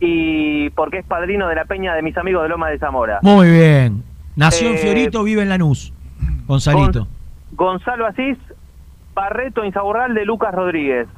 y 0.00 0.70
porque 0.70 0.98
es 0.98 1.06
padrino 1.06 1.48
de 1.48 1.54
la 1.56 1.64
peña 1.64 1.94
de 1.94 2.02
mis 2.02 2.16
amigos 2.16 2.42
de 2.44 2.48
Loma 2.48 2.68
de 2.70 2.78
Zamora. 2.78 3.18
Muy 3.22 3.50
bien. 3.50 4.04
Nació 4.36 4.68
en 4.68 4.74
Eh, 4.76 4.78
Fiorito, 4.78 5.22
vive 5.24 5.42
en 5.42 5.48
Lanús. 5.48 5.92
Gonzalito. 6.46 7.08
Gonzalo 7.52 8.06
Asís, 8.06 8.38
Barreto 9.14 9.64
Insaurral 9.64 10.14
de 10.14 10.24
Lucas 10.24 10.54
Rodríguez. 10.54 11.08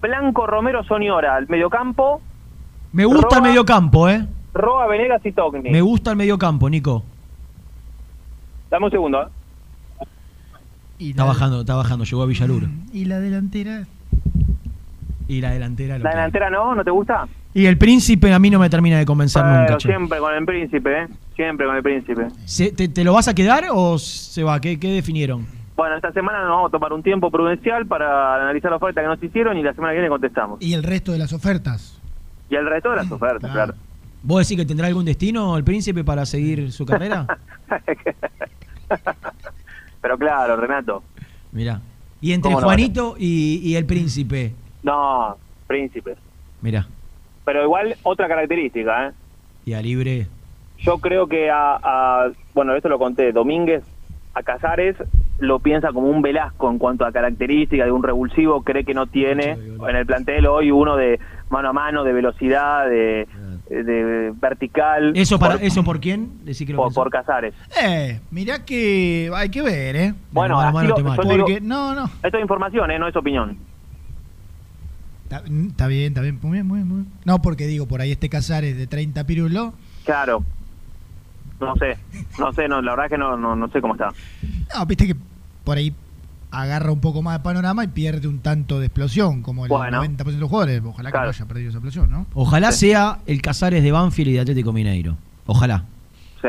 Blanco 0.00 0.46
Romero 0.46 0.84
Soñora, 0.84 1.34
al 1.34 1.48
mediocampo, 1.48 2.20
Me 2.92 3.04
gusta 3.04 3.36
el 3.36 3.40
Roa- 3.42 3.48
mediocampo, 3.48 4.08
¿eh? 4.08 4.24
Roa 4.54 4.86
Venegas 4.86 5.20
y 5.26 5.32
Togni. 5.32 5.70
Me 5.70 5.80
gusta 5.80 6.10
el 6.12 6.16
mediocampo, 6.16 6.70
Nico. 6.70 7.02
Dame 8.70 8.84
un 8.86 8.90
segundo. 8.92 9.22
¿eh? 9.22 9.26
Está 10.98 11.24
bajando, 11.24 11.60
está 11.60 11.74
bajando, 11.74 12.04
llegó 12.04 12.22
a 12.22 12.26
Villaluro. 12.26 12.66
Y 12.92 13.04
la 13.04 13.20
delantera. 13.20 13.86
Y 15.28 15.40
la 15.40 15.50
delantera. 15.50 15.98
lo 15.98 16.04
¿La 16.04 16.10
que- 16.10 16.16
delantera 16.16 16.50
no? 16.50 16.74
¿No 16.74 16.84
te 16.84 16.90
gusta? 16.90 17.28
Y 17.54 17.66
el 17.66 17.76
príncipe 17.78 18.32
a 18.32 18.38
mí 18.38 18.50
no 18.50 18.58
me 18.58 18.68
termina 18.70 18.98
de 18.98 19.06
convencer 19.06 19.44
nunca. 19.44 19.76
che. 19.78 19.88
siempre 19.88 20.18
con 20.18 20.34
el 20.34 20.44
príncipe, 20.44 21.02
¿eh? 21.02 21.08
Siempre 21.34 21.66
con 21.66 21.76
el 21.76 21.82
príncipe. 21.82 22.28
Se- 22.44 22.72
te, 22.72 22.88
te 22.88 23.04
lo 23.04 23.12
vas 23.12 23.28
a 23.28 23.34
quedar 23.34 23.66
o 23.72 23.98
se 23.98 24.42
va? 24.42 24.60
¿Qué, 24.60 24.78
qué 24.78 24.90
definieron? 24.92 25.46
Bueno, 25.76 25.94
esta 25.96 26.12
semana 26.12 26.40
nos 26.40 26.50
vamos 26.50 26.68
a 26.68 26.72
tomar 26.72 26.92
un 26.92 27.02
tiempo 27.02 27.30
prudencial 27.30 27.86
para 27.86 28.34
analizar 28.42 28.70
la 28.70 28.78
oferta 28.78 29.00
que 29.00 29.06
nos 29.06 29.22
hicieron 29.22 29.56
y 29.56 29.62
la 29.62 29.72
semana 29.74 29.92
que 29.92 29.98
viene 29.98 30.08
contestamos. 30.08 30.60
Y 30.60 30.74
el 30.74 30.82
resto 30.82 31.12
de 31.12 31.18
las 31.18 31.32
ofertas. 31.32 32.00
Y 32.50 32.56
el 32.56 32.66
resto 32.68 32.90
de 32.90 32.96
las 32.96 33.10
ofertas, 33.10 33.50
claro. 33.52 33.74
¿Vos 34.22 34.40
decís 34.48 34.56
que 34.60 34.66
tendrá 34.66 34.88
algún 34.88 35.04
destino 35.04 35.56
el 35.56 35.62
príncipe 35.64 36.02
para 36.02 36.26
seguir 36.26 36.72
su 36.72 36.84
carrera? 36.84 37.26
Pero 40.00 40.16
claro, 40.18 40.56
Renato. 40.56 41.02
Mirá. 41.52 41.80
Y 42.20 42.32
entre. 42.32 42.52
Juanito 42.54 43.14
y, 43.18 43.60
y 43.62 43.76
el 43.76 43.86
príncipe. 43.86 44.52
No, 44.82 45.36
príncipe. 45.66 46.16
Mirá. 46.62 46.86
Pero 47.44 47.62
igual 47.64 47.96
otra 48.02 48.28
característica, 48.28 49.08
¿eh? 49.08 49.12
Y 49.64 49.72
a 49.74 49.82
libre. 49.82 50.26
Yo 50.78 50.98
creo 50.98 51.26
que 51.26 51.50
a, 51.50 51.78
a- 51.82 52.30
bueno, 52.54 52.74
esto 52.74 52.88
lo 52.88 52.98
conté, 52.98 53.32
Domínguez, 53.32 53.82
a 54.34 54.42
Casares, 54.42 54.96
lo 55.38 55.58
piensa 55.58 55.92
como 55.92 56.08
un 56.08 56.22
Velasco 56.22 56.70
en 56.70 56.78
cuanto 56.78 57.04
a 57.04 57.12
características 57.12 57.86
de 57.86 57.92
un 57.92 58.02
revulsivo, 58.02 58.62
cree 58.62 58.84
que 58.84 58.94
no 58.94 59.06
tiene 59.06 59.52
en 59.52 59.96
el 59.96 60.06
plantel 60.06 60.46
hoy 60.46 60.70
uno 60.70 60.96
de 60.96 61.18
mano 61.50 61.70
a 61.70 61.72
mano, 61.72 62.04
de 62.04 62.12
velocidad, 62.12 62.88
de, 62.88 63.26
de 63.70 64.32
vertical. 64.40 65.12
¿Eso, 65.16 65.38
para, 65.38 65.54
por, 65.56 65.64
¿Eso 65.64 65.84
por 65.84 66.00
quién? 66.00 66.44
Decí 66.44 66.64
que 66.66 66.72
lo 66.72 66.84
por, 66.84 66.94
por 66.94 67.10
Casares. 67.10 67.54
Eh, 67.82 68.20
mirá 68.30 68.64
que 68.64 69.30
hay 69.34 69.48
que 69.50 69.62
ver, 69.62 69.96
¿eh? 69.96 70.14
Bueno, 70.32 70.58
así 70.60 70.74
mano 70.74 70.88
lo- 70.88 70.96
yo 70.98 71.04
digo- 71.04 71.16
Porque, 71.38 71.60
no, 71.60 71.94
no. 71.94 72.04
esto 72.22 72.36
es 72.38 72.42
información, 72.42 72.90
¿eh? 72.90 72.98
no 72.98 73.08
es 73.08 73.16
opinión. 73.16 73.58
Está, 75.24 75.42
está 75.46 75.86
bien, 75.88 76.08
está 76.08 76.20
bien, 76.22 76.38
muy 76.42 76.52
bien, 76.52 76.66
muy 76.66 76.78
bien. 76.80 77.06
No, 77.24 77.42
porque 77.42 77.66
digo, 77.66 77.86
por 77.86 78.00
ahí 78.00 78.12
este 78.12 78.28
Casares 78.30 78.76
de 78.76 78.86
30 78.86 79.24
pirulos. 79.24 79.74
Claro. 80.04 80.42
No 81.60 81.74
sé, 81.76 81.98
no 82.38 82.52
sé, 82.52 82.68
no, 82.68 82.80
la 82.80 82.92
verdad 82.92 83.10
que 83.10 83.18
no, 83.18 83.36
no, 83.36 83.54
no 83.56 83.68
sé 83.68 83.80
cómo 83.80 83.94
está. 83.94 84.10
No, 84.74 84.86
viste 84.86 85.06
que 85.08 85.16
por 85.64 85.76
ahí 85.76 85.92
agarra 86.50 86.90
un 86.92 87.00
poco 87.00 87.20
más 87.22 87.38
de 87.38 87.42
panorama 87.44 87.84
y 87.84 87.88
pierde 87.88 88.26
un 88.28 88.40
tanto 88.40 88.80
de 88.80 88.86
explosión, 88.86 89.42
como 89.42 89.64
el 89.64 89.68
Bueno. 89.68 90.02
90% 90.02 90.24
de 90.24 90.32
los 90.40 90.48
jugadores. 90.48 90.82
Ojalá 90.84 91.12
que 91.12 91.18
no 91.18 91.24
haya 91.28 91.46
perdido 91.46 91.68
esa 91.68 91.78
explosión, 91.78 92.10
¿no? 92.10 92.26
Ojalá 92.34 92.72
sea 92.72 93.18
el 93.26 93.42
Casares 93.42 93.82
de 93.82 93.92
Banfield 93.92 94.30
y 94.30 94.32
de 94.34 94.40
Atlético 94.40 94.72
Mineiro. 94.72 95.16
Ojalá. 95.46 95.84
Sí. 96.40 96.48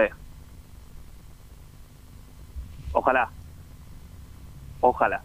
Ojalá. 2.93 3.30
Ojalá. 4.81 5.21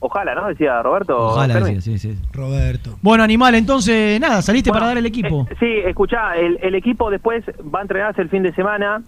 Ojalá, 0.00 0.34
¿no? 0.34 0.46
Decía 0.46 0.80
Roberto. 0.82 1.16
Ojalá, 1.18 1.54
decía, 1.60 1.80
sí, 1.80 1.98
sí. 1.98 2.16
Roberto. 2.32 2.96
Bueno, 3.02 3.24
animal, 3.24 3.56
entonces, 3.56 4.20
nada, 4.20 4.42
saliste 4.42 4.70
Bueno, 4.70 4.80
para 4.80 4.88
dar 4.90 4.98
el 4.98 5.06
equipo. 5.06 5.46
eh, 5.50 5.56
sí, 5.58 5.66
escuchá, 5.88 6.36
el, 6.36 6.58
el 6.62 6.74
equipo 6.76 7.10
después 7.10 7.44
va 7.74 7.80
a 7.80 7.82
entrenarse 7.82 8.22
el 8.22 8.28
fin 8.28 8.44
de 8.44 8.52
semana. 8.54 9.02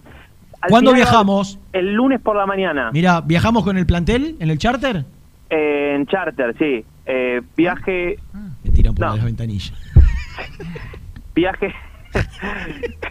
Al 0.61 0.69
¿Cuándo 0.69 0.91
final, 0.91 1.03
viajamos? 1.07 1.59
El 1.73 1.93
lunes 1.93 2.21
por 2.21 2.35
la 2.35 2.45
mañana. 2.45 2.91
Mira, 2.93 3.21
¿viajamos 3.21 3.63
con 3.63 3.77
el 3.77 3.85
plantel 3.85 4.35
en 4.39 4.49
el 4.49 4.57
charter? 4.59 5.05
Eh, 5.49 5.93
en 5.95 6.05
charter, 6.07 6.55
sí. 6.59 6.85
Eh, 7.05 7.41
viaje. 7.57 8.17
Me 8.63 8.69
tiran 8.71 8.93
por 8.95 9.07
No. 9.07 9.15
las 9.15 9.25
ventanillas. 9.25 9.73
Viaje. 11.35 11.73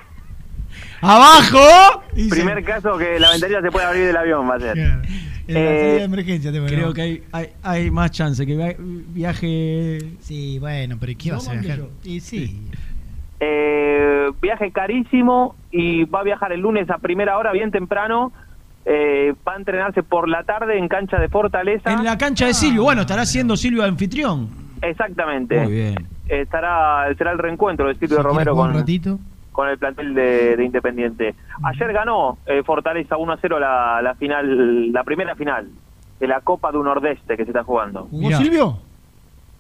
¡Abajo! 1.01 2.03
Primer 2.29 2.63
caso 2.65 2.97
que 2.99 3.19
la 3.19 3.31
ventanilla 3.31 3.63
se 3.63 3.71
puede 3.71 3.87
abrir 3.87 4.07
del 4.07 4.17
avión, 4.17 4.49
va 4.49 4.57
a 4.57 4.61
ser. 4.61 4.79
En 4.79 5.01
la 5.55 5.61
Eh, 5.61 5.95
de 5.99 6.03
emergencia 6.05 6.53
te 6.53 6.65
Creo 6.67 6.93
que 6.93 7.01
hay, 7.03 7.23
hay, 7.33 7.47
hay 7.63 7.91
más 7.91 8.11
chance 8.13 8.45
que 8.47 8.55
via- 8.57 8.77
viaje. 8.79 9.99
Sí, 10.21 10.59
bueno, 10.61 10.97
pero 11.01 11.13
¿qué 11.19 11.33
vas 11.33 11.49
a 11.49 11.55
viajar? 11.55 11.81
Y 12.05 12.21
sí. 12.21 12.61
Eh, 13.43 14.31
viaje 14.41 14.71
carísimo 14.71 15.55
y 15.71 16.05
va 16.05 16.21
a 16.21 16.25
viajar 16.25 16.53
el 16.53 16.61
lunes 16.61 16.91
a 16.91 16.99
primera 16.99 17.39
hora, 17.39 17.53
bien 17.53 17.71
temprano. 17.71 18.33
Eh, 18.85 19.35
va 19.47 19.55
a 19.55 19.57
entrenarse 19.57 20.03
por 20.03 20.29
la 20.29 20.45
tarde 20.45 20.79
en 20.79 20.89
cancha 20.89 21.19
de 21.19 21.29
Fortaleza. 21.29 21.93
En 21.93 22.05
la 22.05 22.17
cancha 22.19 22.47
de 22.47 22.55
Silvio. 22.55 22.83
Bueno, 22.83 23.03
estará 23.03 23.25
siendo 23.27 23.57
Silvio 23.57 23.83
anfitrión. 23.85 24.49
Exactamente. 24.83 25.61
Muy 25.61 25.73
bien. 25.73 26.07
Estará, 26.29 27.07
será 27.17 27.33
el 27.33 27.39
reencuentro 27.39 27.89
de 27.89 27.95
Silvio 27.95 28.19
Si 28.19 28.23
Romero 28.23 28.55
con, 28.55 28.71
un 28.71 28.77
ratito. 28.77 29.19
con 29.53 29.69
el 29.69 29.79
plantel 29.79 30.15
de, 30.15 30.57
de 30.57 30.65
Independiente. 30.65 31.35
Ayer 31.63 31.93
ganó 31.93 32.39
eh, 32.47 32.63
Fortaleza 32.65 33.17
1 33.17 33.33
a 33.33 33.39
0 33.41 33.59
la, 33.59 34.01
la 34.03 34.15
final, 34.15 34.93
la 34.93 35.03
primera 35.05 35.35
final 35.35 35.69
de 36.19 36.27
la 36.27 36.41
Copa 36.41 36.71
de 36.73 36.79
un 36.79 36.85
Nordeste 36.85 37.37
que 37.37 37.45
se 37.45 37.51
está 37.51 37.65
jugando. 37.65 38.07
¿Jugó. 38.11 38.31
Silvio? 38.33 38.79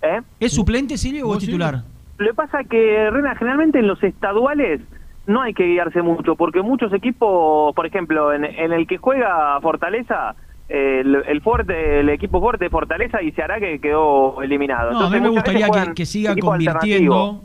¿Eh? 0.02 0.20
¿Es 0.39 0.52
suplente 0.52 0.97
Silvio 0.97 1.24
o 1.24 1.27
¿Jugó 1.28 1.39
es 1.39 1.44
titular? 1.44 1.82
Lo 2.20 2.26
que 2.26 2.34
pasa 2.34 2.60
es 2.60 2.68
que, 2.68 3.09
Rena, 3.10 3.34
generalmente 3.34 3.78
en 3.78 3.86
los 3.86 4.02
estaduales 4.02 4.82
no 5.26 5.40
hay 5.40 5.55
que 5.55 5.64
guiarse 5.64 6.02
mucho, 6.02 6.36
porque 6.36 6.60
muchos 6.60 6.92
equipos, 6.92 7.74
por 7.74 7.86
ejemplo, 7.86 8.34
en, 8.34 8.44
en 8.44 8.72
el 8.74 8.86
que 8.86 8.98
juega 8.98 9.59
Fortaleza, 9.62 10.34
el, 10.68 11.14
el 11.26 11.40
fuerte, 11.40 12.01
el 12.01 12.10
equipo 12.10 12.38
fuerte 12.38 12.64
de 12.64 12.70
Fortaleza 12.70 13.22
y 13.22 13.32
se 13.32 13.42
hará 13.42 13.59
que 13.59 13.80
quedó 13.80 14.42
eliminado. 14.42 14.92
No, 14.92 15.06
a 15.06 15.10
mí 15.10 15.16
Entonces, 15.16 15.22
me 15.22 15.28
gustaría 15.30 15.94
que, 15.94 16.05
siga 16.05 16.36
convirtiendo. 16.36 17.40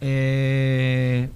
Eh, 0.00 1.28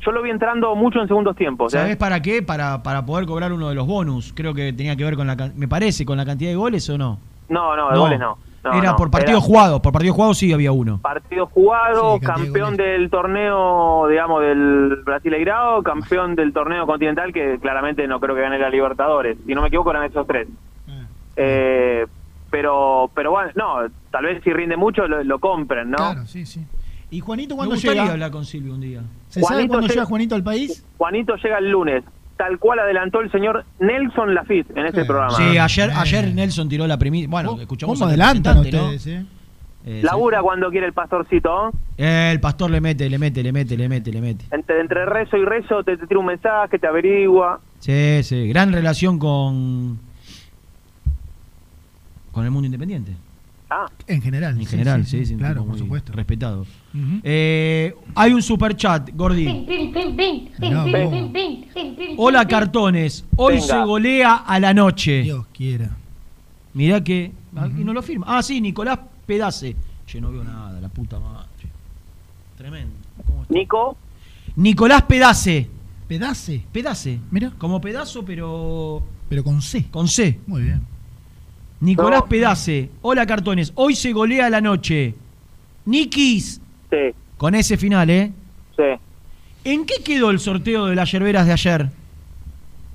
Yo 0.00 0.12
lo 0.12 0.22
vi 0.22 0.30
entrando 0.30 0.74
mucho 0.74 1.02
en 1.02 1.08
segundos 1.08 1.36
tiempos. 1.36 1.74
¿eh? 1.74 1.78
¿Sabes 1.78 1.96
para 1.96 2.22
qué? 2.22 2.40
Para, 2.40 2.82
para 2.82 3.04
poder 3.04 3.26
cobrar 3.26 3.52
uno 3.52 3.68
de 3.68 3.74
los 3.74 3.86
bonus. 3.86 4.32
Creo 4.34 4.54
que 4.54 4.72
tenía 4.72 4.96
que 4.96 5.04
ver 5.04 5.16
con 5.16 5.26
la. 5.26 5.36
Me 5.54 5.68
parece, 5.68 6.06
con 6.06 6.16
la 6.16 6.24
cantidad 6.24 6.48
de 6.48 6.56
goles 6.56 6.88
o 6.88 6.96
no. 6.96 7.18
No, 7.50 7.76
no, 7.76 7.90
de 7.90 7.98
goles 7.98 8.18
no. 8.18 8.38
No, 8.64 8.72
Era 8.74 8.90
no, 8.92 8.96
por 8.96 9.10
partidos 9.10 9.40
era 9.40 9.46
jugados. 9.46 9.80
Por 9.80 9.92
partidos 9.92 10.14
jugados 10.14 10.38
sí 10.38 10.52
había 10.52 10.70
uno. 10.70 11.00
Partido 11.02 11.46
jugado, 11.46 12.18
Sí, 12.20 12.26
campeón 12.26 12.76
del 12.76 13.10
torneo, 13.10 14.06
digamos, 14.08 14.40
del 14.40 15.02
Brasileirao, 15.04 15.82
campeón 15.82 16.36
del 16.36 16.52
torneo 16.52 16.86
continental, 16.86 17.32
que 17.32 17.58
claramente 17.60 18.06
no 18.06 18.20
creo 18.20 18.36
que 18.36 18.42
gane 18.42 18.58
la 18.58 18.70
Libertadores. 18.70 19.36
Si 19.44 19.52
no 19.54 19.62
me 19.62 19.68
equivoco, 19.68 19.90
eran 19.90 20.04
esos 20.04 20.26
tres. 20.28 20.46
Ah. 20.88 21.02
Eh, 21.36 22.06
pero, 22.50 23.10
pero 23.14 23.30
bueno, 23.32 23.50
no, 23.56 23.78
tal 24.10 24.24
vez 24.26 24.42
si 24.44 24.52
rinde 24.52 24.76
mucho 24.76 25.08
lo, 25.08 25.24
lo 25.24 25.38
compren, 25.40 25.90
¿no? 25.90 25.96
Claro, 25.96 26.26
sí, 26.26 26.46
sí. 26.46 26.64
¿Y 27.10 27.20
Juanito 27.20 27.54
Me 27.54 27.56
cuándo 27.58 27.74
gustaría 27.74 28.02
llega? 28.02 28.12
hablar 28.14 28.30
con 28.30 28.44
Silvio 28.44 28.74
un 28.74 28.80
día. 28.80 29.02
¿Se 29.28 29.40
sabe 29.40 29.54
Juanito 29.54 29.72
cuándo 29.72 29.88
llega 29.88 30.04
Juanito 30.04 30.34
al 30.34 30.42
país? 30.44 30.86
Juanito 30.98 31.34
llega 31.36 31.58
el 31.58 31.70
lunes, 31.70 32.04
tal 32.36 32.58
cual 32.58 32.78
adelantó 32.80 33.20
el 33.20 33.30
señor 33.30 33.64
Nelson 33.80 34.34
Lafitte 34.34 34.70
en 34.76 34.86
este 34.86 35.02
Sí. 35.02 35.06
programa. 35.06 35.34
Sí, 35.36 35.58
ayer, 35.58 35.90
Eh. 35.90 35.94
ayer 35.96 36.34
Nelson 36.34 36.68
tiró 36.68 36.86
la 36.86 36.98
primicia. 36.98 37.28
Bueno, 37.28 37.50
¿Cómo- 37.50 37.62
escuchamos 37.62 37.98
¿Cómo 37.98 38.08
adelantan 38.08 38.58
ustedes, 38.58 39.06
eh? 39.06 39.20
¿no? 39.20 39.42
Eh, 39.84 40.00
Labura 40.04 40.42
cuando 40.42 40.70
quiere 40.70 40.86
el 40.86 40.92
pastorcito. 40.92 41.72
Eh, 41.98 42.30
el 42.32 42.38
pastor 42.40 42.70
le 42.70 42.80
mete, 42.80 43.10
le 43.10 43.18
mete, 43.18 43.42
le 43.42 43.50
mete, 43.50 43.76
le 43.76 43.88
mete, 43.88 44.12
le 44.12 44.20
mete. 44.20 44.44
Entre, 44.52 44.80
entre 44.80 45.04
rezo 45.06 45.36
y 45.36 45.44
rezo 45.44 45.82
te, 45.82 45.96
te 45.96 46.06
tira 46.06 46.20
un 46.20 46.26
mensaje, 46.26 46.78
te 46.78 46.86
averigua. 46.86 47.58
Sí, 47.80 48.20
sí. 48.22 48.46
Gran 48.48 48.72
relación 48.72 49.18
con. 49.18 49.98
con 52.30 52.44
el 52.44 52.50
mundo 52.50 52.66
independiente. 52.66 53.12
Ah, 53.74 53.86
En 54.06 54.20
general. 54.20 54.58
En 54.60 54.66
general, 54.66 55.06
sí, 55.06 55.24
sí, 55.24 55.34
claro, 55.36 55.64
por 55.64 55.78
supuesto. 55.78 56.12
Respetado. 56.12 56.66
Eh, 57.22 57.94
hay 58.14 58.32
un 58.34 58.42
super 58.42 58.76
chat, 58.76 59.10
Gordi. 59.14 59.46
Hola, 62.16 62.46
cartones. 62.46 63.24
Hoy 63.36 63.54
Venga. 63.54 63.66
se 63.66 63.84
golea 63.84 64.34
a 64.36 64.58
la 64.60 64.74
noche. 64.74 65.22
Dios 65.22 65.46
quiera. 65.54 65.90
Mirá 66.74 67.02
que. 67.02 67.32
ah, 67.56 67.68
Y 67.78 67.84
no 67.84 67.92
lo 67.92 68.02
firma. 68.02 68.26
Ah, 68.28 68.42
sí, 68.42 68.60
Nicolás 68.60 68.98
Pedace. 69.26 69.74
Che, 70.06 70.20
no 70.20 70.30
veo 70.30 70.44
nada, 70.44 70.80
la 70.80 70.88
puta 70.88 71.18
madre. 71.18 71.46
Tremendo. 72.56 72.94
¿Cómo 73.26 73.42
está? 73.42 73.54
Nico, 73.54 73.96
Nicolás 74.56 75.02
Pedace. 75.02 75.68
Pedace. 76.06 76.62
Pedace. 76.72 77.18
Mira, 77.30 77.52
Como 77.58 77.80
pedazo, 77.80 78.24
pero. 78.24 79.02
pero 79.28 79.42
con 79.42 79.62
C. 79.62 79.86
con 79.90 80.08
C. 80.08 80.38
Muy 80.46 80.62
bien. 80.62 80.82
Nicolás 81.82 82.20
No. 82.20 82.26
Pedace. 82.28 82.88
Hola, 83.02 83.26
cartones. 83.26 83.72
Hoy 83.74 83.94
se 83.94 84.12
golea 84.12 84.48
la 84.48 84.60
noche. 84.60 85.14
Nikis. 85.84 86.60
sí, 86.90 86.96
Con 87.36 87.54
ese 87.54 87.76
final, 87.76 88.08
¿eh? 88.08 88.32
sí. 88.76 88.82
¿En 89.64 89.84
qué 89.84 89.94
quedó 90.04 90.30
el 90.30 90.38
sorteo 90.38 90.86
de 90.86 90.94
las 90.94 91.10
yerberas 91.12 91.44
de 91.46 91.52
ayer? 91.52 91.86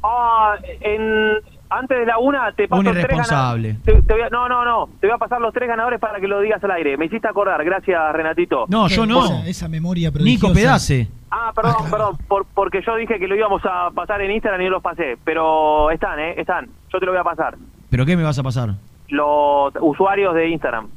Ah, 0.03 0.55
en, 0.81 1.33
antes 1.69 1.97
de 1.99 2.05
la 2.05 2.17
una 2.17 2.51
te 2.53 2.67
paso 2.67 2.79
Un 2.79 2.85
tres 2.85 2.97
irresponsable. 3.03 3.73
ganadores. 3.73 3.83
Te- 3.83 4.07
te 4.07 4.13
voy 4.13 4.21
a- 4.23 4.29
no, 4.29 4.47
no, 4.47 4.63
no. 4.63 4.89
Te 5.01 5.07
voy 5.07 5.15
a 5.15 5.17
pasar 5.17 5.41
los 5.41 5.53
tres 5.53 5.67
ganadores 5.67 5.99
para 5.99 6.19
que 6.21 6.27
lo 6.27 6.39
digas 6.39 6.63
al 6.63 6.71
aire. 6.71 6.95
Me 6.97 7.05
hiciste 7.05 7.27
acordar, 7.27 7.63
gracias 7.65 8.13
Renatito. 8.13 8.65
No, 8.69 8.87
yo 8.87 9.05
no. 9.05 9.25
Esa, 9.25 9.47
esa 9.47 9.67
memoria 9.67 10.11
prodigiosa. 10.11 10.47
Nico 10.47 10.53
Pedace. 10.57 11.07
Ah, 11.29 11.51
perdón, 11.53 11.75
perdón, 11.91 12.17
por- 12.27 12.45
porque 12.53 12.81
yo 12.85 12.95
dije 12.95 13.19
que 13.19 13.27
lo 13.27 13.35
íbamos 13.35 13.61
a 13.65 13.91
pasar 13.91 14.21
en 14.21 14.31
Instagram 14.31 14.61
y 14.61 14.65
no 14.65 14.71
los 14.71 14.83
pasé. 14.83 15.17
Pero 15.25 15.91
están, 15.91 16.19
¿eh? 16.19 16.35
Están. 16.37 16.69
Yo 16.93 16.99
te 16.99 17.05
lo 17.05 17.11
voy 17.11 17.19
a 17.19 17.23
pasar. 17.25 17.57
¿Pero 17.89 18.05
qué 18.05 18.17
me 18.17 18.23
vas 18.23 18.37
a 18.39 18.43
pasar? 18.43 18.75
Los 19.09 19.73
usuarios 19.81 20.33
de 20.35 20.49
Instagram. 20.49 20.87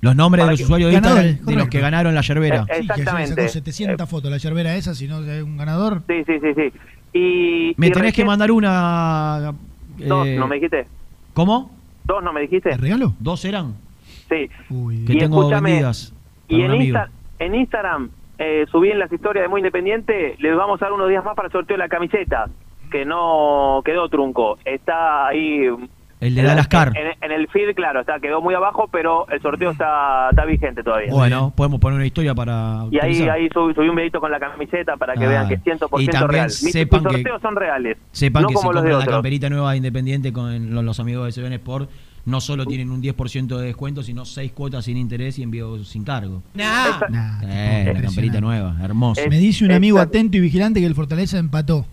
Los 0.00 0.14
nombres 0.14 0.44
de 0.44 0.50
los 0.52 0.58
que- 0.58 0.64
usuarios 0.64 0.90
de 0.90 0.94
Ganadores, 1.00 1.24
Instagram 1.32 1.54
de 1.54 1.60
los 1.60 1.68
que 1.68 1.80
ganaron 1.80 2.14
la 2.14 2.20
yerbera. 2.20 2.56
Eh, 2.56 2.60
Sí, 2.60 2.66
que 2.66 2.72
ayer 2.74 2.82
Exactamente. 3.00 3.34
sacó 3.42 3.48
700 3.52 4.08
fotos 4.08 4.30
la 4.30 4.36
yerbera 4.36 4.76
esa, 4.76 4.94
si 4.94 5.08
no 5.08 5.20
es 5.24 5.42
un 5.42 5.56
ganador. 5.56 6.02
Sí, 6.06 6.22
sí, 6.24 6.38
sí, 6.40 6.54
sí. 6.54 6.72
Y, 7.12 7.74
Me 7.76 7.88
y 7.88 7.90
tenés 7.90 8.14
que 8.14 8.24
mandar 8.24 8.52
una. 8.52 9.54
Dos, 9.98 10.26
eh, 10.26 10.36
¿no 10.38 10.46
me 10.46 10.56
dijiste? 10.56 10.86
¿Cómo? 11.34 11.72
Dos, 12.04 12.22
¿no 12.22 12.32
me 12.32 12.42
dijiste? 12.42 12.70
¿Te 12.70 12.76
regalo? 12.76 13.14
¿Dos 13.18 13.44
eran? 13.44 13.74
Sí. 14.28 14.48
Uy, 14.70 15.04
Que 15.04 15.14
Y 15.14 15.18
tengo 15.18 15.40
escúchame, 15.40 15.70
vendidas. 15.70 16.14
Y 16.46 16.62
en. 16.62 16.72
Insta- 16.74 17.08
en 17.40 17.54
Instagram 17.56 18.10
eh, 18.38 18.66
subí 18.70 18.90
en 18.90 19.00
las 19.00 19.12
historias 19.12 19.44
de 19.44 19.48
Muy 19.48 19.60
Independiente, 19.60 20.36
les 20.38 20.56
vamos 20.56 20.80
a 20.80 20.84
dar 20.84 20.92
unos 20.92 21.08
días 21.08 21.24
más 21.24 21.34
para 21.34 21.46
el 21.46 21.52
sorteo 21.52 21.76
de 21.76 21.82
la 21.82 21.88
camiseta, 21.88 22.46
que 22.88 23.04
no 23.04 23.82
quedó 23.84 24.08
trunco. 24.08 24.58
Está 24.64 25.28
ahí... 25.28 25.66
El 26.20 26.34
de 26.34 26.42
Dalascar. 26.42 26.92
En, 26.96 27.06
en 27.22 27.30
el 27.30 27.46
feed, 27.46 27.76
claro, 27.76 28.00
está 28.00 28.18
quedó 28.18 28.40
muy 28.40 28.52
abajo, 28.52 28.88
pero 28.90 29.28
el 29.28 29.40
sorteo 29.40 29.70
está, 29.70 30.30
está 30.30 30.44
vigente 30.46 30.82
todavía. 30.82 31.12
Bueno, 31.12 31.52
podemos 31.54 31.78
poner 31.78 31.94
una 31.96 32.06
historia 32.06 32.34
para. 32.34 32.86
Y 32.90 32.96
ahí, 32.98 33.10
utilizar. 33.10 33.30
ahí 33.36 33.48
subí, 33.54 33.72
subí 33.72 33.88
un 33.88 33.94
videito 33.94 34.18
con 34.18 34.32
la 34.32 34.40
camiseta 34.40 34.96
para 34.96 35.14
que 35.14 35.26
Ah, 35.26 35.28
vean 35.28 35.46
que 35.48 35.54
es 35.54 35.62
100% 35.62 36.02
y 36.02 36.06
también 36.08 36.28
real. 36.28 36.50
Sepan 36.50 37.02
mis 37.04 37.08
que- 37.12 37.14
sorteos 37.18 37.40
son 37.40 37.54
reales, 37.54 37.98
Sepan 38.10 38.42
no 38.42 38.48
que 38.48 38.54
si 38.54 38.60
como 38.60 38.72
los 38.72 38.82
de 38.82 38.88
compran 38.90 38.98
la 38.98 39.04
otros. 39.04 39.14
camperita 39.18 39.48
nueva 39.48 39.70
de 39.70 39.76
Independiente 39.76 40.32
con 40.32 40.74
los, 40.74 40.82
los 40.82 40.98
amigos 40.98 41.24
de 41.26 41.30
Seven 41.30 41.52
Sport, 41.52 41.88
no 42.24 42.40
solo 42.40 42.66
tienen 42.66 42.90
un 42.90 43.00
10% 43.00 43.56
de 43.56 43.66
descuento, 43.66 44.02
sino 44.02 44.24
6 44.24 44.50
cuotas 44.50 44.86
sin 44.86 44.96
interés 44.96 45.38
y 45.38 45.44
envío 45.44 45.84
sin 45.84 46.02
cargo. 46.02 46.42
Esa- 46.56 47.06
Nah, 47.10 47.42
Eh, 47.44 47.92
la 47.94 48.02
camperita 48.02 48.40
nueva, 48.40 48.74
hermosa. 48.82 49.20
Es- 49.22 49.28
Me 49.30 49.38
dice 49.38 49.64
un 49.64 49.70
amigo 49.70 50.00
atento 50.00 50.36
y 50.36 50.40
vigilante 50.40 50.80
que 50.80 50.86
el 50.86 50.96
Fortaleza 50.96 51.38
empató. 51.38 51.86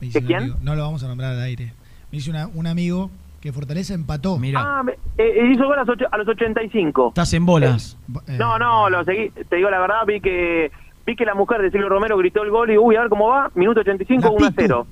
Me 0.00 0.06
dice 0.06 0.20
¿De 0.20 0.24
un 0.24 0.26
quién? 0.26 0.38
amigo. 0.40 0.56
No 0.62 0.74
lo 0.74 0.82
vamos 0.82 1.02
a 1.04 1.08
nombrar 1.08 1.32
al 1.32 1.42
aire. 1.42 1.66
Me 2.10 2.18
dice 2.18 2.30
una- 2.30 2.46
un 2.48 2.66
amigo 2.66 3.10
que 3.40 3.52
Fortaleza 3.52 3.94
empató. 3.94 4.38
Ah, 4.56 4.82
me- 4.84 4.92
eh, 5.18 5.50
hizo 5.52 5.64
gol 5.66 5.74
a 5.78 5.84
los, 5.84 5.88
ocho- 5.90 6.06
a 6.10 6.16
los 6.18 6.28
85. 6.28 7.08
Estás 7.08 7.32
en 7.34 7.44
bolas. 7.46 7.96
Eh, 8.26 8.36
No, 8.38 8.58
no, 8.58 8.88
lo 8.90 9.04
seguí. 9.04 9.30
Te 9.30 9.56
digo 9.56 9.70
la 9.70 9.78
verdad, 9.80 10.04
vi 10.06 10.20
que 10.20 10.70
vi 11.06 11.14
que 11.16 11.24
la 11.26 11.34
mujer 11.34 11.60
de 11.60 11.70
Silvio 11.70 11.88
Romero 11.90 12.16
gritó 12.16 12.42
el 12.42 12.50
gol 12.50 12.70
y 12.70 12.78
uy, 12.78 12.96
a 12.96 13.00
ver 13.00 13.08
cómo 13.10 13.28
va. 13.28 13.50
Minuto 13.54 13.80
85, 13.80 14.30
1 14.30 14.46
a 14.46 14.52
0. 14.56 14.86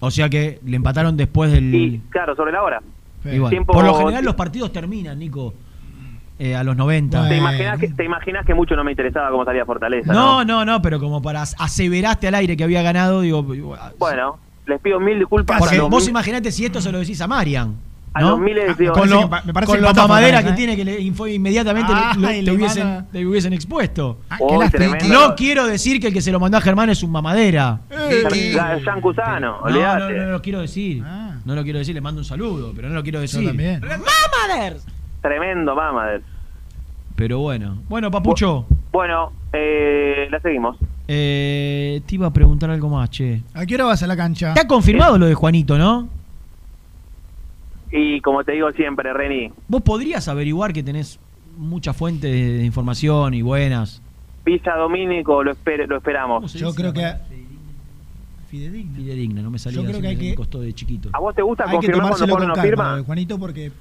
O 0.00 0.10
sea 0.12 0.28
que 0.28 0.60
le 0.64 0.76
empataron 0.76 1.16
después 1.16 1.50
del. 1.50 1.74
Y 1.74 1.98
claro, 2.10 2.36
sobre 2.36 2.52
la 2.52 2.62
hora. 2.62 2.80
Tiempo- 3.50 3.72
por 3.72 3.84
lo 3.84 3.94
general 3.94 4.24
los 4.24 4.34
partidos 4.36 4.72
terminan, 4.72 5.18
Nico. 5.18 5.52
Eh, 6.38 6.54
a 6.54 6.62
los 6.64 6.76
90. 6.76 7.28
¿Te 7.28 7.36
imaginas, 7.36 7.78
que, 7.78 7.88
¿Te 7.88 8.04
imaginas 8.04 8.46
que 8.46 8.54
mucho 8.54 8.76
no 8.76 8.84
me 8.84 8.92
interesaba 8.92 9.30
cómo 9.30 9.44
salía 9.44 9.64
Fortaleza? 9.64 10.12
No, 10.12 10.44
no, 10.44 10.64
no, 10.64 10.80
pero 10.82 11.00
como 11.00 11.20
para 11.22 11.42
aseveraste 11.42 12.28
al 12.28 12.34
aire 12.36 12.56
que 12.56 12.64
había 12.64 12.82
ganado, 12.82 13.20
digo. 13.22 13.42
Bueno, 13.98 14.38
les 14.66 14.80
pido 14.80 15.00
mil 15.00 15.18
disculpas. 15.18 15.58
Porque 15.58 15.78
a 15.78 15.82
vos 15.82 16.02
mil- 16.02 16.10
imaginate 16.10 16.50
si 16.52 16.64
esto 16.64 16.80
se 16.80 16.92
lo 16.92 16.98
decís 17.00 17.20
a 17.20 17.26
Marian. 17.26 17.74
A 18.14 18.22
¿no? 18.22 18.30
los 18.30 18.40
miles 18.40 18.76
de- 18.78 18.88
con 18.88 19.02
Me 19.08 19.14
lo, 19.14 19.28
me 19.28 19.52
parece 19.52 19.66
con 19.66 19.78
empató 19.78 20.02
mamadera 20.08 20.42
que 20.42 20.48
¿eh? 20.50 20.54
tiene 20.54 20.76
que 20.76 20.84
le 20.84 20.98
info- 21.00 21.26
inmediatamente 21.28 21.92
le- 21.92 21.98
Ah, 22.00 22.14
lo- 22.16 22.28
le 22.30 22.52
hubiesen, 22.52 22.86
manda- 22.86 23.06
te 23.12 23.26
hubiesen 23.26 23.52
expuesto. 23.52 24.18
Ah, 24.30 24.38
tremendo. 24.70 25.06
No 25.08 25.34
quiero 25.36 25.66
decir 25.66 26.00
que 26.00 26.06
el 26.08 26.12
que 26.14 26.22
se 26.22 26.32
lo 26.32 26.40
mandó 26.40 26.56
a 26.56 26.60
Germán 26.62 26.88
es 26.90 27.02
un 27.02 27.10
mamadera. 27.12 27.80
Ya- 27.90 28.78
Jean 28.78 29.00
Cusano, 29.02 29.60
No, 29.62 29.70
no, 29.70 29.98
no, 29.98 30.10
no 30.10 30.30
lo 30.32 30.42
quiero 30.42 30.60
decir. 30.60 31.02
No 31.44 31.54
lo 31.54 31.62
quiero 31.62 31.78
decir, 31.78 31.94
le 31.94 32.00
mando 32.00 32.20
un 32.20 32.24
saludo, 32.24 32.72
pero 32.74 32.88
no 32.88 32.94
lo 32.94 33.02
quiero 33.02 33.20
decir. 33.20 33.46
también. 33.46 33.80
¡Mamaders! 33.82 34.84
Tremendo 35.22 35.74
Mamader. 35.74 36.22
Pero 37.16 37.40
bueno. 37.40 37.78
Bueno, 37.88 38.10
Papucho, 38.10 38.66
Bueno, 38.92 39.32
eh, 39.52 40.28
la 40.30 40.40
seguimos. 40.40 40.76
eh, 41.08 42.00
te 42.06 42.14
iba 42.14 42.28
a 42.28 42.32
preguntar 42.32 42.70
algo 42.70 42.88
más, 42.88 43.10
che. 43.10 43.42
¿A 43.54 43.66
qué 43.66 43.74
hora 43.74 43.84
vas 43.86 44.02
a 44.02 44.06
la 44.06 44.16
cancha? 44.16 44.48
Está 44.50 44.66
confirmado 44.68 45.18
lo 45.18 45.26
de 45.26 45.34
Juanito, 45.34 45.76
¿no? 45.78 46.08
Y 47.90 48.20
como 48.20 48.44
te 48.44 48.52
digo 48.52 48.70
siempre, 48.72 49.12
Reni, 49.12 49.50
Vos 49.66 49.82
podrías 49.82 50.28
averiguar 50.28 50.72
que 50.72 50.82
tenés 50.82 51.18
muchas 51.56 51.96
fuentes 51.96 52.30
de, 52.30 52.58
de 52.58 52.64
información 52.64 53.34
y 53.34 53.42
buenas. 53.42 54.02
Villa 54.44 54.76
Domínico 54.76 55.42
lo, 55.42 55.52
esper- 55.52 55.86
lo 55.86 55.96
esperamos. 55.96 56.52
Yo 56.54 56.74
creo 56.74 56.92
que. 56.92 57.14
Fidedigna. 58.48 58.96
Fidedigna, 58.96 59.42
no 59.42 59.50
me 59.50 59.58
salía 59.58 59.80
Yo 59.82 59.86
creo 59.88 60.00
que 60.00 60.06
hay 60.08 60.16
me 60.16 60.22
que- 60.22 60.34
costó 60.34 60.60
de 60.60 60.72
chiquito. 60.72 61.10
¿A 61.12 61.18
vos 61.18 61.34
te 61.34 61.42
gusta 61.42 61.64
Hay 61.64 61.70
que 61.70 61.76
confirmar 61.76 62.00
cuando 62.10 62.16
tomárselo 62.26 62.34
pone 62.34 62.44
con 62.44 62.50
una 62.50 62.54
calma, 62.54 62.68
firma? 62.68 62.90
lo 62.92 62.96
de 62.96 63.02
Juanito, 63.02 63.38
porque 63.38 63.72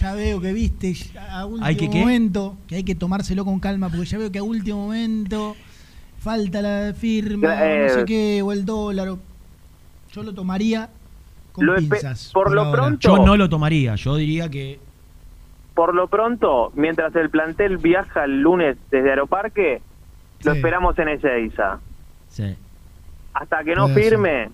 ya 0.00 0.14
veo 0.14 0.40
que 0.40 0.52
viste 0.52 0.94
a 1.30 1.46
último 1.46 1.66
¿Hay 1.66 1.76
que 1.76 1.88
qué? 1.90 2.00
momento 2.00 2.56
que 2.66 2.76
hay 2.76 2.82
que 2.84 2.94
tomárselo 2.94 3.44
con 3.44 3.60
calma, 3.60 3.88
porque 3.88 4.06
ya 4.06 4.18
veo 4.18 4.32
que 4.32 4.38
a 4.38 4.42
último 4.42 4.78
momento 4.84 5.56
falta 6.18 6.60
la 6.62 6.94
firma, 6.94 7.54
Eh, 7.64 7.86
no 7.88 7.94
sé 7.94 8.04
qué, 8.04 8.42
o 8.42 8.52
el 8.52 8.64
dólar. 8.64 9.08
o- 9.10 9.18
Yo 10.12 10.22
lo 10.22 10.32
tomaría 10.32 10.88
con 11.52 11.66
Lo 11.66 11.76
pinzas. 11.76 12.30
por 12.32 12.52
lo 12.52 12.62
ahora. 12.62 12.72
pronto- 12.82 13.16
Yo 13.16 13.24
no 13.24 13.36
lo 13.36 13.48
tomaría, 13.48 13.94
yo 13.96 14.16
diría 14.16 14.48
que 14.48 14.78
Por 15.74 15.92
lo 15.94 16.06
pronto, 16.06 16.70
mientras 16.76 17.14
el 17.16 17.30
plantel 17.30 17.78
viaja 17.78 18.24
el 18.24 18.40
lunes 18.42 18.76
desde 18.92 19.10
Aeroparque, 19.10 19.82
lo 20.44 20.52
esperamos 20.52 20.96
en 21.00 21.08
Ezeiza. 21.08 21.80
sí. 22.28 22.54
Hasta 23.32 23.64
que 23.64 23.74
no 23.74 23.86
Puede 23.88 23.94
ser. 23.94 24.04
firme, 24.12 24.48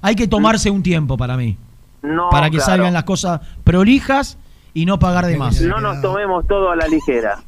hay 0.00 0.14
que 0.14 0.28
tomarse 0.28 0.70
un 0.70 0.80
tiempo 0.84 1.16
para 1.16 1.36
mí. 1.36 1.56
No. 2.02 2.30
para 2.30 2.50
que 2.50 2.56
claro. 2.56 2.72
salgan 2.72 2.92
las 2.92 3.04
cosas 3.04 3.40
prolijas 3.64 4.38
y 4.74 4.86
no 4.86 4.98
pagar 4.98 5.26
de 5.26 5.36
más. 5.36 5.60
No 5.60 5.80
nos 5.80 6.00
tomemos 6.00 6.46
todo 6.46 6.70
a 6.70 6.76
la 6.76 6.86
ligera. 6.88 7.42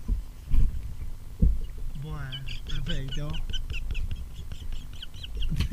Perfecto. 2.66 3.28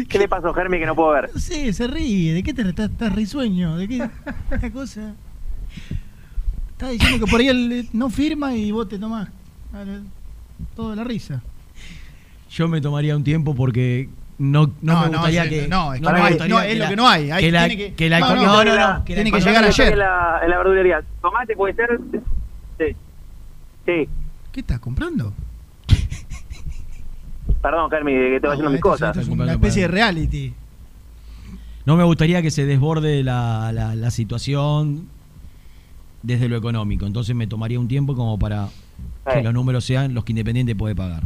¿Qué 0.07 0.19
le 0.19 0.27
pasó, 0.27 0.53
Germi, 0.53 0.79
que 0.79 0.85
no 0.85 0.95
puedo 0.95 1.11
ver? 1.11 1.29
Sí, 1.35 1.73
se 1.73 1.87
ríe. 1.87 2.33
¿De 2.33 2.43
qué 2.43 2.53
te 2.53 2.61
estás 2.61 2.89
estás 2.89 3.13
risueño? 3.13 3.77
¿De 3.77 3.87
qué 3.87 4.09
una 4.51 4.71
cosa? 4.71 5.13
Está 6.71 6.89
diciendo 6.89 7.25
que 7.25 7.31
por 7.31 7.39
ahí 7.39 7.47
él 7.47 7.89
no 7.93 8.09
firma 8.09 8.55
y 8.55 8.71
vos 8.71 8.87
te 8.89 8.97
tomás 8.97 9.29
toda 10.75 10.95
la 10.95 11.03
risa. 11.03 11.41
Yo 12.49 12.67
me 12.67 12.81
tomaría 12.81 13.15
un 13.15 13.23
tiempo 13.23 13.55
porque 13.55 14.09
no, 14.41 14.67
no, 14.67 14.73
No, 14.81 14.99
me 15.01 15.05
no, 15.05 15.11
gustaría 15.11 15.49
que. 15.49 15.67
no, 15.67 15.93
es 15.93 15.99
que 16.01 16.05
no 16.05 16.09
hay, 16.15 16.33
no, 16.49 16.59
es 16.61 16.77
lo 16.77 16.83
la- 16.83 16.89
que 16.89 16.95
no 16.95 17.07
hay, 17.07 17.31
hay- 17.31 17.43
que 17.43 17.51
la, 17.51 17.67
tiene 17.67 17.83
que- 17.89 17.93
que 17.95 18.09
la- 18.09 18.19
no, 18.19 18.35
no, 18.35 18.35
no, 18.35 18.41
no, 18.45 18.61
tiene 18.63 18.69
no, 18.71 18.75
la- 18.75 19.03
que 19.05 19.13
tiene 19.15 19.29
la- 19.31 19.37
que 19.37 19.43
llegar 19.43 19.63
ayer. 19.63 19.93
En 19.93 19.99
la, 19.99 20.39
en 20.43 20.49
la 20.49 20.57
verdulería. 20.57 21.01
¿Tomate 21.21 21.55
puede 21.55 21.73
ser? 21.75 21.99
Sí. 22.79 22.85
Sí. 23.85 24.09
¿Qué 24.51 24.59
estás 24.61 24.79
comprando? 24.79 25.33
Perdón, 27.61 27.89
Germi, 27.91 28.11
que 28.13 28.35
estoy 28.37 28.49
haciendo 28.51 28.71
mis 28.71 28.81
cosas. 28.81 29.15
es 29.17 29.27
una 29.27 29.51
especie 29.51 29.83
de 29.83 29.87
reality. 29.87 30.53
No 31.85 31.95
me 31.95 32.03
gustaría 32.03 32.41
que 32.41 32.49
se 32.51 32.65
desborde 32.65 33.23
la, 33.23 33.71
la- 33.73 33.95
la 33.95 34.11
situación 34.11 35.07
desde 36.23 36.47
lo 36.49 36.57
económico. 36.57 37.05
Entonces 37.05 37.35
me 37.35 37.47
tomaría 37.47 37.79
un 37.79 37.87
tiempo 37.87 38.15
como 38.15 38.37
para 38.39 38.67
que 39.31 39.39
Eh. 39.39 39.43
los 39.43 39.53
números 39.53 39.83
sean 39.85 40.13
los 40.13 40.23
que 40.23 40.31
Independiente 40.31 40.75
puede 40.75 40.95
pagar. 40.95 41.23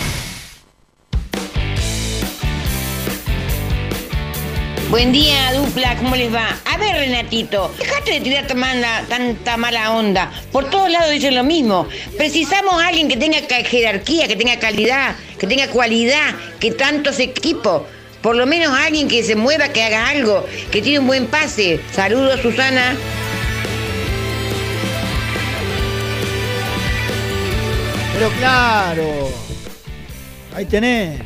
Buen 4.91 5.13
día, 5.13 5.53
dupla, 5.53 5.95
¿cómo 5.95 6.17
les 6.17 6.35
va? 6.35 6.49
A 6.65 6.77
ver, 6.77 6.93
Renatito, 6.93 7.73
dejate 7.79 8.11
de 8.11 8.19
tirar 8.19 8.45
tanta, 8.45 9.05
tanta 9.07 9.55
mala 9.55 9.93
onda. 9.93 10.29
Por 10.51 10.69
todos 10.69 10.91
lados 10.91 11.11
dicen 11.11 11.33
lo 11.33 11.45
mismo. 11.45 11.87
Precisamos 12.17 12.73
a 12.73 12.87
alguien 12.87 13.07
que 13.07 13.15
tenga 13.15 13.37
jerarquía, 13.39 14.27
que 14.27 14.35
tenga 14.35 14.59
calidad, 14.59 15.15
que 15.39 15.47
tenga 15.47 15.69
cualidad, 15.69 16.35
que 16.59 16.71
tantos 16.71 17.19
equipos. 17.19 17.83
Por 18.21 18.35
lo 18.35 18.45
menos 18.45 18.77
alguien 18.77 19.07
que 19.07 19.23
se 19.23 19.37
mueva, 19.37 19.69
que 19.69 19.81
haga 19.81 20.09
algo, 20.09 20.45
que 20.71 20.81
tiene 20.81 20.99
un 20.99 21.07
buen 21.07 21.27
pase. 21.27 21.79
Saludos, 21.93 22.41
Susana. 22.41 22.93
Pero 28.13 28.29
claro. 28.31 29.29
Ahí 30.53 30.65
tenés. 30.65 31.21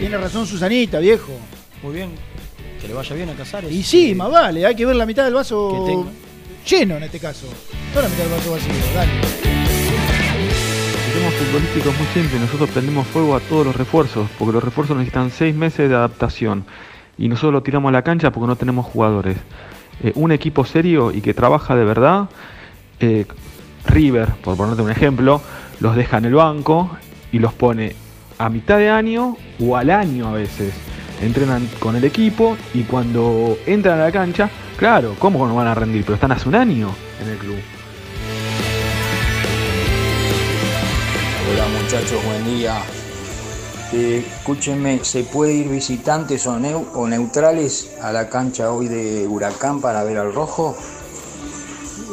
Tiene 0.00 0.18
razón 0.18 0.48
Susanita, 0.48 0.98
viejo. 0.98 1.38
Muy 1.80 1.94
bien. 1.94 2.29
Que 2.80 2.88
le 2.88 2.94
vaya 2.94 3.14
bien 3.16 3.28
a 3.28 3.34
Casares. 3.34 3.70
Y 3.72 3.82
sí, 3.82 4.14
más 4.14 4.30
vale, 4.30 4.64
hay 4.66 4.74
que 4.74 4.86
ver 4.86 4.96
la 4.96 5.06
mitad 5.06 5.24
del 5.24 5.34
vaso 5.34 5.84
Que 5.86 5.92
tenga- 5.92 6.10
lleno 6.66 6.96
en 6.96 7.02
este 7.04 7.18
caso. 7.18 7.46
No 7.94 8.00
la 8.00 8.08
mitad 8.08 8.24
del 8.24 8.32
vaso 8.32 8.50
vacío, 8.52 8.72
dale. 8.94 9.10
El 11.06 11.12
tema 11.18 11.30
futbolístico 11.32 11.88
es 11.90 11.98
muy 11.98 12.06
simple, 12.14 12.38
nosotros 12.38 12.70
prendemos 12.70 13.06
fuego 13.08 13.34
a 13.36 13.40
todos 13.40 13.66
los 13.66 13.76
refuerzos, 13.76 14.28
porque 14.38 14.52
los 14.52 14.62
refuerzos 14.64 14.96
necesitan 14.96 15.30
seis 15.30 15.54
meses 15.54 15.88
de 15.88 15.94
adaptación 15.96 16.64
y 17.18 17.28
nosotros 17.28 17.52
lo 17.52 17.62
tiramos 17.62 17.88
a 17.90 17.92
la 17.92 18.02
cancha 18.02 18.30
porque 18.30 18.46
no 18.46 18.56
tenemos 18.56 18.86
jugadores. 18.86 19.36
Eh, 20.02 20.12
un 20.14 20.32
equipo 20.32 20.64
serio 20.64 21.10
y 21.12 21.20
que 21.20 21.34
trabaja 21.34 21.74
de 21.74 21.84
verdad, 21.84 22.28
eh, 23.00 23.26
River, 23.86 24.28
por 24.42 24.56
ponerte 24.56 24.82
un 24.82 24.90
ejemplo, 24.90 25.42
los 25.80 25.96
deja 25.96 26.18
en 26.18 26.26
el 26.26 26.34
banco 26.34 26.90
y 27.32 27.38
los 27.40 27.52
pone 27.52 27.94
a 28.38 28.48
mitad 28.48 28.78
de 28.78 28.88
año 28.88 29.36
o 29.58 29.76
al 29.76 29.90
año 29.90 30.28
a 30.28 30.32
veces. 30.32 30.72
Entrenan 31.20 31.68
con 31.78 31.96
el 31.96 32.04
equipo 32.04 32.56
y 32.72 32.84
cuando 32.84 33.58
entran 33.66 34.00
a 34.00 34.04
la 34.04 34.12
cancha, 34.12 34.48
claro, 34.76 35.14
¿cómo 35.18 35.46
no 35.46 35.54
van 35.54 35.66
a 35.66 35.74
rendir? 35.74 36.02
Pero 36.02 36.14
están 36.14 36.32
hace 36.32 36.48
un 36.48 36.54
año 36.54 36.94
en 37.22 37.28
el 37.28 37.36
club. 37.38 37.56
Hola 41.52 41.66
muchachos, 41.82 42.24
buen 42.24 42.44
día. 42.46 42.74
Eh, 43.92 44.24
escúchenme, 44.38 45.00
¿se 45.04 45.24
puede 45.24 45.52
ir 45.52 45.68
visitantes 45.68 46.46
o, 46.46 46.58
neu- 46.58 46.86
o 46.94 47.06
neutrales 47.06 47.90
a 48.00 48.12
la 48.12 48.28
cancha 48.30 48.72
hoy 48.72 48.88
de 48.88 49.26
Huracán 49.26 49.80
para 49.82 50.02
ver 50.04 50.16
al 50.16 50.32
rojo? 50.32 50.74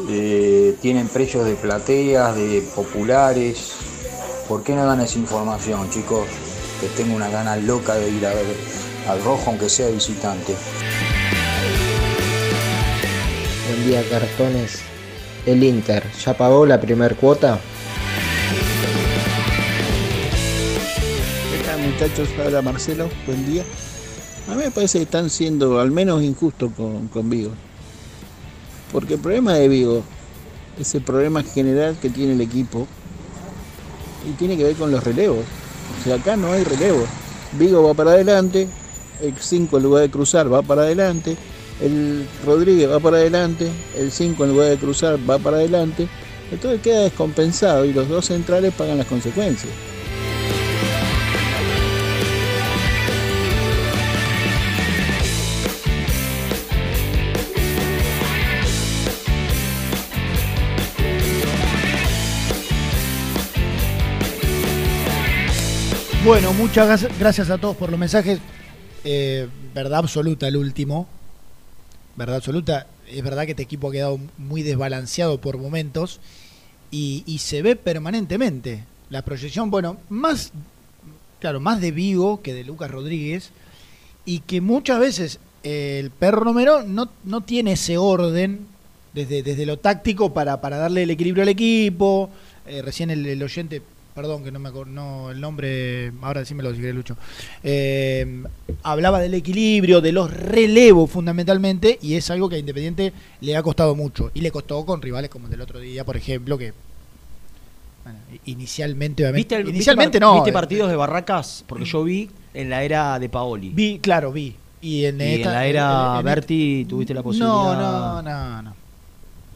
Eh, 0.09 0.75
tienen 0.81 1.07
precios 1.07 1.45
de 1.45 1.53
plateas, 1.55 2.35
de 2.35 2.61
populares. 2.75 3.73
¿Por 4.49 4.63
qué 4.63 4.73
no 4.75 4.85
dan 4.85 4.99
esa 5.01 5.17
información, 5.19 5.89
chicos? 5.91 6.27
Que 6.81 6.87
tengo 6.87 7.15
una 7.15 7.29
gana 7.29 7.55
loca 7.55 7.93
de 7.95 8.09
ir 8.09 8.25
a 8.25 8.33
ver 8.33 8.45
al 9.07 9.23
rojo, 9.23 9.43
aunque 9.47 9.69
sea 9.69 9.89
visitante. 9.89 10.55
Buen 13.69 13.87
día, 13.87 14.03
cartones. 14.09 14.79
El 15.45 15.63
Inter, 15.63 16.03
¿ya 16.25 16.35
pagó 16.35 16.65
la 16.65 16.79
primer 16.81 17.15
cuota? 17.15 17.57
¿Qué 21.51 21.63
tal 21.65 21.79
muchachos? 21.79 22.29
Habla 22.43 22.61
Marcelo, 22.61 23.09
buen 23.25 23.45
día. 23.45 23.63
A 24.49 24.55
mí 24.55 24.63
me 24.63 24.71
parece 24.71 24.99
que 24.99 25.03
están 25.05 25.29
siendo 25.29 25.79
al 25.79 25.91
menos 25.91 26.21
injustos 26.21 26.71
con, 26.75 27.07
con 27.07 27.29
Vigo. 27.29 27.51
Porque 28.91 29.13
el 29.13 29.19
problema 29.21 29.53
de 29.53 29.69
Vigo 29.69 30.03
es 30.79 30.95
el 30.95 31.01
problema 31.01 31.43
general 31.43 31.97
que 32.01 32.09
tiene 32.09 32.33
el 32.33 32.41
equipo 32.41 32.87
y 34.27 34.33
tiene 34.33 34.57
que 34.57 34.65
ver 34.65 34.75
con 34.75 34.91
los 34.91 35.03
relevos. 35.03 35.45
O 35.99 36.03
sea, 36.03 36.15
acá 36.15 36.35
no 36.35 36.51
hay 36.51 36.65
relevos. 36.65 37.07
Vigo 37.53 37.83
va 37.83 37.93
para 37.93 38.11
adelante, 38.11 38.67
el 39.21 39.35
5 39.37 39.77
en 39.77 39.83
lugar 39.83 40.03
de 40.03 40.09
cruzar 40.09 40.51
va 40.51 40.61
para 40.61 40.83
adelante, 40.83 41.35
el 41.81 42.27
Rodríguez 42.45 42.89
va 42.89 42.99
para 42.99 43.17
adelante, 43.17 43.69
el 43.95 44.11
5 44.11 44.43
en 44.43 44.51
lugar 44.51 44.69
de 44.69 44.77
cruzar 44.77 45.17
va 45.29 45.37
para 45.37 45.57
adelante. 45.57 46.07
Entonces 46.51 46.81
queda 46.81 47.01
descompensado 47.01 47.85
y 47.85 47.93
los 47.93 48.07
dos 48.07 48.25
centrales 48.25 48.73
pagan 48.73 48.97
las 48.97 49.07
consecuencias. 49.07 49.73
Bueno, 66.27 66.51
muchas 66.51 67.07
gracias 67.17 67.49
a 67.49 67.57
todos 67.57 67.77
por 67.77 67.89
los 67.89 67.97
mensajes. 67.97 68.39
Eh, 69.09 69.47
verdad 69.73 69.99
absoluta 69.99 70.49
el 70.49 70.57
último. 70.57 71.07
Verdad 72.17 72.35
absoluta. 72.35 72.87
Es 73.07 73.23
verdad 73.23 73.45
que 73.45 73.51
este 73.51 73.63
equipo 73.63 73.87
ha 73.87 73.91
quedado 73.93 74.19
muy 74.37 74.63
desbalanceado 74.63 75.39
por 75.39 75.57
momentos 75.57 76.19
y, 76.91 77.23
se 77.39 77.61
ve 77.61 77.77
permanentemente. 77.77 78.83
La 79.09 79.21
proyección, 79.21 79.71
bueno, 79.71 79.95
más, 80.09 80.51
claro, 81.39 81.61
más 81.61 81.79
de 81.79 81.91
Vigo 81.91 82.41
que 82.41 82.53
de 82.53 82.65
Lucas 82.65 82.91
Rodríguez 82.91 83.51
y 84.25 84.39
que 84.39 84.59
muchas 84.59 84.99
veces 84.99 85.39
eh, 85.63 85.99
el 86.01 86.11
perro 86.11 86.41
Romero 86.41 86.83
no, 86.83 87.09
no 87.23 87.39
tiene 87.39 87.73
ese 87.73 87.97
orden 87.97 88.67
desde, 89.13 89.41
desde 89.41 89.65
lo 89.65 89.79
táctico 89.79 90.33
para, 90.33 90.59
para 90.59 90.75
darle 90.75 91.03
el 91.03 91.11
equilibrio 91.11 91.43
al 91.43 91.49
equipo. 91.49 92.29
Eh, 92.65 92.81
recién 92.81 93.09
el, 93.09 93.25
el 93.25 93.41
oyente, 93.41 93.81
perdón 94.17 94.43
que 94.43 94.51
no 94.51 94.57
me 94.57 94.69
acuerdo 94.69 94.91
no, 94.91 95.29
el 95.29 95.39
nombre, 95.39 96.11
ahora 96.23 96.39
decímelo 96.39 96.71
si 96.73 96.77
querés 96.81 96.95
Lucho, 96.95 97.15
eh, 97.63 98.43
hablaba 98.81 99.19
del 99.19 99.35
equilibrio, 99.35 100.01
de 100.01 100.11
los 100.11 100.33
relevos 100.33 101.11
fundamentalmente, 101.11 101.99
y 102.01 102.15
es 102.15 102.31
algo 102.31 102.49
que 102.49 102.55
a 102.55 102.57
Independiente 102.59 103.13
le 103.41 103.55
ha 103.55 103.61
costado 103.61 103.93
mucho. 103.95 104.31
Y 104.33 104.41
le 104.41 104.49
costó 104.49 104.83
con 104.87 105.03
rivales 105.03 105.29
como 105.29 105.45
el 105.45 105.51
del 105.51 105.61
otro 105.61 105.79
día, 105.79 106.03
por 106.03 106.17
ejemplo, 106.17 106.57
que 106.57 106.73
bueno, 108.03 108.17
inicialmente, 108.45 109.21
obviamente, 109.21 109.55
¿Viste, 109.55 109.69
el- 109.69 109.75
inicialmente 109.75 110.17
viste 110.17 110.19
no. 110.19 110.33
¿Viste 110.33 110.49
eh, 110.49 110.53
partidos 110.53 110.89
de 110.89 110.95
Barracas? 110.95 111.63
Porque 111.67 111.85
yo 111.85 112.03
vi 112.03 112.31
en 112.55 112.71
la 112.71 112.83
era 112.83 113.19
de 113.19 113.29
Paoli. 113.29 113.69
Vi, 113.69 113.99
claro, 113.99 114.31
vi. 114.31 114.55
Y 114.81 115.05
en, 115.05 115.21
Y 115.21 115.25
esta- 115.25 115.49
en 115.49 115.53
la 115.53 115.65
era 115.67 116.11
en- 116.13 116.19
en- 116.21 116.25
Berti 116.25 116.85
tuviste 116.89 117.13
la 117.13 117.19
No, 117.19 117.23
posibilidad. 117.25 117.53
no, 117.79 118.21
no, 118.23 118.61
no. 118.63 118.75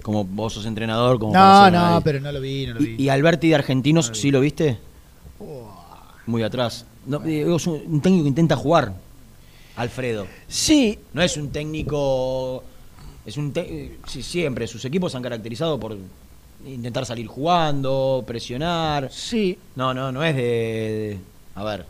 Como 0.04 0.24
vos 0.24 0.54
sos 0.54 0.66
entrenador, 0.66 1.20
como 1.20 1.34
No, 1.34 1.66
no, 1.66 1.72
nadie. 1.72 2.02
pero 2.04 2.20
no 2.20 2.32
lo 2.32 2.42
vi, 2.42 2.68
no 2.68 2.74
lo 2.76 2.82
¿Y, 2.82 2.96
vi. 2.96 3.04
y 3.04 3.10
Alberti 3.10 3.50
de 3.50 3.56
Argentinos, 3.56 4.12
sí 4.14 4.32
lo 4.32 4.40
viste? 4.40 4.78
Muy 6.26 6.44
atrás. 6.44 6.86
No, 7.06 7.24
es 7.24 7.68
un, 7.68 7.82
un 7.88 8.02
técnico 8.02 8.24
que 8.24 8.30
intenta 8.30 8.56
jugar, 8.56 8.94
Alfredo. 9.76 10.28
Sí. 10.48 11.00
No 11.14 11.22
es 11.22 11.36
un 11.38 11.50
técnico. 11.50 12.64
Es 13.26 13.38
un 13.38 13.54
sí, 14.08 14.22
siempre. 14.24 14.68
Sus 14.68 14.86
equipos 14.86 15.12
se 15.12 15.18
han 15.18 15.24
caracterizado 15.24 15.80
por 15.80 15.98
intentar 16.66 17.06
salir 17.06 17.28
jugando, 17.28 18.24
presionar. 18.28 19.10
Sí. 19.12 19.58
No, 19.76 19.94
no, 19.94 20.12
no 20.12 20.24
es 20.24 20.36
de. 20.36 20.42
de- 20.44 21.18
a 21.56 21.64
ver. 21.64 21.86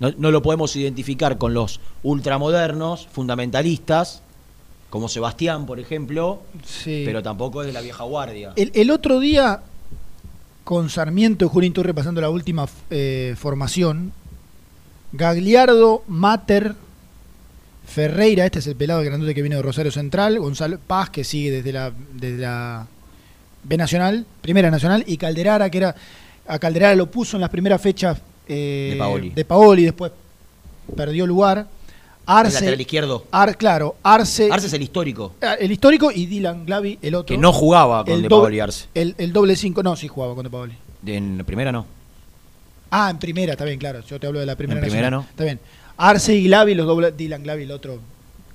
No, 0.00 0.10
no 0.18 0.30
lo 0.30 0.42
podemos 0.42 0.74
identificar 0.76 1.38
con 1.38 1.54
los 1.54 1.80
ultramodernos, 2.02 3.06
fundamentalistas, 3.12 4.22
como 4.94 5.08
Sebastián, 5.08 5.66
por 5.66 5.80
ejemplo, 5.80 6.40
Sí. 6.64 7.02
pero 7.04 7.20
tampoco 7.20 7.62
es 7.62 7.66
de 7.66 7.72
la 7.72 7.80
vieja 7.80 8.04
guardia. 8.04 8.52
El, 8.54 8.70
el 8.74 8.92
otro 8.92 9.18
día, 9.18 9.60
con 10.62 10.88
Sarmiento 10.88 11.44
y 11.44 11.48
Junín 11.48 11.72
Torre 11.72 11.88
repasando 11.88 12.20
la 12.20 12.30
última 12.30 12.68
eh, 12.90 13.34
formación, 13.36 14.12
Gagliardo, 15.12 16.04
Mater, 16.06 16.76
Ferreira, 17.88 18.44
este 18.46 18.60
es 18.60 18.68
el 18.68 18.76
pelado 18.76 19.02
grandote 19.02 19.34
que 19.34 19.42
viene 19.42 19.56
de 19.56 19.62
Rosario 19.62 19.90
Central, 19.90 20.38
Gonzalo 20.38 20.78
Paz, 20.78 21.10
que 21.10 21.24
sigue 21.24 21.50
desde 21.50 21.72
la, 21.72 21.92
desde 22.12 22.38
la 22.38 22.86
B 23.64 23.76
Nacional, 23.76 24.24
Primera 24.42 24.70
Nacional, 24.70 25.02
y 25.08 25.16
Calderara, 25.16 25.70
que 25.70 25.78
era. 25.78 25.96
A 26.46 26.58
Calderara 26.60 26.94
lo 26.94 27.10
puso 27.10 27.36
en 27.36 27.40
las 27.40 27.50
primeras 27.50 27.80
fechas 27.80 28.18
eh, 28.46 28.90
De 28.92 28.98
Paoli. 28.98 29.30
de 29.30 29.44
Paoli, 29.44 29.84
después 29.86 30.12
perdió 30.94 31.26
lugar. 31.26 31.66
El 32.26 32.32
Arce. 32.36 32.54
lateral 32.54 32.80
izquierdo. 32.80 33.24
Ar- 33.30 33.56
claro, 33.58 33.96
Arce. 34.02 34.48
Arce 34.50 34.66
es 34.68 34.72
el 34.72 34.82
histórico. 34.82 35.32
Ah, 35.42 35.54
El 35.54 35.70
histórico 35.72 36.10
y 36.10 36.26
Dylan 36.26 36.64
Glavi, 36.64 36.98
el 37.02 37.14
otro. 37.14 37.34
Que 37.34 37.38
no 37.40 37.52
jugaba 37.52 38.04
con 38.04 38.14
El 38.14 38.22
De 38.22 38.28
Paoli 38.30 38.60
Arce. 38.60 38.86
El, 38.94 39.14
el 39.18 39.32
doble 39.32 39.56
5, 39.56 39.82
no, 39.82 39.94
sí 39.96 40.08
jugaba 40.08 40.34
con 40.34 40.44
De 40.44 40.50
Paoli. 40.50 40.74
De- 41.02 41.16
En 41.16 41.36
la 41.38 41.44
primera 41.44 41.70
no. 41.70 41.86
Ah, 42.90 43.10
en 43.10 43.18
primera, 43.18 43.52
está 43.52 43.64
bien, 43.64 43.78
claro. 43.78 44.00
Yo 44.08 44.18
te 44.20 44.26
hablo 44.26 44.40
de 44.40 44.46
la 44.46 44.56
primera. 44.56 44.78
En 44.80 44.84
primera 44.86 45.10
nacional. 45.10 45.26
no. 45.26 45.30
Está 45.30 45.44
bien. 45.44 45.60
Arce 45.96 46.34
y 46.34 46.44
Glavi, 46.44 46.74
los 46.74 46.86
doble, 46.86 47.12
Dylan 47.12 47.42
Glavi, 47.42 47.64
el 47.64 47.70
otro, 47.72 47.98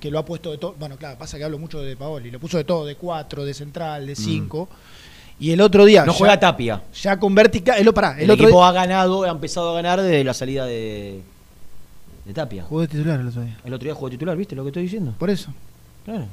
que 0.00 0.10
lo 0.10 0.18
ha 0.18 0.24
puesto 0.24 0.50
de 0.50 0.58
todo. 0.58 0.74
Bueno, 0.78 0.96
claro, 0.96 1.16
pasa 1.18 1.38
que 1.38 1.44
hablo 1.44 1.58
mucho 1.58 1.80
de 1.80 1.96
Paoli. 1.96 2.30
Lo 2.30 2.38
puso 2.40 2.56
de 2.58 2.64
todo, 2.64 2.84
de 2.86 2.96
4, 2.96 3.44
de 3.44 3.54
central, 3.54 4.06
de 4.06 4.16
5. 4.16 4.68
Y 5.38 5.52
el 5.52 5.60
otro 5.60 5.84
día. 5.84 6.02
Mm. 6.02 6.06
No 6.06 6.12
ya- 6.12 6.18
juega 6.18 6.40
Tapia. 6.40 6.82
Ya 7.02 7.18
con 7.18 7.34
vertical. 7.34 7.78
El, 7.78 7.92
pará, 7.94 8.14
el, 8.18 8.24
El, 8.24 8.30
otro 8.32 8.44
equipo 8.46 8.58
día. 8.60 8.68
ha 8.68 8.72
ganado, 8.72 9.22
ha 9.24 9.28
empezado 9.30 9.70
a 9.70 9.74
ganar 9.74 10.00
desde 10.02 10.24
la 10.24 10.34
salida 10.34 10.66
de, 10.66 11.20
de 12.24 12.34
Tapia. 12.34 12.62
Jugó 12.64 12.82
de 12.82 12.88
titular 12.88 13.20
el 13.20 13.28
otro 13.28 13.42
día. 13.42 13.58
El 13.64 13.72
otro 13.74 13.84
día 13.84 13.94
jugó 13.94 14.10
titular, 14.10 14.36
¿viste 14.36 14.54
lo 14.56 14.62
que 14.62 14.68
estoy 14.68 14.82
diciendo? 14.84 15.14
Por 15.18 15.30
eso. 15.30 15.52
Claro. 16.04 16.26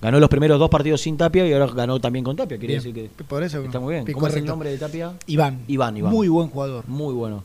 Ganó 0.00 0.18
los 0.18 0.28
primeros 0.28 0.58
dos 0.58 0.68
partidos 0.68 1.00
sin 1.00 1.16
Tapia 1.16 1.46
y 1.46 1.52
ahora 1.52 1.66
ganó 1.72 2.00
también 2.00 2.24
con 2.24 2.34
Tapia. 2.36 2.58
Quiere 2.58 2.74
decir 2.74 2.92
que 2.92 3.08
Por 3.24 3.42
eso. 3.42 3.62
está 3.62 3.78
muy 3.80 3.94
bien. 3.94 4.12
¿Cómo 4.12 4.26
es 4.26 4.34
el 4.36 4.44
nombre 4.44 4.70
de 4.70 4.78
Tapia? 4.78 5.12
Iván. 5.26 5.60
Iván, 5.68 5.96
Iván. 5.96 6.12
Muy 6.12 6.28
buen 6.28 6.48
jugador. 6.48 6.86
Muy 6.88 7.14
bueno. 7.14 7.44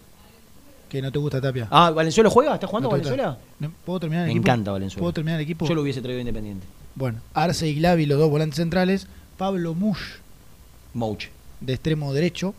Que 0.90 1.02
no 1.02 1.12
te 1.12 1.20
gusta 1.20 1.40
Tapia. 1.42 1.68
Ah, 1.70 1.92
¿Valenzuela 1.92 2.30
juega? 2.30 2.56
¿Está 2.56 2.66
jugando 2.66 2.88
¿No? 2.88 2.92
Valenzuela? 2.92 3.38
¿No? 3.60 3.72
¿Puedo 3.86 4.00
terminar 4.00 4.24
el 4.24 4.28
Me 4.28 4.32
equipo? 4.34 4.48
encanta 4.48 4.72
Valenzuela. 4.72 5.02
¿Puedo 5.02 5.14
terminar 5.14 5.40
el 5.40 5.44
equipo? 5.44 5.68
Yo 5.68 5.76
lo 5.76 5.82
hubiese 5.82 6.02
traído 6.02 6.20
independiente. 6.22 6.66
Bueno, 6.96 7.20
Arce 7.34 7.68
y 7.68 7.76
Glavi, 7.76 8.06
los 8.06 8.18
dos 8.18 8.30
volantes 8.30 8.56
centrales. 8.58 9.06
Pablo 9.38 9.76
Mush, 9.76 10.00
Mouch. 10.96 11.26
de 11.62 11.74
extremo 11.74 12.12
derecho. 12.14 12.56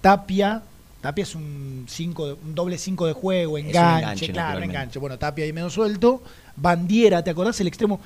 Tapia. 0.00 0.62
Tapia 1.02 1.24
es 1.24 1.34
un, 1.34 1.84
cinco 1.88 2.38
un 2.44 2.54
doble 2.54 2.78
5 2.78 3.06
de 3.08 3.12
juego, 3.12 3.58
enganche, 3.58 3.78
enganche, 3.78 4.32
claro, 4.32 4.62
enganche. 4.62 4.98
Bueno, 5.00 5.18
Tapia 5.18 5.44
ahí 5.44 5.52
medio 5.52 5.68
suelto. 5.68 6.22
Bandiera, 6.54 7.24
¿te 7.24 7.30
acordás 7.30 7.60
el 7.60 7.66
extremo? 7.66 8.00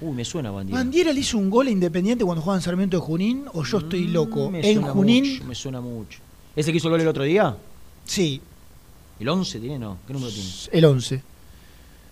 Uy, 0.00 0.12
me 0.12 0.24
suena 0.24 0.50
Bandiera. 0.50 0.80
¿Bandiera 0.80 1.12
le 1.12 1.20
hizo 1.20 1.38
un 1.38 1.48
gol 1.48 1.68
a 1.68 1.70
Independiente 1.70 2.24
cuando 2.24 2.42
jugaba 2.42 2.58
en 2.58 2.62
Sarmiento 2.62 2.96
de 2.96 3.02
Junín? 3.02 3.44
¿O 3.54 3.62
yo 3.62 3.78
estoy 3.78 4.08
loco? 4.08 4.50
Mm, 4.50 4.52
Me 4.52 4.70
En 4.72 4.82
Junín, 4.82 5.32
mucho, 5.34 5.44
me 5.44 5.54
suena 5.54 5.80
mucho. 5.80 6.18
¿Ese 6.56 6.72
que 6.72 6.78
hizo 6.78 6.88
el 6.88 6.92
gol 6.94 7.00
el 7.02 7.08
otro 7.08 7.22
día? 7.22 7.56
sí, 8.04 8.40
¿El 9.20 9.28
11 9.28 9.60
tiene? 9.60 9.78
No. 9.78 9.98
¿Qué 10.04 10.12
número 10.12 10.32
tiene? 10.32 10.50
el 10.72 10.84
11. 10.84 11.22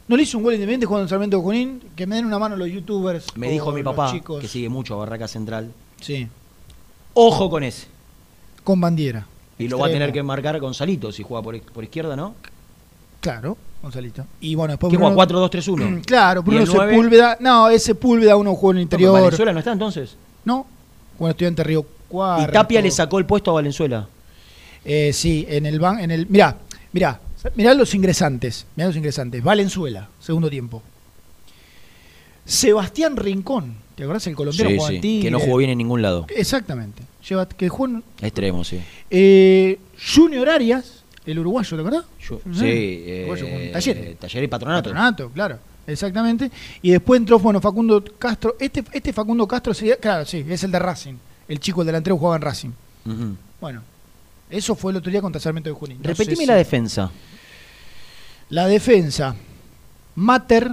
¿No 0.07 0.17
le 0.17 0.23
hizo 0.23 0.39
un 0.39 0.45
gol 0.45 0.55
Independiente 0.55 0.87
jugando 0.87 1.07
en 1.07 1.09
Sarmiento 1.09 1.37
de 1.39 1.43
Junín? 1.43 1.83
Que 1.97 2.07
me 2.07 2.15
den 2.15 2.27
una 2.27 2.39
mano 2.39 2.57
los 2.57 2.71
youtubers. 2.71 3.37
Me 3.37 3.51
dijo 3.51 3.73
mi 3.73 3.83
papá, 3.83 4.15
que 4.41 4.47
sigue 4.47 4.69
mucho 4.69 4.95
a 4.95 4.99
Barraca 4.99 5.27
Central. 5.27 5.73
Sí, 6.01 6.29
Ojo 7.15 7.51
con 7.51 7.65
ese. 7.65 7.89
con 8.63 8.81
Bandiera. 8.81 9.27
Y 9.65 9.69
lo 9.69 9.79
va 9.79 9.87
a 9.87 9.91
tener 9.91 10.13
que 10.13 10.23
marcar 10.23 10.59
Gonzalito 10.61 11.13
si 11.13 11.23
juega 11.23 11.43
por, 11.43 11.61
por 11.63 11.85
izquierda, 11.85 12.17
¿no? 12.17 12.35
Claro, 13.21 13.57
Gonzalito. 13.83 14.27
Y 14.41 14.55
bueno, 14.55 14.73
después 14.73 14.91
¿Qué 14.91 14.97
juega? 14.97 15.15
Bruno- 15.27 15.49
4-2-3-1. 15.51 16.03
Claro, 16.07 16.43
¿Y 16.47 16.51
Bruno? 16.51 16.67
Sepúlveda. 16.67 17.37
No, 17.41 17.69
ese 17.69 17.87
Sepúlveda 17.87 18.37
uno 18.37 18.55
jugó 18.55 18.73
en 18.73 18.77
el 18.79 18.81
No, 18.81 18.83
interior. 18.85 19.13
¿Valenzuela 19.13 19.53
no 19.53 19.59
está 19.61 19.73
entonces? 19.73 20.17
No, 20.45 20.67
cuando 21.17 21.31
estudiante 21.33 21.63
Río 21.65 21.87
Cuarto. 22.09 22.51
Y 22.51 22.53
Tapia 22.53 22.83
le 22.83 22.91
sacó 22.91 23.19
el 23.19 23.27
puesto 23.27 23.51
a 23.53 23.55
Valenzuela. 23.55 24.09
Eh, 24.85 25.13
sí, 25.13 25.47
en 25.49 25.67
el 25.67 25.79
ban, 25.79 26.01
en 26.01 26.11
el. 26.11 26.27
Mirá, 26.29 26.57
mirá, 26.93 27.21
mirá 27.55 27.75
los 27.75 27.95
ingresantes. 27.95 28.67
Mirá 28.77 28.89
los 28.89 28.97
ingresantes. 28.97 29.43
Valenzuela, 29.43 30.09
segundo 30.21 30.51
tiempo. 30.51 30.83
Sebastián 32.45 33.17
Rincón, 33.17 33.77
¿te 33.95 34.03
acordás 34.03 34.27
el 34.27 34.35
colombiano 34.35 34.71
Sí, 34.89 35.21
que 35.23 35.31
no 35.31 35.39
jugó 35.39 35.59
bien 35.59 35.71
en 35.71 35.79
ningún 35.79 36.03
lado. 36.03 36.27
Exactamente. 36.29 37.03
Lleva, 37.29 37.47
que 37.49 37.69
jugó 37.69 37.87
en- 37.87 38.05
Extremo, 38.21 38.65
sí. 38.65 38.81
eh, 39.11 39.79
Junior 40.15 40.49
Arias, 40.49 41.05
el 41.25 41.39
uruguayo, 41.39 41.77
¿te 41.77 41.81
acordás? 41.81 42.05
Yo- 42.21 42.41
sí, 42.53 42.65
eh, 42.67 43.21
Uruguayo 43.29 43.49
con 43.49 43.73
Talleres. 43.73 44.19
Talleres 44.19 44.45
y 44.47 44.49
Patronato. 44.51 44.91
Patronato, 44.91 45.31
claro. 45.31 45.59
Exactamente. 45.87 46.51
Y 46.81 46.91
después 46.93 47.19
entró, 47.19 47.39
bueno, 47.39 47.61
Facundo 47.61 48.03
Castro. 48.19 48.57
Este, 48.59 48.85
este 48.93 49.13
Facundo 49.13 49.47
Castro 49.49 49.75
sería, 49.75 49.97
claro, 49.97 50.25
sí, 50.25 50.45
es 50.49 50.63
el 50.65 50.71
de 50.73 50.79
Racing. 50.79 51.15
El 51.49 51.59
chico, 51.61 51.83
el 51.83 51.87
delantero, 51.87 52.17
jugaba 52.17 52.37
en 52.37 52.43
Racing. 52.43 52.71
Bueno, 53.61 53.83
eso 54.49 54.75
fue 54.77 54.93
el 54.93 54.99
otro 54.99 55.11
día 55.11 55.21
contra 55.21 55.41
Sarmiento 55.41 55.71
de 55.71 55.75
Junín. 55.75 55.99
No 55.99 56.05
Repetime 56.09 56.47
la 56.47 56.55
si- 56.55 56.59
defensa. 56.59 57.11
La 58.51 58.67
defensa. 58.67 59.35
Mater, 60.15 60.71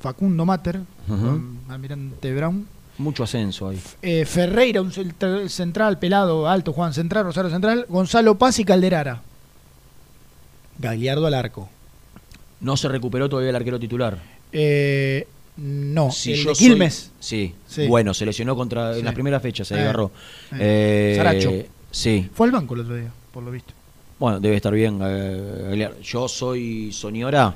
Facundo 0.00 0.44
Mater, 0.44 0.80
Ujú. 1.08 1.16
con 1.20 1.58
Almirante 1.68 2.34
Brown. 2.34 2.66
Mucho 2.98 3.24
ascenso 3.24 3.68
ahí. 3.68 3.80
Eh, 4.02 4.24
Ferreira, 4.24 4.80
un 4.80 4.92
cent- 4.92 5.48
central 5.48 5.98
pelado, 5.98 6.48
alto, 6.48 6.72
Juan 6.72 6.94
Central, 6.94 7.24
Rosario 7.24 7.50
Central. 7.50 7.86
Gonzalo 7.88 8.36
Paz 8.38 8.58
y 8.60 8.64
Calderara. 8.64 9.20
Gagliardo 10.78 11.26
al 11.26 11.34
arco. 11.34 11.68
No 12.60 12.76
se 12.76 12.88
recuperó 12.88 13.28
todavía 13.28 13.50
el 13.50 13.56
arquero 13.56 13.78
titular. 13.80 14.18
Eh, 14.52 15.26
no, 15.56 16.10
Si 16.10 16.32
el 16.32 16.38
yo 16.38 16.48
de 16.50 16.54
soy- 16.54 16.68
Quilmes. 16.68 17.10
sí. 17.20 17.54
Sí. 17.68 17.86
Bueno, 17.88 18.14
se 18.14 18.24
lesionó 18.26 18.54
contra 18.56 18.96
en 18.96 19.04
las 19.04 19.14
primeras 19.14 19.42
fechas, 19.42 19.66
se 19.68 19.74
Eh, 19.74 19.80
agarró. 19.80 20.10
eh. 20.52 20.56
Eh, 20.60 21.14
Saracho. 21.16 21.52
Sí. 21.90 22.28
Fue 22.32 22.46
al 22.46 22.52
banco 22.52 22.74
el 22.74 22.80
otro 22.80 22.94
día, 22.96 23.10
por 23.32 23.42
lo 23.42 23.50
visto. 23.50 23.72
Bueno, 24.18 24.38
debe 24.40 24.56
estar 24.56 24.72
bien. 24.72 25.00
eh, 25.02 25.62
Gagliardo. 25.68 26.00
Yo 26.00 26.28
soy 26.28 26.92
Soñora. 26.92 27.54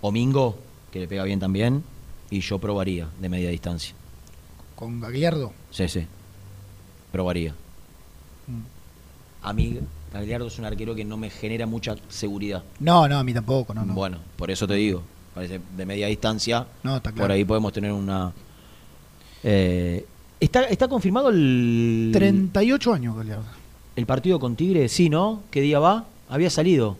Domingo, 0.00 0.56
que 0.90 1.00
le 1.00 1.08
pega 1.08 1.24
bien 1.24 1.38
también. 1.40 1.82
Y 2.32 2.40
yo 2.40 2.58
probaría 2.58 3.10
de 3.20 3.28
media 3.28 3.50
distancia. 3.50 3.94
Con 4.74 5.02
Gagliardo. 5.02 5.52
Sí, 5.70 5.86
sí. 5.86 6.06
Probaría. 7.12 7.52
Mm. 8.46 9.46
A 9.46 9.52
mí, 9.52 9.78
Gagliardo 10.14 10.46
es 10.46 10.58
un 10.58 10.64
arquero 10.64 10.94
que 10.94 11.04
no 11.04 11.18
me 11.18 11.28
genera 11.28 11.66
mucha 11.66 11.94
seguridad. 12.08 12.64
No, 12.80 13.06
no, 13.06 13.18
a 13.18 13.22
mí 13.22 13.34
tampoco, 13.34 13.74
no, 13.74 13.84
no. 13.84 13.92
Bueno, 13.92 14.16
por 14.34 14.50
eso 14.50 14.66
te 14.66 14.72
digo. 14.72 15.02
Parece 15.34 15.60
de 15.76 15.84
media 15.84 16.06
distancia. 16.06 16.66
No, 16.82 16.96
está 16.96 17.12
claro. 17.12 17.24
Por 17.24 17.32
ahí 17.32 17.44
podemos 17.44 17.70
tener 17.70 17.92
una. 17.92 18.32
Eh, 19.42 20.06
¿está, 20.40 20.62
¿Está 20.62 20.88
confirmado 20.88 21.28
el. 21.28 22.12
38 22.14 22.94
años, 22.94 23.14
Gagliardo. 23.14 23.44
El 23.94 24.06
partido 24.06 24.40
con 24.40 24.56
Tigre? 24.56 24.88
Sí, 24.88 25.10
¿no? 25.10 25.42
¿Qué 25.50 25.60
día 25.60 25.80
va? 25.80 26.06
Había 26.30 26.48
salido. 26.48 26.96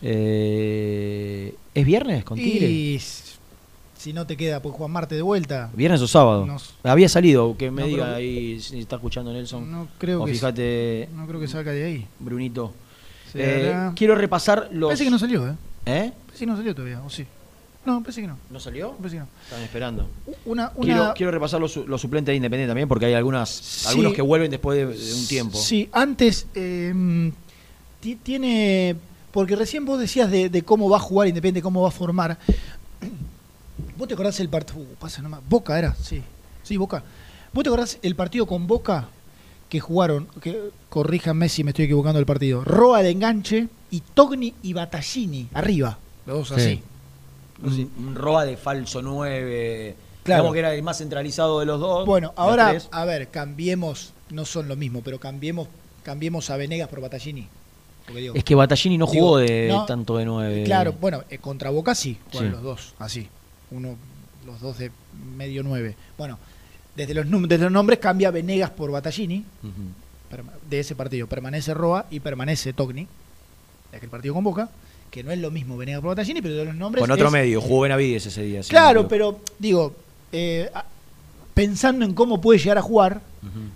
Eh, 0.00 1.54
¿Es 1.74 1.84
viernes 1.84 2.24
con 2.24 2.38
Tigre? 2.38 2.66
Y 2.66 2.98
si 4.00 4.12
no 4.14 4.26
te 4.26 4.36
queda, 4.36 4.60
pues 4.62 4.74
Juan 4.74 4.90
Marte 4.90 5.14
de 5.14 5.22
vuelta. 5.22 5.70
¿Viernes 5.74 6.00
o 6.00 6.08
sábado? 6.08 6.46
Había 6.82 7.08
salido, 7.08 7.54
que 7.58 7.70
me 7.70 7.82
No, 7.82 7.88
diga 7.88 8.14
ahí 8.14 8.58
si 8.60 8.78
está 8.80 8.96
escuchando 8.96 9.30
Nelson. 9.32 9.70
No 9.70 9.88
creo 9.98 10.22
o 10.22 10.24
que 10.24 10.32
fíjate, 10.32 11.08
No 11.14 11.26
creo 11.26 11.38
que 11.38 11.48
salga 11.48 11.72
de 11.72 11.84
ahí. 11.84 12.06
Brunito. 12.18 12.72
Eh, 13.34 13.90
quiero 13.94 14.14
repasar 14.14 14.68
los. 14.72 14.88
Parece 14.88 15.04
que 15.04 15.10
no 15.10 15.18
salió, 15.18 15.46
¿eh? 15.48 15.54
¿Eh? 15.86 16.12
Parece 16.26 16.38
que 16.44 16.46
no 16.46 16.56
salió 16.56 16.74
todavía, 16.74 17.00
o 17.02 17.10
sí. 17.10 17.26
No, 17.84 18.00
parece 18.02 18.20
que 18.22 18.26
no. 18.26 18.36
¿No 18.50 18.58
salió? 18.60 18.92
Parece 18.92 19.16
que 19.16 19.20
no. 19.20 19.28
Están 19.44 19.62
esperando. 19.62 20.08
Una, 20.46 20.72
una... 20.74 20.84
Quiero, 20.84 21.12
quiero 21.14 21.32
repasar 21.32 21.60
los, 21.60 21.72
su- 21.72 21.86
los 21.86 22.00
suplentes 22.00 22.32
de 22.32 22.36
Independiente 22.36 22.70
también, 22.70 22.88
porque 22.88 23.06
hay 23.06 23.14
algunas, 23.14 23.48
Sí. 23.50 23.88
algunos 23.88 24.12
que 24.14 24.22
vuelven 24.22 24.50
después 24.50 24.76
de, 24.78 24.86
de 24.86 25.14
un 25.14 25.26
tiempo. 25.26 25.56
Sí, 25.58 25.88
antes 25.92 26.46
eh, 26.54 27.32
ti- 28.00 28.16
tiene. 28.16 28.96
Porque 29.32 29.54
recién 29.54 29.84
vos 29.84 30.00
decías 30.00 30.28
de, 30.28 30.48
de 30.48 30.62
cómo 30.62 30.90
va 30.90 30.96
a 30.96 31.00
jugar 31.00 31.28
Independiente, 31.28 31.62
cómo 31.62 31.82
va 31.82 31.88
a 31.88 31.92
formar. 31.92 32.36
¿Vos 34.00 34.08
te 34.08 34.14
acordás 34.14 34.40
el 34.40 34.48
partido? 34.48 34.80
Uh, 34.80 34.94
pasa 34.98 35.20
nomás. 35.20 35.40
Boca 35.46 35.78
era, 35.78 35.94
sí. 35.94 36.22
Sí, 36.62 36.78
Boca. 36.78 37.02
¿Vos 37.52 37.62
te 37.62 37.68
acordás 37.68 37.98
el 38.00 38.16
partido 38.16 38.46
con 38.46 38.66
Boca 38.66 39.08
que 39.68 39.78
jugaron? 39.78 40.26
Que 40.40 40.70
corríjanme 40.88 41.50
si 41.50 41.64
me 41.64 41.72
estoy 41.72 41.84
equivocando 41.84 42.16
del 42.16 42.24
partido. 42.24 42.64
Roa 42.64 43.02
de 43.02 43.10
enganche 43.10 43.68
y 43.90 44.00
Togni 44.00 44.54
y 44.62 44.72
Battaglini 44.72 45.48
arriba. 45.52 45.98
Los 46.24 46.48
dos 46.48 46.52
así. 46.58 46.82
Un, 47.62 47.90
un 47.98 48.14
roba 48.14 48.46
de 48.46 48.56
falso 48.56 49.02
9. 49.02 49.94
Claro. 50.22 50.44
Digamos 50.44 50.54
que 50.54 50.58
era 50.60 50.74
el 50.74 50.82
más 50.82 50.96
centralizado 50.96 51.60
de 51.60 51.66
los 51.66 51.78
dos. 51.78 52.06
Bueno, 52.06 52.32
ahora, 52.36 52.74
a 52.90 53.04
ver, 53.04 53.28
cambiemos, 53.28 54.14
no 54.30 54.46
son 54.46 54.66
lo 54.66 54.76
mismo, 54.76 55.02
pero 55.04 55.20
cambiemos, 55.20 55.68
cambiemos 56.02 56.48
a 56.48 56.56
Venegas 56.56 56.88
por 56.88 57.02
Battaglini. 57.02 57.46
Digo, 58.14 58.34
Es 58.34 58.44
que 58.44 58.54
Battaglini 58.54 58.96
no 58.96 59.04
digo, 59.06 59.24
jugó 59.26 59.38
de 59.38 59.68
no, 59.68 59.84
tanto 59.84 60.16
de 60.16 60.24
nueve. 60.24 60.64
Claro, 60.64 60.94
bueno, 60.98 61.22
eh, 61.28 61.36
contra 61.36 61.68
Boca 61.68 61.94
sí, 61.94 62.16
jugaron 62.32 62.48
Sí. 62.48 62.54
los 62.54 62.62
dos, 62.62 62.94
así. 62.98 63.28
Uno, 63.70 63.96
los 64.46 64.60
dos 64.60 64.78
de 64.78 64.90
medio 65.36 65.62
nueve. 65.62 65.96
Bueno, 66.18 66.38
desde 66.96 67.14
los, 67.14 67.26
desde 67.48 67.64
los 67.64 67.72
nombres 67.72 67.98
cambia 67.98 68.30
Venegas 68.30 68.70
por 68.70 68.90
Battaglini, 68.90 69.44
de 70.68 70.80
ese 70.80 70.94
partido. 70.94 71.26
Permanece 71.26 71.74
Roa 71.74 72.06
y 72.10 72.20
permanece 72.20 72.72
Togni, 72.72 73.06
de 73.90 73.96
aquel 73.96 74.08
partido 74.08 74.34
con 74.34 74.44
Boca, 74.44 74.68
que 75.10 75.22
no 75.24 75.30
es 75.32 75.38
lo 75.38 75.50
mismo 75.50 75.76
Venegas 75.76 76.00
por 76.00 76.10
Battaglini, 76.10 76.40
pero 76.42 76.54
de 76.54 76.64
los 76.66 76.74
nombres. 76.74 77.02
Con 77.02 77.10
otro 77.10 77.26
es- 77.26 77.32
medio, 77.32 77.60
jugó 77.60 77.80
Benavides 77.80 78.26
ese 78.26 78.42
día. 78.42 78.60
Claro, 78.68 79.08
pero 79.08 79.40
digo, 79.58 79.94
eh, 80.32 80.70
pensando 81.54 82.04
en 82.04 82.14
cómo 82.14 82.40
puede 82.40 82.58
llegar 82.58 82.78
a 82.78 82.82
jugar, 82.82 83.20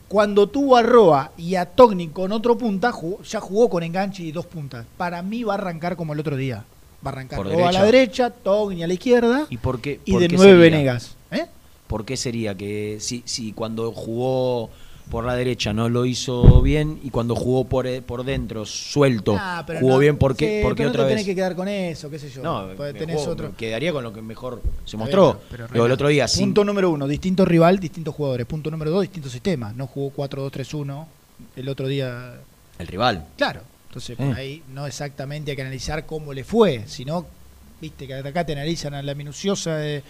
cuando 0.09 0.47
tuvo 0.49 0.77
a 0.77 0.83
Roa 0.83 1.33
y 1.39 1.55
a 1.55 1.65
Togni 1.65 2.09
con 2.09 2.33
otro 2.33 2.57
punta, 2.59 2.93
jugó- 2.93 3.23
ya 3.23 3.41
jugó 3.41 3.71
con 3.71 3.83
enganche 3.83 4.23
y 4.23 4.31
dos 4.31 4.45
puntas. 4.47 4.85
Para 4.99 5.23
mí 5.23 5.43
va 5.43 5.55
a 5.55 5.57
arrancar 5.57 5.97
como 5.97 6.13
el 6.13 6.21
otro 6.21 6.37
día. 6.37 6.65
Va 7.05 7.11
a 7.11 7.13
arrancar 7.13 7.37
Por 7.37 7.47
Roa 7.53 7.69
a 7.69 7.73
la 7.73 7.85
derecha. 7.85 8.25
derecha, 8.29 8.31
Togni 8.31 8.83
a 8.83 8.87
la 8.87 8.95
izquierda 8.95 9.47
¿Y 9.51 9.59
por 9.59 9.81
qué? 9.81 10.01
y 10.05 10.13
por 10.13 10.21
de 10.23 10.29
qué 10.29 10.37
nueve 10.37 10.53
sería? 10.65 10.71
Venegas. 10.79 11.17
¿Eh? 11.31 11.47
¿Por 11.87 12.05
qué 12.05 12.17
sería 12.17 12.55
que 12.57 12.97
si, 13.01 13.23
si 13.27 13.53
cuando 13.53 13.93
jugó 13.93 14.71
por 15.11 15.25
la 15.27 15.35
derecha 15.37 15.75
no 15.75 15.91
lo 15.91 16.07
hizo 16.07 16.63
bien 16.63 16.99
y 17.05 17.11
cuando 17.11 17.35
jugó 17.37 17.65
por, 17.65 17.87
eh, 17.87 18.01
por 18.01 18.25
dentro, 18.25 18.65
suelto, 18.65 19.37
Ah, 19.39 19.63
jugó 19.79 19.93
no- 19.93 19.99
bien? 19.99 20.17
¿Por 20.17 20.35
qué, 20.35 20.61
sí, 20.61 20.63
por 20.63 20.73
qué 20.73 20.77
pero 20.79 20.89
no 20.89 20.91
otra 20.93 21.03
te 21.03 21.07
vez? 21.09 21.13
tenés 21.17 21.27
que 21.27 21.35
quedar 21.35 21.55
con 21.55 21.69
eso, 21.69 22.09
qué 22.09 22.19
sé 22.19 22.31
yo. 22.31 22.43
No, 22.43 22.69
Porque 22.75 22.95
me 22.95 22.99
tenés 22.99 23.17
juego- 23.17 23.33
otro. 23.33 23.49
me 23.51 23.55
quedaría 23.55 23.93
con 23.93 24.03
lo 24.03 24.15
que 24.15 24.23
mejor 24.23 24.63
se 24.87 24.97
mostró. 24.97 25.41
pero- 25.51 25.85
el 25.85 25.93
otro 25.93 26.09
día, 26.09 26.27
sin- 26.27 26.47
Punto 26.47 26.65
número 26.65 26.89
uno, 26.91 27.07
distinto 27.07 27.45
rival, 27.45 27.79
distintos 27.79 28.15
jugadores. 28.15 28.47
Punto 28.47 28.71
número 28.71 28.91
dos, 28.93 29.03
distintos 29.03 29.31
sistemas. 29.31 29.77
No 29.77 29.87
jugó 29.87 30.09
4-2-3-1. 30.11 31.07
El 31.55 31.69
otro 31.69 31.87
día 31.87 32.37
el 32.79 32.87
rival. 32.87 33.27
Claro, 33.37 33.61
entonces 33.95 34.17
por 34.17 34.27
Eh. 34.27 34.35
ahí 34.35 34.63
no 34.73 34.87
exactamente 34.89 35.53
hay 35.53 35.57
que 35.57 35.63
analizar 35.63 36.05
cómo 36.05 36.33
le 36.33 36.43
fue, 36.43 36.83
sino, 36.89 37.25
viste, 37.81 38.09
que 38.09 38.15
acá 38.15 38.45
te 38.45 38.53
analizan 38.53 38.93
a 38.95 39.03
la 39.03 39.15
minuciosa, 39.15 39.77
de- 39.77 40.03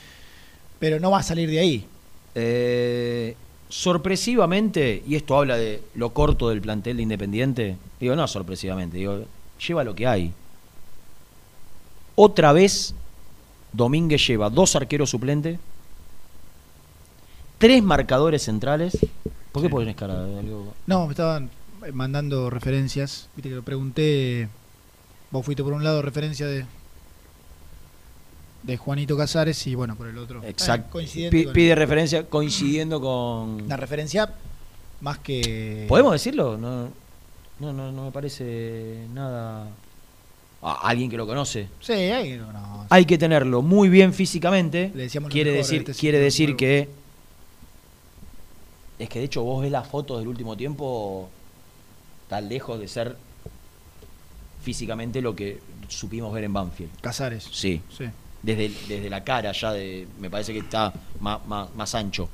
pero 0.78 0.98
no 0.98 1.11
va 1.11 1.19
a 1.19 1.23
salir 1.23 1.51
de 1.51 1.59
ahí. 1.59 1.86
Eh, 2.35 3.36
sorpresivamente, 3.69 5.02
y 5.06 5.16
esto 5.16 5.36
habla 5.36 5.59
de 5.59 5.82
lo 5.97 6.15
corto 6.15 6.48
del 6.48 6.62
plantel 6.62 6.97
de 6.97 7.02
Independiente, 7.02 7.77
digo, 8.01 8.16
no 8.16 8.27
sorpresivamente, 8.27 8.97
digo, 8.97 9.24
lleva 9.66 9.85
lo 9.85 9.94
que 9.94 10.06
hay. 10.06 10.32
Otra 12.15 12.52
vez, 12.55 12.94
Domínguez 13.73 14.27
lleva 14.27 14.48
dos 14.48 14.77
arqueros 14.77 15.11
suplentes, 15.11 15.59
tres 17.59 17.82
marcadores 17.82 18.43
centrales. 18.44 18.97
¿Por 19.52 19.62
qué 19.62 19.69
pones 19.69 19.94
cara 19.94 20.24
de 20.24 20.39
algo? 20.39 20.73
No, 20.86 21.06
me 21.06 21.12
estaban 21.12 21.51
mandando 21.93 22.51
referencias, 22.51 23.28
viste 23.36 23.48
que 23.48 23.55
lo 23.56 23.62
pregunté, 23.62 24.48
vos 25.31 25.44
fuiste 25.44 25.62
por 25.62 25.73
un 25.73 25.85
lado 25.85 26.02
referencia 26.02 26.47
de 26.47 26.65
de 28.65 28.77
Juanito 28.77 29.16
Casares 29.16 29.66
y 29.66 29.74
bueno, 29.74 29.94
por 29.94 30.09
el 30.09 30.19
otro. 30.19 30.43
Exacto. 30.43 30.98
Eh, 31.01 31.48
Pide 31.52 31.74
referencia 31.74 32.24
coincidiendo 32.24 33.01
con. 33.01 33.69
la 33.69 33.77
referencia 33.77 34.32
más 35.01 35.19
que 35.19 35.85
¿Podemos 35.89 36.12
decirlo? 36.12 36.56
No, 36.56 36.89
no, 37.61 37.73
no, 37.73 37.93
no 37.93 38.05
me 38.05 38.11
parece 38.11 39.06
nada. 39.12 39.69
a 40.62 40.89
alguien 40.89 41.11
que 41.11 41.16
lo 41.16 41.27
conoce. 41.27 41.69
Sí, 41.81 41.93
hay 41.93 42.39
no, 42.39 42.86
Hay 42.89 43.05
que 43.05 43.19
tenerlo 43.19 43.61
muy 43.61 43.89
bien 43.89 44.15
físicamente. 44.15 44.90
Le 44.94 45.05
decíamos 45.05 45.28
lo 45.28 45.32
Quiere 45.32 45.52
decir, 45.52 45.81
este 45.81 45.93
quiere 45.94 46.19
decir 46.19 46.56
que. 46.56 46.89
Es 48.98 49.09
que 49.09 49.19
de 49.19 49.24
hecho 49.27 49.43
vos 49.43 49.62
ves 49.62 49.73
las 49.73 49.86
fotos 49.86 50.20
del 50.20 50.28
último 50.28 50.56
tiempo. 50.56 51.28
Tan 52.35 52.48
lejos 52.48 52.81
de 52.81 52.89
ser 52.89 53.16
físicamente 54.65 55.20
lo 55.23 55.36
que 55.36 55.61
supimos 55.86 56.32
ver 56.35 56.43
en 56.43 56.52
Banfield. 56.52 56.90
Casares. 57.01 57.47
Sí. 57.52 57.81
Sí. 57.97 58.06
Desde, 58.43 58.73
desde 58.89 59.09
la 59.09 59.23
cara 59.23 59.52
ya 59.52 59.73
de. 59.73 60.09
Me 60.19 60.28
parece 60.28 60.52
que 60.52 60.59
está 60.59 60.93
más, 61.20 61.47
más, 61.47 61.73
más 61.77 61.94
ancho. 61.94 62.28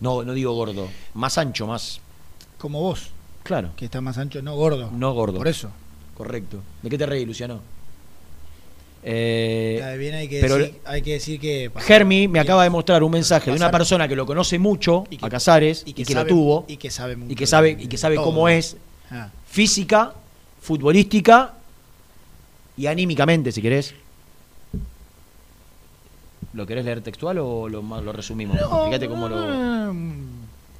No, 0.00 0.24
no 0.24 0.32
digo 0.34 0.52
gordo. 0.54 0.88
Más 1.14 1.38
ancho, 1.38 1.68
más. 1.68 2.00
Como 2.58 2.80
vos. 2.80 3.10
Claro. 3.44 3.70
Que 3.76 3.84
está 3.84 4.00
más 4.00 4.18
ancho, 4.18 4.42
no 4.42 4.56
gordo. 4.56 4.90
No 4.90 5.12
gordo. 5.14 5.38
Por 5.38 5.46
eso. 5.46 5.70
Correcto. 6.16 6.60
¿De 6.82 6.90
qué 6.90 6.98
te 6.98 7.06
reí, 7.06 7.24
Luciano? 7.24 7.60
Eh, 9.04 9.76
Está 9.78 9.94
bien, 9.94 10.14
hay 10.16 10.28
que, 10.28 10.40
pero 10.40 10.56
decir, 10.58 10.78
hay 10.84 11.00
que 11.02 11.12
decir 11.12 11.40
que 11.40 11.70
Germi 11.76 12.26
me 12.28 12.38
acaba 12.40 12.64
de 12.64 12.68
mostrar 12.70 13.02
un 13.04 13.10
mensaje 13.12 13.50
de 13.50 13.56
una 13.56 13.70
persona 13.70 14.06
que 14.08 14.14
lo 14.16 14.26
conoce 14.26 14.58
mucho, 14.58 15.04
Y 15.08 15.16
que- 15.18 15.24
a 15.24 15.30
Casares, 15.30 15.84
y 15.86 15.90
y 15.90 15.94
que 15.94 16.04
sabe- 16.04 16.28
lo 16.30 16.36
tuvo, 16.36 16.64
y 16.68 16.76
que 16.76 16.90
sabe 16.90 17.16
mucho 17.16 17.32
y 17.32 17.36
que 17.36 17.46
sabe, 17.46 17.76
y 17.80 17.86
que 17.86 17.96
sabe 17.96 18.16
cómo 18.16 18.46
es 18.50 18.76
Ah. 19.10 19.28
física, 19.46 20.14
futbolística 20.60 21.54
y 22.76 22.86
anímicamente, 22.86 23.52
si 23.52 23.60
querés. 23.60 23.94
¿Lo 26.52 26.66
querés 26.66 26.84
leer 26.84 27.00
textual 27.00 27.38
o 27.38 27.68
lo, 27.68 27.82
lo 27.82 28.12
resumimos? 28.12 28.58
Fíjate 28.58 29.08
cómo 29.08 29.28
lo... 29.28 29.94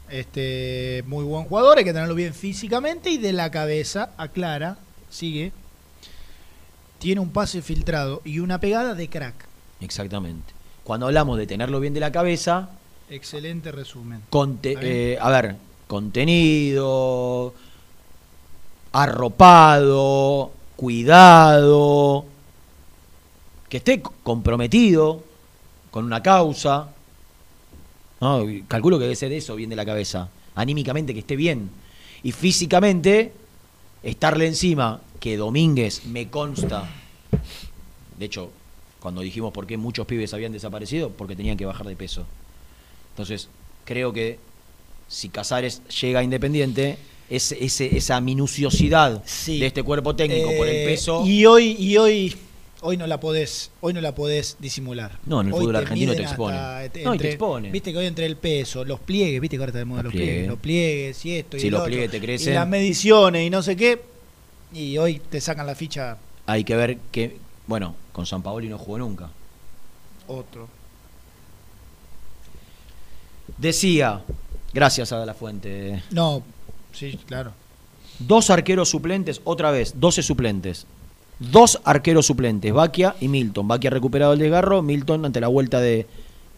Este, 0.08 1.04
muy 1.06 1.24
buen 1.24 1.44
jugador, 1.44 1.78
hay 1.78 1.84
que 1.84 1.92
tenerlo 1.92 2.16
bien 2.16 2.34
físicamente 2.34 3.10
y 3.10 3.18
de 3.18 3.32
la 3.32 3.50
cabeza, 3.52 4.10
aclara, 4.16 4.76
sigue. 5.08 5.52
Tiene 6.98 7.20
un 7.20 7.30
pase 7.30 7.62
filtrado 7.62 8.20
y 8.24 8.40
una 8.40 8.58
pegada 8.58 8.94
de 8.94 9.08
crack. 9.08 9.46
Exactamente. 9.80 10.52
Cuando 10.82 11.06
hablamos 11.06 11.38
de 11.38 11.46
tenerlo 11.46 11.78
bien 11.78 11.94
de 11.94 12.00
la 12.00 12.10
cabeza, 12.10 12.70
Excelente 13.10 13.72
resumen. 13.72 14.22
Eh, 14.62 15.18
a 15.20 15.30
ver, 15.30 15.56
contenido, 15.88 17.52
arropado, 18.92 20.52
cuidado, 20.76 22.24
que 23.68 23.76
esté 23.78 24.02
comprometido 24.02 25.22
con 25.90 26.04
una 26.04 26.22
causa. 26.22 26.90
Calculo 28.68 28.98
que 28.98 29.04
debe 29.04 29.16
ser 29.16 29.32
eso, 29.32 29.56
bien 29.56 29.70
de 29.70 29.76
la 29.76 29.86
cabeza. 29.86 30.28
Anímicamente, 30.54 31.14
que 31.14 31.20
esté 31.20 31.36
bien. 31.36 31.70
Y 32.22 32.32
físicamente, 32.32 33.32
estarle 34.02 34.46
encima, 34.46 35.00
que 35.20 35.36
Domínguez 35.36 36.04
me 36.06 36.28
consta. 36.28 36.88
De 38.18 38.26
hecho, 38.26 38.50
cuando 38.98 39.22
dijimos 39.22 39.52
por 39.52 39.66
qué 39.66 39.76
muchos 39.76 40.06
pibes 40.06 40.34
habían 40.34 40.52
desaparecido, 40.52 41.10
porque 41.10 41.36
tenían 41.36 41.56
que 41.56 41.64
bajar 41.64 41.86
de 41.86 41.96
peso. 41.96 42.26
Entonces, 43.12 43.48
creo 43.84 44.12
que 44.12 44.38
si 45.08 45.28
Casares 45.30 45.82
llega 46.00 46.20
a 46.20 46.22
Independiente, 46.22 46.98
ese, 47.30 47.64
ese- 47.64 47.96
esa 47.96 48.20
minuciosidad 48.20 49.22
de 49.46 49.66
este 49.66 49.82
cuerpo 49.82 50.14
técnico 50.16 50.50
por 50.56 50.66
el 50.66 50.76
Eh, 50.76 50.84
peso. 50.84 51.24
Y 51.26 51.46
hoy, 51.46 51.76
y 51.78 51.96
hoy, 51.96 52.36
hoy 52.82 52.96
no 52.96 53.06
la 53.06 53.20
podés, 53.20 53.70
hoy 53.80 53.92
no 53.94 54.00
la 54.00 54.14
podés 54.14 54.56
disimular. 54.58 55.18
No, 55.26 55.40
en 55.40 55.46
el 55.48 55.52
Hoy 55.54 55.60
fútbol 55.60 55.74
te 55.74 55.78
argentino 55.78 56.14
te 56.14 56.22
expone. 56.22 56.56
hasta, 56.58 56.98
No, 57.04 57.14
y 57.14 57.18
te 57.18 57.28
expone. 57.30 57.70
Viste 57.70 57.92
que 57.92 57.98
hoy 57.98 58.06
entre 58.06 58.26
el 58.26 58.36
peso, 58.36 58.84
los 58.84 59.00
pliegues, 59.00 59.40
viste 59.40 59.56
que 59.56 59.62
ahora 59.62 59.70
está 59.70 59.78
de 59.78 59.84
moda 59.84 60.02
los, 60.02 60.12
Los 60.12 60.18
pliegues, 60.20 60.32
pliegues. 60.34 60.48
los 60.50 60.58
pliegues 60.58 61.24
y 61.26 61.36
esto 61.36 61.56
y 61.56 61.60
Si 61.60 61.70
los 61.70 61.80
otro, 61.80 61.90
pliegues 61.90 62.10
te 62.10 62.20
crecen. 62.20 62.52
Y 62.52 62.54
las 62.56 62.68
mediciones 62.68 63.46
y 63.46 63.50
no 63.50 63.62
sé 63.62 63.76
qué. 63.76 64.00
Y 64.72 64.98
hoy 64.98 65.20
te 65.30 65.40
sacan 65.40 65.66
la 65.66 65.74
ficha 65.74 66.18
Hay 66.46 66.64
que 66.64 66.74
ver 66.76 66.98
que, 67.12 67.36
bueno, 67.66 67.94
con 68.12 68.26
San 68.26 68.42
Paoli 68.42 68.68
no 68.68 68.78
jugó 68.78 68.98
nunca. 68.98 69.30
otro. 70.26 70.68
Decía, 73.58 74.22
gracias 74.72 75.12
a 75.12 75.24
la 75.26 75.34
fuente, 75.34 76.02
No, 76.10 76.42
sí, 76.92 77.18
claro. 77.26 77.52
dos 78.18 78.50
arqueros 78.50 78.88
suplentes, 78.90 79.40
otra 79.44 79.70
vez, 79.70 79.94
12 79.98 80.22
suplentes. 80.22 80.86
Dos 81.38 81.80
arqueros 81.84 82.26
suplentes, 82.26 82.72
Baquia 82.72 83.16
y 83.18 83.28
Milton. 83.28 83.66
Baquia 83.66 83.88
recuperado 83.90 84.34
el 84.34 84.38
desgarro, 84.38 84.82
Milton 84.82 85.24
ante 85.24 85.40
la 85.40 85.48
vuelta 85.48 85.80
de, 85.80 86.06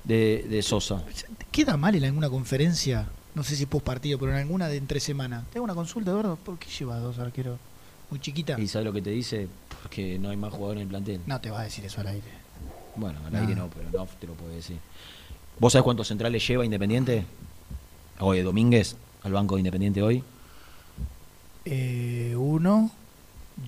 de, 0.05 0.45
de 0.49 0.63
Sosa. 0.63 1.05
¿Queda 1.53 1.77
mal 1.77 1.95
en 1.95 2.05
alguna 2.05 2.29
conferencia? 2.29 3.07
No 3.35 3.45
sé 3.45 3.55
si 3.57 3.67
post 3.67 3.85
partido, 3.85 4.19
pero 4.19 4.33
en 4.33 4.39
alguna 4.39 4.67
de 4.69 4.77
entre 4.79 4.99
semana. 4.99 5.45
Tengo 5.53 5.63
una 5.65 5.75
consulta, 5.75 6.11
Eduardo. 6.11 6.37
¿Por 6.37 6.59
qué 6.59 6.69
lleva 6.69 6.99
dos 6.99 7.19
arqueros? 7.21 7.59
Muy 8.11 8.19
chiquita. 8.21 8.59
¿Y 8.61 8.67
sabes 8.67 8.85
lo 8.87 8.93
que 8.93 9.01
te 9.03 9.11
dice? 9.11 9.47
Porque 9.83 10.19
no 10.19 10.31
hay 10.31 10.37
más 10.37 10.53
jugadores 10.53 10.81
en 10.81 10.83
el 10.83 10.89
plantel. 10.89 11.21
No 11.27 11.41
te 11.41 11.51
va 11.51 11.61
a 11.61 11.65
decir 11.65 11.85
eso 11.85 12.01
al 12.01 12.09
aire. 12.09 12.27
Bueno, 12.97 13.21
al 13.25 13.33
No. 13.33 13.39
aire 13.39 13.55
no, 13.55 13.69
pero 13.69 13.89
no 13.91 14.07
te 14.21 14.27
lo 14.27 14.35
puedo 14.35 14.53
decir. 14.53 14.79
¿Vos 15.61 15.73
sabés 15.73 15.85
cuántos 15.85 16.09
centrales 16.09 16.47
lleva 16.47 16.65
Independiente? 16.65 17.25
Oye, 18.19 18.43
Domínguez, 18.43 18.97
al 19.23 19.33
banco 19.33 19.55
de 19.55 19.61
Independiente 19.61 20.03
hoy. 20.03 20.23
Eh, 21.65 22.35
uno, 22.37 22.91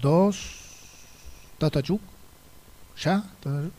dos. 0.00 0.60
Tatachuk. 1.58 2.00
¿Ya? 3.00 3.22
Tatachuk. 3.40 3.72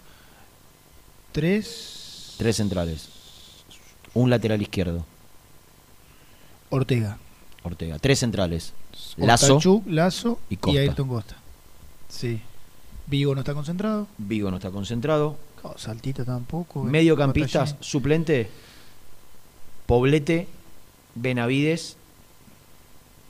Tres. 1.31 2.35
Tres 2.37 2.55
centrales. 2.55 3.09
Un 4.13 4.29
lateral 4.29 4.61
izquierdo. 4.61 5.05
Ortega. 6.69 7.17
Ortega. 7.63 7.99
Tres 7.99 8.19
centrales. 8.19 8.73
Lazo. 9.17 9.55
Ortachuk, 9.55 9.87
Lazo 9.87 10.39
y 10.49 10.53
y, 10.53 10.57
Costa. 10.57 10.79
Ayrton 10.79 11.07
Costa. 11.07 11.35
Sí. 12.07 12.41
Vigo 13.07 13.35
no 13.35 13.41
está 13.41 13.53
concentrado. 13.53 14.07
Vigo 14.17 14.49
no 14.49 14.57
está 14.57 14.71
concentrado. 14.71 15.37
Oh, 15.63 15.73
Saltita 15.77 16.23
tampoco. 16.23 16.83
Mediocampistas, 16.83 17.71
Batallín. 17.71 17.83
suplente, 17.83 18.49
Poblete, 19.85 20.47
Benavides, 21.15 21.97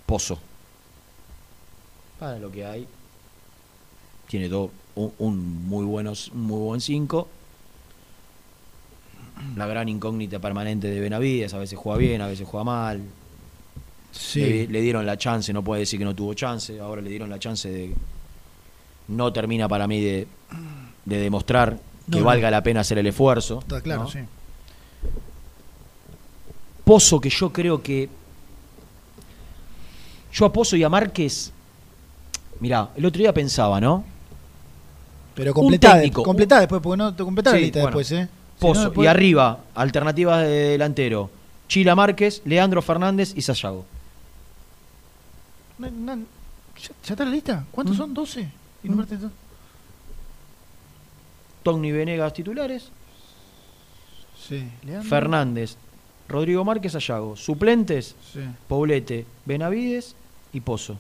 Pozo. 0.06 0.40
Para 2.20 2.40
lo 2.40 2.52
que 2.52 2.66
hay. 2.66 2.88
Tiene 4.28 4.50
todo 4.50 4.72
un, 4.96 5.14
un 5.20 5.68
muy 5.68 5.86
buenos, 5.86 6.32
muy 6.34 6.60
buen 6.60 6.82
5. 6.82 7.28
La 9.56 9.68
gran 9.68 9.90
incógnita 9.90 10.40
permanente 10.40 10.90
de 10.90 11.00
Benavides, 11.00 11.54
a 11.54 11.58
veces 11.58 11.78
juega 11.78 11.98
bien, 11.98 12.22
a 12.22 12.28
veces 12.28 12.48
juega 12.48 12.64
mal. 12.64 13.02
Sí. 14.12 14.40
Le, 14.40 14.68
le 14.68 14.82
dieron 14.82 15.06
la 15.06 15.18
chance, 15.18 15.52
no 15.52 15.64
puede 15.64 15.82
decir 15.82 16.00
que 16.00 16.06
no 16.06 16.16
tuvo 16.16 16.34
chance, 16.34 16.80
ahora 16.80 17.02
le 17.02 17.10
dieron 17.10 17.30
la 17.30 17.38
chance 17.38 17.70
de... 17.70 17.94
No 19.10 19.32
termina 19.34 19.68
para 19.68 19.88
mí 19.88 20.02
de, 20.02 20.28
de 21.04 21.18
demostrar 21.18 21.78
que 22.10 22.20
no. 22.20 22.26
valga 22.26 22.50
la 22.50 22.64
pena 22.64 22.80
hacer 22.80 22.98
el 22.98 23.08
esfuerzo. 23.08 23.60
Está 23.60 23.82
claro, 23.82 24.04
¿no? 24.04 24.10
sí. 24.10 24.20
Pozo 26.86 27.20
que 27.20 27.30
yo 27.30 27.52
creo 27.52 27.82
que. 27.84 28.08
Yo 30.32 30.46
a 30.46 30.54
Pozo 30.54 30.76
y 30.78 30.84
a 30.84 30.90
Márquez. 30.90 31.52
Mirá, 32.60 32.90
el 32.96 33.06
otro 33.06 33.20
día 33.20 33.34
pensaba, 33.34 33.82
¿no? 33.82 34.04
Pero 35.34 35.54
completá, 35.54 35.96
técnico, 35.96 36.24
completá 36.24 36.60
después, 36.60 36.82
porque 36.82 36.98
no 36.98 37.14
te 37.14 37.24
completá 37.24 37.52
la 37.52 37.58
Sí, 37.58 37.64
lista 37.64 37.80
bueno. 37.82 37.98
después, 37.98 38.12
¿eh? 38.14 38.30
Si 38.30 38.66
no, 38.66 38.72
Pozo. 38.72 38.82
después- 38.86 39.06
Y 39.06 39.08
arriba, 39.08 39.60
alternativas 39.76 40.42
de 40.44 40.48
delantero. 40.70 41.30
Chila 41.68 41.96
Márquez, 41.96 42.42
Leandro 42.46 42.82
Fernández 42.82 43.34
y 43.36 43.42
Sayago. 43.42 43.86
No, 45.78 45.90
no, 45.92 46.16
¿ya, 46.16 46.90
ya 47.04 47.14
está 47.14 47.26
la 47.26 47.32
lista? 47.32 47.66
¿Cuántos 47.72 47.98
son? 47.98 48.14
¿12? 48.16 48.48
Y 48.84 48.88
dos. 48.88 49.32
Togni 51.64 51.92
Venegas 51.92 52.32
titulares. 52.34 52.90
Sí. 54.48 54.70
Leandro. 54.86 55.10
Fernández, 55.10 55.76
Rodrigo 56.28 56.64
Márquez, 56.66 56.92
Sayago. 56.94 57.36
Suplentes, 57.36 58.16
Sí. 58.34 58.40
Poblete, 58.68 59.26
Benavides 59.46 60.16
y 60.54 60.60
Pozo. 60.62 60.98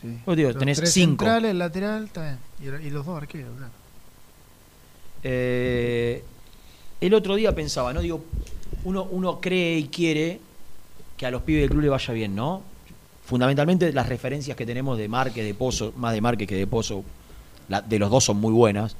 Sí. 0.00 0.18
Vos 0.26 0.36
digo, 0.36 0.50
Los 0.50 0.58
tenés 0.58 0.78
tres 0.78 0.92
cinco. 0.92 1.24
centrales, 1.24 1.54
lateral, 1.54 2.04
está 2.04 2.36
bien. 2.60 2.80
Y, 2.86 2.90
los 2.90 3.04
dos 3.06 3.16
arqueros, 3.16 3.56
claro. 3.56 3.72
Eh, 5.22 6.22
el 7.00 7.14
otro 7.14 7.34
día 7.34 7.54
pensaba, 7.54 7.92
¿no? 7.92 8.00
Digo, 8.00 8.24
uno, 8.84 9.04
uno 9.10 9.40
cree 9.40 9.78
y 9.78 9.84
quiere 9.88 10.40
que 11.16 11.26
a 11.26 11.30
los 11.30 11.42
pibes 11.42 11.62
del 11.62 11.70
club 11.70 11.82
le 11.82 11.88
vaya 11.88 12.14
bien, 12.14 12.34
¿no? 12.34 12.62
Fundamentalmente 13.24 13.92
las 13.92 14.08
referencias 14.08 14.56
que 14.56 14.66
tenemos 14.66 14.98
de 14.98 15.08
Márquez, 15.08 15.44
de 15.44 15.54
Pozo, 15.54 15.92
más 15.96 16.12
de 16.14 16.20
Márquez 16.20 16.48
que 16.48 16.56
de 16.56 16.66
Pozo, 16.66 17.04
la- 17.68 17.82
de 17.82 17.98
los 17.98 18.10
dos 18.10 18.24
son 18.24 18.38
muy 18.38 18.52
buenas. 18.52 18.96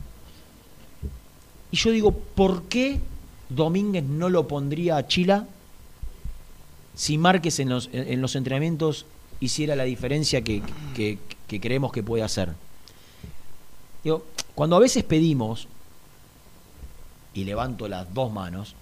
Y 1.70 1.76
yo 1.76 1.90
digo, 1.90 2.12
¿por 2.12 2.64
qué 2.64 3.00
Domínguez 3.50 4.04
no 4.04 4.28
lo 4.30 4.48
pondría 4.48 4.96
a 4.96 5.06
Chila 5.06 5.46
si 6.94 7.18
Márquez 7.18 7.58
en 7.60 7.68
los, 7.68 7.88
en 7.92 8.12
en 8.12 8.20
los 8.20 8.34
entrenamientos 8.36 9.06
hiciera 9.40 9.74
la 9.76 9.84
diferencia 9.84 10.42
que, 10.42 10.62
que- 10.94 11.18
creemos 11.60 11.90
que 11.92 12.02
puede 12.02 12.22
hacer? 12.22 12.50
Digo, 14.04 14.24
cuando 14.54 14.76
a 14.76 14.80
veces 14.80 15.02
pedimos, 15.02 15.66
y 17.34 17.44
levanto 17.44 17.88
las 17.88 18.12
dos 18.14 18.32
manos, 18.32 18.74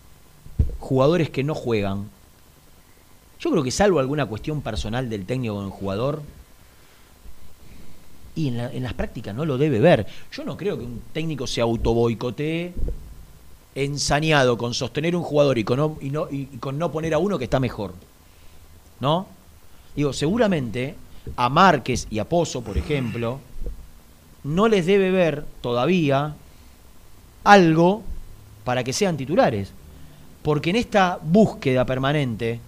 jugadores 0.78 1.30
que 1.30 1.44
no 1.44 1.54
juegan, 1.54 2.10
yo 3.40 3.50
creo 3.50 3.62
que 3.62 3.70
salvo 3.70 4.00
alguna 4.00 4.26
cuestión 4.26 4.60
personal 4.60 5.08
del 5.08 5.24
técnico 5.24 5.54
con 5.54 5.64
el 5.64 5.70
jugador, 5.70 6.22
y 8.34 8.48
en, 8.48 8.58
en 8.60 8.82
las 8.82 8.94
prácticas 8.94 9.34
no 9.34 9.44
lo 9.44 9.56
debe 9.58 9.78
ver. 9.80 10.06
Yo 10.32 10.44
no 10.44 10.56
creo 10.56 10.76
que 10.78 10.84
un 10.84 11.00
técnico 11.12 11.46
se 11.46 11.60
autoboicotee 11.60 12.72
ensañado 13.84 14.58
con 14.58 14.74
sostener 14.74 15.14
un 15.14 15.22
jugador 15.22 15.58
y 15.58 15.64
con 15.64 15.78
no, 15.78 16.28
y 16.30 16.46
con 16.58 16.78
no 16.78 16.90
poner 16.90 17.14
a 17.14 17.18
uno 17.18 17.38
que 17.38 17.44
está 17.44 17.60
mejor. 17.60 17.94
¿No? 19.00 19.26
Digo, 19.94 20.12
seguramente 20.12 20.94
a 21.36 21.48
Márquez 21.48 22.06
y 22.10 22.18
a 22.18 22.24
Pozo, 22.24 22.62
por 22.62 22.78
ejemplo, 22.78 23.40
no 24.44 24.68
les 24.68 24.86
debe 24.86 25.10
ver 25.10 25.44
todavía 25.60 26.34
algo 27.44 28.02
para 28.64 28.84
que 28.84 28.92
sean 28.92 29.16
titulares. 29.16 29.72
Porque 30.42 30.70
en 30.70 30.76
esta 30.76 31.18
búsqueda 31.22 31.84
permanente 31.84 32.60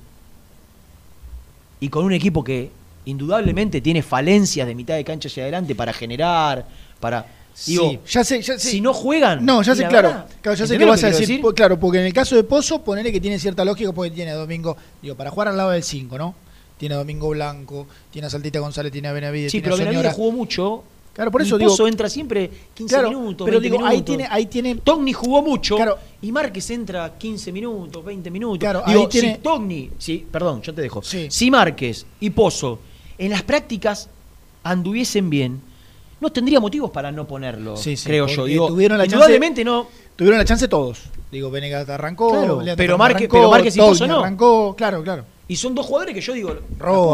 y 1.80 1.88
con 1.88 2.04
un 2.04 2.12
equipo 2.12 2.44
que 2.44 2.70
indudablemente 3.06 3.80
tiene 3.80 4.02
falencias 4.02 4.66
de 4.66 4.74
mitad 4.74 4.94
de 4.94 5.04
cancha 5.04 5.28
hacia 5.28 5.44
adelante 5.44 5.74
para 5.74 5.92
generar, 5.92 6.66
para... 7.00 7.39
Digo, 7.66 7.90
Sí, 7.90 7.98
ya 8.08 8.24
sé, 8.24 8.40
ya 8.42 8.58
sé. 8.58 8.70
si 8.70 8.80
no 8.80 8.92
juegan... 8.94 9.44
No, 9.44 9.62
ya 9.62 9.74
sé, 9.74 9.82
la 9.82 9.88
claro. 9.88 10.08
verdad, 10.08 10.26
claro 10.40 10.56
ya 10.58 10.66
sé 10.66 10.74
¿entendés 10.74 10.78
que 10.78 10.84
lo 10.86 10.90
vas 10.92 11.04
a 11.04 11.18
decir. 11.20 11.40
po- 11.40 11.52
Claro, 11.54 11.78
porque 11.78 11.98
en 12.00 12.06
el 12.06 12.12
caso 12.12 12.34
de 12.36 12.44
Pozo, 12.44 12.82
ponele 12.82 13.12
que 13.12 13.20
tiene 13.20 13.38
cierta 13.38 13.64
lógica 13.64 13.92
porque 13.92 14.10
tiene 14.10 14.30
a 14.30 14.34
Domingo, 14.36 14.76
digo, 15.02 15.14
para 15.14 15.30
jugar 15.30 15.48
al 15.48 15.56
lado 15.56 15.70
del 15.70 15.82
5, 15.82 16.16
¿no? 16.16 16.34
Tiene 16.78 16.94
a 16.94 16.98
Domingo 16.98 17.28
Blanco, 17.28 17.86
tiene 18.10 18.26
a 18.26 18.30
Saltita 18.30 18.58
González, 18.60 18.90
tiene 18.92 19.08
a 19.08 19.12
Benavides, 19.12 19.52
Sí, 19.52 19.60
tiene 19.60 19.76
pero. 19.76 19.90
Benavides 19.90 20.14
jugó 20.14 20.32
mucho. 20.32 20.84
Claro, 21.12 21.30
por 21.32 21.42
eso 21.42 21.58
digo. 21.58 21.70
Pozo 21.72 21.86
entra 21.88 22.08
siempre 22.08 22.48
15 22.72 22.94
Claro, 22.94 23.08
minutos, 23.10 23.44
pero 23.44 23.60
20 23.60 23.76
digo, 23.76 23.84
ahí 23.86 23.96
minutos. 23.96 24.16
tiene, 24.16 24.28
ahí 24.30 24.46
tiene. 24.46 24.74
Togni 24.76 25.12
jugó 25.12 25.42
mucho 25.42 25.76
y 26.22 26.32
Márquez 26.32 26.70
entra 26.70 27.18
15 27.18 27.52
minutos, 27.52 28.02
20 28.02 28.30
minutos. 28.30 28.58
Claro, 28.60 28.82
Digo, 28.86 29.00
ahí 29.02 29.06
tiene- 29.08 29.34
si 29.34 29.40
Togni, 29.42 29.90
sí, 29.98 30.24
perdón, 30.30 30.62
yo 30.62 30.72
te 30.72 30.80
dejo. 30.80 31.02
Si 31.02 31.50
Márquez 31.50 32.06
y 32.20 32.30
Pozo 32.30 32.78
en 33.18 33.30
las 33.30 33.42
prácticas 33.42 34.08
anduviesen 34.62 35.28
bien, 35.30 35.60
no 36.20 36.30
tendría 36.30 36.60
motivos 36.60 36.90
para 36.90 37.10
no 37.10 37.26
ponerlo, 37.26 37.76
Sí, 37.76 37.96
sí, 37.96 38.06
creo 38.06 38.26
yo. 38.26 38.44
Digo, 38.44 38.68
tuvieron 38.68 38.98
la 38.98 39.04
chance- 39.06 39.64
no. 39.64 39.86
Tuvieron 40.16 40.38
la 40.38 40.44
chance 40.44 40.68
todos. 40.68 41.02
Digo, 41.32 41.50
Venegas 41.50 41.88
arrancó, 41.88 42.30
Claro, 42.30 42.62
pero 42.76 42.98
Márquez- 42.98 43.16
arrancó, 43.16 43.32
pero 43.36 43.50
Márquez 43.50 43.74
y 43.76 43.78
Togni 43.78 43.90
Pozo 43.92 44.06
no. 44.06 44.20
arrancó, 44.20 44.74
claro, 44.76 45.02
claro. 45.02 45.24
Y 45.48 45.56
son 45.56 45.74
dos 45.74 45.86
jugadores 45.86 46.14
que 46.14 46.20
yo 46.20 46.32
digo. 46.32 46.54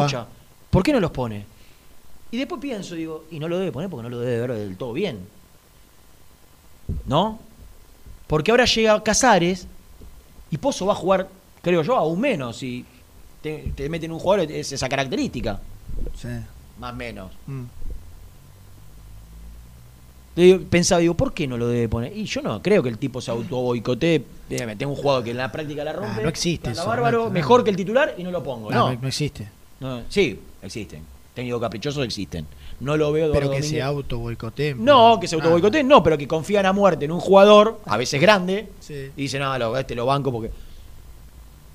"Pucha, 0.05 0.27
¿por 0.71 0.83
qué 0.83 0.93
no 0.93 1.01
los 1.01 1.11
pone? 1.11 1.45
Y 2.31 2.39
después 2.39 2.61
pienso, 2.61 2.95
digo, 2.97 3.25
y 3.31 3.39
no 3.39 3.49
lo 3.49 3.59
debe 3.59 3.71
poner 3.73 3.89
porque 3.89 4.03
no 4.03 4.09
lo 4.09 4.19
debe 4.19 4.41
ver 4.47 4.53
del 4.59 4.77
todo 4.77 4.93
bien. 4.93 5.21
¿No? 7.07 7.39
Porque 8.27 8.51
ahora 8.51 8.65
llega 8.65 9.03
Casares 9.03 9.67
y 10.51 10.59
Pozo 10.59 10.87
va 10.87 10.93
a 10.93 10.97
jugar, 10.97 11.29
creo 11.63 11.83
yo, 11.83 11.95
aún 11.97 12.21
menos. 12.21 12.63
Y 12.63 12.85
te, 13.43 13.73
te 13.77 13.89
meten 13.89 14.11
un 14.13 14.19
jugador, 14.19 14.51
es 14.51 14.73
esa 14.73 14.89
característica. 14.89 15.61
Sí. 16.17 16.29
Más 16.79 16.95
menos. 16.95 17.33
Mm. 17.47 17.63
Digo, 20.37 20.61
Pensaba, 20.69 21.01
digo, 21.01 21.15
¿por 21.15 21.33
qué 21.33 21.47
no 21.47 21.57
lo 21.57 21.67
debe 21.67 21.89
poner? 21.89 22.15
Y 22.17 22.27
yo 22.27 22.43
no 22.43 22.61
creo 22.63 22.83
que 22.83 22.91
el 22.91 22.99
tipo 22.99 23.21
se 23.23 23.31
auto 23.31 23.57
boicotee. 23.63 24.23
Tengo 24.77 24.93
un 24.93 24.99
jugador 24.99 25.25
que 25.25 25.31
en 25.31 25.39
la 25.39 25.51
práctica 25.51 25.83
la 25.83 25.93
rompe. 25.95 26.11
Ah, 26.19 26.23
no 26.23 26.29
existe 26.29 26.71
eso, 26.73 26.87
bárbaro, 26.87 27.19
no, 27.21 27.25
no. 27.25 27.31
mejor 27.31 27.65
que 27.65 27.71
el 27.71 27.77
titular 27.77 28.15
y 28.19 28.23
no 28.23 28.31
lo 28.31 28.43
pongo. 28.43 28.71
No, 28.71 28.93
No, 28.93 29.09
existe. 29.09 29.49
No, 29.81 30.03
sí, 30.09 30.39
existen. 30.63 31.03
Técnicos 31.35 31.61
caprichosos 31.61 32.05
existen. 32.05 32.47
No 32.81 32.97
lo 32.99 33.11
veo 33.13 33.33
Pero 33.33 33.51
que 33.51 33.57
se 33.63 33.63
Domínguez. 33.63 33.83
auto 33.85 34.19
boicoteen. 34.19 34.85
No, 34.85 35.19
que 35.19 35.27
se 35.29 35.35
auto 35.37 35.49
boicoteen, 35.51 35.89
no, 35.89 36.03
pero 36.03 36.19
que 36.19 36.29
confían 36.29 36.67
a 36.67 36.73
muerte 36.75 37.07
en 37.07 37.13
un 37.13 37.21
jugador, 37.21 37.81
a 37.87 37.97
veces 37.97 38.21
grande, 38.21 38.69
Sí. 38.81 39.11
y 39.17 39.23
dicen, 39.23 39.41
no, 39.41 39.57
lo, 39.59 39.77
este 39.79 39.95
lo 39.95 40.05
banco 40.07 40.31
porque. 40.31 40.51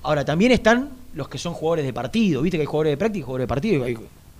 Ahora, 0.04 0.24
también 0.24 0.52
están 0.52 0.90
los 1.14 1.28
que 1.28 1.38
son 1.38 1.52
jugadores 1.54 1.84
de 1.84 1.92
partido. 1.92 2.42
Viste 2.42 2.56
que 2.56 2.62
hay 2.62 2.66
jugadores 2.66 2.92
de 2.92 2.96
práctica 2.96 3.18
y 3.20 3.22
jugadores 3.22 3.44
de 3.44 3.48
partido. 3.48 3.86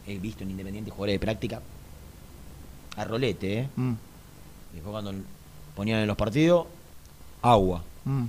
He 0.06 0.18
visto 0.18 0.42
en 0.44 0.50
Independiente 0.50 0.90
jugadores 0.90 1.14
de 1.14 1.18
práctica 1.20 1.60
a 2.96 3.04
rolete, 3.04 3.58
¿eh? 3.60 3.68
Mm, 3.76 3.92
Después 4.72 4.92
cuando 4.92 5.12
ponían 5.74 6.00
en 6.00 6.06
los 6.06 6.16
partidos, 6.16 6.66
agua. 7.42 7.82
mm. 8.04 8.24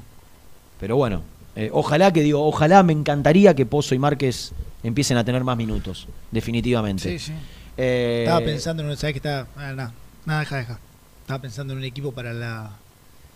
Pero 0.79 0.95
bueno, 0.97 1.21
eh, 1.55 1.69
ojalá 1.71 2.11
que 2.11 2.21
digo, 2.21 2.45
ojalá 2.45 2.83
me 2.83 2.93
encantaría 2.93 3.55
que 3.55 3.65
Pozo 3.65 3.95
y 3.95 3.99
Márquez 3.99 4.51
empiecen 4.83 5.17
a 5.17 5.23
tener 5.23 5.43
más 5.43 5.55
minutos, 5.55 6.07
definitivamente. 6.31 7.17
Sí, 7.17 7.27
sí. 7.27 7.33
Eh, 7.77 8.23
Estaba 8.25 8.43
pensando 8.45 8.83
en 8.83 8.89
un. 8.89 8.97
¿Sabes 8.97 9.13
qué 9.13 9.17
estaba? 9.19 9.47
Ah, 9.55 9.71
nada, 9.73 9.93
nada, 10.25 10.39
deja, 10.41 10.57
deja. 10.57 10.79
Estaba 11.21 11.41
pensando 11.41 11.73
en 11.73 11.79
un 11.79 11.85
equipo 11.85 12.11
para 12.11 12.33
la. 12.33 12.71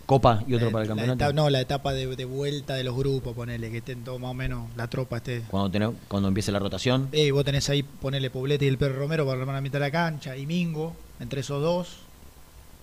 Copa 0.06 0.42
y 0.46 0.54
otro 0.54 0.66
la- 0.68 0.72
para 0.72 0.82
el 0.84 0.88
la 0.88 0.94
campeonato. 0.94 1.24
etapa- 1.24 1.32
no, 1.34 1.50
la 1.50 1.60
etapa 1.60 1.92
de, 1.92 2.06
de 2.16 2.24
vuelta 2.24 2.74
de 2.74 2.84
los 2.84 2.96
grupos, 2.96 3.34
ponele, 3.34 3.70
que 3.70 3.78
estén 3.78 4.04
todos 4.04 4.18
más 4.20 4.30
o 4.30 4.34
menos 4.34 4.68
la 4.76 4.88
tropa 4.88 5.18
esté. 5.18 5.42
Cuando, 5.48 5.70
tenés- 5.70 5.94
cuando 6.08 6.28
empiece 6.28 6.50
la 6.52 6.58
rotación. 6.58 7.08
Eh, 7.12 7.30
vos 7.30 7.44
tenés 7.44 7.68
ahí, 7.68 7.82
ponele 7.82 8.30
Poblete 8.30 8.64
y 8.64 8.68
el 8.68 8.78
Perro 8.78 8.98
Romero 8.98 9.26
para 9.26 9.40
armar 9.40 9.54
la 9.56 9.60
mitad 9.60 9.78
de 9.78 9.86
la 9.86 9.90
cancha, 9.90 10.34
y 10.36 10.46
Mingo, 10.46 10.94
entre 11.20 11.40
esos 11.40 11.60
dos, 11.62 11.98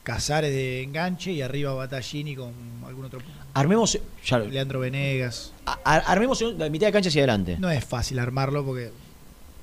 Casares 0.06 0.52
de 0.52 0.84
enganche 0.84 1.32
y 1.32 1.42
arriba 1.42 1.74
Battaglini 1.74 2.36
con 2.36 2.54
algún 2.86 3.06
otro. 3.06 3.20
Armemos, 3.56 3.98
ya, 4.24 4.38
Leandro 4.38 4.80
Venegas. 4.80 5.52
a- 5.66 5.74
armemos 5.84 6.40
la 6.42 6.70
mitad 6.70 6.86
de 6.88 6.94
cancha 6.94 7.10
hacia 7.10 7.22
adelante. 7.24 7.58
No 7.60 7.70
es 7.72 7.84
fácil 7.84 8.20
armarlo 8.20 8.64
porque. 8.64 8.92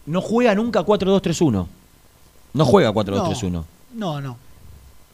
No 0.06 0.20
juega 0.20 0.52
nunca 0.56 0.82
4-2-3-1. 0.82 1.68
No 2.54 2.64
juega 2.66 2.90
4-2-3-1. 2.92 3.64
No, 3.94 4.20
no. 4.20 4.36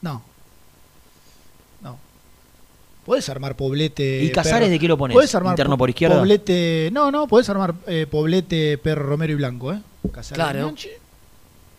No. 0.00 0.22
No. 1.82 1.98
Podés 3.04 3.28
armar 3.28 3.54
Poblete. 3.54 4.22
¿Y 4.24 4.30
Casares 4.32 4.60
Perro- 4.60 4.70
de 4.70 4.78
qué 4.78 4.88
lo 4.88 4.96
pones? 4.96 5.14
Podés 5.14 5.34
armar 5.34 5.52
¿Interno 5.52 5.74
Po- 5.74 5.78
por 5.80 5.90
izquierda? 5.90 6.16
Poblete. 6.18 6.88
No, 6.90 7.10
no, 7.10 7.26
podés 7.28 7.48
armar 7.50 7.74
eh, 7.86 8.06
Poblete, 8.10 8.78
Perro 8.78 9.04
Romero 9.04 9.34
y 9.34 9.36
Blanco, 9.36 9.74
¿eh? 9.74 9.80
Casares 10.10 10.36
Claro. 10.36 10.54
de 10.54 10.60
enganche. 10.60 10.98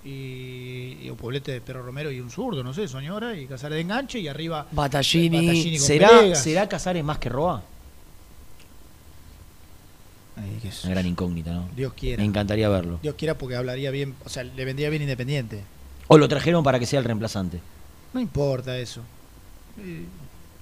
Y, 0.06 0.98
y 1.04 1.10
un 1.10 1.18
poblete 1.18 1.52
de 1.52 1.62
Perro 1.62 1.84
Romero 1.84 2.10
y 2.12 2.20
un 2.20 2.30
zurdo, 2.30 2.64
no 2.64 2.74
sé, 2.74 2.88
Soñora 2.88 3.36
y 3.36 3.46
Casares 3.48 3.76
de 3.76 3.82
enganche 3.82 4.20
y 4.20 4.28
arriba 4.28 4.66
con 4.74 5.04
¿Será. 5.04 6.36
¿Será 6.36 6.70
Casares 6.70 7.04
más 7.04 7.18
que 7.18 7.30
Roa? 7.30 7.62
Ay, 10.38 10.60
qué 10.62 10.72
sé 10.72 10.88
Una 10.88 10.96
gran 10.96 11.06
incógnita, 11.08 11.52
¿no? 11.52 11.68
Dios 11.76 11.94
quiera. 11.94 12.18
Me 12.22 12.26
encantaría 12.26 12.70
verlo. 12.70 13.00
Dios 13.02 13.16
quiera 13.16 13.38
porque 13.38 13.56
hablaría 13.56 13.92
bien, 13.92 14.16
o 14.26 14.30
sea, 14.30 14.44
le 14.44 14.66
vendría 14.66 14.90
bien 14.90 15.02
Independiente. 15.02 15.64
O 16.08 16.18
lo 16.18 16.28
trajeron 16.28 16.64
para 16.64 16.80
que 16.80 16.86
sea 16.86 17.00
el 17.00 17.06
reemplazante. 17.06 17.60
No 18.14 18.20
importa 18.20 18.78
eso. 18.78 19.02
Eh, 19.80 20.06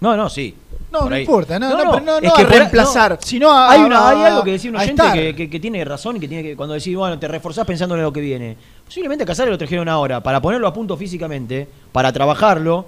No, 0.01 0.15
no, 0.18 0.30
sí. 0.30 0.53
No, 0.91 0.99
Por 1.01 1.09
no 1.09 1.15
ahí. 1.15 1.22
importa, 1.22 1.57
no, 1.59 1.69
no, 2.01 2.18
es 2.19 2.34
que 2.34 2.41
a 2.41 2.45
reemplazar, 2.45 3.11
no. 3.14 3.18
sino 3.22 3.51
a- 3.51 3.72
hay, 3.72 3.81
una, 3.81 4.09
hay 4.09 4.23
algo 4.23 4.43
que 4.43 4.51
decía 4.51 4.69
un 4.69 4.77
oyente 4.77 5.03
que, 5.14 5.35
que- 5.35 5.49
que 5.49 5.59
tiene 5.59 5.84
razón 5.85 6.18
y 6.18 6.19
que 6.19 6.27
tiene 6.27 6.43
que, 6.43 6.55
cuando 6.55 6.76
decís, 6.76 6.95
bueno, 6.95 7.18
te 7.19 7.27
reforzás 7.27 7.65
pensando 7.65 7.95
en 7.95 8.01
lo 8.03 8.11
que 8.14 8.22
viene. 8.22 8.57
Posiblemente 8.88 9.23
a 9.23 9.27
Casares 9.27 9.51
lo 9.51 9.57
trajeron 9.57 9.88
ahora 9.88 10.22
para 10.22 10.41
ponerlo 10.41 10.68
a 10.68 10.73
punto 10.73 10.97
físicamente, 10.97 11.68
para 11.91 12.11
trabajarlo, 12.11 12.85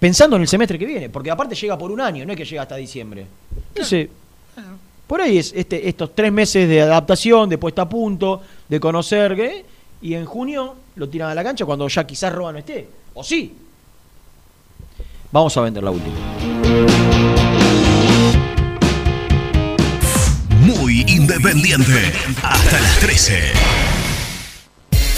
pensando 0.00 0.36
en 0.36 0.42
el 0.42 0.48
semestre 0.48 0.78
que 0.78 0.86
viene, 0.86 1.08
porque 1.08 1.30
aparte 1.30 1.54
llega 1.54 1.78
por 1.78 1.90
un 1.90 2.00
año, 2.00 2.24
no 2.24 2.32
es 2.32 2.36
que 2.36 2.44
llega 2.44 2.62
hasta 2.62 2.76
diciembre. 2.76 3.26
Entonces, 3.68 4.08
por 5.06 5.20
ahí 5.20 5.38
es 5.38 5.52
este, 5.54 5.88
estos 5.88 6.14
tres 6.14 6.32
meses 6.32 6.68
de 6.68 6.82
adaptación, 6.82 7.48
de 7.48 7.58
puesta 7.58 7.82
a 7.82 7.88
punto, 7.88 8.42
de 8.68 8.80
conocer, 8.80 9.36
¿qué? 9.36 9.64
y 10.00 10.14
en 10.14 10.24
junio 10.24 10.76
lo 10.96 11.08
tiran 11.08 11.30
a 11.30 11.34
la 11.34 11.42
cancha 11.42 11.64
cuando 11.64 11.88
ya 11.88 12.06
quizás 12.06 12.32
Roa 12.32 12.52
no 12.52 12.58
esté. 12.58 12.88
O 13.14 13.24
sí. 13.24 13.54
Vamos 15.30 15.56
a 15.56 15.60
vender 15.60 15.82
la 15.82 15.90
última. 15.90 16.16
Muy 20.60 21.04
independiente. 21.08 22.12
Hasta 22.42 22.80
las 22.80 22.98
13. 23.00 23.52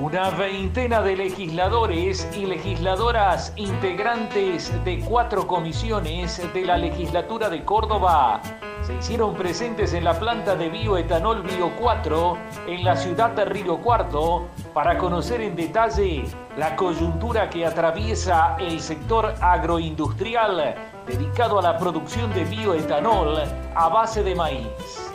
Una 0.00 0.30
veintena 0.30 1.02
de 1.02 1.16
legisladores 1.16 2.28
y 2.32 2.46
legisladoras 2.46 3.52
integrantes 3.56 4.72
de 4.84 5.00
cuatro 5.00 5.48
comisiones 5.48 6.40
de 6.54 6.64
la 6.64 6.78
legislatura 6.78 7.50
de 7.50 7.64
Córdoba 7.64 8.40
se 8.82 8.94
hicieron 8.94 9.34
presentes 9.34 9.94
en 9.94 10.04
la 10.04 10.16
planta 10.16 10.54
de 10.54 10.68
bioetanol 10.68 11.42
Bio 11.42 11.72
4 11.80 12.38
en 12.68 12.84
la 12.84 12.96
ciudad 12.96 13.30
de 13.30 13.44
Río 13.46 13.78
Cuarto 13.78 14.46
para 14.72 14.96
conocer 14.98 15.40
en 15.40 15.56
detalle 15.56 16.24
la 16.56 16.76
coyuntura 16.76 17.50
que 17.50 17.66
atraviesa 17.66 18.56
el 18.60 18.80
sector 18.80 19.34
agroindustrial 19.40 20.76
dedicado 21.08 21.58
a 21.58 21.62
la 21.62 21.76
producción 21.76 22.32
de 22.34 22.44
bioetanol 22.44 23.42
a 23.74 23.88
base 23.88 24.22
de 24.22 24.34
maíz. 24.36 25.10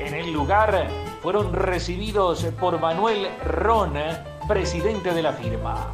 En 0.00 0.14
el 0.14 0.32
lugar 0.32 0.86
fueron 1.22 1.52
recibidos 1.52 2.44
por 2.58 2.80
Manuel 2.80 3.28
Ron, 3.44 3.94
presidente 4.48 5.14
de 5.14 5.22
la 5.22 5.32
firma. 5.32 5.86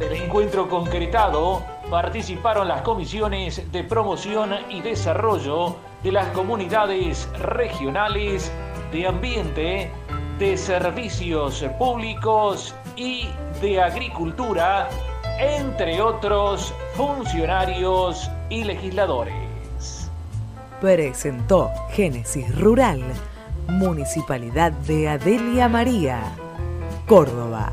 Del 0.00 0.14
encuentro 0.14 0.68
concretado 0.68 1.62
participaron 1.88 2.66
las 2.66 2.82
comisiones 2.82 3.70
de 3.70 3.84
promoción 3.84 4.50
y 4.68 4.80
desarrollo 4.80 5.76
de 6.02 6.12
las 6.12 6.26
comunidades 6.28 7.28
regionales 7.38 8.50
de 8.92 9.06
ambiente, 9.06 9.90
de 10.38 10.56
servicios 10.56 11.64
públicos 11.78 12.74
y 12.96 13.28
de 13.60 13.80
agricultura, 13.80 14.88
entre 15.38 16.02
otros 16.02 16.74
funcionarios 16.94 18.28
y 18.50 18.64
legisladores. 18.64 20.10
Presentó 20.80 21.70
Génesis 21.90 22.56
Rural, 22.56 23.02
Municipalidad 23.68 24.72
de 24.72 25.10
Adelia 25.10 25.68
María, 25.68 26.22
Córdoba. 27.06 27.70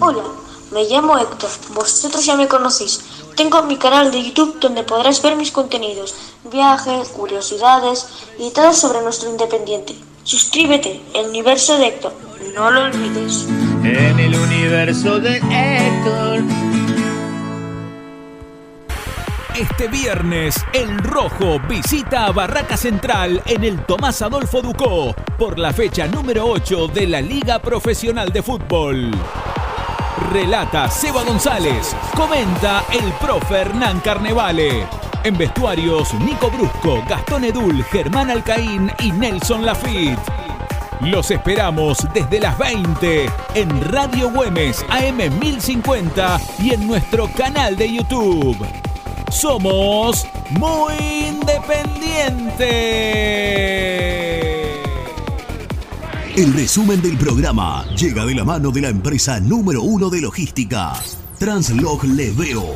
Hola, 0.00 0.24
me 0.72 0.84
llamo 0.86 1.16
Héctor, 1.16 1.48
vosotros 1.74 2.26
ya 2.26 2.34
me 2.34 2.48
conocéis. 2.48 3.00
Tengo 3.36 3.62
mi 3.62 3.76
canal 3.76 4.10
de 4.10 4.24
YouTube 4.24 4.58
donde 4.58 4.82
podrás 4.82 5.22
ver 5.22 5.36
mis 5.36 5.52
contenidos, 5.52 6.16
viajes, 6.50 7.08
curiosidades 7.10 8.08
y 8.36 8.50
todo 8.50 8.72
sobre 8.72 9.00
nuestro 9.00 9.30
independiente. 9.30 9.94
Suscríbete, 10.24 11.00
el 11.14 11.28
universo 11.28 11.78
de 11.78 11.86
Héctor, 11.86 12.12
no 12.56 12.68
lo 12.68 12.86
olvides. 12.86 13.46
En 13.84 14.18
el 14.18 14.34
universo 14.34 15.20
de 15.20 15.36
Héctor. 15.36 16.71
Este 19.58 19.86
viernes, 19.86 20.64
el 20.72 20.96
Rojo 20.98 21.60
visita 21.68 22.24
a 22.24 22.32
Barraca 22.32 22.74
Central 22.74 23.42
en 23.44 23.64
el 23.64 23.84
Tomás 23.84 24.22
Adolfo 24.22 24.62
Ducó 24.62 25.14
por 25.38 25.58
la 25.58 25.74
fecha 25.74 26.06
número 26.06 26.46
8 26.46 26.88
de 26.88 27.06
la 27.06 27.20
Liga 27.20 27.58
Profesional 27.58 28.32
de 28.32 28.42
Fútbol. 28.42 29.10
Relata 30.32 30.88
Seba 30.88 31.22
González, 31.22 31.94
comenta 32.16 32.82
el 32.92 33.12
profe 33.20 33.56
Hernán 33.56 34.00
Carnevale. 34.00 34.86
En 35.22 35.36
vestuarios, 35.36 36.14
Nico 36.14 36.50
Brusco, 36.50 37.04
Gastón 37.06 37.44
Edul, 37.44 37.84
Germán 37.84 38.30
Alcaín 38.30 38.90
y 39.00 39.12
Nelson 39.12 39.66
Lafitte. 39.66 40.18
Los 41.02 41.30
esperamos 41.30 41.98
desde 42.14 42.40
las 42.40 42.56
20 42.56 43.30
en 43.54 43.92
Radio 43.92 44.30
Güemes 44.30 44.82
AM 44.88 45.18
1050 45.38 46.40
y 46.58 46.72
en 46.72 46.86
nuestro 46.86 47.28
canal 47.36 47.76
de 47.76 47.92
YouTube. 47.92 48.56
Somos 49.32 50.26
muy 50.50 50.94
independientes. 51.28 52.68
El 56.36 56.52
resumen 56.52 57.00
del 57.00 57.16
programa 57.16 57.86
llega 57.96 58.26
de 58.26 58.34
la 58.34 58.44
mano 58.44 58.70
de 58.70 58.82
la 58.82 58.88
empresa 58.90 59.40
número 59.40 59.82
uno 59.82 60.10
de 60.10 60.20
logística, 60.20 60.92
Translog 61.38 62.04
Leveo. 62.04 62.66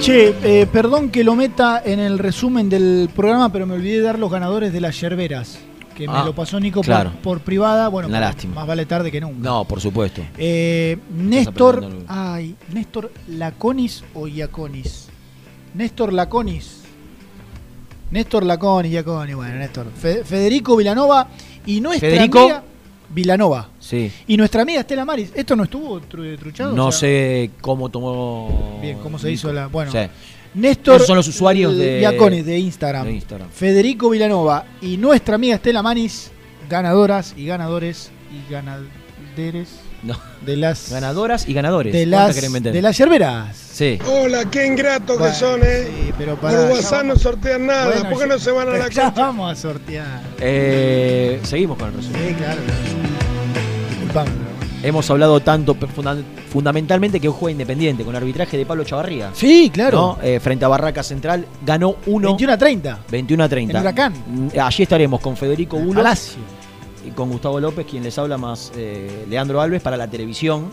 Che, 0.00 0.34
eh, 0.42 0.66
perdón 0.66 1.10
que 1.10 1.24
lo 1.24 1.36
meta 1.36 1.82
en 1.84 2.00
el 2.00 2.18
resumen 2.18 2.70
del 2.70 3.10
programa, 3.14 3.52
pero 3.52 3.66
me 3.66 3.74
olvidé 3.74 3.98
de 3.98 4.02
dar 4.02 4.18
los 4.18 4.30
ganadores 4.30 4.72
de 4.72 4.80
las 4.80 4.98
yerberas. 4.98 5.58
Que 5.96 6.06
me 6.06 6.12
Ah, 6.14 6.24
lo 6.26 6.34
pasó 6.34 6.60
Nico 6.60 6.80
por- 6.80 6.84
claro. 6.86 7.12
por, 7.22 7.40
privada. 7.40 7.88
Bueno, 7.88 8.08
Una 8.08 8.20
lástima. 8.20 8.56
más 8.56 8.66
vale 8.66 8.84
tarde 8.84 9.10
que 9.10 9.18
nunca. 9.20 9.38
No, 9.40 9.64
por 9.64 9.80
supuesto. 9.80 10.20
Eh, 10.36 10.98
Néstor. 11.16 11.88
Ay, 12.06 12.54
Néstor 12.72 13.10
Laconis 13.28 14.04
o 14.14 14.28
Iaconis. 14.28 15.08
Néstor 15.74 16.12
Laconis. 16.12 16.82
Néstor 18.10 18.44
Laconis, 18.44 18.92
Iaconis. 18.92 19.34
Bueno, 19.34 19.54
Néstor. 19.56 19.86
Fe- 19.90 20.22
Federico 20.24 20.76
Vilanova 20.76 21.28
y 21.64 21.80
nuestra 21.80 22.10
Federico. 22.10 22.38
amiga 22.40 22.62
Vilanova. 23.08 23.68
Sí. 23.80 24.12
Y 24.26 24.36
nuestra 24.36 24.62
amiga 24.62 24.80
Estela 24.80 25.04
Maris. 25.04 25.32
¿Esto 25.34 25.56
no 25.56 25.64
estuvo 25.64 26.00
tru- 26.02 26.38
truchado? 26.38 26.74
No 26.74 26.88
O 26.88 26.92
sea, 26.92 27.00
sé 27.08 27.50
cómo 27.60 27.88
tomó. 27.88 28.78
Bien, 28.82 28.98
cómo 28.98 29.18
se 29.18 29.32
hizo 29.32 29.52
la. 29.52 29.66
Bueno. 29.68 29.90
Sí. 29.90 29.98
Néstor. 30.56 31.00
Son 31.02 31.16
los 31.16 31.28
usuarios 31.28 31.76
de- 31.76 32.00
Iaconis 32.00 32.44
de 32.44 32.58
Instagram. 32.58 33.04
de 33.06 33.12
Instagram. 33.12 33.48
Federico 33.50 34.10
Vilanova 34.10 34.64
y 34.80 34.96
nuestra 34.96 35.34
amiga 35.36 35.54
Estela 35.56 35.82
Maris, 35.82 36.30
ganadoras 36.68 37.34
y 37.36 37.46
ganadores 37.46 38.10
y 38.32 38.50
ganaderes 38.52 39.68
No. 40.02 40.18
de 40.44 40.56
las 40.56 40.90
Ganadoras 40.90 41.46
y 41.48 41.52
ganadores. 41.52 41.92
de 41.92 42.08
¿Cuántas 42.08 42.42
las 42.50 42.62
de 42.62 42.82
las 42.82 42.96
yerberas. 42.98 43.56
Sí. 43.56 43.98
Hola, 44.06 44.44
qué 44.50 44.66
ingratos 44.66 45.18
Bueno, 45.18 45.32
que 45.34 45.38
son, 45.38 45.60
¿eh? 45.62 45.84
sí, 45.86 46.12
pero 46.16 46.32
Por 46.36 46.50
pará, 46.50 46.66
ya 46.68 46.72
WhatsApp 46.74 47.04
no 47.04 47.16
sortean 47.16 47.66
nada. 47.66 47.86
Bueno, 47.86 48.08
¿Por 48.10 48.18
qué 48.22 48.26
no 48.26 48.38
se 48.38 48.50
van 48.50 48.68
a 48.68 48.72
la 48.78 48.88
ya 48.88 49.02
cancha? 49.02 49.10
vamos 49.20 49.52
a 49.52 49.54
sortear. 49.60 50.22
Eh, 50.40 51.38
seguimos 51.42 51.76
con 51.76 51.88
el 51.88 51.94
resumen. 51.96 52.28
Sí, 52.28 52.34
claro. 52.34 52.60
Disculpame. 53.90 54.30
Hemos 54.86 55.10
hablado 55.10 55.40
tanto, 55.40 55.74
funda- 55.74 56.16
fundamentalmente, 56.50 57.18
que 57.20 57.28
un 57.28 57.34
juego 57.34 57.50
independiente, 57.50 58.04
con 58.04 58.14
arbitraje 58.14 58.56
de 58.56 58.64
Pablo 58.64 58.84
Chavarría. 58.84 59.30
Sí, 59.34 59.70
claro. 59.72 60.16
¿no? 60.18 60.18
Eh, 60.22 60.38
frente 60.40 60.64
a 60.64 60.68
Barraca 60.68 61.02
Central, 61.02 61.46
ganó 61.64 61.96
1. 62.06 62.28
21 62.28 62.52
a 62.52 62.58
30. 62.58 62.98
21 63.10 63.44
a 63.44 63.48
30. 63.48 63.72
En 63.74 63.80
Huracán. 63.80 64.12
Mm, 64.26 64.48
Allí 64.60 64.82
estaremos 64.84 65.20
con 65.20 65.36
Federico 65.36 65.76
Bulo 65.78 66.02
Palacio. 66.02 66.38
y 67.06 67.10
con 67.10 67.30
Gustavo 67.30 67.58
López, 67.60 67.86
quien 67.88 68.02
les 68.04 68.16
habla 68.18 68.38
más 68.38 68.72
eh, 68.76 69.26
Leandro 69.28 69.60
Alves 69.60 69.82
para 69.82 69.96
la 69.96 70.08
televisión 70.08 70.66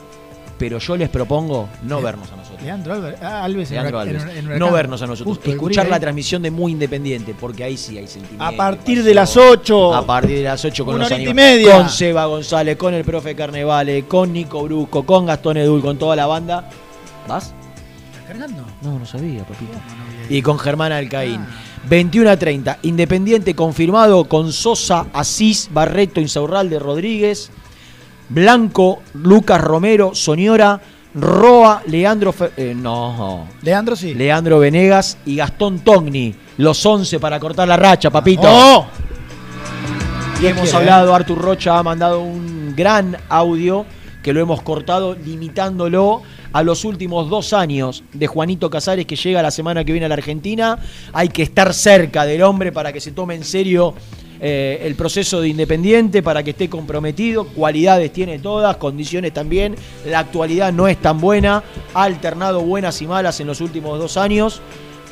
pero 0.57 0.77
yo 0.79 0.95
les 0.97 1.09
propongo 1.09 1.67
no 1.83 2.01
vernos 2.01 2.31
a 2.31 2.35
nosotros. 2.35 2.61
Leandro 2.63 2.93
Alves, 2.93 3.15
ah, 3.21 3.43
Alves 3.43 3.71
en 3.71 3.75
Leandro 3.75 3.99
Hurac- 3.99 4.09
en- 4.09 4.15
Alves. 4.21 4.37
en 4.53 4.59
no 4.59 4.71
vernos 4.71 5.01
a 5.01 5.07
nosotros. 5.07 5.37
Justo, 5.37 5.51
Escuchar 5.51 5.87
la 5.89 5.95
ahí. 5.95 6.01
transmisión 6.01 6.41
de 6.41 6.51
Muy 6.51 6.71
Independiente, 6.71 7.35
porque 7.39 7.63
ahí 7.63 7.75
sí 7.77 7.97
hay 7.97 8.07
sentimiento. 8.07 8.43
A 8.43 8.51
partir 8.53 9.03
de 9.03 9.13
las 9.13 9.35
8. 9.35 9.93
A 9.93 10.05
partir 10.05 10.37
de 10.37 10.43
las 10.43 10.63
8 10.63 10.85
con 10.85 10.95
Una 10.95 11.09
los 11.09 11.19
y 11.19 11.33
media. 11.33 11.77
Con 11.77 11.89
Seba 11.89 12.25
González, 12.25 12.77
con 12.77 12.93
el 12.93 13.03
profe 13.03 13.35
Carnevale, 13.35 14.05
con 14.05 14.31
Nico 14.31 14.63
Brusco, 14.63 15.05
con 15.05 15.25
Gastón 15.25 15.57
Edul, 15.57 15.81
con 15.81 15.97
toda 15.97 16.15
la 16.15 16.25
banda. 16.27 16.69
¿Vas? 17.27 17.53
¿Cargando? 18.27 18.63
No, 18.81 18.99
no 18.99 19.05
sabía, 19.05 19.43
papito. 19.43 19.73
Y 20.29 20.41
con 20.41 20.57
Germán 20.57 20.91
Alcaín. 20.93 21.41
21 21.89 22.29
a 22.29 22.37
30. 22.37 22.79
Independiente 22.83 23.53
confirmado 23.55 24.23
con 24.25 24.53
Sosa, 24.53 25.07
Asís, 25.11 25.69
Barreto, 25.73 26.21
Insaurralde, 26.21 26.79
Rodríguez, 26.79 27.51
Blanco, 28.29 29.01
Lucas 29.13 29.61
Romero, 29.61 30.15
Soñora, 30.15 30.79
Roa, 31.15 31.83
Leandro. 31.87 32.31
Fe- 32.31 32.51
eh, 32.57 32.73
no. 32.75 33.47
Leandro 33.61 33.95
sí. 33.95 34.13
Leandro 34.13 34.59
Venegas 34.59 35.17
y 35.25 35.35
Gastón 35.35 35.79
Togni. 35.79 36.33
Los 36.57 36.85
11 36.85 37.19
para 37.19 37.39
cortar 37.39 37.67
la 37.67 37.77
racha, 37.77 38.09
papito. 38.09 38.43
¡Oh! 38.45 38.85
Y 40.41 40.47
hemos 40.47 40.63
quiere, 40.63 40.77
hablado, 40.77 41.15
Artur 41.15 41.37
Rocha 41.39 41.77
ha 41.77 41.83
mandado 41.83 42.21
un 42.21 42.73
gran 42.75 43.17
audio 43.29 43.85
que 44.21 44.33
lo 44.33 44.41
hemos 44.41 44.61
cortado 44.61 45.15
limitándolo 45.15 46.21
a 46.53 46.63
los 46.63 46.85
últimos 46.85 47.29
dos 47.29 47.53
años 47.53 48.03
de 48.13 48.27
Juanito 48.27 48.69
Casares 48.69 49.05
que 49.05 49.15
llega 49.15 49.41
la 49.41 49.51
semana 49.51 49.83
que 49.83 49.91
viene 49.91 50.05
a 50.05 50.09
la 50.09 50.15
Argentina. 50.15 50.79
Hay 51.13 51.29
que 51.29 51.43
estar 51.43 51.73
cerca 51.73 52.25
del 52.25 52.41
hombre 52.43 52.71
para 52.71 52.91
que 52.93 52.99
se 53.01 53.11
tome 53.11 53.35
en 53.35 53.43
serio 53.43 53.93
eh, 54.45 54.81
el 54.85 54.95
proceso 54.95 55.39
de 55.39 55.47
Independiente, 55.47 56.21
para 56.21 56.43
que 56.43 56.49
esté 56.49 56.69
comprometido. 56.69 57.45
Cualidades 57.45 58.11
tiene 58.11 58.39
todas, 58.39 58.75
condiciones 58.75 59.33
también. 59.33 59.73
La 60.05 60.19
actualidad 60.19 60.73
no 60.73 60.89
es 60.89 60.97
tan 60.97 61.21
buena. 61.21 61.63
Ha 61.93 62.03
alternado 62.03 62.59
buenas 62.59 63.01
y 63.01 63.07
malas 63.07 63.39
en 63.39 63.47
los 63.47 63.61
últimos 63.61 63.97
dos 63.97 64.17
años. 64.17 64.61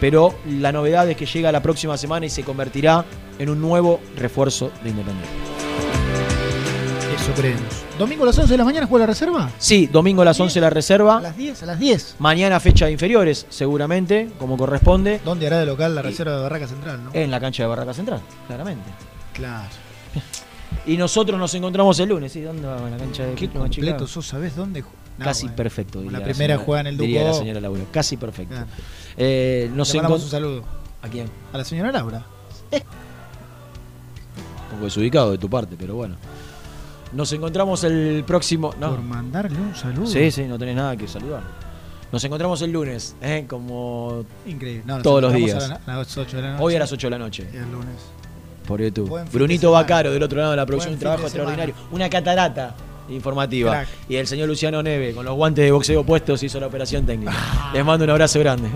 Pero 0.01 0.33
la 0.45 0.73
novedad 0.73 1.09
es 1.09 1.15
que 1.15 1.25
llega 1.25 1.49
la 1.49 1.61
próxima 1.61 1.97
semana 1.97 2.25
y 2.25 2.29
se 2.29 2.43
convertirá 2.43 3.05
en 3.39 3.49
un 3.49 3.61
nuevo 3.61 4.01
refuerzo 4.17 4.69
de 4.83 4.89
Independiente. 4.89 5.29
Eso 7.15 7.31
creemos. 7.33 7.85
¿Domingo 7.97 8.23
a 8.23 8.25
las 8.25 8.37
11 8.37 8.51
de 8.51 8.57
la 8.57 8.65
mañana 8.65 8.85
juega 8.85 9.05
la 9.05 9.13
reserva? 9.13 9.49
Sí, 9.59 9.87
domingo 9.87 10.23
a 10.23 10.25
las 10.25 10.39
11 10.39 10.59
la 10.59 10.69
reserva. 10.69 11.19
A 11.19 11.21
las 11.21 11.37
10, 11.37 11.63
a 11.63 11.65
las 11.67 11.79
10. 11.79 12.15
Mañana 12.19 12.59
fecha 12.59 12.87
de 12.87 12.91
inferiores, 12.91 13.45
seguramente, 13.49 14.29
como 14.37 14.57
corresponde. 14.57 15.21
¿Dónde 15.23 15.47
hará 15.47 15.59
de 15.59 15.67
local 15.67 15.95
la 15.95 16.01
reserva 16.01 16.35
de 16.35 16.41
Barraca 16.41 16.67
Central, 16.67 17.01
no? 17.05 17.11
En 17.13 17.31
la 17.31 17.39
cancha 17.39 17.63
de 17.63 17.69
Barraca 17.69 17.93
Central, 17.93 18.19
claramente. 18.47 18.89
Claro. 19.33 19.69
Y 20.85 20.97
nosotros 20.97 21.39
nos 21.39 21.53
encontramos 21.53 21.99
el 21.99 22.09
lunes, 22.09 22.31
¿sí? 22.31 22.41
¿Dónde 22.41 22.67
va? 22.67 22.77
En 22.79 22.91
la 22.91 22.97
cancha 22.97 23.25
de 23.25 23.35
Qué 23.35 23.49
completo 23.49 24.07
sos, 24.07 24.27
¿sabés 24.27 24.55
dónde? 24.55 24.81
No, 24.81 25.25
Casi 25.25 25.43
bueno. 25.43 25.55
perfecto. 25.57 26.01
Diría 26.01 26.17
la 26.19 26.23
primera 26.23 26.53
señora- 26.55 26.65
juega 26.65 26.81
en 26.81 26.87
el 26.87 26.97
diría 26.97 27.23
la 27.23 27.33
señora 27.33 27.61
Laura. 27.61 27.83
Casi 27.91 28.17
perfecto. 28.17 28.55
Claro. 28.55 28.67
Eh, 29.17 29.69
nos 29.75 29.89
Le 29.93 30.01
mandamos 30.01 30.23
un 30.23 30.29
saludo. 30.29 30.63
¿A 31.01 31.07
quién? 31.09 31.27
A 31.53 31.57
la 31.57 31.65
señora 31.65 31.91
Laura. 31.91 32.25
Un 32.71 32.81
poco 34.71 34.83
desubicado 34.85 35.31
de 35.31 35.37
tu 35.37 35.49
parte, 35.49 35.75
pero 35.77 35.95
bueno. 35.95 36.15
Nos 37.13 37.31
encontramos 37.33 37.83
el 37.83 38.23
próximo. 38.25 38.73
No. 38.79 38.91
Por 38.91 39.01
mandarle 39.01 39.59
un 39.59 39.75
saludo. 39.75 40.07
Sí, 40.07 40.31
sí, 40.31 40.43
no 40.45 40.57
tenés 40.57 40.75
nada 40.75 40.95
que 40.95 41.07
saludar. 41.07 41.43
Nos 42.11 42.23
encontramos 42.23 42.61
el 42.61 42.71
lunes, 42.71 43.15
¿eh? 43.21 43.45
como 43.47 44.25
Increíble. 44.45 44.83
No, 44.85 45.01
todos 45.01 45.21
los 45.21 45.33
días. 45.33 45.63
A, 45.63 45.67
la- 45.67 45.81
a 45.93 45.97
las 45.97 46.17
8 46.17 46.37
de 46.37 46.43
la 46.43 46.51
noche. 46.53 46.63
Hoy 46.63 46.75
a 46.75 46.79
las 46.79 46.91
8 46.91 47.07
de 47.07 47.11
la 47.11 47.17
noche. 47.17 47.49
Y 47.53 47.57
el 47.57 47.71
lunes. 47.71 47.95
Por 48.67 48.81
YouTube. 48.81 49.09
Buen 49.09 49.25
Brunito. 49.31 49.71
Bacaro 49.71 50.11
del 50.11 50.23
otro 50.23 50.39
lado 50.39 50.51
de 50.51 50.57
la 50.57 50.65
producción, 50.65 50.93
un 50.93 50.99
trabajo 50.99 51.23
extraordinario. 51.23 51.73
Una 51.91 52.09
catarata 52.09 52.75
informativa. 53.09 53.71
Crack. 53.71 53.88
Y 54.09 54.15
el 54.15 54.27
señor 54.27 54.47
Luciano 54.47 54.81
Neve, 54.81 55.13
con 55.13 55.25
los 55.25 55.35
guantes 55.35 55.65
de 55.65 55.71
boxeo 55.71 56.03
puestos, 56.03 56.41
hizo 56.43 56.59
la 56.59 56.67
operación 56.67 57.05
técnica. 57.05 57.33
Les 57.73 57.83
mando 57.83 58.05
un 58.05 58.11
abrazo 58.11 58.39
grande. 58.39 58.69